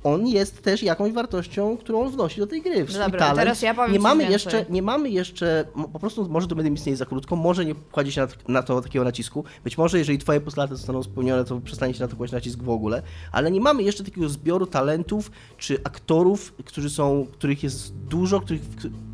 on 0.07 0.27
jest 0.27 0.63
też 0.63 0.83
jakąś 0.83 1.13
wartością, 1.13 1.77
którą 1.77 2.01
on 2.01 2.11
wnosi 2.11 2.41
do 2.41 2.47
tej 2.47 2.63
gry. 2.63 2.85
W 2.85 2.91
swój 2.91 3.05
Dobra, 3.05 3.19
talent. 3.21 3.39
teraz 3.39 3.63
ja 3.63 3.75
powiem 3.75 3.93
nie 3.93 3.99
mamy 3.99 4.25
więcej. 4.29 4.33
jeszcze, 4.33 4.73
nie 4.73 4.83
mamy 4.83 5.11
jeszcze, 5.11 5.65
po 5.93 5.99
prostu 5.99 6.29
może 6.29 6.47
to 6.47 6.55
medium 6.55 6.75
istnieje 6.75 6.97
za 6.97 7.07
krótko, 7.07 7.37
może 7.37 7.65
nie 7.65 7.75
kładzie 7.75 8.13
się 8.13 8.21
na, 8.21 8.29
na 8.49 8.63
to 8.63 8.81
takiego 8.81 9.05
nacisku. 9.05 9.45
Być 9.65 9.79
może 9.79 9.99
jeżeli 9.99 10.19
twoje 10.19 10.41
postulaty 10.41 10.77
zostaną 10.77 11.03
spełnione, 11.03 11.45
to 11.45 11.61
przestanie 11.61 11.95
się 11.95 12.01
na 12.01 12.09
to 12.09 12.17
kłaść 12.17 12.33
nacisk 12.33 12.63
w 12.63 12.69
ogóle, 12.69 13.03
ale 13.33 13.51
nie 13.51 13.61
mamy 13.61 13.83
jeszcze 13.83 14.05
takiego 14.05 14.29
zbioru 14.29 14.67
talentów 14.67 15.31
czy 15.59 15.79
aktorów, 15.85 16.55
którzy 16.65 16.91
są, 16.91 17.27
których 17.33 17.63
jest 17.63 17.97
dużo, 17.97 18.41
których, 18.41 18.63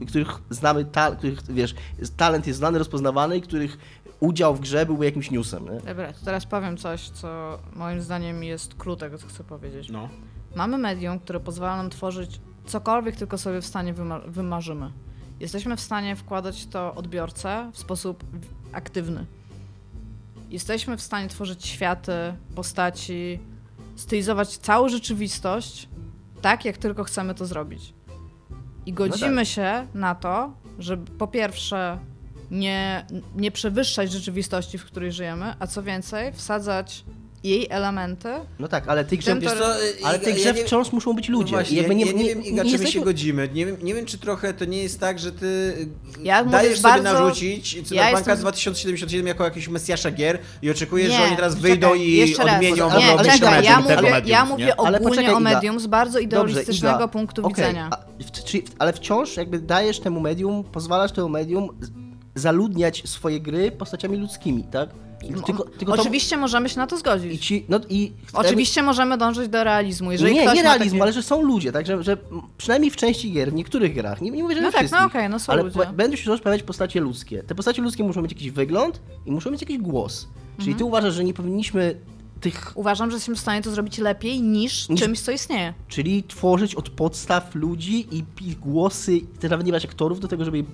których 0.08 0.28
znamy, 0.50 0.84
ta, 0.84 1.10
których, 1.10 1.42
wiesz, 1.48 1.74
talent 2.16 2.46
jest 2.46 2.58
znany, 2.58 2.78
rozpoznawany 2.78 3.36
i 3.36 3.42
których 3.42 3.78
udział 4.20 4.54
w 4.54 4.60
grze 4.60 4.86
byłby 4.86 5.04
jakimś 5.04 5.30
newsem. 5.30 5.64
Nie? 5.64 5.80
Dobra, 5.80 6.12
to 6.12 6.24
teraz 6.24 6.46
powiem 6.46 6.76
coś, 6.76 7.10
co 7.10 7.58
moim 7.76 8.00
zdaniem 8.00 8.44
jest 8.44 8.74
clue 8.74 8.96
tego, 8.96 9.18
co 9.18 9.26
chcę 9.26 9.44
powiedzieć. 9.44 9.90
No. 9.90 10.08
Mamy 10.54 10.78
medium, 10.78 11.18
które 11.18 11.40
pozwala 11.40 11.76
nam 11.76 11.90
tworzyć 11.90 12.40
cokolwiek 12.66 13.16
tylko 13.16 13.38
sobie 13.38 13.60
w 13.60 13.66
stanie 13.66 13.94
wyma- 13.94 14.30
wymarzymy. 14.30 14.92
Jesteśmy 15.40 15.76
w 15.76 15.80
stanie 15.80 16.16
wkładać 16.16 16.66
to 16.66 16.94
odbiorcę 16.94 17.70
w 17.72 17.78
sposób 17.78 18.24
aktywny. 18.72 19.26
Jesteśmy 20.50 20.96
w 20.96 21.02
stanie 21.02 21.28
tworzyć 21.28 21.66
światy, 21.66 22.12
postaci, 22.54 23.38
stylizować 23.96 24.56
całą 24.56 24.88
rzeczywistość 24.88 25.88
tak, 26.42 26.64
jak 26.64 26.78
tylko 26.78 27.04
chcemy 27.04 27.34
to 27.34 27.46
zrobić. 27.46 27.94
I 28.86 28.92
godzimy 28.92 29.46
się 29.46 29.86
na 29.94 30.14
to, 30.14 30.52
żeby 30.78 31.10
po 31.10 31.26
pierwsze 31.26 31.98
nie, 32.50 33.06
nie 33.36 33.50
przewyższać 33.50 34.12
rzeczywistości, 34.12 34.78
w 34.78 34.84
której 34.84 35.12
żyjemy, 35.12 35.54
a 35.58 35.66
co 35.66 35.82
więcej, 35.82 36.32
wsadzać 36.32 37.04
jej 37.44 37.66
elementy 37.70 38.28
No 38.58 38.68
tak, 38.68 38.88
ale 38.88 39.04
tej 39.04 39.18
grze, 39.18 39.36
to- 39.36 39.80
y, 39.82 40.04
ale 40.04 40.18
tej 40.18 40.34
grze 40.34 40.54
wciąż 40.54 40.92
muszą 40.92 41.12
być 41.12 41.28
ludzie. 41.28 41.52
No 41.52 41.58
właśnie, 41.58 41.74
I 41.74 41.78
jakby 41.78 41.94
ja, 41.94 42.06
ja 42.06 42.12
nie, 42.12 42.24
wiem, 42.24 42.44
Iga, 42.44 42.62
czy 42.62 42.64
my 42.64 42.70
jesteśmy- 42.72 42.92
się 42.92 43.00
godzimy. 43.00 43.48
Nie 43.54 43.66
wiem, 43.66 43.76
nie 43.82 43.94
wiem, 43.94 44.06
czy 44.06 44.18
trochę 44.18 44.54
to 44.54 44.64
nie 44.64 44.82
jest 44.82 45.00
tak, 45.00 45.18
że 45.18 45.32
ty 45.32 45.74
Ja 46.22 46.38
mówię 46.44 46.52
dajesz 46.52 46.80
sobie 46.80 46.92
bardzo- 46.94 47.12
narzucić 47.12 47.74
ja 47.74 47.82
Cyberpunka 47.82 48.18
jestem- 48.18 48.38
2077 48.38 49.26
jako 49.26 49.44
jakiś 49.44 49.68
mesjasza 49.68 50.10
gier 50.10 50.38
i 50.62 50.70
oczekujesz, 50.70 51.10
Nie, 51.10 51.16
że 51.16 51.22
oni 51.24 51.36
teraz 51.36 51.54
czekaj, 51.54 51.70
wyjdą 51.70 51.94
i 51.94 52.12
jeszcze 52.12 52.44
raz. 52.44 52.54
odmienią 52.54 52.90
Ale- 52.90 53.00
Nie, 53.00 53.06
w 53.06 53.10
ogóle 53.10 53.30
ale 53.30 53.38
czekaj, 53.38 53.50
medium 53.54 53.72
ja 53.74 53.80
i 53.80 53.84
tego 53.88 54.00
mówię, 54.02 54.10
medium, 54.12 54.30
ja 54.32 54.42
nie? 54.44 54.48
mówię 54.50 54.64
Ale 54.80 54.98
ogólnie 54.98 55.08
poczekaj, 55.16 55.34
o 55.34 55.40
medium 55.40 55.80
z 55.80 55.86
bardzo 55.86 56.18
idealistycznego 56.18 56.96
Iga, 56.96 57.08
punktu 57.08 57.46
okej, 57.46 57.64
widzenia. 57.64 57.90
a 57.90 57.96
w- 58.24 58.44
czyli- 58.44 58.64
ale 58.78 58.92
wciąż 58.92 59.36
jakby 59.36 59.58
dajesz 59.58 60.00
temu 60.00 60.20
medium, 60.20 60.64
pozwalasz 60.64 61.12
temu 61.12 61.28
medium 61.28 61.68
zaludniać 62.34 63.02
swoje 63.08 63.40
gry 63.40 63.70
postaciami 63.70 64.16
ludzkimi, 64.16 64.64
tak? 64.64 64.88
I 65.24 65.42
tylko, 65.42 65.64
tylko 65.64 65.96
to- 65.96 66.00
Oczywiście 66.02 66.36
możemy 66.36 66.68
się 66.68 66.78
na 66.78 66.86
to 66.86 66.96
i 66.96 66.98
zgodzić. 66.98 67.46
ci, 67.46 67.64
no 67.68 67.80
i 67.88 68.12
Oczywiście 68.32 68.82
możemy 68.82 69.18
dążyć 69.18 69.48
do 69.48 69.64
realizmu. 69.64 70.12
Jeżeli 70.12 70.34
nie, 70.34 70.46
nie 70.54 70.62
realizmu, 70.62 71.02
ale 71.02 71.12
że 71.12 71.22
są 71.22 71.42
ludzie, 71.42 71.72
tak? 71.72 71.86
Że, 71.86 72.02
że 72.02 72.16
przynajmniej 72.58 72.90
w 72.90 72.96
części 72.96 73.32
gier, 73.32 73.50
w 73.50 73.54
niektórych 73.54 73.94
grach, 73.94 74.20
nie, 74.20 74.30
nie 74.30 74.42
mówię, 74.42 74.54
że 74.54 74.60
No 74.60 74.72
tak, 74.72 74.82
no 74.82 74.88
wszystkich, 74.88 75.06
okej, 75.06 75.28
no 75.28 75.38
są 75.38 75.52
ale 75.52 75.62
ludzie. 75.62 75.78
będą 75.94 76.16
się 76.16 76.30
też 76.30 76.40
pojawiać 76.40 76.62
postacie 76.62 77.00
ludzkie. 77.00 77.42
Te 77.42 77.54
postacie 77.54 77.82
ludzkie 77.82 78.04
muszą 78.04 78.22
mieć 78.22 78.32
jakiś 78.32 78.50
wygląd 78.50 79.00
i 79.26 79.32
muszą 79.32 79.50
mieć 79.50 79.60
jakiś 79.60 79.78
głos. 79.78 80.28
Czyli 80.56 80.68
Mhm. 80.70 80.78
ty 80.78 80.84
uważasz, 80.84 81.14
że 81.14 81.24
nie 81.24 81.34
powinniśmy 81.34 81.96
tych, 82.40 82.72
Uważam, 82.74 83.10
że 83.10 83.14
jesteśmy 83.16 83.34
w 83.34 83.40
stanie 83.40 83.62
to 83.62 83.70
zrobić 83.70 83.98
lepiej 83.98 84.42
niż, 84.42 84.88
Niż- 84.88 85.00
czymś, 85.00 85.20
co 85.20 85.32
istnieje. 85.32 85.74
czyli 85.88 86.22
tworzyć 86.22 86.74
od 86.74 86.88
podstaw 86.90 87.54
ludzi 87.54 88.06
i 88.16 88.24
ich 88.48 88.58
głosy, 88.58 89.20
ty 89.40 89.48
nawet 89.48 89.66
nie 89.66 89.72
masz 89.72 89.84
aktorów 89.84 90.20
do 90.20 90.28
tego, 90.28 90.44
żeby, 90.44 90.64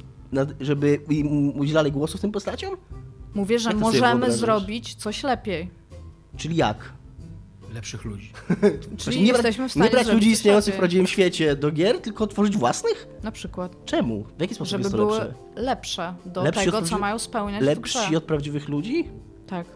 żeby 0.61 1.01
im 1.11 1.59
udzielali 1.61 1.93
głosów 1.93 2.21
tym 2.21 2.33
postaciom? 2.33 2.77
Mówię, 3.35 3.59
że 3.59 3.75
możemy 3.75 4.33
zrobić 4.33 4.95
coś 4.95 5.23
lepiej. 5.23 5.71
Czyli 6.37 6.57
jak? 6.57 6.93
Lepszych 7.75 8.05
ludzi. 8.05 8.33
Czyli 8.99 9.21
nie, 9.23 9.27
jesteśmy 9.33 9.69
w 9.69 9.71
stanie 9.73 9.85
nie 9.85 9.91
brać 9.91 10.07
ludzi 10.07 10.31
istniejących 10.31 10.75
w 10.75 10.79
prawdziwym 10.79 11.07
świecie 11.07 11.57
do 11.57 11.71
gier, 11.71 12.01
tylko 12.01 12.27
tworzyć 12.27 12.57
własnych? 12.57 13.07
Na 13.23 13.33
przykład. 13.33 13.85
Czemu? 13.85 14.25
W 14.39 14.41
jaki 14.41 14.55
sposób 14.55 14.71
Żeby 14.71 14.83
jest 14.83 14.91
to 14.91 14.97
były 14.97 15.19
lepsze? 15.19 15.35
lepsze 15.57 16.15
do 16.27 16.43
Lepsi 16.43 16.65
tego, 16.65 16.79
od 16.79 16.89
co 16.89 16.99
mają 16.99 17.19
spełniać 17.19 17.63
w 17.63 17.67
Lepsi 17.67 17.99
grze. 18.09 18.17
od 18.17 18.25
prawdziwych 18.25 18.69
ludzi? 18.69 19.09
Tak. 19.47 19.67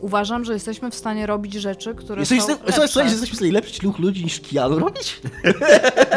Uważam, 0.00 0.44
że 0.44 0.52
jesteśmy 0.52 0.90
w 0.90 0.94
stanie 0.94 1.26
robić 1.26 1.54
rzeczy, 1.54 1.94
które 1.94 2.20
Jesteś, 2.20 2.42
są 2.42 2.48
jesteś, 2.48 2.66
lepsze. 2.66 2.82
jesteś, 2.82 3.04
jesteśmy 3.12 3.34
w 3.34 3.36
stanie 3.36 3.52
lepszyć 3.52 3.78
dwóch 3.78 3.98
ludzi 3.98 4.24
niż 4.24 4.40
Keanu 4.40 4.78
robić? 4.78 5.20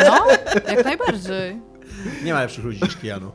No, 0.06 0.26
jak 0.68 0.86
najbardziej. 0.86 1.62
Nie 2.24 2.34
ma 2.34 2.40
lepszych 2.40 2.64
ludzi 2.66 2.80
niż 2.84 2.98
Keanu. 2.98 3.32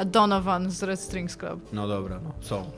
A 0.00 0.04
Donovan 0.04 0.70
z 0.70 0.82
Red 0.82 1.00
Strings 1.00 1.36
Club. 1.36 1.60
No 1.72 1.88
dobra, 1.88 2.20
no, 2.24 2.32
są. 2.40 2.70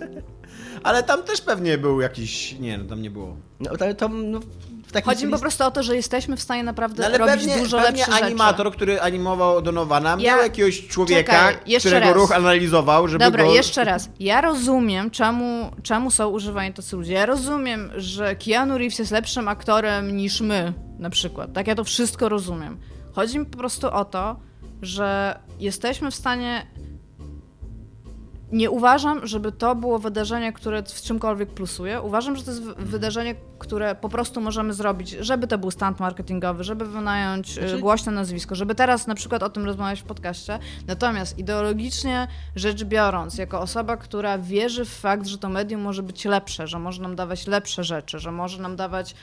Ale 0.84 1.02
tam 1.02 1.22
też 1.22 1.40
pewnie 1.40 1.78
był 1.78 2.00
jakiś... 2.00 2.58
Nie, 2.58 2.78
no 2.78 2.84
tam 2.84 3.02
nie 3.02 3.10
było. 3.10 3.36
No, 3.60 3.70
to, 3.76 3.94
to, 3.94 4.08
no, 4.08 4.40
w 4.86 4.92
takim 4.92 5.10
Chodzi 5.10 5.26
mi 5.26 5.32
po 5.32 5.38
prostu 5.38 5.64
o 5.64 5.70
to, 5.70 5.82
że 5.82 5.96
jesteśmy 5.96 6.36
w 6.36 6.42
stanie 6.42 6.62
naprawdę 6.62 7.02
No, 7.02 7.08
ale 7.08 7.18
robić 7.18 7.34
pewnie, 7.34 7.58
dużo 7.58 7.78
pewnie 7.78 8.06
lepsze 8.06 8.24
animator, 8.24 8.66
rzeczy. 8.66 8.76
który 8.76 9.00
animował 9.00 9.62
Donowana, 9.62 10.10
Ja- 10.10 10.16
miał 10.16 10.42
jakiegoś 10.42 10.86
człowieka, 10.86 11.32
Czekaj, 11.52 11.78
którego 11.80 12.06
raz. 12.06 12.14
ruch 12.14 12.32
analizował, 12.32 13.08
żeby 13.08 13.24
Dobra, 13.24 13.44
go... 13.44 13.52
jeszcze 13.54 13.84
raz. 13.84 14.08
Ja 14.20 14.40
rozumiem, 14.40 15.10
czemu, 15.10 15.70
czemu 15.82 16.10
są 16.10 16.28
używani 16.28 16.74
tacy 16.74 16.96
ludzie. 16.96 17.12
Ja 17.12 17.26
rozumiem, 17.26 17.90
że 17.96 18.36
Keanu 18.36 18.78
Reeves 18.78 18.98
jest 18.98 19.10
lepszym 19.10 19.48
aktorem 19.48 20.16
niż 20.16 20.40
my, 20.40 20.72
na 20.98 21.10
przykład. 21.10 21.52
Tak, 21.52 21.66
ja 21.66 21.74
to 21.74 21.84
wszystko 21.84 22.28
rozumiem. 22.28 22.78
Chodzi 23.12 23.38
mi 23.38 23.46
po 23.46 23.58
prostu 23.58 23.86
o 23.90 24.04
to, 24.04 24.36
że 24.82 25.38
jesteśmy 25.60 26.10
w 26.10 26.14
stanie. 26.14 26.66
Nie 28.52 28.70
uważam, 28.70 29.26
żeby 29.26 29.52
to 29.52 29.74
było 29.74 29.98
wydarzenie, 29.98 30.52
które 30.52 30.82
w 30.82 31.02
czymkolwiek 31.02 31.50
plusuje. 31.50 32.00
Uważam, 32.00 32.36
że 32.36 32.42
to 32.42 32.50
jest 32.50 32.62
wy- 32.62 32.74
wydarzenie, 32.74 33.34
które 33.58 33.94
po 33.94 34.08
prostu 34.08 34.40
możemy 34.40 34.72
zrobić, 34.74 35.10
żeby 35.10 35.46
to 35.46 35.58
był 35.58 35.70
stand 35.70 36.00
marketingowy, 36.00 36.64
żeby 36.64 36.86
wynająć 36.86 37.52
Znaczy- 37.54 37.74
y, 37.74 37.78
głośne 37.78 38.12
nazwisko, 38.12 38.54
żeby 38.54 38.74
teraz 38.74 39.06
na 39.06 39.14
przykład 39.14 39.42
o 39.42 39.50
tym 39.50 39.64
rozmawiać 39.64 40.00
w 40.00 40.04
podcaście. 40.04 40.58
Natomiast 40.86 41.38
ideologicznie 41.38 42.28
rzecz 42.56 42.84
biorąc, 42.84 43.38
jako 43.38 43.60
osoba, 43.60 43.96
która 43.96 44.38
wierzy 44.38 44.84
w 44.84 44.94
fakt, 44.94 45.26
że 45.26 45.38
to 45.38 45.48
medium 45.48 45.80
może 45.80 46.02
być 46.02 46.24
lepsze, 46.24 46.66
że 46.66 46.78
może 46.78 47.02
nam 47.02 47.16
dawać 47.16 47.46
lepsze 47.46 47.84
rzeczy, 47.84 48.18
że 48.18 48.32
może 48.32 48.62
nam 48.62 48.76
dawać, 48.76 49.14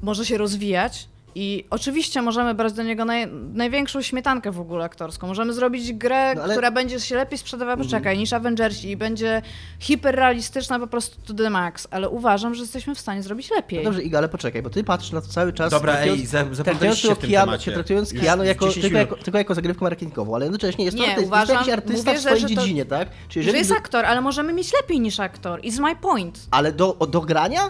może 0.00 0.26
się 0.26 0.38
rozwijać. 0.38 1.08
I 1.34 1.64
oczywiście 1.70 2.22
możemy 2.22 2.54
brać 2.54 2.72
do 2.72 2.82
niego 2.82 3.04
naj, 3.04 3.26
największą 3.54 4.02
śmietankę 4.02 4.52
w 4.52 4.60
ogóle 4.60 4.84
aktorską. 4.84 5.26
Możemy 5.26 5.52
zrobić 5.52 5.92
grę, 5.92 6.34
No 6.34 6.42
ale- 6.42 6.54
która 6.54 6.70
będzie 6.70 7.00
się 7.00 7.16
lepiej 7.16 7.38
sprzedawała, 7.38 7.76
poczekaj, 7.76 8.18
niż 8.18 8.32
Avengersi 8.32 8.90
i 8.90 8.96
będzie 8.96 9.42
hiperrealistyczna 9.78 10.78
po 10.78 10.86
prostu 10.86 11.16
to 11.26 11.34
the 11.34 11.50
max, 11.50 11.88
ale 11.90 12.08
uważam, 12.08 12.54
że 12.54 12.60
jesteśmy 12.62 12.94
w 12.94 13.00
stanie 13.00 13.22
zrobić 13.22 13.50
lepiej. 13.50 13.78
No 13.78 13.84
dobrze, 13.84 14.02
Iga, 14.02 14.18
ale 14.18 14.28
poczekaj, 14.28 14.62
bo 14.62 14.70
ty 14.70 14.84
patrzysz 14.84 15.12
na 15.12 15.20
to 15.20 15.26
cały 15.28 15.52
czas... 15.52 15.70
Dobra, 15.70 15.92
traktując- 15.92 16.20
ej, 16.20 16.26
za- 16.26 16.64
traktując 16.64 17.02
tym 17.02 17.16
Keanu, 17.30 17.46
temacie. 17.46 17.72
Traktując 17.72 18.12
Już 18.12 18.22
Keanu 18.22 18.44
jako, 18.44 18.66
10 18.68 18.82
tylko, 18.82 18.98
jako, 18.98 19.16
tylko 19.16 19.38
jako 19.38 19.54
zagrywkę 19.54 19.84
marketingową, 19.84 20.34
ale 20.34 20.44
jednocześnie 20.44 20.84
jest 20.84 20.96
to, 20.96 21.02
Nie, 21.02 21.08
jest, 21.08 21.18
jest 21.18 21.28
uważam- 21.28 21.46
to 21.46 21.52
jakiś 21.52 21.72
artysta 21.72 22.10
mówię, 22.10 22.18
w 22.18 22.20
swojej 22.22 22.40
że- 22.40 22.48
że 22.48 22.54
to- 22.54 22.60
dziedzinie, 22.60 22.84
tak? 22.84 23.08
Czyli 23.28 23.42
że 23.44 23.48
jeżeli 23.50 23.58
jest 23.58 23.72
aktor, 23.72 24.04
ale 24.04 24.20
możemy 24.20 24.52
mieć 24.52 24.72
lepiej 24.72 25.00
niż 25.00 25.20
aktor. 25.20 25.60
Is 25.64 25.78
my 25.78 25.96
point. 25.96 26.46
Ale 26.50 26.72
do, 26.72 26.92
do 27.10 27.20
grania? 27.20 27.60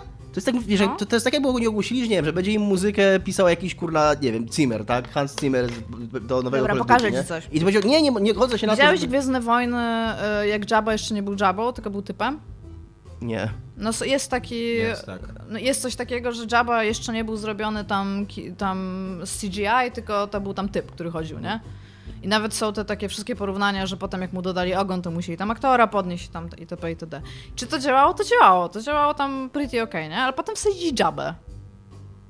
To 0.45 0.51
jest, 0.51 0.69
tak, 0.69 0.79
No. 0.79 0.85
jak- 0.87 0.99
to, 0.99 1.07
to 1.07 1.17
jest 1.17 1.25
tak, 1.25 1.35
jakby 1.35 1.49
oni 1.49 1.67
ogłosili, 1.67 2.01
że 2.01 2.09
nie 2.09 2.17
wiem, 2.17 2.25
że 2.25 2.33
będzie 2.33 2.53
im 2.53 2.63
muzykę 2.63 3.21
pisał 3.21 3.49
jakiś 3.49 3.75
kurna, 3.75 4.15
nie 4.23 4.33
wiem, 4.33 4.47
Zimmer, 4.53 4.85
tak? 4.85 5.11
Hans 5.11 5.41
Zimmer 5.41 5.67
do 6.23 6.43
nowego 6.43 6.67
Dobra, 6.69 6.77
pokażę 6.77 7.13
ci 7.13 7.29
coś. 7.29 7.49
I 7.53 7.59
to 7.59 7.65
będzie, 7.65 7.81
nie, 7.81 8.03
nie, 8.03 8.11
nie 8.11 8.35
godzę 8.35 8.59
się 8.59 8.67
na 8.67 8.73
Widziałeś 8.73 8.95
to, 8.95 9.01
żeby... 9.01 9.11
Gwiezdne 9.11 9.41
Wojny, 9.41 9.77
y, 10.43 10.49
jak 10.49 10.71
Jabba 10.71 10.93
jeszcze 10.93 11.15
nie 11.15 11.23
był 11.23 11.37
Jabbą, 11.41 11.73
tylko 11.73 11.91
był 11.91 12.03
typem? 12.03 12.41
Nie. 13.21 13.49
No 13.77 13.91
jest 14.05 14.31
taki... 14.31 14.69
Jest, 14.69 15.07
tak. 15.07 15.21
No 15.49 15.59
jest 15.59 15.83
coś 15.83 15.97
takiego, 15.97 16.33
że 16.33 16.47
Jabba 16.53 16.85
jeszcze 16.85 17.13
nie 17.13 17.25
był 17.25 17.37
zrobiony 17.37 17.85
tam, 17.85 18.27
tam 18.59 18.79
z 19.25 19.41
CGI, 19.41 19.93
tylko 19.95 20.27
to 20.27 20.41
był 20.41 20.55
tam 20.55 20.69
typ, 20.69 20.93
który 20.93 21.11
chodził, 21.11 21.39
nie? 21.39 21.61
I 22.23 22.29
nawet 22.29 22.55
są 22.55 22.73
te 22.73 22.85
takie 22.85 23.09
wszystkie 23.09 23.37
porównania, 23.37 23.87
że 23.87 23.97
potem 23.97 24.23
jak 24.23 24.33
mu 24.33 24.43
dodali 24.43 24.75
ogon, 24.75 25.03
to 25.03 25.11
musieli 25.11 25.39
tam 25.39 25.51
aktora 25.51 25.87
podnieść 25.87 26.27
i 26.27 26.29
tam 26.29 26.49
itp. 26.59 26.91
itd. 26.91 27.21
Czy 27.57 27.67
to 27.67 27.79
działało? 27.79 28.15
To 28.15 28.25
działało. 28.25 28.69
To 28.69 28.83
działało 28.83 29.15
tam 29.15 29.51
pretty 29.53 29.83
okej, 29.83 30.09
nie? 30.09 30.17
Ale 30.17 30.33
potem 30.33 30.57
wsadzili 30.57 30.93
Jabbę. 30.99 31.35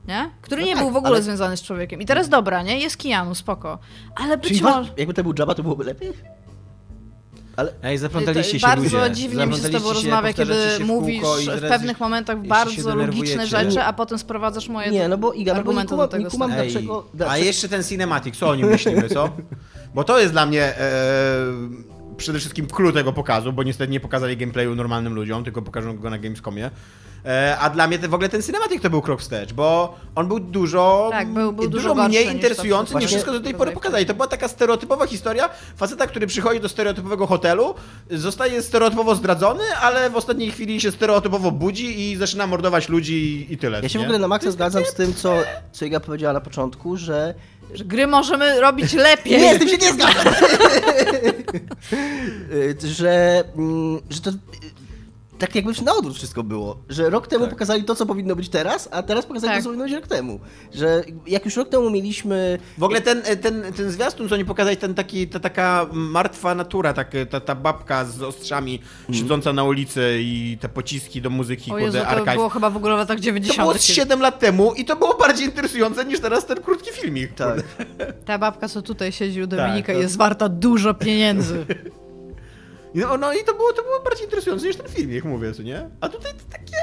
Nie? 0.09 0.31
Który 0.43 0.61
No 0.61 0.67
nie 0.67 0.75
tak, 0.75 0.83
był 0.83 0.93
w 0.93 0.97
ogóle 0.97 1.13
ale- 1.13 1.23
związany 1.23 1.57
z 1.57 1.63
człowiekiem. 1.63 2.01
I 2.01 2.07
teraz 2.07 2.29
dobra, 2.29 2.63
nie? 2.63 2.79
Jest 2.81 2.97
Keanu, 2.97 3.35
spoko. 3.35 3.79
Ale 4.17 4.37
być 4.39 4.63
może... 4.63 4.91
jakby 4.97 5.15
to 5.15 5.23
był 5.23 5.35
Jabba, 5.39 5.55
to 5.55 5.63
byłoby 5.63 5.85
lepiej? 5.85 6.13
Ale 7.59 7.73
Ej, 7.83 7.99
zaplątaliście 7.99 8.61
się 8.61 8.67
Bardzo 8.67 8.99
ludzie. 8.99 9.15
dziwnie 9.15 9.47
mi 9.47 9.55
się 9.55 9.61
z 9.61 9.71
tobą 9.71 9.93
rozmawia, 9.93 10.33
kiedy 10.33 10.55
mówisz 10.85 11.23
w 11.57 11.69
pewnych 11.69 12.01
momentach 12.01 12.47
bardzo 12.47 12.95
logiczne 12.95 13.47
rzeczy, 13.47 13.83
a 13.83 13.93
potem 13.93 14.19
sprowadzasz 14.19 14.69
moje 14.69 14.91
nie, 14.91 15.09
no 15.09 15.19
bo 15.19 15.33
Iga, 15.33 15.55
no 15.55 15.65
bo 15.65 15.73
nie 15.73 15.81
argumenty 15.81 15.91
kumam, 15.91 16.07
do 16.07 16.11
tego 16.11 16.25
nie 16.25 16.31
kumam. 16.31 16.53
Ej, 16.53 16.71
dlaczego... 16.73 17.07
a 17.13 17.17
dlaczego- 17.17 17.45
jeszcze 17.45 17.69
ten 17.69 17.85
cinematic, 17.85 18.37
co 18.37 18.49
o 18.49 18.55
nim 18.55 18.67
myślimy, 18.67 19.09
co? 19.09 19.31
Bo 19.95 20.05
to 20.05 20.19
jest 20.21 20.33
dla 20.33 20.47
mnie 20.47 20.63
e, 20.63 21.01
przede 22.17 22.39
wszystkim 22.39 22.67
clue 22.67 22.93
tego 22.93 23.13
pokazu, 23.13 23.53
bo 23.53 23.63
niestety 23.63 23.93
nie 23.93 24.01
pokazali 24.01 24.37
gameplayu 24.37 24.75
normalnym 24.75 25.15
ludziom, 25.15 25.45
tylko 25.45 25.63
pokażą 25.63 25.99
go 25.99 26.11
na 26.11 26.19
Gamescomie. 26.19 26.71
E, 27.25 27.59
a 27.59 27.71
dla 27.71 27.87
mnie 27.87 27.99
te, 27.99 28.09
w 28.09 28.15
ogóle 28.15 28.29
ten 28.29 28.43
cinematic 28.43 28.83
to 28.83 28.91
był 28.91 29.03
krok 29.03 29.21
wstecz, 29.21 29.53
bo 29.53 29.97
on 30.15 30.29
był 30.29 30.41
dużo, 30.41 31.09
Tak, 31.13 31.29
był- 31.29 31.53
był 31.53 31.69
dużo 31.69 31.95
dużo 31.95 32.09
mniej 32.09 32.27
interesujący 32.27 32.95
niż 32.95 33.07
wszystko 33.07 33.33
do 33.33 33.41
tej 33.41 33.55
pory 33.55 33.73
pokazali. 33.73 34.07
To 34.07 34.15
była 34.15 34.27
taka 34.27 34.49
stereotypowa 34.49 35.07
historia 35.07 35.49
faceta, 35.77 36.07
który 36.07 36.27
przychodzi 36.27 36.61
do 36.61 36.69
stereotypowego 36.69 37.27
hotelu, 37.27 37.75
zostaje 38.11 38.63
stereotypowo 38.63 39.15
zdradzony, 39.15 39.65
ale 39.83 40.11
w 40.11 40.17
ostatniej 40.17 40.51
chwili 40.51 40.81
się 40.81 40.91
stereotypowo 40.91 41.51
budzi 41.51 42.01
i 42.01 42.17
zaczyna 42.17 42.47
mordować 42.47 42.89
ludzi 42.89 43.47
i, 43.51 43.59
tyle. 43.59 43.81
Ja 43.83 43.89
się 43.89 43.99
nie? 43.99 44.05
w 44.05 44.09
ogóle 44.09 44.19
na 44.19 44.29
maksa 44.29 44.51
zgadzam 44.51 44.85
z 44.85 44.95
tym, 44.95 45.15
co, 45.15 45.35
co 45.73 45.85
Iga 45.85 46.01
powiedziała 46.01 46.33
na 46.33 46.41
początku, 46.41 46.97
że 46.97 47.35
Że 47.75 47.85
gry 47.85 48.07
możemy 48.07 48.61
robić 48.61 48.93
lepiej. 48.93 49.41
Nie, 49.41 49.55
z 49.55 49.59
tym 49.59 49.69
się 49.69 49.77
nie 49.77 49.93
zgadzam! 49.93 50.35
Y, 52.53 52.77
że, 52.99 53.45
mm, 53.57 54.01
że 54.11 54.21
to 54.21 54.31
tak 55.39 55.55
jakby 55.55 55.73
na 55.85 55.95
odwrót 55.97 56.17
wszystko 56.17 56.43
było. 56.43 56.79
Że 56.89 57.11
rok 57.11 57.27
temu 57.27 57.45
Tak. 57.45 57.51
pokazali 57.51 57.85
to, 57.85 57.95
co 57.95 58.07
powinno 58.07 58.37
być 58.37 58.49
teraz, 58.49 58.89
a 58.93 59.03
teraz 59.03 59.27
pokazali 59.27 59.51
Tak. 59.53 59.59
to, 59.59 59.63
co 59.63 59.69
powinno 59.69 59.85
być 59.85 59.95
rok 59.95 60.07
temu. 60.07 60.41
Że 60.75 61.03
jak 61.27 61.45
już 61.45 61.57
rok 61.57 61.69
temu 61.69 61.91
mieliśmy... 61.91 62.59
W 62.79 62.83
ogóle 62.83 63.01
ten, 63.01 63.23
ten, 63.23 63.73
ten 63.77 63.91
zwiastun, 63.91 64.29
co 64.29 64.35
oni 64.35 64.45
pokazali, 64.45 64.77
ten 64.77 64.95
taki, 64.95 65.29
ta 65.29 65.41
taka 65.41 65.87
martwa 65.93 66.55
natura, 66.55 66.93
tak, 66.93 67.13
ta, 67.31 67.41
ta 67.41 67.55
babka 67.55 68.05
z 68.05 68.23
ostrzami 68.23 68.81
siedząca 69.13 69.53
na 69.53 69.65
ulicy 69.65 70.19
i 70.21 70.59
te 70.61 70.69
pociski 70.69 71.23
do 71.23 71.31
muzyki, 71.31 71.73
O 71.73 71.79
Jezu, 71.79 71.99
to 71.99 72.07
archive. 72.07 72.35
było 72.35 72.49
chyba 72.49 72.71
w 72.71 72.77
ogóle 72.77 72.95
w 72.95 72.99
latach 72.99 73.17
To 73.17 73.23
90. 73.23 73.59
było 73.59 73.75
z 73.75 73.83
7 73.83 74.21
lat 74.21 74.39
temu 74.39 74.75
i 74.75 74.85
to 74.85 74.97
było 74.97 75.15
bardziej 75.19 75.47
interesujące 75.47 76.05
niż 76.05 76.21
teraz 76.21 76.47
ten 76.47 76.63
krótki 76.63 76.91
filmik. 76.93 77.35
Tak. 77.35 77.63
Ta 78.27 78.39
babka, 78.39 78.69
co 78.69 78.83
tutaj 78.83 79.13
siedzi 79.13 79.43
u 79.43 79.47
Dominika, 79.47 79.87
Tak, 79.87 79.97
to- 79.97 80.03
jest 80.03 80.17
warta 80.17 80.49
dużo 80.49 80.95
pieniędzy. 80.95 81.67
No, 82.95 83.17
no 83.17 83.33
i 83.33 83.45
to 83.45 83.55
było, 83.55 83.73
to 83.73 83.83
było 83.83 84.01
bardziej 84.05 84.25
interesujące 84.25 84.67
niż 84.67 84.77
ten 84.77 84.89
filmik, 84.89 85.25
mówię, 85.25 85.55
co 85.55 85.63
nie? 85.63 85.91
A 86.01 86.09
tutaj 86.09 86.33
to 86.33 86.41
takie... 86.53 86.77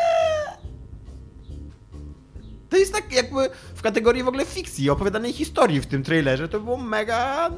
To 2.69 2.77
jest 2.77 2.93
tak 2.93 3.13
jakby 3.13 3.49
w 3.75 3.81
kategorii 3.81 4.23
w 4.23 4.27
ogóle 4.27 4.45
fikcji, 4.45 4.89
opowiadanej 4.89 5.33
historii 5.33 5.81
w 5.81 5.85
tym 5.85 6.03
trailerze, 6.03 6.47
to 6.49 6.59
było 6.59 6.77
mega 6.77 7.51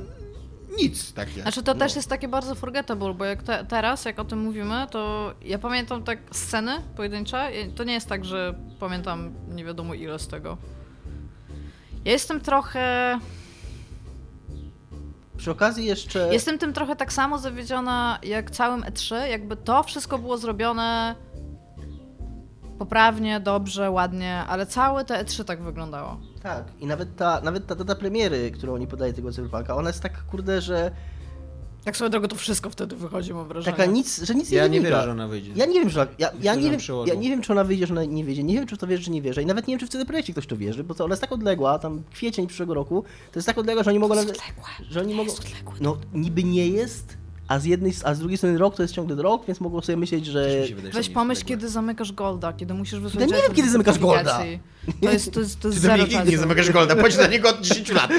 nic 0.77 1.13
takie. 1.13 1.41
Znaczy 1.41 1.63
to 1.63 1.73
No. 1.73 1.79
też 1.79 1.95
jest 1.95 2.09
takie 2.09 2.27
bardzo 2.27 2.55
forgettable, 2.55 3.13
bo 3.13 3.25
jak 3.25 3.43
te, 3.43 3.65
teraz, 3.65 4.05
jak 4.05 4.19
o 4.19 4.25
tym 4.25 4.39
mówimy, 4.39 4.87
to 4.91 5.33
ja 5.41 5.59
pamiętam 5.59 6.03
tak 6.03 6.19
sceny 6.31 6.71
pojedyncze. 6.95 7.51
I 7.61 7.71
To 7.71 7.83
nie 7.83 7.93
jest 7.93 8.07
tak, 8.07 8.25
że 8.25 8.53
pamiętam 8.79 9.33
nie 9.49 9.65
wiadomo 9.65 9.93
ile 9.93 10.19
z 10.19 10.27
tego. 10.27 10.57
Ja 12.05 12.11
jestem 12.11 12.41
trochę... 12.41 13.19
Przy 15.38 15.51
okazji 15.51 15.85
jeszcze... 15.85 16.29
Jestem 16.33 16.57
tym 16.57 16.73
trochę 16.73 16.95
tak 16.95 17.13
samo 17.13 17.38
zawiedziona 17.38 18.19
jak 18.23 18.51
całym 18.51 18.81
E3, 18.81 19.15
jakby 19.15 19.55
to 19.55 19.83
wszystko 19.83 20.17
było 20.17 20.38
zrobione 20.38 21.15
poprawnie, 22.79 23.39
dobrze, 23.39 23.91
ładnie, 23.91 24.43
ale 24.47 24.65
całe 24.65 25.05
te 25.05 25.23
E3 25.23 25.43
tak 25.43 25.63
wyglądało. 25.63 26.19
Tak, 26.43 26.63
i 26.79 26.85
nawet 26.85 27.15
ta, 27.15 27.41
nawet 27.41 27.67
ta 27.67 27.75
data 27.75 27.95
premiery, 27.95 28.51
którą 28.51 28.73
oni 28.73 28.88
podaje 28.88 29.13
tego 29.13 29.31
Cyberpunka, 29.31 29.75
ona 29.75 29.89
jest 29.89 30.01
tak 30.01 30.23
kurde, 30.23 30.61
że 30.61 30.91
Tak 31.88 31.95
swoją 31.95 32.11
drogą 32.11 32.27
to 32.27 32.35
wszystko 32.35 32.69
wtedy 32.69 32.95
wychodzi, 32.95 33.33
mam 33.33 33.47
wrażenie. 33.47 33.77
taka 33.77 33.91
nic, 33.91 34.21
że 34.23 34.35
nic 34.35 34.51
Ja 34.51 34.63
nie 34.63 34.69
nie 34.69 34.79
wynika. 34.79 34.95
wierzę, 34.95 35.05
że 35.05 35.11
ona 35.11 35.27
wyjdzie. 35.27 35.51
Ja 35.55 35.65
nie 35.65 35.79
wiem, 35.79 35.89
że 35.89 36.01
ona, 36.01 36.11
ja, 36.19 36.31
ja, 36.41 36.55
nie 36.55 36.71
wiem, 36.71 36.79
ja 37.05 37.13
nie 37.15 37.29
wiem, 37.29 37.41
czy 37.41 37.51
ona 37.51 37.63
wyjdzie, 37.63 37.88
że 37.88 37.93
ona 37.93 38.05
nie 38.05 38.23
wyjdzie. 38.23 38.43
Nie 38.43 38.53
wiem, 38.53 38.67
czy 38.67 38.77
to 38.77 38.88
wierzy, 38.88 39.03
czy 39.03 39.11
nie 39.11 39.21
wierzy. 39.21 39.41
I 39.41 39.45
nawet 39.45 39.67
nie 39.67 39.71
wiem, 39.71 39.79
czy 39.79 39.85
w 39.88 39.89
CD 39.89 40.05
Projekcie 40.05 40.33
ktoś 40.33 40.47
to 40.47 40.57
wierzy, 40.57 40.83
bo 40.83 40.93
to 40.95 41.03
ona 41.05 41.11
jest 41.11 41.21
tak 41.21 41.31
odległa, 41.31 41.79
tam 41.79 42.03
kwiecień 42.13 42.47
przyszłego 42.47 42.73
roku, 42.73 43.03
to 43.31 43.39
jest 43.39 43.47
tak 43.47 43.57
odległa, 43.57 43.83
że 43.83 43.89
oni 43.89 43.99
mogą 43.99 44.15
nawet... 44.15 44.39
Że 44.89 45.01
oni 45.01 45.13
mogą... 45.13 45.31
No, 45.81 45.97
niby 46.13 46.43
nie 46.43 46.67
jest, 46.67 47.17
a 47.47 47.59
z 47.59 47.65
jednej, 47.65 47.93
a 48.03 48.13
z 48.13 48.19
drugiej 48.19 48.37
strony 48.37 48.57
rok 48.57 48.75
to 48.75 48.81
jest 48.81 48.93
ciągle 48.93 49.15
rok, 49.15 49.45
więc 49.45 49.61
mogą 49.61 49.81
sobie 49.81 49.97
myśleć, 49.97 50.25
że... 50.25 50.43
Wydaje, 50.43 50.67
że 50.67 50.91
Weź 50.91 51.09
pomyśl, 51.09 51.45
kiedy 51.45 51.69
zamykasz 51.69 52.11
Golda, 52.11 52.53
kiedy 52.53 52.73
musisz 52.73 52.99
wysłać 52.99 53.29
Ja 53.29 53.37
nie 53.37 53.43
wiem, 53.43 53.53
kiedy 53.53 53.69
zamykasz 53.69 53.99
Golda. 53.99 54.39
To 55.01 55.11
jest, 55.11 55.31
to 55.33 55.39
jest, 55.39 55.59
to 55.59 55.67
jest 55.67 55.81
Ty 55.81 55.87
zero 55.87 56.03
nie 56.25 56.37
zamykasz 56.37 56.71
Golda, 56.71 56.95
bądź 56.95 57.17
na 57.17 57.27
niego 57.27 57.49
od 57.49 57.61
10 57.61 57.91
lat. 57.91 58.11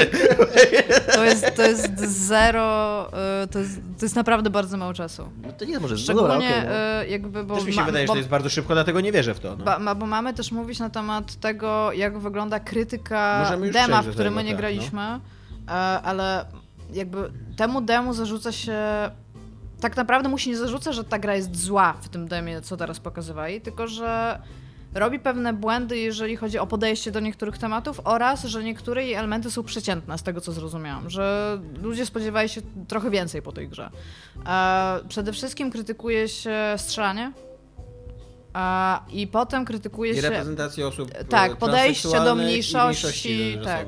To 1.14 1.24
jest, 1.24 1.56
to 1.56 1.62
jest 1.62 2.00
zero, 2.00 3.06
y, 3.44 3.46
to 3.46 3.58
jest, 3.58 3.80
to 3.98 4.04
jest 4.04 4.16
naprawdę 4.16 4.50
bardzo 4.50 4.76
mało 4.76 4.94
czasu. 4.94 5.28
No 5.42 5.52
to 5.52 5.64
nie 5.64 5.80
może... 5.80 5.94
No 5.94 6.00
Szczególnie 6.00 6.28
dobra, 6.28 6.48
okej, 6.48 6.68
no. 6.68 7.02
y, 7.02 7.08
jakby, 7.08 7.44
bo, 7.44 7.54
Też 7.54 7.64
mi 7.64 7.72
się 7.72 7.80
ma- 7.80 7.86
wydaje, 7.86 8.04
że 8.04 8.06
bo, 8.06 8.12
to 8.12 8.18
jest 8.18 8.28
bardzo 8.28 8.48
szybko, 8.48 8.74
dlatego 8.74 9.00
nie 9.00 9.12
wierzę 9.12 9.34
w 9.34 9.40
to. 9.40 9.56
No. 9.56 9.64
ba, 9.64 9.78
ma, 9.78 9.94
bo 9.94 10.06
mamy 10.06 10.34
też 10.34 10.52
mówić 10.52 10.78
na 10.78 10.90
temat 10.90 11.34
tego, 11.34 11.92
jak 11.92 12.18
wygląda 12.18 12.60
krytyka 12.60 13.50
dema, 13.72 14.02
w 14.02 14.10
którym 14.10 14.34
my 14.34 14.44
nie 14.44 14.50
tak, 14.50 14.58
graliśmy, 14.58 15.02
e, 15.02 15.70
ale 16.02 16.44
jakby 16.92 17.32
temu 17.56 17.80
demu 17.80 18.14
zarzuca 18.14 18.52
się 18.52 18.76
tak 19.80 19.96
naprawdę 19.96 20.28
mu 20.28 20.38
się 20.38 20.50
nie 20.50 20.56
zarzuca, 20.56 20.92
że 20.92 21.04
ta 21.04 21.18
gra 21.18 21.34
jest 21.36 21.56
zła 21.56 21.92
w 22.00 22.08
tym 22.08 22.28
demie, 22.28 22.60
co 22.60 22.76
teraz 22.76 23.00
pokazywali, 23.00 23.60
tylko 23.60 23.88
że 23.88 24.38
robi 24.94 25.18
pewne 25.18 25.52
błędy, 25.52 25.98
jeżeli 25.98 26.36
chodzi 26.36 26.58
o 26.58 26.66
podejście 26.66 27.10
do 27.10 27.20
niektórych 27.20 27.58
tematów 27.58 28.00
oraz, 28.04 28.44
że 28.44 28.64
niektóre 28.64 29.04
jej 29.04 29.14
elementy 29.14 29.50
są 29.50 29.62
przeciętne, 29.62 30.18
z 30.18 30.22
tego 30.22 30.40
co 30.40 30.52
zrozumiałam, 30.52 31.10
że 31.10 31.58
ludzie 31.82 32.06
spodziewali 32.06 32.48
się 32.48 32.60
trochę 32.88 33.10
więcej 33.10 33.42
po 33.42 33.52
tej 33.52 33.68
grze. 33.68 33.90
E, 34.46 35.00
przede 35.08 35.32
wszystkim 35.32 35.70
krytykuje 35.70 36.28
się 36.28 36.74
strzelanie 36.76 37.32
e, 38.54 38.98
i 39.12 39.26
potem 39.26 39.64
krytykuje 39.64 40.12
I 40.12 40.16
się 40.16 40.22
reprezentacja 40.22 40.86
osób 40.86 41.10
Tak, 41.28 41.52
e, 41.52 41.56
podejście 41.56 42.08
do 42.08 42.10
transseksualnych 42.10 42.46
i 42.46 42.50
mniejszości, 42.50 43.58
tak. 43.64 43.86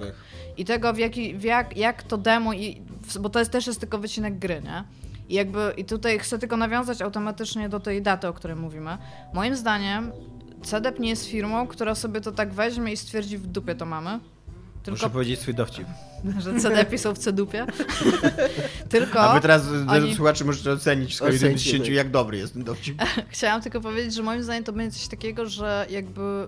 I 0.60 0.64
tego, 0.64 0.92
w 0.92 0.98
jaki, 0.98 1.34
w 1.34 1.42
jak, 1.42 1.76
jak 1.76 2.02
to 2.02 2.18
demo, 2.18 2.52
i, 2.52 2.82
bo 3.20 3.28
to 3.28 3.38
jest 3.38 3.50
też 3.50 3.66
jest 3.66 3.80
tylko 3.80 3.98
wycinek 3.98 4.38
gry, 4.38 4.62
nie? 4.64 4.84
I 5.28 5.34
jakby, 5.34 5.72
i 5.76 5.84
tutaj 5.84 6.18
chcę 6.18 6.38
tylko 6.38 6.56
nawiązać 6.56 7.02
automatycznie 7.02 7.68
do 7.68 7.80
tej 7.80 8.02
daty, 8.02 8.28
o 8.28 8.32
której 8.32 8.56
mówimy. 8.56 8.98
Moim 9.34 9.56
zdaniem 9.56 10.12
CDEP 10.62 10.98
nie 10.98 11.08
jest 11.08 11.26
firmą, 11.26 11.66
która 11.66 11.94
sobie 11.94 12.20
to 12.20 12.32
tak 12.32 12.52
weźmie 12.52 12.92
i 12.92 12.96
stwierdzi 12.96 13.38
w 13.38 13.46
dupie 13.46 13.74
to 13.74 13.86
mamy. 13.86 14.20
Tylko, 14.82 14.96
Muszę 14.96 15.10
powiedzieć 15.10 15.40
swój 15.40 15.54
dowcip. 15.54 15.86
że 16.38 16.54
CDEP 16.60 16.98
są 17.00 17.14
w 17.14 17.18
cedupie. 17.18 17.66
tylko 18.88 19.20
A 19.20 19.34
wy 19.34 19.40
teraz, 19.40 19.62
oni- 19.88 20.14
słuchacze, 20.14 20.44
możecie 20.44 20.72
ocenić 20.72 21.16
z 21.16 21.18
kolei 21.18 21.38
do 21.38 21.46
Ocencie, 21.46 21.64
10, 21.64 21.84
tak. 21.84 21.94
jak 21.94 22.10
dobry 22.10 22.38
jest 22.38 22.52
ten 22.52 22.64
dowcip. 22.64 23.02
Chciałam 23.28 23.62
tylko 23.62 23.80
powiedzieć, 23.80 24.14
że 24.14 24.22
moim 24.22 24.42
zdaniem 24.42 24.64
to 24.64 24.72
będzie 24.72 24.98
coś 24.98 25.08
takiego, 25.08 25.46
że 25.46 25.86
jakby 25.90 26.46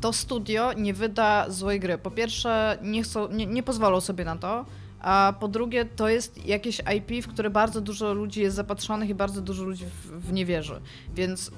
to 0.00 0.12
studio 0.12 0.72
nie 0.72 0.94
wyda 0.94 1.50
złej 1.50 1.80
gry. 1.80 1.98
Po 1.98 2.10
pierwsze, 2.10 2.78
nie, 2.82 3.02
chcą, 3.02 3.28
nie, 3.28 3.46
nie 3.46 3.62
pozwolą 3.62 4.00
sobie 4.00 4.24
na 4.24 4.36
to, 4.36 4.64
a 5.00 5.34
po 5.40 5.48
drugie, 5.48 5.84
to 5.84 6.08
jest 6.08 6.46
jakieś 6.46 6.82
IP, 6.96 7.24
w 7.24 7.28
które 7.28 7.50
bardzo 7.50 7.80
dużo 7.80 8.12
ludzi 8.12 8.40
jest 8.40 8.56
zapatrzonych 8.56 9.08
i 9.08 9.14
bardzo 9.14 9.40
dużo 9.40 9.64
ludzi 9.64 9.84
w, 9.84 10.28
w 10.28 10.32
nie 10.32 10.46
wierzy. 10.46 10.80
Więc 11.14 11.50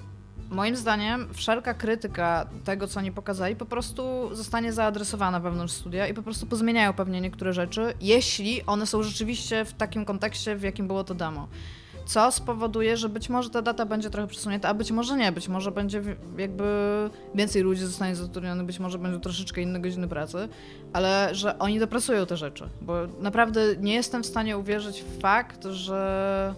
moim 0.51 0.77
zdaniem 0.77 1.29
wszelka 1.35 1.75
krytyka 1.75 2.47
tego, 2.65 2.87
co 2.87 3.01
oni 3.01 3.13
pokazali, 3.13 3.57
po 3.57 3.67
prostu 3.67 4.35
zostanie 4.35 4.73
zaadresowana 4.73 5.41
wewnątrz 5.41 5.75
studia 5.75 6.07
i 6.07 6.15
po 6.15 6.23
prostu 6.23 6.47
pozmieniają 6.47 6.93
pewnie 6.93 7.21
niektóre 7.21 7.53
rzeczy, 7.53 7.95
jeśli 8.01 8.63
one 8.67 8.87
są 8.87 9.03
rzeczywiście 9.03 9.65
w 9.65 9.73
takim 9.73 10.05
kontekście, 10.05 10.57
w 10.57 10.63
jakim 10.63 10.87
było 10.87 11.05
to 11.05 11.15
demo 11.15 11.49
co 12.09 12.33
spowoduje, 12.33 12.97
że 12.97 13.09
być 13.09 13.29
może 13.29 13.51
ta 13.51 13.63
data 13.63 13.87
będzie 13.87 14.11
trochę 14.11 14.29
przesunięta, 14.29 14.69
a 14.69 14.75
być 14.75 14.91
może 14.91 15.17
nie, 15.17 15.33
być 15.33 15.49
może 15.49 15.71
będzie 15.71 16.03
jakby 16.39 16.65
więcej 17.35 17.63
ludzi 17.63 17.81
zostanie 17.81 18.17
zatrudnionych, 18.17 18.67
być 18.67 18.79
może 18.79 18.99
będą 18.99 19.21
troszeczkę 19.21 19.63
inne 19.63 19.81
godziny 19.81 20.09
pracy, 20.09 20.49
ale 20.93 21.29
że 21.33 21.59
oni 21.59 21.79
dopracują 21.79 22.27
te 22.27 22.37
rzeczy, 22.37 22.69
bo 22.81 22.95
naprawdę 23.21 23.61
nie 23.81 23.95
jestem 23.95 24.23
w 24.23 24.27
stanie 24.27 24.59
uwierzyć 24.59 25.03
w 25.03 25.21
fakt, 25.21 25.65
że 25.65 26.55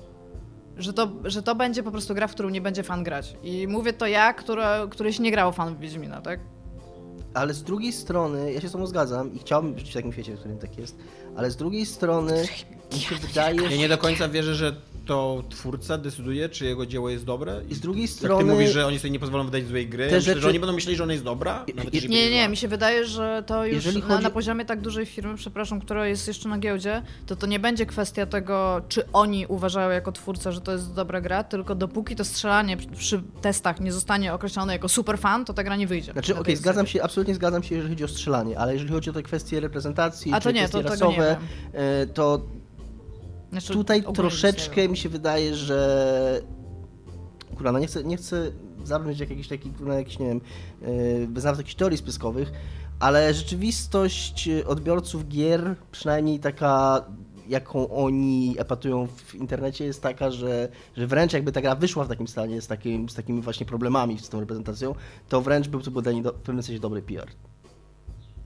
że 0.76 0.92
to, 0.92 1.08
że 1.24 1.42
to 1.42 1.54
będzie 1.54 1.82
po 1.82 1.90
prostu 1.90 2.14
gra, 2.14 2.26
w 2.26 2.32
którą 2.34 2.48
nie 2.48 2.60
będzie 2.60 2.82
fan 2.82 3.04
grać. 3.04 3.36
I 3.42 3.68
mówię 3.68 3.92
to 3.92 4.06
ja, 4.06 4.32
która, 4.32 4.86
któryś 4.90 5.18
nie 5.18 5.30
grało 5.30 5.52
fan 5.52 5.74
w 5.74 5.78
Wiedźmina, 5.78 6.20
tak? 6.20 6.40
Ale 7.34 7.54
z 7.54 7.62
drugiej 7.62 7.92
strony, 7.92 8.52
ja 8.52 8.60
się 8.60 8.68
z 8.68 8.72
tobą 8.72 8.86
zgadzam 8.86 9.34
i 9.34 9.38
chciałbym 9.38 9.78
żyć 9.78 9.90
w 9.90 9.94
takim 9.94 10.12
świecie, 10.12 10.36
w 10.36 10.38
którym 10.38 10.58
tak 10.58 10.78
jest, 10.78 10.96
ale 11.36 11.50
z 11.50 11.56
drugiej 11.56 11.86
strony 11.86 12.44
mi 12.92 12.98
się 12.98 13.14
wydaje, 13.14 13.62
Ja 13.62 13.76
nie 13.76 13.88
do 13.88 13.98
końca 13.98 14.28
wierzę, 14.28 14.54
że 14.54 14.76
to 15.06 15.42
twórca 15.50 15.98
decyduje, 15.98 16.48
czy 16.48 16.64
jego 16.64 16.86
dzieło 16.86 17.10
jest 17.10 17.24
dobre. 17.24 17.60
I 17.68 17.74
z 17.74 17.80
drugiej 17.80 18.02
Jak 18.02 18.10
strony... 18.10 18.44
ty 18.44 18.50
mówisz, 18.52 18.70
że 18.70 18.86
oni 18.86 18.98
sobie 18.98 19.10
nie 19.10 19.18
pozwolą 19.18 19.44
wydać 19.44 19.66
złej 19.66 19.88
gry, 19.88 20.08
te 20.08 20.20
rzeczy- 20.20 20.40
że 20.40 20.48
oni 20.48 20.60
będą 20.60 20.74
myśleli, 20.74 20.96
że 20.96 21.02
ona 21.04 21.12
jest 21.12 21.24
dobra? 21.24 21.64
Nie, 22.08 22.30
nie, 22.30 22.48
mi 22.48 22.56
się 22.56 22.68
wydaje, 22.68 23.06
że 23.06 23.42
to 23.46 23.66
już 23.66 23.84
na, 23.84 23.92
chodzi- 24.00 24.22
na 24.22 24.30
poziomie 24.30 24.64
tak 24.64 24.80
dużej 24.80 25.06
firmy, 25.06 25.36
przepraszam, 25.36 25.80
która 25.80 26.06
jest 26.06 26.28
jeszcze 26.28 26.48
na 26.48 26.58
giełdzie, 26.58 27.02
to 27.26 27.36
to 27.36 27.46
nie 27.46 27.58
będzie 27.60 27.86
kwestia 27.86 28.26
tego, 28.26 28.80
czy 28.88 29.02
oni 29.12 29.46
uważają 29.46 29.90
jako 29.90 30.12
twórca, 30.12 30.52
że 30.52 30.60
to 30.60 30.72
jest 30.72 30.94
dobra 30.94 31.20
gra, 31.20 31.44
tylko 31.44 31.74
dopóki 31.74 32.16
to 32.16 32.24
strzelanie 32.24 32.76
przy- 32.76 33.22
testach 33.40 33.80
nie 33.80 33.92
zostanie 33.92 34.34
określone 34.34 34.72
jako 34.72 34.88
super 34.88 35.18
fan, 35.18 35.44
to 35.44 35.52
ta 35.54 35.62
gra 35.64 35.76
nie 35.76 35.86
wyjdzie. 35.86 36.12
Znaczy, 36.12 36.34
Na 36.34 36.40
okej, 36.40 36.54
tej 36.54 36.56
zgadzam 36.62 36.86
się, 36.86 37.02
absolutnie 37.02 37.34
zgadzam 37.34 37.62
się, 37.62 37.74
jeżeli 37.74 37.94
chodzi 37.94 38.04
o 38.04 38.08
strzelanie, 38.08 38.58
ale 38.58 38.72
jeżeli 38.72 38.92
chodzi 38.92 39.10
o 39.10 39.12
te 39.12 39.22
kwestie 39.22 39.60
reprezentacji, 39.60 40.32
A 40.32 40.40
czy 40.40 40.44
to 40.44 40.50
nie, 40.50 40.60
kwestie 40.60 40.82
to 40.82 40.88
rasowe, 40.88 41.36
e, 41.72 42.06
to 42.06 42.40
Znaczy, 43.50 43.72
tutaj 43.72 44.02
troszeczkę 44.14 44.88
mi 44.88 44.96
się 44.96 45.08
wydaje, 45.08 45.54
że 45.54 46.40
kurwa, 47.54 47.72
no 47.72 47.78
nie 47.78 47.86
chcę, 47.86 48.04
nie 48.04 48.16
chcę 48.16 48.52
zabrzmieć 48.84 49.20
jak 49.20 49.30
jakiś 49.30 49.48
taki, 49.48 49.70
kurwa, 49.70 49.94
jakiś, 49.94 50.18
nie 50.18 50.26
wiem, 50.26 50.40
yy, 50.82 51.26
bez 51.28 51.44
nawet 51.44 51.58
jakichś 51.58 51.74
teorii 51.74 51.98
spiskowych, 51.98 52.52
ale 53.00 53.34
rzeczywistość 53.34 54.48
odbiorców 54.66 55.28
gier, 55.28 55.74
przynajmniej 55.92 56.40
taka 56.40 57.04
jaką 57.48 57.88
oni 57.88 58.54
epatują 58.58 59.06
w 59.06 59.34
internecie 59.34 59.84
jest 59.84 60.02
taka, 60.02 60.30
że, 60.30 60.68
że 60.96 61.06
wręcz 61.06 61.32
jakby 61.32 61.52
ta 61.52 61.60
gra 61.60 61.74
wyszła 61.74 62.04
w 62.04 62.08
takim 62.08 62.28
stanie 62.28 62.60
z, 62.60 62.66
takim, 62.66 63.08
z 63.08 63.14
takimi 63.14 63.42
właśnie 63.42 63.66
problemami 63.66 64.18
z 64.18 64.28
tą 64.28 64.40
reprezentacją, 64.40 64.94
to 65.28 65.40
wręcz 65.40 65.68
był 65.68 65.80
to 65.82 65.90
był 65.90 66.02
dla 66.02 66.12
nich 66.12 66.22
do, 66.22 66.32
w 66.32 66.40
pewnym 66.40 66.62
sensie 66.62 66.80
dobry 66.80 67.02
PR. 67.02 67.26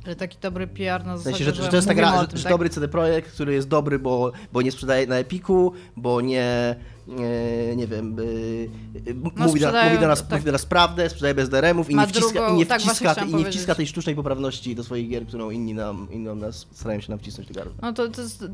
Ale 0.07 0.17
taki 0.17 0.39
dobry 0.41 0.67
PR 0.67 1.07
na 1.07 1.15
W 1.15 1.19
zasadzie, 1.19 1.45
sensie, 1.45 1.57
że, 1.57 1.63
że 1.65 1.69
to 1.69 1.77
jest 1.77 1.89
ta 1.89 1.95
gra, 1.95 2.27
tym, 2.27 2.37
że 2.39 2.43
tak? 2.45 2.53
dobry 2.53 2.71
CD 2.71 2.89
Projekt, 2.89 3.33
który 3.33 3.55
jest 3.55 3.69
dobry, 3.69 3.99
bo, 3.99 4.33
bo 4.53 4.63
nie 4.63 4.73
sprzedaje 4.73 5.07
na 5.07 5.17
Epiku, 5.17 5.73
bo 5.97 6.21
nie, 6.21 6.77
nie, 7.09 7.77
nie 7.77 7.87
wiem, 7.87 8.19
y, 8.19 8.69
mówi, 9.15 9.61
na, 9.61 9.69
sprzedają- 9.69 9.89
mówi, 9.91 10.01
do 10.01 10.09
nas, 10.09 10.21
tak. 10.23 10.31
mówi 10.31 10.45
do 10.45 10.53
nas 10.53 10.67
prawdę, 10.67 11.11
sprzedaje 11.11 11.35
bez 11.35 11.49
DRM-ów 11.49 11.91
i 11.91 11.95
nie 11.97 12.07
wciska, 12.07 12.31
drugą- 12.31 12.55
i 12.55 12.57
nie 12.59 12.67
tak, 12.67 12.81
wciska, 12.81 13.15
i 13.15 13.35
nie 13.35 13.45
wciska 13.45 13.75
tej 13.75 13.87
sztucznej 13.87 14.15
poprawności 14.15 14.75
do 14.75 14.85
swoich 14.85 15.09
gier, 15.11 15.27
którą 15.27 15.51
inni 15.51 15.75
nam, 15.75 16.09
inni 16.11 16.25
nas 16.35 16.67
starają 16.73 17.01
się 17.01 17.11
nam 17.11 17.19
wcisnąć 17.19 17.49
do 17.49 17.55
gardła. 17.55 17.75
No 17.83 17.93
to, 17.93 18.09
to 18.09 18.23
jest... 18.23 18.45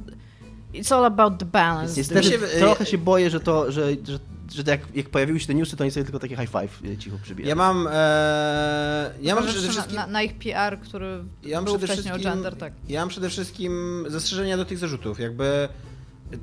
It's 0.75 0.95
all 0.95 1.05
about 1.05 1.39
the 1.39 1.47
balance. 1.47 1.95
Niestety 1.97 2.23
się- 2.29 2.39
trochę 2.39 2.87
się 2.87 2.99
boję, 2.99 3.31
że 3.31 3.41
to, 3.41 3.73
że, 3.73 3.91
że, 3.91 4.19
że 4.55 4.63
jak, 4.67 4.81
jak 4.95 5.09
pojawiły 5.09 5.41
się 5.41 5.47
te 5.47 5.55
newsy, 5.55 5.77
to 5.77 5.85
oni 5.85 5.91
sobie 5.91 6.05
tylko 6.05 6.19
takie 6.19 6.37
high 6.37 6.51
five 6.51 6.85
y, 6.93 6.99
cicho 6.99 7.17
przybijają. 7.23 7.49
Ja 7.49 7.55
mam, 7.55 7.89
e, 7.93 9.11
ja 9.23 9.35
mam 9.35 9.45
przede 9.45 9.67
na- 9.67 9.73
wszystkim... 9.73 9.97
Na, 9.97 10.07
na 10.07 10.23
ich 10.23 10.35
PR, 10.35 10.79
który 10.81 11.25
Ja 11.43 11.57
mam 11.57 11.65
był 11.65 11.79
przede 11.79 11.93
wcześniej 11.93 12.15
o 12.15 12.19
gender, 12.19 12.57
tak. 12.57 12.73
ja 12.89 13.01
mam 13.01 13.09
przede 13.09 13.29
wszystkim 13.31 14.05
zastrzeżenia 14.09 14.57
do 14.57 14.65
tych 14.65 14.79
zarzutów. 14.79 15.21
Jakby 15.21 15.69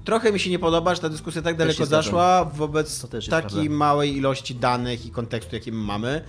trochę 0.05 0.31
mi 0.31 0.39
się 0.39 0.49
nie 0.49 0.59
podoba, 0.59 0.95
że 0.95 1.01
ta 1.01 1.09
dyskusja 1.09 1.41
tak 1.41 1.57
daleko 1.57 1.85
zaszła 1.85 2.45
wobec 2.45 3.01
takiej 3.09 3.29
prawda. 3.29 3.69
małej 3.69 4.17
ilości 4.17 4.55
danych 4.55 5.05
i 5.05 5.11
kontekstu, 5.11 5.55
jaki 5.55 5.71
my 5.71 5.77
mamy. 5.77 6.21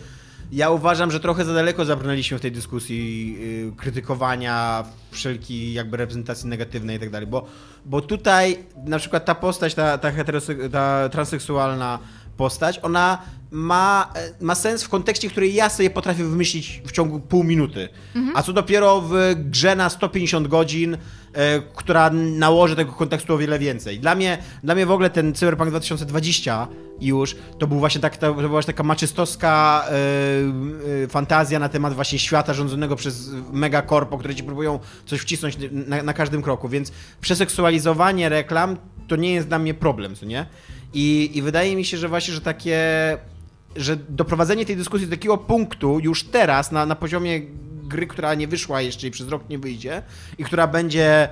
Ja 0.52 0.70
uważam, 0.70 1.10
że 1.10 1.20
trochę 1.20 1.44
za 1.44 1.54
daleko 1.54 1.84
zabrnęliśmy 1.84 2.38
w 2.38 2.40
tej 2.40 2.52
dyskusji 2.52 3.32
yy, 3.66 3.72
krytykowania 3.76 4.84
wszelkiej 5.10 5.72
jakby 5.72 5.96
reprezentacji 5.96 6.48
negatywnej 6.48 6.96
i 6.96 7.00
tak 7.00 7.10
dalej, 7.10 7.26
bo, 7.26 7.46
bo 7.84 8.00
tutaj 8.00 8.58
na 8.84 8.98
przykład 8.98 9.24
ta 9.24 9.34
postać, 9.34 9.74
ta, 9.74 9.98
ta, 9.98 10.12
ta 10.72 11.08
transseksualna 11.08 11.98
postać, 12.38 12.80
ona 12.82 13.18
ma, 13.50 14.12
e, 14.14 14.44
ma 14.44 14.54
sens 14.54 14.82
w 14.84 14.88
kontekście, 14.88 15.30
który 15.30 15.48
ja 15.48 15.68
sobie 15.68 15.90
potrafię 15.90 16.24
wymyślić 16.24 16.82
w 16.86 16.92
ciągu 16.92 17.20
pół 17.20 17.44
minuty. 17.44 17.88
A 18.34 18.42
co 18.42 18.52
dopiero 18.52 19.00
w 19.00 19.14
grze 19.36 19.76
na 19.76 19.90
150 19.90 20.48
godzin, 20.48 20.96
e, 21.32 21.60
która 21.60 22.10
nałoży 22.10 22.76
tego 22.76 22.92
kontekstu 22.92 23.34
o 23.34 23.38
wiele 23.38 23.58
więcej. 23.58 24.00
Dla 24.00 24.14
mnie, 24.14 24.38
dla 24.64 24.74
mnie 24.74 24.86
w 24.86 24.90
ogóle 24.90 25.10
ten 25.10 25.34
Cyberpunk 25.34 25.70
2020 25.70 26.68
już, 27.00 27.36
to 27.58 27.66
był 27.66 27.78
właśnie 27.78 28.00
tak, 28.00 28.16
to 28.16 28.34
była 28.34 28.48
właśnie 28.48 28.72
taka 28.72 28.82
maczystowska 28.82 29.84
e, 29.88 31.04
e, 31.04 31.08
fantazja 31.08 31.58
na 31.58 31.68
temat 31.68 31.94
właśnie 31.94 32.18
świata 32.18 32.54
rządzonego 32.54 32.96
przez 32.96 33.30
megakorpo, 33.52 34.18
które 34.18 34.34
ci 34.34 34.44
próbują 34.44 34.78
coś 35.06 35.20
wcisnąć 35.20 35.58
na, 35.70 36.02
na 36.02 36.12
każdym 36.12 36.42
kroku, 36.42 36.68
więc 36.68 36.92
przeseksualizowanie 37.20 38.28
reklam 38.28 38.76
to 39.08 39.16
nie 39.16 39.32
jest 39.32 39.48
dla 39.48 39.58
mnie 39.58 39.74
problem, 39.74 40.16
co 40.16 40.26
nie? 40.26 40.46
I, 40.94 41.30
I 41.34 41.42
wydaje 41.42 41.76
mi 41.76 41.84
się, 41.84 41.96
że 41.96 42.08
właśnie, 42.08 42.34
że 42.34 42.40
takie, 42.40 42.78
że 43.76 43.96
doprowadzenie 43.96 44.66
tej 44.66 44.76
dyskusji 44.76 45.06
do 45.06 45.16
takiego 45.16 45.38
punktu 45.38 46.00
już 46.00 46.24
teraz 46.24 46.72
na, 46.72 46.86
na 46.86 46.94
poziomie 46.94 47.40
gry, 47.88 48.06
która 48.06 48.34
nie 48.34 48.48
wyszła 48.48 48.80
jeszcze 48.80 49.06
i 49.06 49.10
przez 49.10 49.28
rok 49.28 49.48
nie 49.48 49.58
wyjdzie 49.58 50.02
i 50.38 50.44
która 50.44 50.66
będzie 50.66 51.28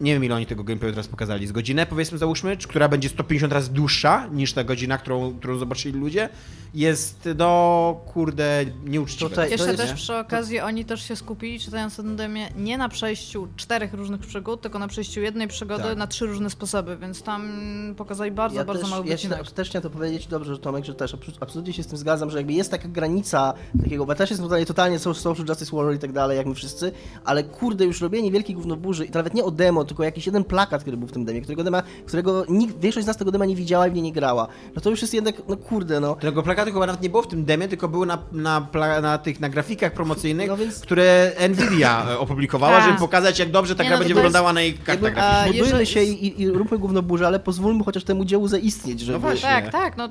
nie 0.00 0.12
wiem 0.14 0.24
ile 0.24 0.34
oni 0.34 0.46
tego 0.46 0.64
gameplayu 0.64 0.92
teraz 0.94 1.08
pokazali, 1.08 1.46
z 1.46 1.52
godzinę 1.52 1.86
powiedzmy 1.86 2.18
załóżmy, 2.18 2.56
która 2.56 2.88
będzie 2.88 3.08
150 3.08 3.52
razy 3.52 3.72
dłuższa 3.72 4.26
niż 4.32 4.52
ta 4.52 4.64
godzina, 4.64 4.98
którą, 4.98 5.34
którą 5.38 5.58
zobaczyli 5.58 5.98
ludzie, 6.00 6.28
jest 6.74 7.28
no 7.38 8.00
kurde 8.06 8.64
nieuczciwe. 8.84 9.30
Tutaj- 9.30 9.50
Jeszcze 9.50 9.66
jest- 9.66 9.78
też 9.82 9.92
przy 9.92 10.16
okazji 10.16 10.60
oni 10.60 10.84
też 10.84 11.02
się 11.08 11.16
skupili, 11.16 11.60
czytając 11.60 12.00
o 12.00 12.02
tym 12.02 12.16
demie, 12.16 12.48
nie 12.56 12.78
na 12.78 12.88
przejściu 12.88 13.48
czterech 13.56 13.94
różnych 13.94 14.20
przygód, 14.20 14.60
tylko 14.60 14.78
na 14.78 14.88
przejściu 14.88 15.20
jednej 15.20 15.48
przygody 15.48 15.82
Tak. 15.82 15.98
na 15.98 16.06
trzy 16.06 16.26
różne 16.26 16.50
sposoby, 16.50 16.96
więc 16.96 17.22
tam 17.22 17.50
pokazali 17.96 18.30
bardzo, 18.30 18.58
ja 18.58 18.64
bardzo 18.64 18.82
też, 18.82 18.90
mały 18.90 19.06
ja 19.06 19.16
się 19.16 19.28
też 19.54 19.68
chciałem 19.68 19.82
to 19.82 19.90
powiedzieć, 19.90 20.26
dobrze, 20.26 20.54
że 20.54 20.60
Tomek, 20.60 20.84
że 20.84 20.94
też 20.94 21.16
absolutnie 21.40 21.72
się 21.72 21.82
z 21.82 21.86
tym 21.86 21.98
zgadzam, 21.98 22.30
że 22.30 22.36
jakby 22.38 22.52
jest 22.52 22.70
taka 22.70 22.88
granica 22.88 23.54
takiego, 23.82 24.06
bo 24.06 24.12
ja 24.12 24.16
też 24.16 24.30
jestem 24.30 24.46
totalnie, 24.46 24.66
totalnie 24.66 24.98
so- 24.98 25.14
social 25.14 25.46
justice 25.48 25.76
warrior 25.76 25.94
i 25.94 25.98
tak 25.98 26.12
dalej, 26.12 26.36
jak 26.36 26.46
my 26.46 26.54
wszyscy, 26.54 26.92
ale 27.24 27.44
kurde, 27.44 27.84
już 27.84 28.00
robienie 28.00 28.30
wielkiej 28.32 28.54
gównoburzy 28.54 29.04
i 29.04 29.10
to 29.10 29.18
nawet 29.18 29.34
nie 29.34 29.44
o 29.44 29.50
demo, 29.50 29.84
tylko 29.88 30.04
jakiś 30.04 30.26
jeden 30.26 30.44
plakat, 30.44 30.80
który 30.82 30.96
był 30.96 31.08
w 31.08 31.12
tym 31.12 31.24
demie, 31.24 31.40
którego 31.40 31.64
dema, 31.64 31.82
którego 32.06 32.44
nikt, 32.48 32.80
większość 32.80 33.04
z 33.04 33.06
nas 33.06 33.16
tego 33.16 33.30
dema 33.30 33.44
nie 33.44 33.56
widziała 33.56 33.86
i 33.86 33.90
w 33.90 33.94
nie 33.94 34.02
nie 34.02 34.12
grała, 34.12 34.46
no 34.74 34.80
to 34.80 34.90
już 34.90 35.02
jest 35.02 35.14
jednak, 35.14 35.42
no 35.48 35.56
kurde, 35.56 36.00
no. 36.00 36.14
Tego 36.14 36.42
plakatu 36.42 36.72
chyba 36.72 36.86
nawet 36.86 37.02
nie 37.02 37.10
było 37.10 37.22
w 37.22 37.28
tym 37.28 37.44
demie, 37.44 37.68
tylko 37.68 37.88
były 37.88 38.06
na, 38.06 38.18
na, 38.32 38.68
pla- 38.72 39.02
na 39.02 39.18
tych 39.18 39.40
na 39.40 39.48
grafikach 39.48 39.92
promocyjnych, 39.92 40.48
No 40.48 40.56
więc- 40.56 40.80
które 40.80 41.32
Nvidia 41.48 42.06
e, 42.10 42.18
opublikowała, 42.18 42.76
Tak. 42.76 42.86
żeby 42.86 42.98
pokazać 42.98 43.38
jak 43.38 43.50
dobrze 43.50 43.76
ta 43.76 43.82
Nie, 43.82 43.88
gra 43.88 43.96
no 43.96 44.00
będzie 44.00 44.14
to 44.14 44.20
jest- 44.20 44.26
wyglądała 44.28 44.52
na 44.52 44.60
jej 44.60 44.72
kartach 44.74 44.88
Jakby, 44.94 45.10
graficznych. 45.10 45.42
A, 45.44 45.46
budujmy 45.46 45.66
jeżeli- 45.66 45.86
się 45.86 46.02
i, 46.02 46.26
i, 46.26 46.42
i 46.42 46.48
róbmy 46.50 46.78
gównoburzę, 46.78 47.26
ale 47.26 47.40
pozwólmy 47.40 47.84
chociaż 47.84 48.04
temu 48.04 48.24
dziełu 48.24 48.48
zaistnieć, 48.48 49.00
żeby... 49.00 49.18
właśnie. 49.18 49.48
Tak, 49.48 49.72
tak, 49.72 49.96
no. 49.96 50.08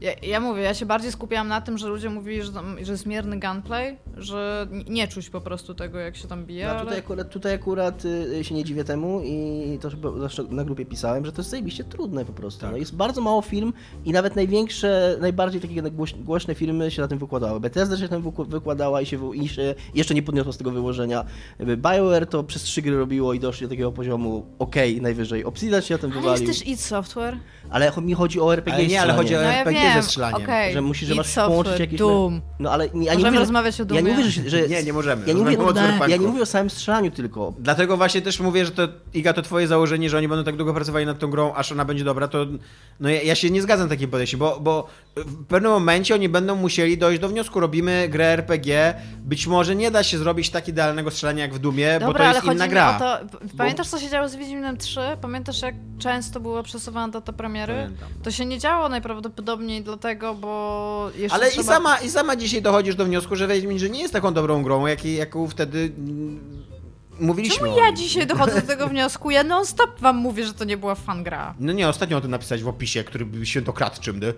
Ja, 0.00 0.10
ja 0.22 0.40
mówię, 0.40 0.62
ja 0.62 0.74
się 0.74 0.86
bardziej 0.86 1.12
skupiałam 1.12 1.48
na 1.48 1.60
tym, 1.60 1.78
że 1.78 1.88
ludzie 1.88 2.10
mówili, 2.10 2.42
że, 2.42 2.52
tam, 2.52 2.76
że 2.82 2.92
jest 2.92 3.06
mierny 3.06 3.40
gunplay, 3.40 3.98
że 4.16 4.66
nie 4.88 5.08
czuć 5.08 5.30
po 5.30 5.40
prostu 5.40 5.74
tego, 5.74 5.98
jak 5.98 6.16
się 6.16 6.28
tam 6.28 6.44
bije. 6.46 6.66
No, 6.66 6.70
ale... 6.70 6.80
tutaj, 6.80 6.98
akurat, 6.98 7.30
tutaj 7.30 7.54
akurat 7.54 8.04
y, 8.04 8.44
się 8.44 8.54
nie 8.54 8.64
dziwię 8.64 8.84
temu 8.84 9.20
i 9.24 9.78
to 9.80 9.90
zresztą 10.18 10.42
na 10.50 10.64
grupie 10.64 10.86
pisałem, 10.86 11.26
że 11.26 11.32
to 11.32 11.40
jest 11.40 11.50
zajebiście 11.50 11.84
trudne 11.84 12.24
po 12.24 12.32
prostu. 12.32 12.60
Tak. 12.60 12.70
No, 12.70 12.76
jest 12.76 12.96
bardzo 12.96 13.20
mało 13.20 13.42
film 13.42 13.72
i 14.04 14.12
nawet 14.12 14.36
największe, 14.36 15.16
najbardziej 15.20 15.60
takie 15.60 15.82
głoś, 15.82 16.14
głośne 16.14 16.54
filmy 16.54 16.90
się 16.90 17.02
na 17.02 17.08
tym 17.08 17.18
wykładały. 17.18 17.60
Bethesda 17.60 17.96
się 17.96 18.02
na 18.02 18.08
tym 18.08 18.32
wykładała 18.48 19.00
i 19.00 19.06
się 19.06 19.36
i 19.36 19.48
się 19.48 19.74
jeszcze 19.94 20.14
nie 20.14 20.22
podniosła 20.22 20.52
z 20.52 20.56
tego 20.58 20.70
wyłożenia. 20.70 21.24
BioWare 21.60 22.26
to 22.26 22.44
przez 22.44 22.62
trzy 22.62 22.82
gry 22.82 22.96
robiło 22.96 23.34
i 23.34 23.40
doszli 23.40 23.66
do 23.66 23.70
takiego 23.70 23.92
poziomu 23.92 24.46
okej, 24.58 25.00
najwyżej. 25.02 25.44
Obsidian 25.44 25.82
się 25.82 25.94
na 25.94 25.98
tym 25.98 26.12
Ale 26.12 26.20
wywalił. 26.20 26.46
jest 26.46 26.58
też 26.58 26.68
id 26.68 26.80
Software. 26.80 27.36
Ale 27.70 27.92
mi 28.02 28.14
chodzi 28.14 28.40
o 28.40 28.52
RPG 28.52 28.74
Ale 28.74 28.86
nie, 28.86 29.02
ale 29.02 29.12
chodzi 29.12 29.36
o 29.36 29.40
No 29.40 29.70
ja 29.70 29.89
Wiem, 29.94 30.02
ze 30.02 30.08
strzelaniem. 30.08 30.42
okej. 30.42 30.72
że 30.72 30.80
musisz, 30.80 31.08
że 31.08 31.14
masz 31.14 31.34
połączyć 31.34 31.80
jakieś... 31.80 31.98
Doom. 31.98 32.40
No 32.58 32.70
ale 32.72 32.88
nie, 32.94 33.06
ja 33.06 33.12
nie 33.12 33.18
Możemy 33.18 33.30
mówię, 33.30 33.38
rozmawiać 33.40 33.80
o 33.80 33.82
Ja 33.82 33.86
Doomie? 33.86 34.02
nie 34.02 34.10
mówię, 34.10 34.30
że... 34.30 34.50
że 34.50 34.68
Nie, 34.68 34.82
nie 34.82 34.92
możemy. 34.92 35.26
Ja 35.26 35.34
nie 35.34 35.40
mówię, 35.40 35.58
o 35.58 36.06
ja 36.06 36.16
nie 36.16 36.26
mówię 36.26 36.42
o 36.42 36.46
samym 36.46 36.70
strzelaniu 36.70 37.10
tylko. 37.10 37.52
Dlatego 37.58 37.96
właśnie 37.96 38.22
też 38.22 38.40
mówię, 38.40 38.64
że 38.64 38.70
to, 38.70 38.88
Iga, 39.14 39.32
to 39.32 39.42
twoje 39.42 39.66
założenie, 39.66 40.10
że 40.10 40.18
oni 40.18 40.28
będą 40.28 40.44
tak 40.44 40.56
długo 40.56 40.74
pracowali 40.74 41.06
nad 41.06 41.18
tą 41.18 41.26
grą, 41.30 41.54
aż 41.54 41.72
ona 41.72 41.84
będzie 41.84 42.04
dobra, 42.04 42.28
to 42.28 42.46
no 43.00 43.08
ja, 43.08 43.22
ja 43.22 43.34
się 43.34 43.50
nie 43.50 43.62
zgadzam 43.62 43.86
z 43.86 43.90
takim 43.90 44.10
podejściem, 44.10 44.40
bo, 44.40 44.60
bo 44.60 44.86
w 45.16 45.46
pewnym 45.46 45.72
momencie 45.72 46.14
oni 46.14 46.28
będą 46.28 46.54
musieli 46.56 46.98
dojść 46.98 47.20
do 47.20 47.28
wniosku, 47.28 47.60
robimy 47.60 48.08
grę 48.08 48.26
RPG, 48.26 48.94
być 49.18 49.46
może 49.46 49.76
nie 49.76 49.90
da 49.90 50.02
się 50.02 50.18
zrobić 50.18 50.50
tak 50.50 50.68
idealnego 50.68 51.10
strzelania 51.10 51.42
jak 51.42 51.54
w 51.54 51.58
Dumie, 51.58 51.98
bo 52.06 52.14
to 52.14 52.22
jest 52.22 52.44
inna 52.44 52.68
gra. 52.68 52.96
o 52.96 52.98
to. 52.98 53.38
Pamiętasz, 53.58 53.88
co 53.88 53.98
się 53.98 54.10
działo 54.10 54.28
z 54.28 54.36
Wiedźminem 54.36 54.76
3? 54.76 55.00
Pamiętasz, 55.20 55.62
jak 55.62 55.74
często 55.98 56.40
była 56.40 56.62
przesuwana 56.62 57.08
data 57.12 57.32
premiery? 57.32 57.74
Pamiętam. 57.74 58.08
To 58.22 58.30
się 58.30 58.46
nie 58.46 58.58
działo 58.58 58.88
najprawdopodobniej 58.88 59.79
dlatego, 59.82 60.34
bo 60.34 61.10
jeszcze 61.14 61.36
Ale 61.36 61.50
trzeba... 61.50 61.62
i, 61.62 61.66
sama, 61.66 61.98
i 61.98 62.10
sama 62.10 62.36
dzisiaj 62.36 62.62
dochodzisz 62.62 62.94
do 62.94 63.04
wniosku, 63.04 63.36
że 63.36 63.48
Wiedźmin, 63.48 63.78
że 63.78 63.90
nie 63.90 64.00
jest 64.00 64.12
taką 64.12 64.34
dobrą 64.34 64.62
grą, 64.62 64.86
jak, 64.86 65.04
jaką 65.04 65.48
wtedy 65.48 65.92
mm, 65.98 66.40
mówiliśmy. 67.20 67.58
Czemu 67.58 67.78
ja 67.78 67.92
dzisiaj 67.92 68.26
dochodzę 68.26 68.60
do 68.60 68.66
tego 68.72 68.88
wniosku? 68.88 69.30
Ja 69.30 69.44
non 69.44 69.66
stop 69.66 70.00
wam 70.00 70.16
mówię, 70.16 70.46
że 70.46 70.54
to 70.54 70.64
nie 70.64 70.76
była 70.76 70.94
fan 70.94 71.22
gra. 71.22 71.54
No 71.60 71.72
nie, 71.72 71.88
ostatnio 71.88 72.16
o 72.16 72.20
tym 72.20 72.30
napisać 72.30 72.62
w 72.62 72.68
opisie, 72.68 73.04
który 73.04 73.26
był 73.26 73.44
świętokradczym, 73.44 74.20
nie? 74.20 74.32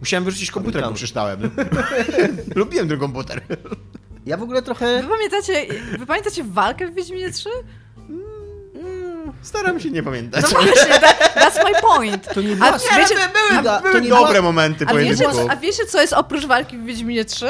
Musiałem 0.00 0.24
wyrzucić 0.24 0.50
komputer, 0.50 0.82
jak 0.82 0.94
przeczytałem. 0.94 1.50
Lubiłem 2.54 2.88
ten 2.88 2.98
komputer. 2.98 3.40
Ja 4.26 4.36
w 4.36 4.42
ogóle 4.42 4.62
trochę... 4.62 5.02
Wy 5.02 5.08
pamiętacie, 5.08 5.66
wy 5.98 6.06
pamiętacie 6.06 6.44
walkę 6.44 6.88
w 6.88 6.94
Wiedźminie 6.94 7.30
3? 7.30 7.48
Staram 9.46 9.80
się 9.80 9.90
nie 9.90 10.02
pamiętać. 10.02 10.42
No 10.42 10.48
właśnie, 10.48 11.00
that, 11.00 11.34
that's 11.34 11.64
my 11.64 11.80
point. 11.80 12.34
To 12.34 12.40
nie 12.40 12.52
A 12.52 12.56
była... 12.56 12.72
wiecie, 12.98 13.14
były, 13.14 13.60
Iga, 13.60 13.80
były 13.80 13.92
to 13.92 13.98
nie 13.98 14.08
dobre 14.08 14.28
była- 14.32 14.42
momenty 14.42 14.86
a, 14.88 14.94
wiecie, 14.94 15.28
a 15.50 15.56
wiecie, 15.56 15.86
co 15.86 16.00
jest 16.00 16.12
oprócz 16.12 16.46
walki 16.46 16.78
w 16.78 16.84
Wiedźminie 16.84 17.24
3? 17.24 17.46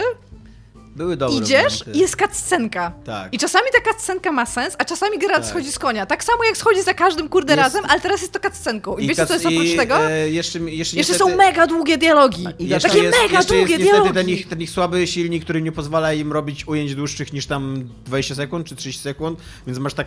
Były 0.97 1.17
dobre 1.17 1.37
Idziesz 1.39 1.81
momenty. 1.81 1.91
i 1.99 1.99
jest 1.99 2.17
cutscenka. 2.17 2.93
Tak. 3.05 3.35
I 3.35 3.39
czasami 3.39 3.67
ta 3.73 3.93
cutscenka 3.93 4.33
ma 4.33 4.47
sens, 4.47 4.75
a 4.79 4.85
czasami 4.85 5.19
gra 5.19 5.35
Tak. 5.37 5.47
schodzi 5.47 5.73
z 5.73 5.79
konia. 5.79 6.07
Tak 6.07 6.25
samo 6.25 6.45
jak 6.45 6.57
schodzi 6.57 6.83
za 6.83 6.95
każdym 6.95 7.29
kurde 7.29 7.53
Jest- 7.55 7.63
razem, 7.65 7.85
ale 7.89 8.01
teraz 8.01 8.21
jest 8.21 8.33
to 8.33 8.41
cutscenką. 8.41 8.97
I, 8.97 9.03
wiecie, 9.09 9.17
kas- 9.23 9.29
co 9.29 9.35
jest 9.35 9.47
oprócz 9.47 9.67
i, 9.69 9.77
tego? 9.77 10.11
E, 10.11 10.31
jeszcze, 10.31 10.59
jeszcze, 10.59 10.71
Jeszcze 10.77 10.97
niestety, 10.97 11.19
są 11.19 11.37
mega 11.37 11.67
długie 11.67 11.99
dialogi. 11.99 12.47
I 12.59 12.69
jeszcze 12.69 12.89
Takie 12.89 13.03
jest, 13.03 13.19
mega 13.23 13.39
jeszcze 13.39 13.55
długie 13.55 13.73
jest 13.73 13.85
niestety 13.85 14.03
dialogi. 14.03 14.15
ten 14.15 14.29
ich, 14.29 14.49
ten 14.49 14.63
ich 14.63 14.71
słaby 14.71 15.07
silnik, 15.07 15.45
który 15.45 15.63
nie 15.63 15.73
pozwala 15.73 16.13
im 16.13 16.33
robić 16.33 16.69
ujęć 16.69 16.95
dłuższych 16.95 17.33
niż 17.33 17.47
tam 17.47 17.89
20 18.07 18.35
sekund 18.35 18.67
czy 18.67 18.77
30 18.77 19.03
sekund, 19.03 19.39
więc 19.67 19.79
masz 19.79 19.95
tak 19.95 20.07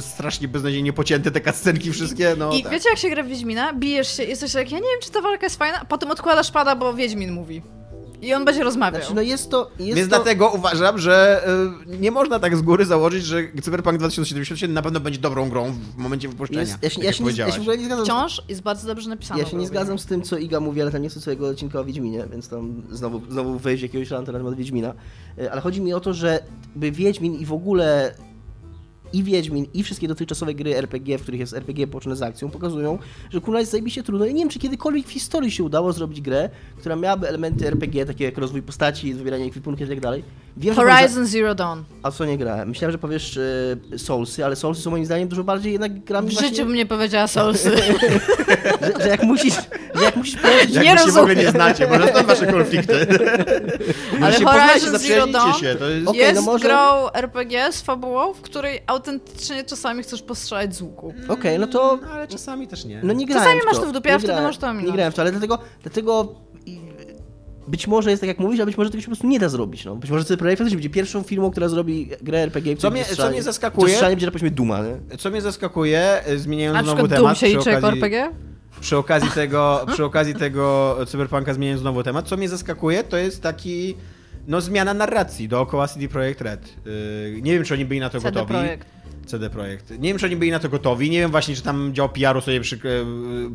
strasznie 0.00 0.48
beznadziejnie 0.48 0.92
pocięte 0.92 1.30
te 1.30 1.40
cutscenki 1.40 1.92
wszystkie, 1.92 2.34
no 2.38 2.52
I 2.52 2.62
tak. 2.62 2.72
wiecie, 2.72 2.88
jak 2.90 2.98
się 2.98 3.10
gra 3.10 3.22
w 3.22 3.26
Wiedźmina? 3.26 3.72
Bijesz 3.74 4.16
się, 4.16 4.24
jesteś 4.24 4.52
tak, 4.52 4.70
ja 4.72 4.78
nie 4.78 4.84
wiem, 4.84 5.00
czy 5.02 5.10
ta 5.10 5.20
walka 5.20 5.46
jest 5.46 5.56
fajna, 5.56 5.84
potem 5.88 6.10
odkładasz 6.10 6.50
pada, 6.50 6.76
bo 6.76 6.94
Wiedźmin 6.94 7.32
mówi. 7.32 7.62
I 8.22 8.34
on 8.34 8.44
będzie 8.44 8.64
rozmawiał. 8.64 9.00
Znaczy, 9.00 9.14
no 9.14 9.22
jest 9.22 9.50
to... 9.50 9.70
Jest 9.78 9.96
Więc 9.96 10.10
to... 10.10 10.16
dlatego 10.16 10.50
uważam, 10.50 10.98
że 10.98 11.44
y, 11.88 11.98
nie 11.98 12.10
można 12.10 12.38
tak 12.38 12.56
z 12.56 12.62
góry 12.62 12.84
założyć, 12.84 13.24
że 13.24 13.42
Cyberpunk 13.62 13.98
2077 13.98 14.74
na 14.74 14.82
pewno 14.82 15.00
będzie 15.00 15.18
dobrą 15.18 15.48
grą 15.50 15.72
w 15.72 15.96
momencie 15.96 16.28
wypuszczenia. 16.28 16.60
Jest, 16.60 16.82
ja, 16.82 16.90
się, 16.90 16.96
tak 16.96 17.04
ja, 17.04 17.12
się 17.12 17.24
nie, 17.24 17.30
ja 17.30 17.50
się 17.50 17.58
w 17.58 17.60
ogóle 17.60 17.78
nie 17.78 17.84
zgadzam. 17.84 18.04
Wciąż 18.04 18.42
jest 18.48 18.62
bardzo 18.62 18.86
dobrze 18.86 19.08
napisane. 19.08 19.40
Ja 19.40 19.46
się 19.46 19.56
nie 19.56 19.66
zgadzam 19.66 19.98
z 19.98 20.06
tym, 20.06 20.22
co 20.22 20.38
Iga 20.38 20.60
mówi, 20.60 20.82
ale 20.82 20.90
tam 20.90 21.02
nie 21.02 21.08
chcę 21.08 21.20
całego 21.20 21.48
odcinka 21.48 21.80
o 21.80 21.84
Wiedźminie, 21.84 22.24
więc 22.32 22.48
tam 22.48 22.82
znowu, 22.90 23.22
znowu 23.28 23.58
wejść 23.58 23.82
jakiegoś 23.82 24.10
ranta 24.10 24.32
na 24.32 24.38
temat 24.38 24.54
Wiedźmina. 24.54 24.94
E, 25.38 25.52
Ale 25.52 25.60
chodzi 25.60 25.80
mi 25.80 25.94
o 25.94 26.00
to, 26.00 26.14
że 26.14 26.42
by 26.76 26.92
Wiedźmin 26.92 27.34
i 27.34 27.46
w 27.46 27.52
ogóle 27.52 28.14
i 29.12 29.22
Wiedźmin, 29.24 29.66
i 29.74 29.82
wszystkie 29.82 30.08
dotychczasowe 30.08 30.54
gry 30.54 30.76
RPG, 30.76 31.18
w 31.18 31.22
których 31.22 31.40
jest 31.40 31.54
RPG 31.54 31.86
połączone 31.86 32.16
z 32.16 32.22
akcją, 32.22 32.50
pokazują, 32.50 32.98
że 33.30 33.40
kurwa 33.40 33.60
jest 33.60 33.70
zajebiście 33.72 34.02
trudno. 34.02 34.26
Ja 34.26 34.32
nie 34.32 34.38
wiem, 34.38 34.48
czy 34.48 34.58
kiedykolwiek 34.58 35.06
w 35.06 35.10
historii 35.10 35.50
się 35.50 35.64
udało 35.64 35.92
zrobić 35.92 36.20
grę, 36.20 36.50
która 36.78 36.96
miałaby 36.96 37.28
elementy 37.28 37.66
RPG, 37.66 38.06
takie 38.06 38.24
jak 38.24 38.38
rozwój 38.38 38.62
postaci, 38.62 39.14
wybieranie 39.14 39.44
ekwipunku 39.44 39.84
i 39.84 39.86
tak 39.86 40.00
dalej. 40.00 40.24
Wiem, 40.56 40.74
Horizon 40.74 41.26
Zero 41.26 41.54
Dawn. 41.54 41.80
A 42.02 42.10
co 42.10 42.24
nie 42.24 42.38
grałem? 42.38 42.68
Myślałem, 42.68 42.92
że 42.92 42.98
powiesz 42.98 43.36
e, 43.92 43.98
Soulsy, 43.98 44.44
ale 44.44 44.56
Soulsy 44.56 44.82
są 44.82 44.90
moim 44.90 45.06
zdaniem 45.06 45.28
dużo 45.28 45.44
bardziej 45.44 45.72
jednak 45.72 46.04
grami 46.04 46.28
W 46.28 46.32
właśnie, 46.32 46.48
życiu 46.48 46.64
bym 46.66 46.74
nie 46.74 46.86
powiedziała 46.86 47.26
Soulsy. 47.36 47.70
że, 47.76 49.02
że 49.02 49.08
jak 49.08 49.22
musisz, 49.22 49.54
że 49.94 50.04
jak 50.04 50.16
musisz 50.16 50.36
położyć 50.36 50.74
Jak 50.74 50.84
Nie 50.84 50.92
wy 50.92 50.98
się 50.98 51.06
w 51.06 51.08
ogóle 51.08 51.22
rozumiem. 51.34 51.44
nie 51.44 51.50
znacie, 51.50 51.86
może 51.88 52.08
stąd 52.08 52.26
wasze 52.26 52.46
konflikty. 52.46 53.06
Ale 54.22 54.32
Horizon 54.44 54.98
Zero 54.98 55.26
Dawn 55.26 55.52
się, 55.60 55.74
to 55.74 55.88
jest... 55.88 56.08
Okej, 56.08 56.20
jest 56.20 56.34
no 56.34 56.42
może- 56.42 56.64
grą 56.68 57.10
RPG 57.12 57.72
z 57.72 57.80
fabułą, 57.82 58.34
w 58.34 58.40
której 58.40 58.80
autentycznie 59.00 59.64
czasami 59.64 60.02
chcesz 60.02 60.22
postrzelać 60.22 60.74
z 60.76 60.82
łuku. 60.82 61.14
Okej, 61.28 61.58
no 61.58 61.66
to 61.66 61.98
No, 62.02 62.08
ale 62.10 62.28
czasami 62.28 62.68
też 62.68 62.84
nie. 62.84 63.00
No 63.04 63.12
nie 63.12 63.26
grałem 63.26 63.44
Czasami 63.44 63.60
w 63.60 63.64
masz 63.64 63.78
to 63.78 63.86
w 63.86 63.92
dupie, 63.92 64.14
a 64.14 64.18
wtedy 64.18 64.40
masz 64.42 64.58
to 64.58 64.66
ominąć. 64.66 64.86
Nie 64.86 64.92
grałem 64.92 65.12
w 65.12 65.14
to, 65.14 65.22
ale 65.22 65.30
dlatego, 65.30 65.58
dlatego 65.82 66.34
być 67.68 67.86
może 67.86 68.10
jest 68.10 68.20
tak 68.20 68.28
jak 68.28 68.38
mówisz, 68.38 68.60
a 68.60 68.66
być 68.66 68.76
może 68.78 68.90
tego 68.90 69.00
się 69.00 69.06
po 69.06 69.10
prostu 69.10 69.26
nie 69.26 69.38
da 69.38 69.48
zrobić. 69.48 69.84
No. 69.84 69.96
Być 69.96 70.10
może 70.10 70.24
CD 70.24 70.36
Projekt 70.36 70.62
też 70.62 70.72
będzie 70.74 70.90
pierwszą 70.90 71.22
firmą, 71.22 71.50
która 71.50 71.68
zrobi 71.68 72.10
grę 72.22 72.38
RPG. 72.38 72.76
Co 72.76 72.90
mnie- 72.90 73.04
co 73.04 73.30
mnie 73.30 73.42
zaskakuje- 73.42 73.90
Strzelanie 73.90 74.16
będzie, 74.16 74.26
że 74.26 74.32
powiedzmy 74.32 74.50
Duma, 74.50 74.80
nie? 74.82 75.16
Co 75.18 75.30
mnie 75.30 75.40
zaskakuje, 75.40 76.20
y, 76.28 76.38
zmieniając 76.38 76.74
Na 76.76 76.82
znowu 76.82 76.96
Doom 77.08 77.08
temat, 77.20 77.38
się 77.38 77.46
przy 77.46 77.56
liczy 77.56 77.70
jako 77.70 77.86
okazji, 77.86 77.98
RPG? 78.02 78.30
przy 78.80 78.96
okazji 78.96 79.30
tego, 79.30 79.80
przy 79.92 80.04
okazji 80.04 80.34
tego 80.34 80.96
Cyberpunka 81.06 81.54
zmieniając 81.54 81.80
znowu 81.80 82.02
temat, 82.02 82.28
co 82.28 82.36
mnie 82.36 82.48
zaskakuje, 82.48 83.04
to 83.04 83.16
jest 83.16 83.42
taki, 83.42 83.96
no 84.46 84.60
zmiana 84.60 84.94
narracji 84.94 85.48
dookoła 85.48 85.88
CD 85.88 86.08
Projekt 86.08 86.40
Red. 86.40 86.74
Yy, 86.86 87.42
nie 87.42 87.52
wiem, 87.52 87.64
czy 87.64 87.74
oni 87.74 87.84
byli 87.84 88.00
na 88.00 88.10
to 88.10 88.20
CD 88.20 88.30
gotowi. 88.30 88.52
Projekt. 88.54 88.88
CD 89.26 89.50
Projekt. 89.50 89.90
Nie 89.90 90.08
wiem, 90.08 90.18
czy 90.18 90.26
oni 90.26 90.36
byli 90.36 90.50
na 90.50 90.58
to 90.58 90.68
gotowi, 90.68 91.10
nie 91.10 91.20
wiem 91.20 91.30
właśnie, 91.30 91.56
czy 91.56 91.62
tam 91.62 91.94
dział 91.94 92.08
PR-u 92.08 92.40
sobie 92.40 92.60
przy, 92.60 92.80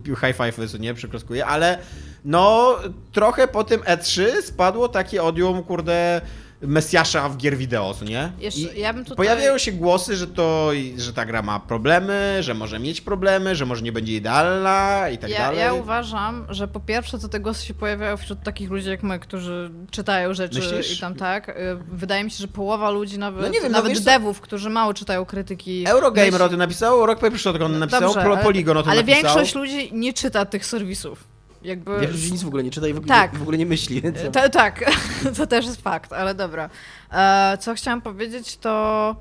yy, 0.07 0.16
high 0.16 0.36
five 0.38 0.80
nie, 0.80 0.94
przykroskuje, 0.94 1.45
ale 1.45 1.78
no 2.26 2.76
trochę 3.12 3.48
po 3.48 3.64
tym 3.64 3.82
E3 3.82 4.41
spadło 4.41 4.88
takie 4.88 5.24
odium, 5.24 5.64
kurde, 5.64 6.22
Mesjasza 6.68 7.30
w 7.30 7.38
gier 7.38 7.58
wideo, 7.58 7.96
nie? 8.10 8.32
Jeszcze- 8.40 8.76
ja 8.76 8.94
tutaj- 8.94 9.16
Pojawiają 9.18 9.58
się 9.58 9.72
głosy, 9.72 10.16
że 10.16 10.28
to, 10.28 10.72
że 10.98 11.14
ta 11.14 11.26
gra 11.26 11.42
ma 11.42 11.60
problemy, 11.60 12.38
że 12.44 12.54
może 12.54 12.80
mieć 12.80 13.02
problemy, 13.02 13.56
że 13.56 13.66
może 13.66 13.82
nie 13.82 13.92
będzie 13.92 14.16
idealna 14.16 15.10
i 15.10 15.18
tak 15.18 15.30
Ja, 15.30 15.38
dalej. 15.40 15.60
ja 15.60 15.74
uważam, 15.74 16.46
że 16.50 16.68
po 16.68 16.80
pierwsze 16.80 17.20
to 17.20 17.28
te 17.30 17.40
głosy 17.40 17.66
się 17.66 17.74
pojawiają 17.74 18.18
wśród 18.18 18.44
takich 18.44 18.70
ludzi 18.70 18.90
jak 18.90 19.04
my, 19.04 19.20
którzy 19.20 19.72
czytają 19.92 20.34
rzeczy 20.34 20.60
Myślisz? 20.60 20.98
i 20.98 21.02
tam 21.02 21.16
tak. 21.16 21.50
Y, 21.50 21.54
Wydaje 21.92 22.24
mi 22.24 22.32
się, 22.32 22.38
że 22.38 22.48
połowa 22.48 22.90
ludzi 22.90 23.20
nawet, 23.20 23.42
No 23.42 23.48
nie 23.48 23.62
wiem, 23.62 23.72
no 23.72 23.78
nawet 23.82 23.98
co- 23.98 24.04
devów, 24.04 24.42
którzy 24.42 24.70
mało 24.70 24.94
czytają 24.94 25.26
krytyki. 25.26 25.84
Eurogamer 25.88 26.34
myśl- 26.34 26.42
o 26.44 26.50
tym 26.50 26.58
napisał, 26.60 27.06
Rock 27.06 27.20
Paper 27.20 27.40
Shotgun 27.40 27.80
napisał, 27.80 28.02
Dobrze, 28.02 28.22
ale- 28.22 28.44
Polygon 28.44 28.78
o 28.78 28.84
tym 28.84 28.92
Ale 28.92 29.02
napisał. 29.02 29.22
większość 29.24 29.56
ludzi 29.56 29.90
nie 29.94 30.14
czyta 30.14 30.46
tych 30.46 30.66
serwisów. 30.66 31.35
Jakby... 31.66 32.14
Że 32.14 32.32
nic 32.32 32.44
w 32.44 32.48
ogóle 32.48 32.64
nie 32.64 32.72
czyta 32.72 32.88
i 32.88 32.94
w 32.94 32.98
ogóle, 32.98 33.16
Tak. 33.16 33.36
w 33.36 33.42
ogóle 33.42 33.58
nie 33.58 33.66
myśli. 33.66 34.02
Więc... 34.02 34.18
Ta, 34.32 34.50
tak, 34.50 34.92
to 35.38 35.48
też 35.48 35.66
jest 35.66 35.82
fakt, 35.82 36.14
ale 36.14 36.36
dobra. 36.36 36.70
E, 37.12 37.58
co 37.60 37.76
chciałam 37.76 38.02
powiedzieć, 38.02 38.58
to 38.58 39.16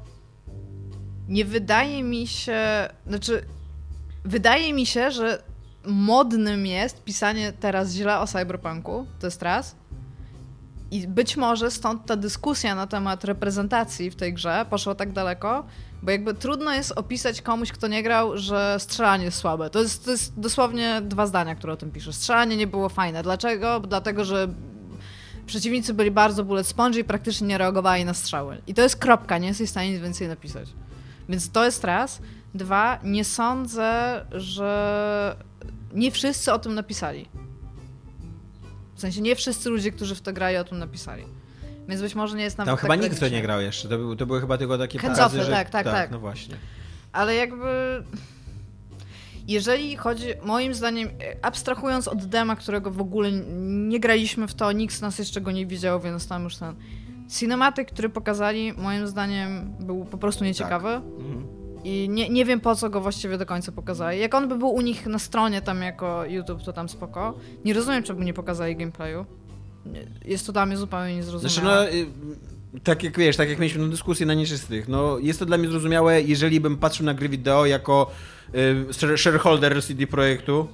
nie 1.28 1.44
wydaje 1.44 2.02
mi 2.02 2.26
się, 2.26 2.88
znaczy, 3.06 3.44
wydaje 4.24 4.72
mi 4.72 4.86
się, 4.86 5.10
że 5.10 5.42
modnym 5.86 6.66
jest 6.66 7.04
pisanie 7.04 7.52
teraz 7.52 7.92
źle 7.92 8.18
o 8.18 8.26
cyberpunku, 8.26 9.06
to 9.20 9.26
jest 9.26 9.42
raz. 9.42 9.76
I 10.90 11.08
być 11.08 11.36
może 11.36 11.70
stąd 11.70 12.06
ta 12.06 12.16
dyskusja 12.16 12.74
na 12.74 12.86
temat 12.86 13.24
reprezentacji 13.24 14.10
w 14.10 14.16
tej 14.16 14.34
grze 14.34 14.66
poszła 14.70 14.94
tak 14.94 15.12
daleko, 15.12 15.66
bo 16.04 16.10
jakby 16.10 16.34
trudno 16.34 16.72
jest 16.72 16.92
opisać 16.92 17.42
komuś, 17.42 17.72
kto 17.72 17.88
nie 17.88 18.02
grał, 18.02 18.38
że 18.38 18.76
strzelanie 18.78 19.24
jest 19.24 19.38
słabe. 19.38 19.70
To 19.70 19.80
jest, 19.82 20.04
to 20.04 20.10
jest 20.10 20.40
dosłownie 20.40 21.02
dwa 21.02 21.26
zdania, 21.26 21.54
które 21.54 21.72
o 21.72 21.76
tym 21.76 21.90
piszesz. 21.90 22.14
Strzelanie 22.14 22.56
nie 22.56 22.66
było 22.66 22.88
fajne. 22.88 23.22
Dlaczego? 23.22 23.80
Dlatego, 23.80 24.24
że 24.24 24.48
przeciwnicy 25.46 25.94
byli 25.94 26.10
bardzo 26.10 26.44
bullet 26.44 26.66
sponge 26.66 27.00
i 27.00 27.04
praktycznie 27.04 27.46
nie 27.46 27.58
reagowali 27.58 28.04
na 28.04 28.14
strzały. 28.14 28.62
I 28.66 28.74
to 28.74 28.82
jest 28.82 28.96
kropka, 28.96 29.38
nie 29.38 29.48
jesteś 29.48 29.68
w 29.68 29.70
stanie 29.70 29.92
nic 29.92 30.02
więcej 30.02 30.28
napisać. 30.28 30.68
Więc 31.28 31.50
to 31.50 31.64
jest 31.64 31.84
raz. 31.84 32.20
Dwa, 32.54 32.98
nie 33.04 33.24
sądzę, 33.24 34.20
że 34.32 35.36
nie 35.92 36.10
wszyscy 36.10 36.52
o 36.52 36.58
tym 36.58 36.74
napisali. 36.74 37.28
W 38.94 39.00
sensie 39.00 39.20
nie 39.20 39.36
wszyscy 39.36 39.70
ludzie, 39.70 39.92
którzy 39.92 40.14
w 40.14 40.20
to 40.20 40.32
grają, 40.32 40.60
o 40.60 40.64
tym 40.64 40.78
napisali. 40.78 41.24
Więc 41.88 42.02
być 42.02 42.14
może 42.14 42.36
nie 42.36 42.44
jest 42.44 42.58
nawet 42.58 42.68
Tam 42.68 42.76
tak 42.76 42.82
chyba 42.82 42.96
nikt 42.96 43.20
to 43.20 43.28
nie 43.28 43.42
grał 43.42 43.60
jeszcze, 43.60 43.88
to, 43.88 43.98
był, 43.98 44.16
to 44.16 44.26
były 44.26 44.40
chyba 44.40 44.58
tylko 44.58 44.78
takie 44.78 45.00
pokazy, 45.00 45.42
że... 45.42 45.50
tak, 45.50 45.70
tak, 45.70 45.84
tak. 45.84 46.10
No 46.10 46.18
właśnie. 46.18 46.56
Ale 47.12 47.34
jakby. 47.34 48.02
Jeżeli 49.48 49.96
chodzi, 49.96 50.26
moim 50.42 50.74
zdaniem, 50.74 51.08
abstrahując 51.42 52.08
od 52.08 52.24
dema, 52.24 52.56
którego 52.56 52.90
w 52.90 53.00
ogóle 53.00 53.32
nie 53.62 54.00
graliśmy 54.00 54.48
w 54.48 54.54
to, 54.54 54.72
nikt 54.72 54.94
z 54.94 55.00
nas 55.00 55.18
jeszcze 55.18 55.40
go 55.40 55.50
nie 55.50 55.66
widział, 55.66 56.00
więc 56.00 56.28
tam 56.28 56.44
już 56.44 56.56
ten. 56.56 56.74
Cinematyk, 57.30 57.90
który 57.90 58.08
pokazali, 58.08 58.72
moim 58.72 59.06
zdaniem 59.06 59.74
był 59.80 60.04
po 60.04 60.18
prostu 60.18 60.44
nieciekawy. 60.44 60.88
Mhm. 60.88 61.46
I 61.84 62.08
nie, 62.08 62.28
nie 62.28 62.44
wiem 62.44 62.60
po 62.60 62.76
co 62.76 62.90
go 62.90 63.00
właściwie 63.00 63.38
do 63.38 63.46
końca 63.46 63.72
pokazali. 63.72 64.20
Jak 64.20 64.34
on 64.34 64.48
by 64.48 64.58
był 64.58 64.68
u 64.68 64.80
nich 64.80 65.06
na 65.06 65.18
stronie 65.18 65.62
tam 65.62 65.82
jako 65.82 66.24
YouTube, 66.24 66.62
to 66.62 66.72
tam 66.72 66.88
spoko. 66.88 67.34
Nie 67.64 67.74
rozumiem, 67.74 68.02
czemu 68.02 68.22
nie 68.22 68.34
pokazali 68.34 68.76
gameplayu. 68.76 69.26
Jest 70.24 70.46
to 70.46 70.52
dla 70.52 70.66
mnie 70.66 70.76
zupełnie 70.76 71.16
niezrozumiałe. 71.16 71.50
Znaczy, 71.50 71.66
no, 71.66 71.88
y, 72.78 72.80
tak 72.84 73.02
jak 73.02 73.18
wiesz, 73.18 73.36
tak 73.36 73.48
jak 73.48 73.58
mieliśmy 73.58 73.88
dyskusję 73.88 74.26
na 74.26 74.34
nieczystych, 74.34 74.88
no 74.88 75.18
jest 75.18 75.38
to 75.38 75.46
dla 75.46 75.58
mnie 75.58 75.68
zrozumiałe, 75.68 76.22
jeżeli 76.22 76.60
bym 76.60 76.76
patrzył 76.76 77.06
na 77.06 77.14
gry 77.14 77.28
wideo 77.28 77.66
jako 77.66 78.10
y, 78.54 78.86
share- 78.90 79.16
shareholder 79.18 79.82
CD 79.84 80.06
Projektu, 80.06 80.68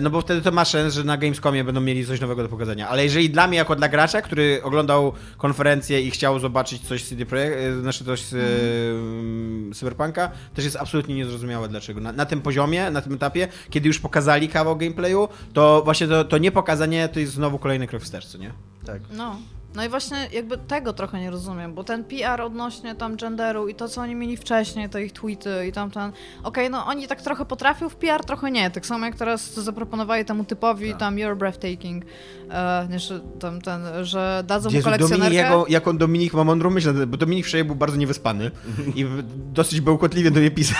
no 0.00 0.10
bo 0.10 0.20
wtedy 0.20 0.42
to 0.42 0.52
ma 0.52 0.64
sens, 0.64 0.94
że 0.94 1.04
na 1.04 1.16
Gamescomie 1.16 1.64
będą 1.64 1.80
mieli 1.80 2.06
coś 2.06 2.20
nowego 2.20 2.42
do 2.42 2.48
pokazania. 2.48 2.88
Ale 2.88 3.04
jeżeli 3.04 3.30
dla 3.30 3.46
mnie, 3.46 3.58
jako 3.58 3.76
dla 3.76 3.88
gracza, 3.88 4.22
który 4.22 4.60
oglądał 4.62 5.12
konferencję 5.38 6.00
i 6.02 6.10
chciał 6.10 6.38
zobaczyć 6.38 6.82
coś 6.88 7.04
z 7.04 7.08
CD 7.08 7.26
Projektu, 7.26 7.80
znaczy 7.80 8.04
coś 8.04 8.22
z 8.22 8.32
y, 8.32 9.74
Cyberpunka, 9.74 10.30
też 10.54 10.64
jest 10.64 10.76
absolutnie 10.76 11.14
niezrozumiałe 11.14 11.68
dlaczego. 11.68 12.00
Na, 12.00 12.12
na 12.12 12.26
tym 12.26 12.42
poziomie, 12.42 12.90
na 12.90 13.02
tym 13.02 13.14
etapie, 13.14 13.48
kiedy 13.70 13.88
już 13.88 13.98
pokazali 13.98 14.48
kawał 14.48 14.76
gameplayu, 14.76 15.28
to 15.52 15.82
właśnie 15.84 16.06
to, 16.06 16.24
to 16.24 16.38
niepokazanie 16.38 17.08
to 17.08 17.20
jest 17.20 17.32
znowu 17.32 17.58
kolejny 17.58 17.86
krok 17.86 18.02
wstecz, 18.02 18.26
co 18.26 18.38
nie? 18.38 18.52
Tak. 18.84 19.02
No. 19.12 19.36
No 19.74 19.84
i 19.84 19.88
właśnie 19.88 20.28
jakby 20.32 20.58
tego 20.58 20.92
trochę 20.92 21.20
nie 21.20 21.30
rozumiem, 21.30 21.74
bo 21.74 21.84
ten 21.84 22.04
PR 22.04 22.40
odnośnie 22.40 22.94
tam 22.94 23.16
genderu 23.16 23.68
i 23.68 23.74
to, 23.74 23.88
co 23.88 24.00
oni 24.00 24.14
mieli 24.14 24.36
wcześniej, 24.36 24.88
te 24.88 25.04
ich 25.04 25.12
tweety 25.12 25.66
i 25.68 25.72
tam 25.72 25.90
ten... 25.90 26.12
Okej, 26.42 26.70
no 26.70 26.86
oni 26.86 27.06
tak 27.08 27.22
trochę 27.22 27.44
potrafią 27.44 27.88
w 27.88 27.96
PR, 27.96 28.24
trochę 28.24 28.50
nie. 28.50 28.70
Tak 28.70 28.86
samo 28.86 29.06
jak 29.06 29.14
teraz 29.14 29.54
zaproponowali 29.54 30.24
temu 30.24 30.44
typowi 30.44 30.94
tam 30.94 31.16
You're 31.16 31.36
breathtaking, 31.36 32.04
e, 32.50 32.88
jeszcze 32.90 33.20
tam 33.40 33.60
ten, 33.60 33.82
że 34.02 34.44
dadzą 34.46 34.70
mu 34.70 34.74
Jezu, 34.76 34.84
Dominik, 34.90 35.08
kolekcjonerkę. 35.08 35.34
jak, 35.36 35.52
on- 35.52 35.64
jak 35.68 35.88
on 35.88 35.98
Dominik 35.98 36.34
ma 36.34 36.44
mądrą 36.44 36.70
myśl, 36.70 36.92
na 36.92 37.00
ten- 37.00 37.10
bo 37.10 37.16
Dominik 37.16 37.46
wczoraj 37.46 37.64
był 37.64 37.74
bardzo 37.76 37.96
niewyspany 37.96 38.50
i 38.96 39.06
dosyć 39.34 39.80
bełkotliwie 39.80 40.30
do 40.30 40.40
mnie 40.40 40.50
pisał 40.50 40.76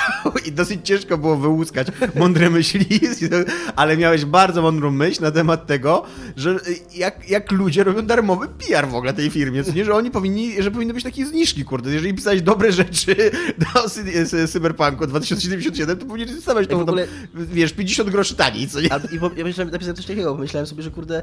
i 0.46 0.52
dosyć 0.52 0.80
ciężko 0.84 1.18
było 1.18 1.36
wyłuskać 1.36 1.86
mądre 2.16 2.50
myśli, 2.50 2.86
ale 3.76 3.96
miałeś 3.96 4.24
bardzo 4.24 4.62
mądrą 4.62 4.90
myśl 4.90 5.22
na 5.22 5.30
temat 5.30 5.66
tego, 5.66 6.02
że 6.36 6.58
jak, 6.94 7.30
jak 7.30 7.52
ludzie 7.52 7.84
robią 7.84 8.02
darmowy 8.02 8.48
PR 8.48 8.79
w 8.86 8.94
ogóle 8.94 9.12
tej 9.12 9.30
firmie, 9.30 9.64
co 9.64 9.72
nie, 9.72 9.84
że 9.84 9.94
oni 9.94 10.10
powinni, 10.10 10.62
że 10.62 10.70
powinny 10.70 10.94
być 10.94 11.04
takie 11.04 11.26
zniżki, 11.26 11.64
kurde, 11.64 11.90
jeżeli 11.90 12.14
pisałeś 12.14 12.42
dobre 12.42 12.72
rzeczy 12.72 13.14
do 13.58 13.88
Cy- 13.88 14.26
Cy- 14.26 14.48
Cyberpunku 14.48 15.06
2077, 15.06 15.98
to 15.98 16.06
powinieneś 16.06 16.34
dostawać 16.34 16.68
to, 16.68 16.80
ogóle- 16.80 17.06
tam, 17.34 17.46
wiesz, 17.46 17.72
50 17.72 18.10
groszy 18.10 18.34
taniej, 18.34 18.68
co 18.68 18.80
nie? 18.80 18.92
A, 18.92 18.96
i 19.14 19.18
po, 19.18 19.30
ja 19.36 19.44
myślałem, 19.44 19.72
napisałem 19.72 19.96
coś 19.96 20.06
takiego, 20.06 20.34
pomyślałem 20.34 20.66
sobie, 20.66 20.82
że 20.82 20.90
kurde, 20.90 21.22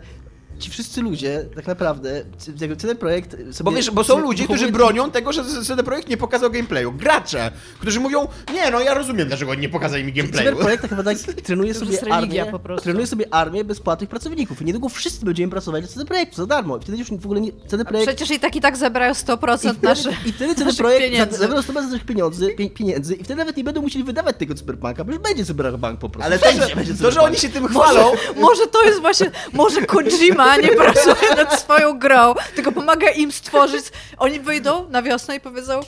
ci 0.60 0.72
wszyscy 0.72 1.02
ludzie, 1.02 1.46
tak 1.56 1.68
naprawdę, 1.68 2.24
jakby 2.60 2.76
ten 2.76 2.98
projekt 2.98 3.32
sobie... 3.32 3.64
Bo 3.64 3.72
wiesz, 3.72 3.92
bo 3.92 4.04
są 4.04 4.20
ludzie, 4.20 4.44
którzy 4.44 4.72
bronią 4.72 5.12
tego, 5.12 5.34
że 5.34 5.44
CD 5.64 5.84
Projekt 5.84 6.10
nie 6.10 6.18
pokazał 6.18 6.52
gameplayu. 6.52 6.92
Gracze, 6.92 7.52
którzy 7.80 8.00
mówią, 8.00 8.28
nie 8.54 8.72
no, 8.72 8.80
ja 8.80 8.94
rozumiem, 8.94 9.28
dlaczego 9.28 9.52
oni 9.52 9.62
nie 9.62 9.70
pokazali 9.70 10.04
mi 10.04 10.14
gameplayu. 10.14 10.46
Cyberprojekt 10.50 10.82
tak 10.82 10.92
naprawdę 10.92 11.16
trenuje 11.48 11.74
sobie 11.74 12.14
armię, 12.14 12.52
trenuje 12.82 13.08
sobie 13.08 13.34
armię 13.34 13.64
bezpłatnych 13.64 14.10
pracowników 14.10 14.62
i 14.62 14.66
niedługo 14.66 14.90
wszyscy 14.90 15.26
będziemy 15.26 15.52
pracować 15.52 15.84
dla 15.84 15.94
CD 15.94 16.06
Projektu 16.06 16.36
za 16.36 16.46
darmo 16.46 16.78
i 16.78 16.82
wtedy 16.82 16.98
już 16.98 17.12
w 17.12 17.26
ogóle 17.26 17.42
nie, 17.42 17.52
CD 17.68 17.84
A 17.84 17.86
Projekt... 17.86 18.08
Przecież 18.08 18.38
i 18.38 18.40
tak 18.40 18.56
i 18.56 18.62
tak 18.62 18.78
zebrają 18.78 19.14
100% 19.14 19.76
I 19.82 19.86
naszych 19.86 20.26
I 20.26 20.32
wtedy 20.32 20.56
CD 20.56 20.74
Projekt 20.74 21.12
pieniędzy. 21.12 21.38
zabrał 21.38 21.62
100% 21.62 21.74
naszych 21.74 22.06
pieniędzy, 22.06 22.48
pie, 22.48 22.70
pieniędzy 22.70 23.16
i 23.16 23.24
wtedy 23.24 23.36
nawet 23.36 23.58
nie 23.58 23.64
będą 23.64 23.82
musieli 23.82 24.04
wydawać 24.04 24.36
tego 24.38 24.56
Cyberpunka, 24.56 25.04
bo 25.04 25.12
już 25.12 25.22
będzie 25.22 25.46
Cyberpunk 25.46 26.00
po 26.00 26.10
prostu. 26.10 26.28
Ale 26.28 26.40
to, 26.40 26.52
że, 26.52 26.76
będzie 26.76 26.94
to, 26.94 27.12
że 27.12 27.22
oni 27.22 27.38
się 27.38 27.50
tym 27.50 27.68
chwalą, 27.68 28.12
Może 28.36 28.68
to 28.68 28.84
jest 28.84 29.02
właśnie, 29.02 29.32
może 29.54 29.82
Kojima 29.82 30.47
nie 30.56 30.76
pracuje 30.76 31.36
nad 31.36 31.60
swoją 31.60 32.00
grą, 32.00 32.36
tylko 32.56 32.72
pomaga 32.72 33.10
im 33.10 33.32
stworzyć. 33.32 33.86
Oni 34.18 34.40
wyjdą 34.40 34.90
na 34.90 35.02
wiosnę 35.02 35.36
i 35.36 35.40
powiedzą 35.40 35.82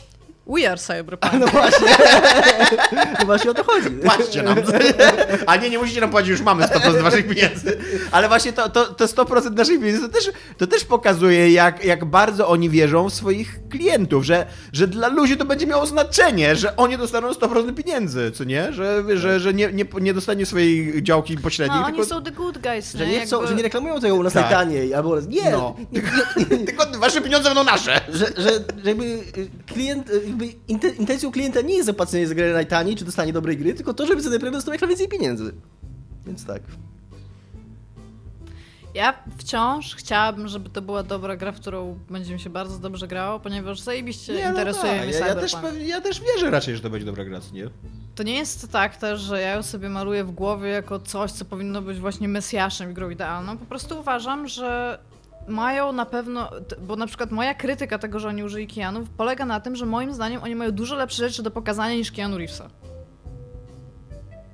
We 0.49 0.67
are 0.71 0.77
cyberpunk. 0.77 1.33
No 1.39 1.47
właśnie. 1.47 1.87
No 3.19 3.25
właśnie 3.25 3.51
o 3.51 3.53
to 3.53 3.63
chodzi. 3.63 3.89
Płaćcie 3.89 4.43
nam. 4.43 4.57
A 5.45 5.55
nie, 5.55 5.69
nie 5.69 5.79
musicie 5.79 6.01
nam 6.01 6.09
płacić, 6.09 6.29
już 6.29 6.41
mamy 6.41 6.63
100% 6.63 7.01
waszych 7.01 7.27
pieniędzy. 7.27 7.77
Ale 8.11 8.27
właśnie 8.27 8.53
to, 8.53 8.69
to, 8.69 8.85
to 8.85 9.05
100% 9.05 9.51
naszych 9.51 9.79
pieniędzy 9.79 10.01
to 10.01 10.09
też, 10.09 10.31
to 10.57 10.67
też 10.67 10.85
pokazuje, 10.85 11.51
jak, 11.51 11.85
jak 11.85 12.05
bardzo 12.05 12.47
oni 12.47 12.69
wierzą 12.69 13.09
w 13.09 13.13
swoich 13.13 13.59
klientów, 13.69 14.23
że, 14.25 14.45
że 14.73 14.87
dla 14.87 15.07
ludzi 15.07 15.37
to 15.37 15.45
będzie 15.45 15.67
miało 15.67 15.85
znaczenie, 15.85 16.55
że 16.55 16.75
oni 16.75 16.97
dostaną 16.97 17.31
100% 17.31 17.73
pieniędzy, 17.73 18.31
co 18.31 18.43
nie? 18.43 18.73
Że, 18.73 19.03
że, 19.15 19.39
że 19.39 19.53
nie, 19.53 19.73
nie, 19.73 19.85
nie 20.01 20.13
dostanie 20.13 20.45
swojej 20.45 21.03
działki 21.03 21.37
pośredniej, 21.37 21.79
No, 21.81 21.85
oni 21.87 22.05
są 22.05 22.23
the 22.23 22.31
good 22.31 22.57
guys, 22.57 22.93
Że 22.93 23.07
nie? 23.07 23.19
chcą, 23.21 23.35
Jakby- 23.35 23.47
że 23.49 23.55
nie 23.55 23.63
reklamują 23.63 23.99
tego 23.99 24.15
u 24.15 24.23
nas 24.23 24.33
Tak. 24.33 24.43
najtaniej, 24.43 24.93
albo 24.93 25.19
nie, 25.21 25.51
No. 25.51 25.75
nie, 25.91 26.57
nie, 26.57 26.65
tylko 26.65 26.85
wasze 26.99 27.21
pieniądze 27.21 27.49
będą 27.49 27.63
nasze. 27.63 28.01
że, 28.09 28.25
że, 28.25 28.43
że 28.43 28.51
jakby 28.83 29.03
y, 29.03 29.49
klient, 29.73 30.09
y, 30.09 30.21
jakby 30.39 30.59
inte- 30.67 30.95
intencją 30.99 31.31
klienta 31.31 31.61
nie 31.61 31.73
jest 31.73 31.85
zapłacenie 31.85 32.27
za 32.27 32.35
grę 32.35 32.53
najtaniej, 32.53 32.95
czy 32.95 33.05
dostanie 33.05 33.33
dobrej 33.33 33.57
gry, 33.57 33.73
tylko 33.73 33.93
to, 33.93 34.07
żeby 34.07 34.21
CD 34.21 34.39
Projekt 34.39 34.57
dostał 34.57 34.73
jak 34.73 34.81
najwięcej 34.81 35.07
pieniędzy. 35.07 35.53
Więc 36.25 36.45
tak. 36.45 36.61
Ja 38.93 39.13
wciąż 39.37 39.95
chciałabym, 39.95 40.47
żeby 40.47 40.69
to 40.69 40.81
była 40.81 41.03
dobra 41.03 41.37
gra, 41.37 41.51
w 41.51 41.59
którą 41.59 41.99
będzie 42.09 42.33
mi 42.33 42.39
się 42.39 42.49
bardzo 42.49 42.79
dobrze 42.79 43.07
grało, 43.07 43.39
ponieważ 43.39 43.79
zajebiście 43.79 44.33
Nie, 44.33 44.43
no 44.43 44.49
interesuje 44.49 44.93
tak. 44.93 45.07
mnie 45.07 45.17
ja, 45.17 45.27
ja, 45.27 45.35
też, 45.35 45.55
ja 45.85 46.01
też 46.01 46.21
wierzę 46.21 46.49
raczej, 46.49 46.75
że 46.75 46.81
to 46.81 46.89
będzie 46.89 47.05
dobra 47.05 47.25
gra, 47.25 47.39
nie? 47.53 47.69
To 48.15 48.23
nie 48.23 48.35
jest 48.35 48.71
tak 48.71 48.97
też, 48.97 49.21
że 49.21 49.41
ja 49.41 49.53
ją 49.53 49.63
sobie 49.63 49.89
maluję 49.89 50.23
w 50.23 50.31
głowie 50.31 50.69
jako 50.69 50.99
coś, 50.99 51.31
co 51.31 51.45
powinno 51.45 51.81
być 51.81 51.99
właśnie 51.99 52.27
mesjaszem 52.27 52.91
i 52.91 52.93
grą 52.93 53.09
idealną. 53.09 53.57
Po 53.57 53.65
prostu 53.65 53.99
uważam, 53.99 54.47
że 54.47 54.99
mają 55.49 55.91
na 55.91 56.05
pewno, 56.05 56.49
bo 56.81 56.95
na 56.95 57.07
przykład 57.07 57.31
moja 57.31 57.53
krytyka 57.53 57.99
tego, 57.99 58.19
że 58.19 58.27
oni 58.27 58.43
użyli 58.43 58.67
Keanów 58.67 59.09
polega 59.09 59.45
na 59.45 59.59
tym, 59.59 59.75
że 59.75 59.85
moim 59.85 60.13
zdaniem 60.13 60.43
oni 60.43 60.55
mają 60.55 60.71
dużo 60.71 60.95
lepsze 60.95 61.29
rzeczy 61.29 61.43
do 61.43 61.51
pokazania 61.51 61.95
niż 61.95 62.11
Keanu 62.11 62.37
Reevesa. 62.37 62.69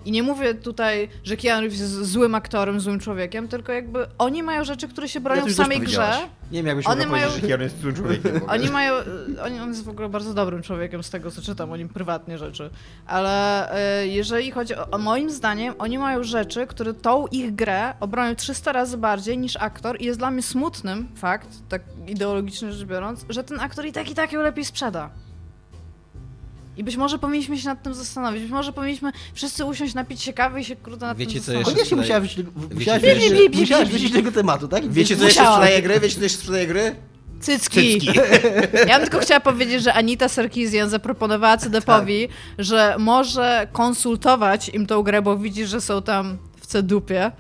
I 0.06 0.12
nie 0.12 0.24
mówię 0.24 0.54
tutaj, 0.54 1.10
że 1.24 1.38
Keanu 1.38 1.62
Reeves 1.62 1.80
jest 1.80 2.06
złym 2.06 2.36
aktorem, 2.36 2.80
złym 2.80 3.00
człowiekiem, 3.00 3.48
tylko 3.48 3.72
jakby 3.72 4.06
oni 4.18 4.44
mają 4.44 4.64
rzeczy, 4.64 4.88
które 4.88 5.10
się 5.10 5.20
bronią 5.20 5.42
Ja 5.42 5.48
w 5.48 5.56
samej 5.56 5.80
grze. 5.80 6.18
Nie 6.52 6.60
wiem, 6.60 6.68
jakbyś 6.68 6.88
mogła 6.88 7.06
mają- 7.06 7.30
że 7.30 7.42
Keanu 7.42 7.64
jest 7.64 7.82
złym 7.82 7.96
człowiekiem. 7.96 8.42
Oni 8.48 8.70
mają. 8.70 8.94
Oni, 9.44 9.60
on 9.60 9.70
jest 9.70 9.84
w 9.84 9.90
ogóle 9.90 10.10
bardzo 10.10 10.34
dobrym 10.34 10.62
człowiekiem 10.62 11.04
z 11.04 11.10
tego, 11.10 11.32
co 11.32 11.42
czytam 11.42 11.72
o 11.72 11.78
nim 11.78 11.90
prywatnie 11.90 12.38
rzeczy. 12.38 12.70
Ale 13.08 13.70
y, 14.04 14.08
jeżeli 14.08 14.52
chodzi 14.52 14.76
o 14.76 14.98
moim 14.98 15.30
zdaniem, 15.30 15.74
oni 15.80 15.98
mają 15.98 16.24
rzeczy, 16.24 16.68
które 16.68 16.94
tą 16.94 17.28
ich 17.28 17.56
grę 17.56 17.94
obronią 18.00 18.36
300 18.36 18.72
razy 18.72 18.98
bardziej 18.98 19.38
niż 19.38 19.58
aktor. 19.58 20.02
I 20.02 20.06
jest 20.06 20.20
dla 20.20 20.32
mnie 20.32 20.42
smutnym 20.44 21.08
fakt, 21.16 21.50
tak 21.70 21.82
ideologicznie 22.08 22.72
rzecz 22.72 22.88
biorąc, 22.88 23.26
że 23.30 23.44
ten 23.44 23.60
aktor 23.60 23.86
i 23.86 23.92
tak 23.92 24.10
i 24.12 24.16
tak 24.16 24.32
ją 24.32 24.42
lepiej 24.42 24.66
sprzeda. 24.66 25.10
I 26.78 26.84
być 26.84 26.96
może 26.96 27.20
powinniśmy 27.20 27.58
się 27.58 27.66
nad 27.68 27.84
tym 27.84 27.94
zastanowić. 27.94 28.42
Być 28.42 28.52
może 28.52 28.74
powinniśmy 28.74 29.12
wszyscy 29.34 29.66
usiąść, 29.66 29.94
napić 29.94 30.22
się 30.22 30.34
kawy 30.34 30.62
i 30.62 30.66
się 30.66 30.76
kurde 30.76 31.06
nad 31.06 31.18
Wiecie, 31.18 31.34
tym 31.34 31.42
co 31.42 31.46
zastanowić. 31.52 31.68
jeszcze- 31.80 31.96
Koniecznie 31.96 32.44
tutaj- 32.44 32.76
musiałaś 32.78 33.02
Wiecie, 33.02 33.60
musiałaś 33.60 33.86
bi, 33.86 33.92
wrócić 33.92 34.12
do 34.12 34.18
tego 34.18 34.32
tematu, 34.32 34.68
tak? 34.68 34.88
Wiecie, 34.92 35.18
co 35.18 35.24
jeszcze 35.26 35.42
Musiałam. 35.42 35.60
sprzedaje 35.62 35.82
gry? 35.82 36.00
Wiecie, 36.00 36.16
co 36.16 36.24
jeszcze 36.24 36.38
sprzedaje 36.38 36.68
gry? 36.68 36.96
Cycki. 37.42 38.00
Cycki. 38.02 38.20
Ja 38.90 39.00
bym 39.00 39.02
tylko 39.10 39.20
chciała 39.20 39.40
powiedzieć, 39.40 39.84
że 39.84 39.94
Anita 39.94 40.30
Sarkeesian 40.30 40.90
zaproponowała 40.90 41.58
CDP-owi, 41.58 42.28
że 42.58 42.96
może 43.00 43.68
konsultować 43.72 44.70
im 44.70 44.88
tą 44.88 45.04
grę, 45.04 45.22
bo 45.22 45.38
widzi, 45.38 45.66
że 45.66 45.82
są 45.82 46.02
tam 46.02 46.38
w 46.62 46.68
cedupie. 46.68 47.32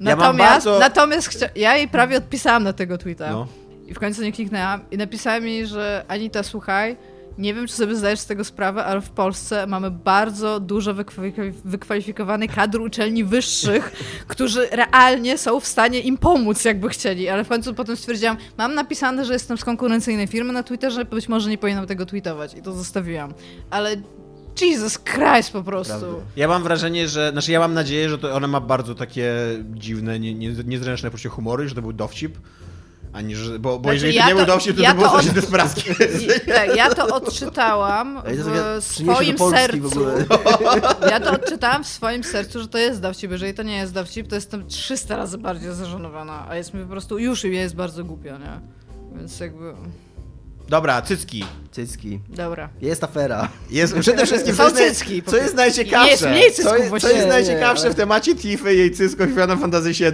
Natomiast, 0.00 0.38
bardzo- 0.66 0.78
natomiast 0.78 1.28
chcia... 1.28 1.46
ja 1.56 1.76
jej 1.76 1.88
prawie 1.88 2.16
odpisałam 2.16 2.62
na 2.62 2.72
tego 2.72 2.98
tweeta. 2.98 3.30
No. 3.30 3.46
I 3.86 3.94
w 3.94 3.98
końcu 3.98 4.22
nie 4.22 4.32
kliknęłam. 4.32 4.80
I 4.90 4.96
napisałem 4.96 5.46
jej, 5.46 5.66
że 5.66 6.04
Anita, 6.08 6.42
słuchaj, 6.42 6.96
nie 7.38 7.54
wiem, 7.54 7.66
czy 7.66 7.74
sobie 7.74 7.96
zdajesz 7.96 8.20
z 8.20 8.26
tego 8.26 8.44
sprawę, 8.44 8.84
ale 8.84 9.00
w 9.00 9.10
Polsce 9.10 9.66
mamy 9.66 9.90
bardzo 9.90 10.60
dużo 10.60 10.94
wykwalifik- 10.94 11.52
wykwalifikowanych 11.64 12.54
kadr 12.54 12.80
uczelni 12.80 13.24
wyższych, 13.24 13.92
którzy 14.28 14.68
realnie 14.70 15.38
są 15.38 15.60
w 15.60 15.66
stanie 15.66 16.00
im 16.00 16.18
pomóc, 16.18 16.64
jakby 16.64 16.88
chcieli. 16.88 17.28
Ale 17.28 17.44
w 17.44 17.48
końcu 17.48 17.74
potem 17.74 17.96
stwierdziłam, 17.96 18.36
mam 18.58 18.74
napisane, 18.74 19.24
że 19.24 19.32
jestem 19.32 19.58
z 19.58 19.64
konkurencyjnej 19.64 20.26
firmy 20.26 20.52
na 20.52 20.62
Twitterze, 20.62 21.04
być 21.04 21.28
może 21.28 21.50
nie 21.50 21.58
powinnam 21.58 21.86
tego 21.86 22.06
tweetować. 22.06 22.54
I 22.54 22.62
to 22.62 22.72
zostawiłam. 22.72 23.34
Ale 23.70 23.96
Jesus 24.60 24.98
Christ 24.98 25.52
po 25.52 25.62
prostu. 25.62 25.92
Prawda. 25.98 26.18
Ja 26.36 26.48
mam 26.48 26.62
wrażenie, 26.62 27.08
że, 27.08 27.30
znaczy 27.32 27.52
ja 27.52 27.60
mam 27.60 27.74
nadzieję, 27.74 28.08
że 28.08 28.18
to 28.18 28.32
ona 28.34 28.46
ma 28.48 28.60
bardzo 28.60 28.94
takie 28.94 29.34
dziwne, 29.74 30.20
nie, 30.20 30.34
nie, 30.34 30.48
niezręczne 30.64 31.10
poczucie 31.10 31.28
humoru, 31.28 31.68
że 31.68 31.74
to 31.74 31.82
był 31.82 31.92
dowcip. 31.92 32.38
Ani, 33.12 33.36
że, 33.36 33.58
bo, 33.58 33.78
bo 33.78 33.82
Znaczy, 33.82 33.94
jeżeli 33.94 34.14
ja 34.14 34.22
to 34.22 34.28
nie 34.28 34.34
był 34.34 34.44
to- 34.46 34.52
dowcip, 34.52 34.76
to 34.76 34.82
ja 34.82 34.90
to 34.90 34.96
było 34.96 35.12
od- 35.12 35.26
desperackie. 35.28 35.92
I, 36.46 36.50
tak, 36.50 36.76
ja 36.76 36.94
to 36.94 37.14
odczytałam 37.16 38.22
w 38.80 38.84
swoim 38.84 39.38
sercu. 39.38 39.80
w 39.80 39.86
ogóle. 39.92 40.24
Ja 41.10 41.20
to 41.20 41.30
odczytałam 41.32 41.84
w 41.84 41.86
swoim 41.88 42.24
sercu, 42.24 42.60
że 42.60 42.68
to 42.68 42.78
jest 42.78 43.00
dowcip. 43.00 43.30
Jeżeli 43.30 43.54
to 43.54 43.62
nie 43.62 43.76
jest 43.76 43.92
dowcip, 43.92 44.28
to 44.28 44.34
jestem 44.34 44.66
300 44.66 45.16
razy 45.16 45.38
bardziej 45.38 45.74
zażenowana, 45.74 46.46
a 46.48 46.56
jest 46.56 46.74
mi 46.74 46.82
po 46.82 46.88
prostu 46.90 47.18
już 47.18 47.44
i 47.44 47.52
jest 47.54 47.74
bardzo 47.74 48.04
głupio, 48.04 48.38
nie? 48.38 48.60
Więc 49.18 49.40
jakby... 49.40 49.72
Dobra, 50.68 51.02
cycki. 51.02 51.44
Cycki. 51.72 52.20
Dobra. 52.28 52.68
Jest 52.80 53.04
afera. 53.04 53.48
Jest 53.70 53.94
przede 53.98 54.26
wszystkim 54.26 54.54
Są 54.54 54.70
co 54.70 54.80
jest, 54.80 54.80
naj- 54.80 54.94
cycki, 54.98 55.22
co 55.22 55.36
jest 55.36 55.54
najciekawsze. 55.54 56.10
Jest 56.10 56.26
mniej 56.26 56.52
cysków 56.52 56.72
co, 56.72 56.76
jest- 56.78 57.00
co 57.06 57.10
jest 57.10 57.28
najciekawsze 57.28 57.84
Nie, 57.84 57.90
w 57.90 57.94
temacie 57.94 58.34
Tiffy 58.34 58.74
i 58.74 58.78
jej 58.78 58.90
cysków 58.90 59.26
w 59.26 59.30
Final 59.30 59.58
Fantasy 59.58 59.92
VII, 59.92 60.10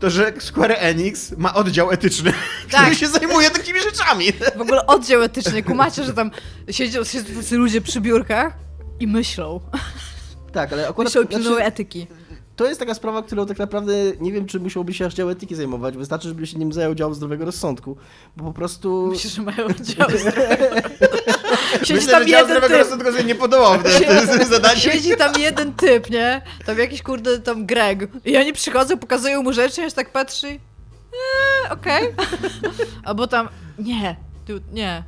to 0.00 0.10
że 0.10 0.32
Square 0.38 0.76
Enix 0.78 1.32
ma 1.36 1.54
oddział 1.54 1.90
etyczny, 1.90 2.32
Tak. 2.70 2.80
który 2.80 2.96
się 2.96 3.08
zajmuje 3.08 3.50
takimi 3.50 3.80
rzeczami. 3.80 4.32
W 4.56 4.60
ogóle 4.60 4.86
oddział 4.86 5.22
etyczny. 5.22 5.62
Kumacie, 5.62 6.04
że 6.04 6.12
tam 6.12 6.30
siedzą, 6.70 7.04
siedzą 7.04 7.34
tacy 7.34 7.56
ludzie 7.56 7.80
przy 7.80 8.00
biurkach 8.00 8.52
i 9.00 9.06
myślą. 9.06 9.60
Tak, 10.52 10.72
ale 10.72 10.88
akurat 10.88 11.14
Myślą 11.14 11.40
znaczy, 11.42 11.64
etyki. 11.64 12.06
To 12.60 12.66
jest 12.66 12.80
taka 12.80 12.94
sprawa, 12.94 13.22
którą 13.22 13.46
tak 13.46 13.58
naprawdę 13.58 13.92
nie 14.20 14.32
wiem, 14.32 14.46
czy 14.46 14.60
musiałby 14.60 14.94
się 14.94 15.06
aż 15.06 15.14
dział 15.14 15.30
etyki 15.30 15.54
zajmować. 15.54 15.96
Wystarczy, 15.96 16.28
żeby 16.28 16.46
się 16.46 16.58
nim 16.58 16.72
zajął 16.72 16.94
dział 16.94 17.14
zdrowego 17.14 17.44
rozsądku. 17.44 17.96
Bo 18.36 18.44
po 18.44 18.52
prostu... 18.52 19.06
Myślę, 19.10 19.30
że 19.30 19.42
mają 19.42 19.66
oddział 19.66 20.08
Siedzi 21.78 21.94
Myślę, 21.94 22.12
tam 22.12 22.22
że 22.22 22.28
dział 22.28 22.40
jeden 22.40 22.44
zdrowego 22.44 22.68
typ. 22.68 22.78
rozsądku 22.78 23.12
sobie 23.12 23.24
nie 23.24 23.34
podobał 23.34 23.78
w 23.78 23.82
tym, 24.38 24.48
zadaniu. 24.48 24.80
Siedzi 24.80 25.16
tam 25.16 25.32
jeden 25.38 25.74
typ, 25.74 26.10
nie? 26.10 26.42
Tam 26.66 26.78
jakiś 26.78 27.02
kurde, 27.02 27.38
tam 27.38 27.66
Greg. 27.66 28.08
I 28.24 28.36
oni 28.36 28.52
przychodzą, 28.52 28.98
pokazują 28.98 29.42
mu 29.42 29.52
rzeczy, 29.52 29.74
się 29.74 29.90
tak 29.90 30.12
patrzy. 30.12 30.46
Eee, 30.46 31.70
okej. 31.70 32.14
Albo 33.04 33.26
tam, 33.26 33.48
nie, 33.78 34.16
tu, 34.46 34.52
nie. 34.72 35.04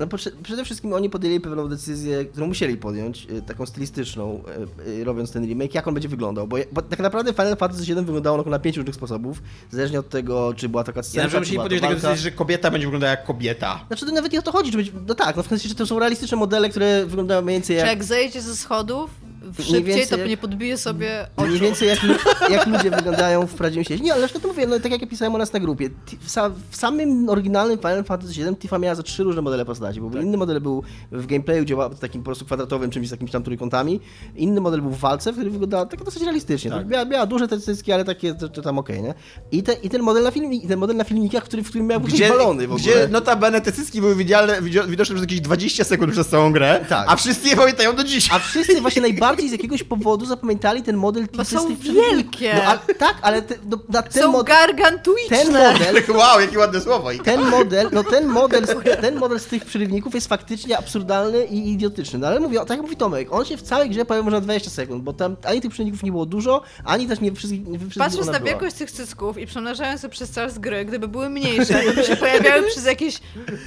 No, 0.00 0.06
przede 0.42 0.64
wszystkim 0.64 0.92
oni 0.92 1.10
podjęli 1.10 1.40
pewną 1.40 1.68
decyzję, 1.68 2.24
którą 2.24 2.46
musieli 2.46 2.76
podjąć, 2.76 3.26
y, 3.30 3.42
taką 3.42 3.66
stylistyczną, 3.66 4.42
y, 4.86 4.90
y, 4.90 5.04
robiąc 5.04 5.32
ten 5.32 5.46
remake, 5.46 5.74
jak 5.74 5.88
on 5.88 5.94
będzie 5.94 6.08
wyglądał. 6.08 6.48
Bo, 6.48 6.56
bo 6.72 6.82
tak 6.82 6.98
naprawdę 6.98 7.32
Final 7.32 7.56
Fantasy 7.56 7.84
VII 7.84 7.94
wyglądało 7.94 8.42
na 8.42 8.58
pięć 8.58 8.76
różnych 8.76 8.94
sposobów, 8.94 9.42
zależnie 9.70 10.00
od 10.00 10.08
tego, 10.08 10.54
czy 10.56 10.68
była 10.68 10.84
taka 10.84 10.98
Ja 10.98 11.02
scena, 11.02 11.28
czy 11.28 11.38
musieli 11.38 11.58
podjąć 11.58 11.82
taką 11.82 11.94
decyzję, 11.94 12.16
że 12.16 12.30
kobieta 12.30 12.70
będzie 12.70 12.86
wyglądała 12.86 13.10
jak 13.10 13.24
kobieta. 13.24 13.84
Znaczy 13.86 14.06
to 14.06 14.12
nawet 14.12 14.32
nie 14.32 14.38
o 14.38 14.42
to 14.42 14.52
chodzi, 14.52 14.72
żeby, 14.72 15.00
no 15.08 15.14
tak, 15.14 15.36
no 15.36 15.42
w 15.42 15.46
sensie, 15.46 15.68
że 15.68 15.74
to 15.74 15.86
są 15.86 15.98
realistyczne 15.98 16.36
modele, 16.36 16.68
które 16.68 17.06
wyglądają 17.06 17.42
mniej 17.42 17.56
więcej 17.56 17.76
Czy 17.76 17.80
jak... 17.80 17.88
jak 17.88 18.04
zejdzie 18.04 18.40
ze 18.40 18.56
schodów 18.56 19.10
szybciej, 19.56 19.84
więcej 19.84 20.18
to 20.18 20.26
nie 20.26 20.36
podbije 20.36 20.78
sobie 20.78 21.26
Mniej 21.38 21.50
oczu. 21.50 21.58
więcej 21.64 21.88
jak, 21.88 21.98
jak 22.50 22.66
ludzie 22.66 22.90
wyglądają 22.90 23.46
w 23.46 23.54
prawdziwym 23.54 23.84
świecie. 23.84 24.04
Nie, 24.04 24.12
ale 24.12 24.20
zresztą 24.20 24.40
to 24.40 24.48
mówię, 24.48 24.66
no 24.66 24.80
tak 24.80 24.92
jak 24.92 25.00
ja 25.00 25.06
pisałem 25.06 25.34
o 25.34 25.38
nas 25.38 25.52
na 25.52 25.60
grupie. 25.60 25.90
W, 26.20 26.30
sa, 26.30 26.50
w 26.70 26.76
samym 26.76 27.28
oryginalnym 27.28 27.78
Final 27.78 28.04
Fantasy 28.04 28.32
VII 28.34 28.56
Tifa 28.56 28.78
miała 28.78 28.94
za 28.94 29.02
trzy 29.02 29.22
różne 29.22 29.42
modele 29.42 29.64
postaci, 29.64 30.00
bo 30.00 30.10
Tak. 30.10 30.22
inny 30.22 30.36
model 30.36 30.60
był 30.60 30.82
w 31.12 31.26
gameplayu, 31.26 31.64
działał 31.64 31.90
takim 31.94 32.20
po 32.22 32.24
prostu 32.24 32.44
kwadratowym 32.44 32.90
czymś 32.90 33.08
z 33.08 33.10
jakimiś 33.10 33.32
tam 33.32 33.42
trójkątami. 33.42 34.00
Inny 34.36 34.60
model 34.60 34.82
był 34.82 34.90
w 34.90 34.98
walce, 34.98 35.32
w 35.32 35.34
którym 35.34 35.52
wyglądała 35.52 35.86
tak 35.86 36.04
dosyć 36.04 36.22
realistycznie. 36.22 36.70
Tak. 36.70 36.88
Miała, 36.88 37.04
miała 37.04 37.26
duże 37.26 37.48
te 37.48 37.60
cycki, 37.60 37.92
ale 37.92 38.04
takie 38.04 38.34
to, 38.34 38.48
to 38.48 38.62
tam 38.62 38.78
okej, 38.78 39.02
nie? 39.02 39.14
I, 39.52 39.62
te, 39.62 39.72
I 39.72 39.88
ten 39.88 40.02
model 40.02 40.22
na 40.22 40.30
filmie, 40.30 40.56
i 40.56 40.68
ten 40.68 40.78
model 40.78 40.96
na 40.96 41.04
filmikach, 41.04 41.44
który, 41.44 41.62
w 41.62 41.68
którym 41.68 41.86
miał 41.86 42.00
gdzie, 42.00 42.28
balony 42.28 42.68
w 42.68 42.72
ogóle. 42.72 42.82
Gdzie 42.94 43.08
notabene 43.08 43.60
te 43.60 43.72
cycki 43.72 44.00
były 44.00 44.14
widzialne, 44.16 44.62
widoczne 44.62 45.14
przez 45.14 45.20
jakieś 45.20 45.40
20 45.40 45.84
sekund 45.84 46.12
przez 46.12 46.28
całą 46.28 46.52
grę, 46.52 46.84
Tak. 46.88 47.04
a 47.08 47.16
wszyscy 47.16 47.48
je 47.48 47.56
pamiętają 47.56 47.96
do 47.96 48.04
dzisiaj. 48.04 48.36
A 48.36 48.40
wszyscy 48.40 48.80
właśnie 48.80 49.02
najbardziej 49.10 49.29
z 49.38 49.52
jakiegoś 49.52 49.82
powodu 49.82 50.26
zapamiętali 50.26 50.82
ten 50.82 50.96
model 50.96 51.26
Bo 51.36 51.44
są 51.44 51.76
wielkie. 51.76 52.54
No, 52.54 52.62
a, 52.62 52.78
tak, 52.94 53.14
ale 53.22 53.42
te, 53.42 53.54
no, 53.70 53.78
na 53.88 54.02
ten 54.02 54.22
Są 54.22 54.32
model... 54.32 54.54
gargantuiczne. 54.56 55.36
Ten 55.38 55.46
model, 55.52 56.02
Wow, 56.18 56.40
jakie 56.40 56.58
ładne 56.58 56.80
słowo. 56.80 57.08
Ten 57.24 57.40
model, 57.40 57.88
no 57.92 58.04
ten 58.04 58.26
model, 58.26 58.66
ten 59.00 59.16
model 59.18 59.40
z 59.40 59.46
tych 59.46 59.64
przerywników 59.64 60.14
jest 60.14 60.28
faktycznie 60.28 60.78
absurdalny 60.78 61.44
i 61.44 61.72
idiotyczny. 61.72 62.18
No 62.18 62.26
ale 62.26 62.40
mówię, 62.40 62.58
tak 62.58 62.70
jak 62.70 62.80
mówi 62.80 62.96
Tomek, 62.96 63.32
on 63.32 63.44
się 63.44 63.56
w 63.56 63.62
całej 63.62 63.90
grze 63.90 64.04
pojawił 64.04 64.24
może 64.24 64.36
na 64.36 64.40
20 64.40 64.70
sekund, 64.70 65.02
bo 65.02 65.12
tam 65.12 65.36
ani 65.44 65.60
tych 65.60 65.70
przerywników 65.70 66.02
nie 66.02 66.10
było 66.12 66.26
dużo, 66.26 66.62
ani 66.84 67.06
też 67.06 67.20
nie 67.20 67.32
wszystkich 67.32 67.66
nie 67.68 67.78
wszystkich 67.78 67.98
Patrząc 68.02 68.26
na 68.26 68.32
była. 68.32 68.50
wielkość 68.50 68.76
tych 68.76 68.90
cycków 68.90 69.38
i 69.38 69.46
przemnażając 69.46 70.02
je 70.02 70.08
przez 70.08 70.32
czas 70.32 70.58
gry, 70.58 70.84
gdyby 70.84 71.08
były 71.08 71.28
mniejsze, 71.30 71.74
to 71.82 71.92
by 71.94 72.04
się 72.04 72.16
pojawiały 72.16 72.62
przez 72.66 72.86
jakieś 72.86 73.20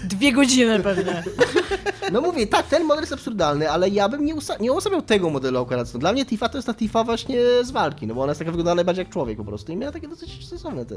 dwie 0.03 0.31
godziny 0.33 0.79
pewnie. 0.79 1.23
No 2.11 2.21
mówię, 2.21 2.47
tak, 2.47 2.67
ten 2.67 2.83
model 2.83 3.01
jest 3.03 3.13
absurdalny, 3.13 3.71
ale 3.71 3.89
ja 3.89 4.09
bym 4.09 4.25
nie, 4.25 4.35
usa- 4.35 4.59
nie 4.61 4.71
uosabiał 4.73 5.01
tego 5.01 5.29
modelu 5.29 5.52
modelu 5.53 5.65
akurat. 5.65 5.97
Dla 5.97 6.13
mnie 6.13 6.25
Tifa 6.25 6.49
to 6.49 6.57
jest 6.57 6.67
ta 6.67 6.73
Tifa 6.73 7.03
właśnie 7.03 7.39
z 7.63 7.71
walki, 7.71 8.07
no 8.07 8.15
bo 8.15 8.21
ona 8.21 8.31
jest 8.31 8.39
taka 8.39 8.51
wyglądała 8.51 8.75
najbardziej 8.75 9.03
jak 9.03 9.13
człowiek 9.13 9.37
po 9.37 9.45
prostu 9.45 9.71
i 9.71 9.75
miała 9.75 9.91
takie 9.91 10.07
dosyć 10.07 10.47
sensowne 10.47 10.85
te, 10.85 10.95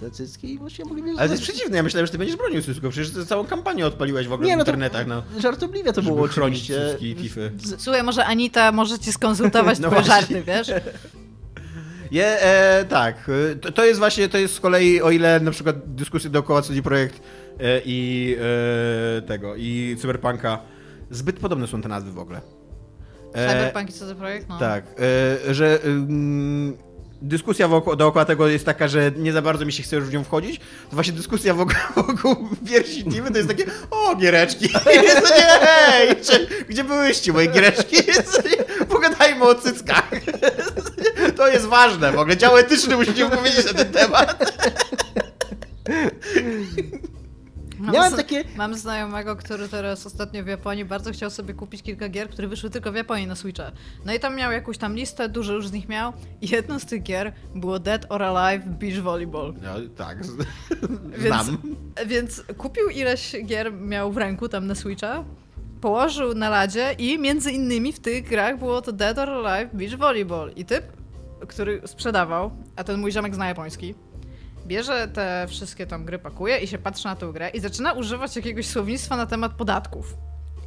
te 0.00 0.10
cycki 0.10 0.54
i 0.54 0.58
właściwie 0.58 0.88
mogli 0.88 1.02
mnie 1.02 1.12
Ale 1.18 1.28
to 1.28 1.34
jest 1.34 1.42
przeciwne, 1.42 1.76
ja 1.76 1.82
myślałem, 1.82 2.06
że 2.06 2.12
ty 2.12 2.18
będziesz 2.18 2.36
bronił 2.36 2.62
cycków, 2.62 2.90
przecież 2.90 3.10
ty 3.10 3.26
całą 3.26 3.44
kampanię 3.44 3.86
odpaliłeś 3.86 4.28
w 4.28 4.32
ogóle 4.32 4.48
Nie, 4.48 4.54
w 4.54 4.58
no 4.58 4.64
to 4.64 4.70
internetach, 4.70 5.06
no. 5.06 5.22
żartobliwie 5.38 5.92
to 5.92 6.02
Żeby 6.02 6.14
było 6.14 6.28
chronić 6.28 6.62
oczywiście. 6.62 6.90
cycki 6.90 7.10
i 7.10 7.16
tify. 7.16 7.52
Słuchaj, 7.78 8.02
może 8.02 8.24
Anita 8.24 8.72
może 8.72 8.98
ci 8.98 9.12
skonsultować 9.12 9.78
No 9.88 9.90
twoje 9.90 10.04
żarty, 10.04 10.42
wiesz? 10.42 10.68
Je, 12.10 12.42
e, 12.42 12.84
tak, 12.84 13.30
to, 13.60 13.72
to 13.72 13.84
jest 13.84 13.98
właśnie, 13.98 14.28
to 14.28 14.38
jest 14.38 14.54
z 14.54 14.60
kolei, 14.60 15.02
o 15.02 15.10
ile 15.10 15.40
na 15.40 15.50
przykład 15.50 15.94
dyskusje 15.94 16.30
dookoła 16.30 16.62
CD 16.62 16.82
Projekt 16.82 17.22
e, 17.60 17.80
i 17.84 18.36
e, 19.18 19.22
tego, 19.22 19.56
i 19.56 19.96
Cyberpunka, 20.00 20.58
zbyt 21.10 21.38
podobne 21.38 21.66
są 21.66 21.82
te 21.82 21.88
nazwy 21.88 22.12
w 22.12 22.18
ogóle. 22.18 22.40
E, 23.34 23.48
Cyberpunk 23.48 23.90
i 23.90 23.92
co 23.92 24.06
to 24.06 24.14
projekt? 24.14 24.48
No. 24.48 24.58
Tak, 24.58 24.84
e, 25.48 25.54
że 25.54 25.78
ym, 25.84 26.76
dyskusja 27.22 27.68
wokół, 27.68 27.96
dookoła 27.96 28.24
tego 28.24 28.48
jest 28.48 28.64
taka, 28.64 28.88
że 28.88 29.12
nie 29.16 29.32
za 29.32 29.42
bardzo 29.42 29.66
mi 29.66 29.72
się 29.72 29.82
chce 29.82 29.96
już 29.96 30.04
w 30.04 30.12
nią 30.12 30.24
wchodzić, 30.24 30.58
to 30.58 30.94
właśnie 30.96 31.12
dyskusja 31.12 31.54
wokół, 31.54 31.74
wokół 32.06 32.48
piersi 32.66 33.04
Diwy 33.04 33.30
to 33.30 33.36
jest 33.36 33.48
takie, 33.48 33.64
o, 33.90 34.16
giereczki, 34.16 34.64
jest 35.02 35.34
nie, 35.36 35.66
hej, 35.66 36.16
gdzie 36.68 36.84
byłyście 36.84 37.32
moje 37.32 37.46
giereczki, 37.46 37.96
Jest 38.08 38.44
nie, 38.44 38.84
pogadajmy 38.86 39.44
o 39.44 39.54
cyckach. 39.54 40.10
To 41.36 41.48
jest 41.48 41.66
ważne, 41.66 42.12
w 42.12 42.18
ogóle 42.18 42.36
dział 42.36 42.56
etyczny 42.56 42.96
musimy 42.96 43.30
powiedzieć 43.30 43.66
na 43.66 43.72
ten 43.72 43.92
temat. 43.92 44.52
Mam, 47.78 47.94
Miałem 47.94 48.12
z- 48.12 48.16
takie- 48.16 48.44
mam 48.56 48.74
znajomego, 48.74 49.36
który 49.36 49.68
teraz 49.68 50.06
ostatnio 50.06 50.44
w 50.44 50.46
Japonii 50.46 50.84
bardzo 50.84 51.10
chciał 51.12 51.30
sobie 51.30 51.54
kupić 51.54 51.82
kilka 51.82 52.08
gier, 52.08 52.28
które 52.28 52.48
wyszły 52.48 52.70
tylko 52.70 52.92
w 52.92 52.94
Japonii 52.94 53.26
na 53.26 53.36
Switcha. 53.36 53.72
No 54.04 54.14
i 54.14 54.20
tam 54.20 54.36
miał 54.36 54.52
jakąś 54.52 54.78
tam 54.78 54.94
listę, 54.94 55.28
dużo 55.28 55.52
już 55.52 55.68
z 55.68 55.72
nich 55.72 55.88
miał. 55.88 56.12
I 56.40 56.48
jedną 56.48 56.78
z 56.78 56.86
tych 56.86 57.02
gier 57.02 57.32
było 57.54 57.78
Dead 57.78 58.06
or 58.08 58.22
Alive 58.22 58.64
Beach 58.66 59.02
Volleyball. 59.02 59.54
No, 59.62 59.74
tak, 59.96 60.18
Więc, 61.18 61.34
znam. 61.44 61.58
więc 62.06 62.42
kupił 62.58 62.88
ileś 62.88 63.36
gier, 63.46 63.72
miał 63.72 64.12
w 64.12 64.16
ręku 64.16 64.48
tam 64.48 64.66
na 64.66 64.74
Switcha, 64.74 65.24
położył 65.80 66.34
na 66.34 66.48
ladzie 66.50 66.92
i 66.98 67.18
między 67.18 67.50
innymi 67.52 67.92
w 67.92 68.00
tych 68.00 68.28
grach 68.28 68.58
było 68.58 68.82
to 68.82 68.92
Dead 68.92 69.18
or 69.18 69.28
Alive 69.30 69.74
Beach 69.74 69.94
Volleyball. 69.98 70.52
I 70.56 70.64
typ, 70.64 70.84
który 71.48 71.82
sprzedawał, 71.86 72.50
a 72.76 72.84
ten 72.84 73.00
mój 73.00 73.12
ziomek 73.12 73.34
zna 73.34 73.48
japoński, 73.48 73.94
bierze 74.68 75.08
te 75.08 75.46
wszystkie 75.48 75.86
tam 75.86 76.04
gry, 76.04 76.18
pakuje 76.18 76.58
i 76.58 76.66
się 76.66 76.78
patrzy 76.78 77.04
na 77.04 77.16
tę 77.16 77.30
grę 77.32 77.50
i 77.50 77.60
zaczyna 77.60 77.92
używać 77.92 78.36
jakiegoś 78.36 78.66
słownictwa 78.66 79.16
na 79.16 79.26
temat 79.26 79.52
podatków. 79.52 80.14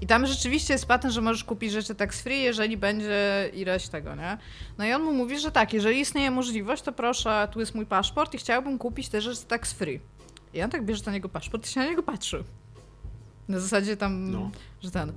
I 0.01 0.07
tam 0.07 0.25
rzeczywiście 0.25 0.73
jest 0.73 0.85
patent, 0.85 1.13
że 1.13 1.21
możesz 1.21 1.43
kupić 1.43 1.71
rzeczy 1.71 1.95
tax 1.95 2.21
free, 2.21 2.41
jeżeli 2.43 2.77
będzie 2.77 3.49
ileś 3.53 3.87
tego, 3.87 4.15
nie? 4.15 4.37
No 4.77 4.85
i 4.85 4.93
on 4.93 5.03
mu 5.03 5.13
mówi, 5.13 5.39
że 5.39 5.51
tak, 5.51 5.73
jeżeli 5.73 5.99
istnieje 5.99 6.31
możliwość, 6.31 6.81
to 6.83 6.91
proszę, 6.91 7.47
tu 7.51 7.59
jest 7.59 7.75
mój 7.75 7.85
paszport 7.85 8.33
i 8.33 8.37
chciałbym 8.37 8.77
kupić 8.77 9.09
te 9.09 9.21
rzeczy 9.21 9.45
tax 9.45 9.73
free. 9.73 9.99
I 10.53 10.61
on 10.61 10.69
tak 10.69 10.85
bierze 10.85 11.03
na 11.05 11.11
niego 11.11 11.29
paszport 11.29 11.67
i 11.67 11.69
się 11.69 11.79
na 11.79 11.85
niego 11.85 12.03
patrzy. 12.03 12.43
Na 13.47 13.59
zasadzie 13.59 13.97
tam, 13.97 14.31
No. 14.31 14.51
że 14.81 14.91
ten. 14.91 15.13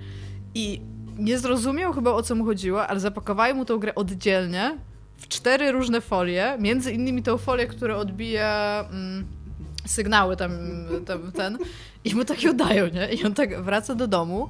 I 0.55 0.81
nie 1.19 1.39
zrozumiał 1.39 1.93
chyba 1.93 2.11
o 2.11 2.23
co 2.23 2.35
mu 2.35 2.45
chodziło, 2.45 2.87
ale 2.87 3.01
zapakowali 3.01 3.55
mu 3.55 3.65
tą 3.65 3.79
grę 3.79 3.95
oddzielnie 3.95 4.79
w 5.19 5.29
cztery 5.29 5.73
różne 5.73 6.01
folie, 6.01 6.57
między 6.61 6.93
innymi 6.93 7.23
tą 7.23 7.39
folię, 7.39 7.67
która 7.67 7.97
odbija 7.97 8.85
mm, 8.91 9.27
sygnały 9.87 10.37
tam, 10.37 10.51
tam 11.07 11.33
ten 11.33 11.59
i 12.05 12.15
mu 12.15 12.25
takie 12.25 12.51
oddają, 12.51 12.89
nie? 12.89 13.13
I 13.13 13.25
on 13.25 13.35
tak 13.35 13.63
wraca 13.63 13.95
do 13.95 14.07
domu 14.07 14.49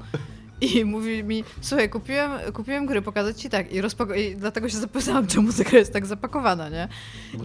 i 0.61 0.85
mówi 0.85 1.25
mi, 1.25 1.45
słuchaj, 1.61 1.89
kupiłem, 1.89 2.31
kupiłem 2.53 2.87
gry, 2.87 3.03
pokazać 3.03 3.41
ci 3.41 3.51
tak 3.51 3.73
i, 3.73 3.83
rozpako- 3.83 4.17
i 4.17 4.37
dlatego 4.37 4.69
się 4.69 4.77
zapytałam, 4.77 5.27
czemu 5.27 5.53
ta 5.53 5.65
gra 5.65 5.79
jest 5.79 5.93
tak 5.93 6.07
zapakowana, 6.07 6.69
nie? 6.69 6.89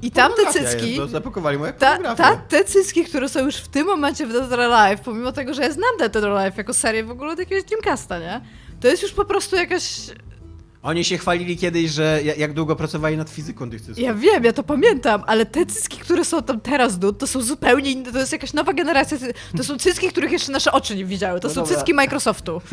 I 0.02 0.12
tam 0.12 0.32
te 0.34 0.54
cycki... 0.54 0.96
Jest, 0.96 1.12
zapakowali 1.12 1.58
moje 1.58 1.74
Ta, 1.74 2.16
ta, 2.16 2.36
te 2.36 2.66
cycki, 2.66 3.06
które 3.06 3.30
są 3.30 3.46
już 3.46 3.56
w 3.56 3.68
tym 3.68 3.88
momencie 3.88 4.28
w 4.28 4.34
Dead 4.34 4.52
or 4.52 4.62
Alive, 4.62 5.02
pomimo 5.02 5.32
tego, 5.32 5.54
że 5.54 5.62
ja 5.62 5.72
znam 5.72 5.98
Dead 6.00 6.16
or 6.16 6.26
Alive 6.26 6.58
jako 6.58 6.74
serię 6.74 7.04
w 7.04 7.12
ogóle 7.12 7.34
od 7.34 7.40
jakiegoś 7.40 7.64
Dreamcasta, 7.64 8.20
nie? 8.20 8.42
To 8.80 8.88
jest 8.88 9.04
już 9.04 9.12
po 9.12 9.26
prostu 9.26 9.56
jakaś... 9.56 10.00
Oni 10.84 11.04
się 11.04 11.18
chwalili 11.18 11.58
kiedyś, 11.58 11.92
że 11.92 12.20
ja- 12.24 12.36
jak 12.36 12.54
długo 12.54 12.76
pracowali 12.76 13.18
nad 13.18 13.30
fizyką 13.30 13.70
tych 13.70 13.82
cycków. 13.82 14.00
Ja 14.04 14.14
wiem, 14.14 14.44
ja 14.44 14.54
to 14.54 14.64
pamiętam, 14.64 15.24
ale 15.28 15.46
te 15.46 15.66
cycki, 15.66 15.98
które 15.98 16.26
są 16.26 16.44
tam 16.44 16.62
teraz, 16.62 17.00
dude, 17.00 17.20
to 17.20 17.28
są 17.28 17.42
zupełnie 17.42 17.92
inne, 17.92 18.12
to 18.12 18.20
jest 18.20 18.32
jakaś 18.32 18.54
nowa 18.54 18.74
generacja, 18.74 19.18
to 19.58 19.64
są 19.64 19.78
cycki, 19.78 20.10
których 20.10 20.32
jeszcze 20.32 20.52
nasze 20.52 20.72
oczy 20.72 20.96
nie 20.96 21.06
widziały, 21.06 21.40
to 21.40 21.48
No 21.48 21.54
są 21.54 21.62
dobra. 21.62 21.76
cycki 21.78 21.94
Microsoftu. 21.94 22.62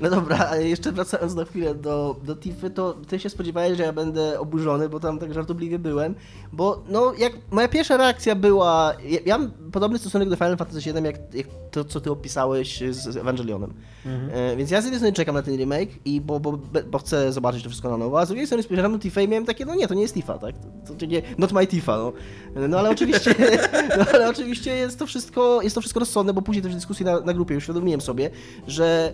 No 0.00 0.10
dobra, 0.10 0.48
a 0.50 0.56
jeszcze 0.56 0.92
wracając 0.92 1.34
na 1.34 1.44
chwilę 1.44 1.74
do, 1.74 2.16
do 2.24 2.36
Tify, 2.36 2.70
to 2.70 2.94
ty 3.08 3.18
się 3.18 3.30
spodziewałeś, 3.30 3.76
że 3.76 3.82
ja 3.82 3.92
będę 3.92 4.40
oburzony, 4.40 4.88
bo 4.88 5.00
tam 5.00 5.18
tak 5.18 5.34
żartobliwie 5.34 5.78
byłem, 5.78 6.14
bo 6.52 6.82
no 6.88 7.12
jak 7.18 7.32
moja 7.50 7.68
pierwsza 7.68 7.96
reakcja 7.96 8.34
była, 8.34 8.94
ja, 9.08 9.18
ja 9.26 9.38
mam 9.38 9.50
podobny 9.72 9.98
stosunek 9.98 10.28
do 10.28 10.36
Final 10.36 10.56
Fantasy 10.56 10.92
VII, 10.92 11.04
jak, 11.04 11.34
jak 11.34 11.46
to, 11.70 11.84
co 11.84 12.00
ty 12.00 12.10
opisałeś 12.10 12.82
z 12.90 13.16
Evangelionem. 13.16 13.74
E, 14.32 14.56
więc 14.56 14.70
ja 14.70 14.80
z 14.80 14.84
jednej 14.84 14.98
strony 14.98 15.12
czekam 15.12 15.34
na 15.34 15.42
ten 15.42 15.56
remake, 15.56 15.90
i 16.04 16.20
bo, 16.20 16.40
bo, 16.40 16.58
bo 16.90 16.98
chcę 16.98 17.32
zobaczyć 17.32 17.62
to 17.62 17.68
wszystko 17.68 17.90
na 17.90 17.96
nowo, 17.96 18.20
a 18.20 18.24
z 18.24 18.28
drugiej 18.28 18.46
strony 18.46 18.62
spojrzałem 18.62 18.92
na 18.92 18.98
Tifę 18.98 19.24
i 19.24 19.28
miałem 19.28 19.44
takie, 19.44 19.64
no 19.64 19.74
nie, 19.74 19.88
to 19.88 19.94
nie 19.94 20.02
jest 20.02 20.14
Tifa, 20.14 20.38
tak? 20.38 20.54
To, 20.86 20.94
to 20.94 21.06
nie, 21.06 21.22
not 21.38 21.52
my 21.52 21.66
Tifa, 21.66 21.96
no. 21.96 22.12
No 22.68 22.78
ale 22.78 22.90
oczywiście, 22.90 23.34
no, 23.98 24.04
ale 24.14 24.28
oczywiście 24.28 24.74
jest 24.74 24.98
to 24.98 25.06
wszystko, 25.06 25.62
jest 25.62 25.74
to 25.74 25.80
wszystko 25.80 26.00
rozsądne, 26.00 26.34
bo 26.34 26.42
później 26.42 26.62
też 26.62 26.72
w 26.72 26.74
dyskusji 26.74 27.04
na, 27.04 27.20
na 27.20 27.34
grupie 27.34 27.56
uświadomiłem 27.56 28.00
sobie, 28.00 28.30
że 28.66 29.12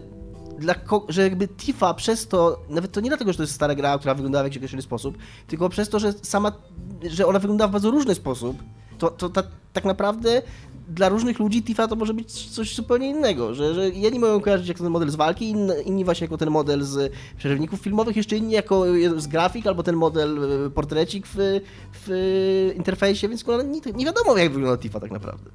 dla 0.61 0.75
że 1.09 1.23
jakby 1.23 1.49
Tifa 1.49 1.95
przez 1.95 2.29
to, 2.29 2.61
nawet 2.69 2.93
to 2.93 3.01
nie 3.01 3.11
dlatego, 3.11 3.33
że 3.33 3.37
to 3.37 3.43
jest 3.43 3.55
stara 3.55 3.75
gra, 3.75 3.99
która 3.99 4.15
wyglądała 4.15 4.43
w 4.43 4.47
jakiś 4.47 4.59
określony 4.59 4.83
sposób, 4.83 5.19
tylko 5.47 5.69
przez 5.69 5.89
to, 5.89 5.99
że 5.99 6.13
sama, 6.23 6.53
że 7.03 7.27
ona 7.27 7.39
wygląda 7.39 7.69
w 7.69 7.71
bardzo 7.71 7.91
różny 7.91 8.15
sposób, 8.15 8.63
to, 8.99 9.11
to 9.11 9.29
ta, 9.29 9.43
tak 9.73 9.85
naprawdę 9.85 10.43
dla 10.89 11.09
różnych 11.09 11.39
ludzi 11.39 11.63
Tifa 11.63 11.89
to 11.89 11.97
może 11.97 12.15
być 12.15 12.51
coś 12.51 12.75
zupełnie 12.75 13.09
innego, 13.11 13.55
że, 13.55 13.75
że 13.75 13.91
jedni 13.91 14.19
mogą 14.19 14.41
kojarzyć 14.41 14.69
jako 14.69 14.83
ten 14.83 14.93
model 14.93 15.11
z 15.11 15.15
walki, 15.15 15.55
inni, 15.85 16.05
właśnie 16.05 16.25
jako 16.25 16.37
ten 16.37 16.51
model 16.51 16.83
z 16.83 17.13
przerywników 17.37 17.81
filmowych, 17.81 18.17
jeszcze 18.17 18.37
inni 18.37 18.53
jako 18.53 18.85
z 19.17 19.27
grafik, 19.27 19.67
albo 19.67 19.83
ten 19.83 19.97
model 19.97 20.39
e, 20.67 20.71
portrecik 20.71 21.27
w, 21.27 21.61
w 21.93 22.73
interfejsie, 22.77 23.29
więc 23.29 23.45
nie, 23.47 23.93
nie 23.93 24.05
wiadomo 24.05 24.39
jak 24.39 24.53
wygląda 24.53 24.83
Tifa 24.83 25.01
tak 25.01 25.11
naprawdę. 25.11 25.51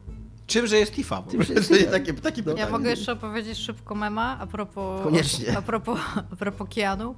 Czymże 0.48 0.78
jest 0.78 0.92
Tifa? 0.94 1.24
Czymże 1.32 1.54
jest 1.54 1.70
To 1.70 1.76
Tifa? 1.76 1.92
takie, 1.92 2.14
takie 2.14 2.42
No. 2.42 2.50
Ja 2.52 2.56
pytanie. 2.56 2.72
mogę 2.72 2.90
jeszcze 2.90 3.12
opowiedzieć 3.12 3.58
szybko 3.58 3.96
mema 3.96 4.38
a 4.40 4.48
propos, 4.48 5.04
Koniecznie. 5.04 5.58
A 5.58 5.62
propos, 5.62 6.00
a 6.32 6.36
propos 6.36 6.68
Keanu. 6.76 7.16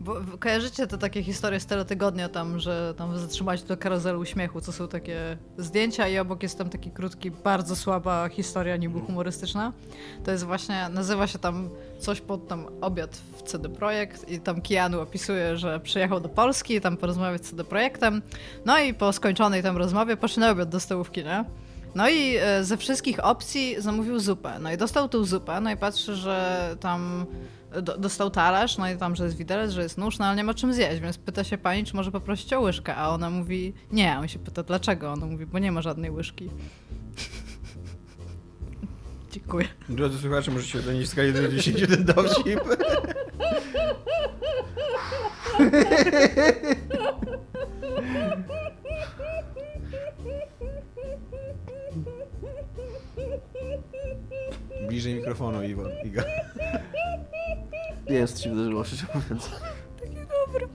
Bo 0.00 0.16
kojarzycie 0.38 0.86
te 0.86 0.98
takie 0.98 1.22
historie 1.22 1.60
z 1.60 1.66
teletygodnia 1.66 2.28
tam, 2.28 2.58
że 2.58 2.94
tam 2.96 3.18
zatrzymać 3.18 3.62
do 3.62 3.76
karuzelu 3.76 4.20
uśmiechu, 4.20 4.60
co 4.60 4.72
są 4.72 4.88
takie 4.88 5.38
zdjęcia 5.58 6.08
i 6.08 6.18
obok 6.18 6.42
jest 6.42 6.58
tam 6.58 6.68
taki 6.70 6.90
krótki, 6.90 7.30
bardzo 7.30 7.76
słaba 7.76 8.28
historia 8.28 8.76
niby 8.76 9.00
humorystyczna. 9.00 9.72
To 10.24 10.30
jest 10.30 10.44
właśnie, 10.44 10.88
nazywa 10.88 11.26
się 11.26 11.38
tam 11.38 11.68
coś 11.98 12.20
pod 12.20 12.48
tam 12.48 12.66
obiad 12.80 13.16
w 13.36 13.42
CD 13.42 13.68
Projekt 13.68 14.28
i 14.30 14.40
tam 14.40 14.60
Keanu 14.62 15.00
opisuje, 15.00 15.56
że 15.56 15.80
przyjechał 15.80 16.20
do 16.20 16.28
Polski 16.28 16.80
tam 16.80 16.96
porozmawiać 16.96 17.46
z 17.46 17.50
CD 17.50 17.64
Projektem. 17.64 18.22
No 18.64 18.78
i 18.78 18.94
po 18.94 19.12
skończonej 19.12 19.62
tam 19.62 19.76
rozmowie 19.76 20.16
poszedł 20.16 20.40
na 20.40 20.50
obiad 20.50 20.68
do 20.68 20.80
stołówki, 20.80 21.24
nie? 21.24 21.44
No 21.94 22.08
i 22.08 22.36
e, 22.36 22.64
ze 22.64 22.76
wszystkich 22.76 23.24
opcji 23.24 23.76
zamówił 23.78 24.18
zupę. 24.18 24.58
No 24.60 24.72
i 24.72 24.76
dostał 24.76 25.08
tą 25.08 25.24
zupę, 25.24 25.60
no 25.60 25.70
i 25.70 25.76
patrzy, 25.76 26.16
że 26.16 26.76
tam 26.80 27.26
do, 27.82 27.98
dostał 27.98 28.30
talerz, 28.30 28.78
no 28.78 28.90
i 28.90 28.96
tam, 28.96 29.16
że 29.16 29.24
jest 29.24 29.36
widelec, 29.36 29.70
że 29.70 29.82
jest 29.82 29.98
nóż, 29.98 30.18
no 30.18 30.24
ale 30.24 30.36
nie 30.36 30.44
ma 30.44 30.54
czym 30.54 30.74
zjeść, 30.74 31.00
więc 31.00 31.18
pyta 31.18 31.44
się 31.44 31.58
pani, 31.58 31.84
czy 31.84 31.96
może 31.96 32.12
poprosić 32.12 32.52
o 32.52 32.60
łyżkę, 32.60 32.96
a 32.96 33.08
ona 33.08 33.30
mówi 33.30 33.72
nie, 33.92 34.18
on 34.18 34.28
się 34.28 34.38
pyta 34.38 34.62
dlaczego, 34.62 35.12
ona 35.12 35.26
mówi, 35.26 35.46
bo 35.46 35.58
nie 35.58 35.72
ma 35.72 35.82
żadnej 35.82 36.10
łyżki. 36.10 36.50
Dziękuję. 39.32 39.68
Drodzy 39.88 40.18
słuchacze, 40.18 40.50
możecie 40.50 40.82
donieść 40.82 41.08
w 41.08 41.12
skali 41.12 41.28
1 41.28 41.44
do 41.44 41.50
10 41.56 41.80
ten 41.80 42.04
dowcip. 42.04 42.60
Bliżej 54.90 55.14
mikrofonu, 55.14 55.62
Iwo. 55.62 55.82
Iga. 56.04 56.24
Nie 58.10 58.26
co 58.26 58.42
ci 58.42 58.48
wydarzyło, 58.48 58.84
szczerze 58.84 59.06
mówiąc. 59.14 59.50
Taki 60.00 60.14
dobry. 60.14 60.68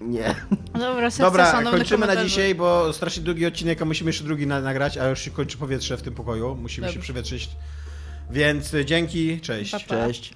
Nie. 0.00 0.34
Dobra, 0.72 1.10
sekcja 1.10 1.24
Dobra, 1.24 1.62
kończymy 1.62 2.06
na 2.06 2.24
dzisiaj, 2.24 2.54
bo 2.54 2.92
strasznie 2.92 3.22
długi 3.22 3.46
odcinek, 3.46 3.82
a 3.82 3.84
musimy 3.84 4.08
jeszcze 4.08 4.24
drugi 4.24 4.46
na, 4.46 4.60
nagrać, 4.60 4.98
a 4.98 5.08
już 5.08 5.20
się 5.20 5.30
kończy 5.30 5.58
powietrze 5.58 5.96
w 5.96 6.02
tym 6.02 6.14
pokoju. 6.14 6.54
Musimy 6.54 6.86
się 6.86 6.92
Dobrze. 6.92 7.02
przywietrzyć. 7.02 7.48
Więc 8.30 8.74
y, 8.74 8.84
dzięki, 8.84 9.40
cześć. 9.40 9.72
Pa, 9.72 9.78
pa. 9.78 10.06
Cześć. 10.06 10.34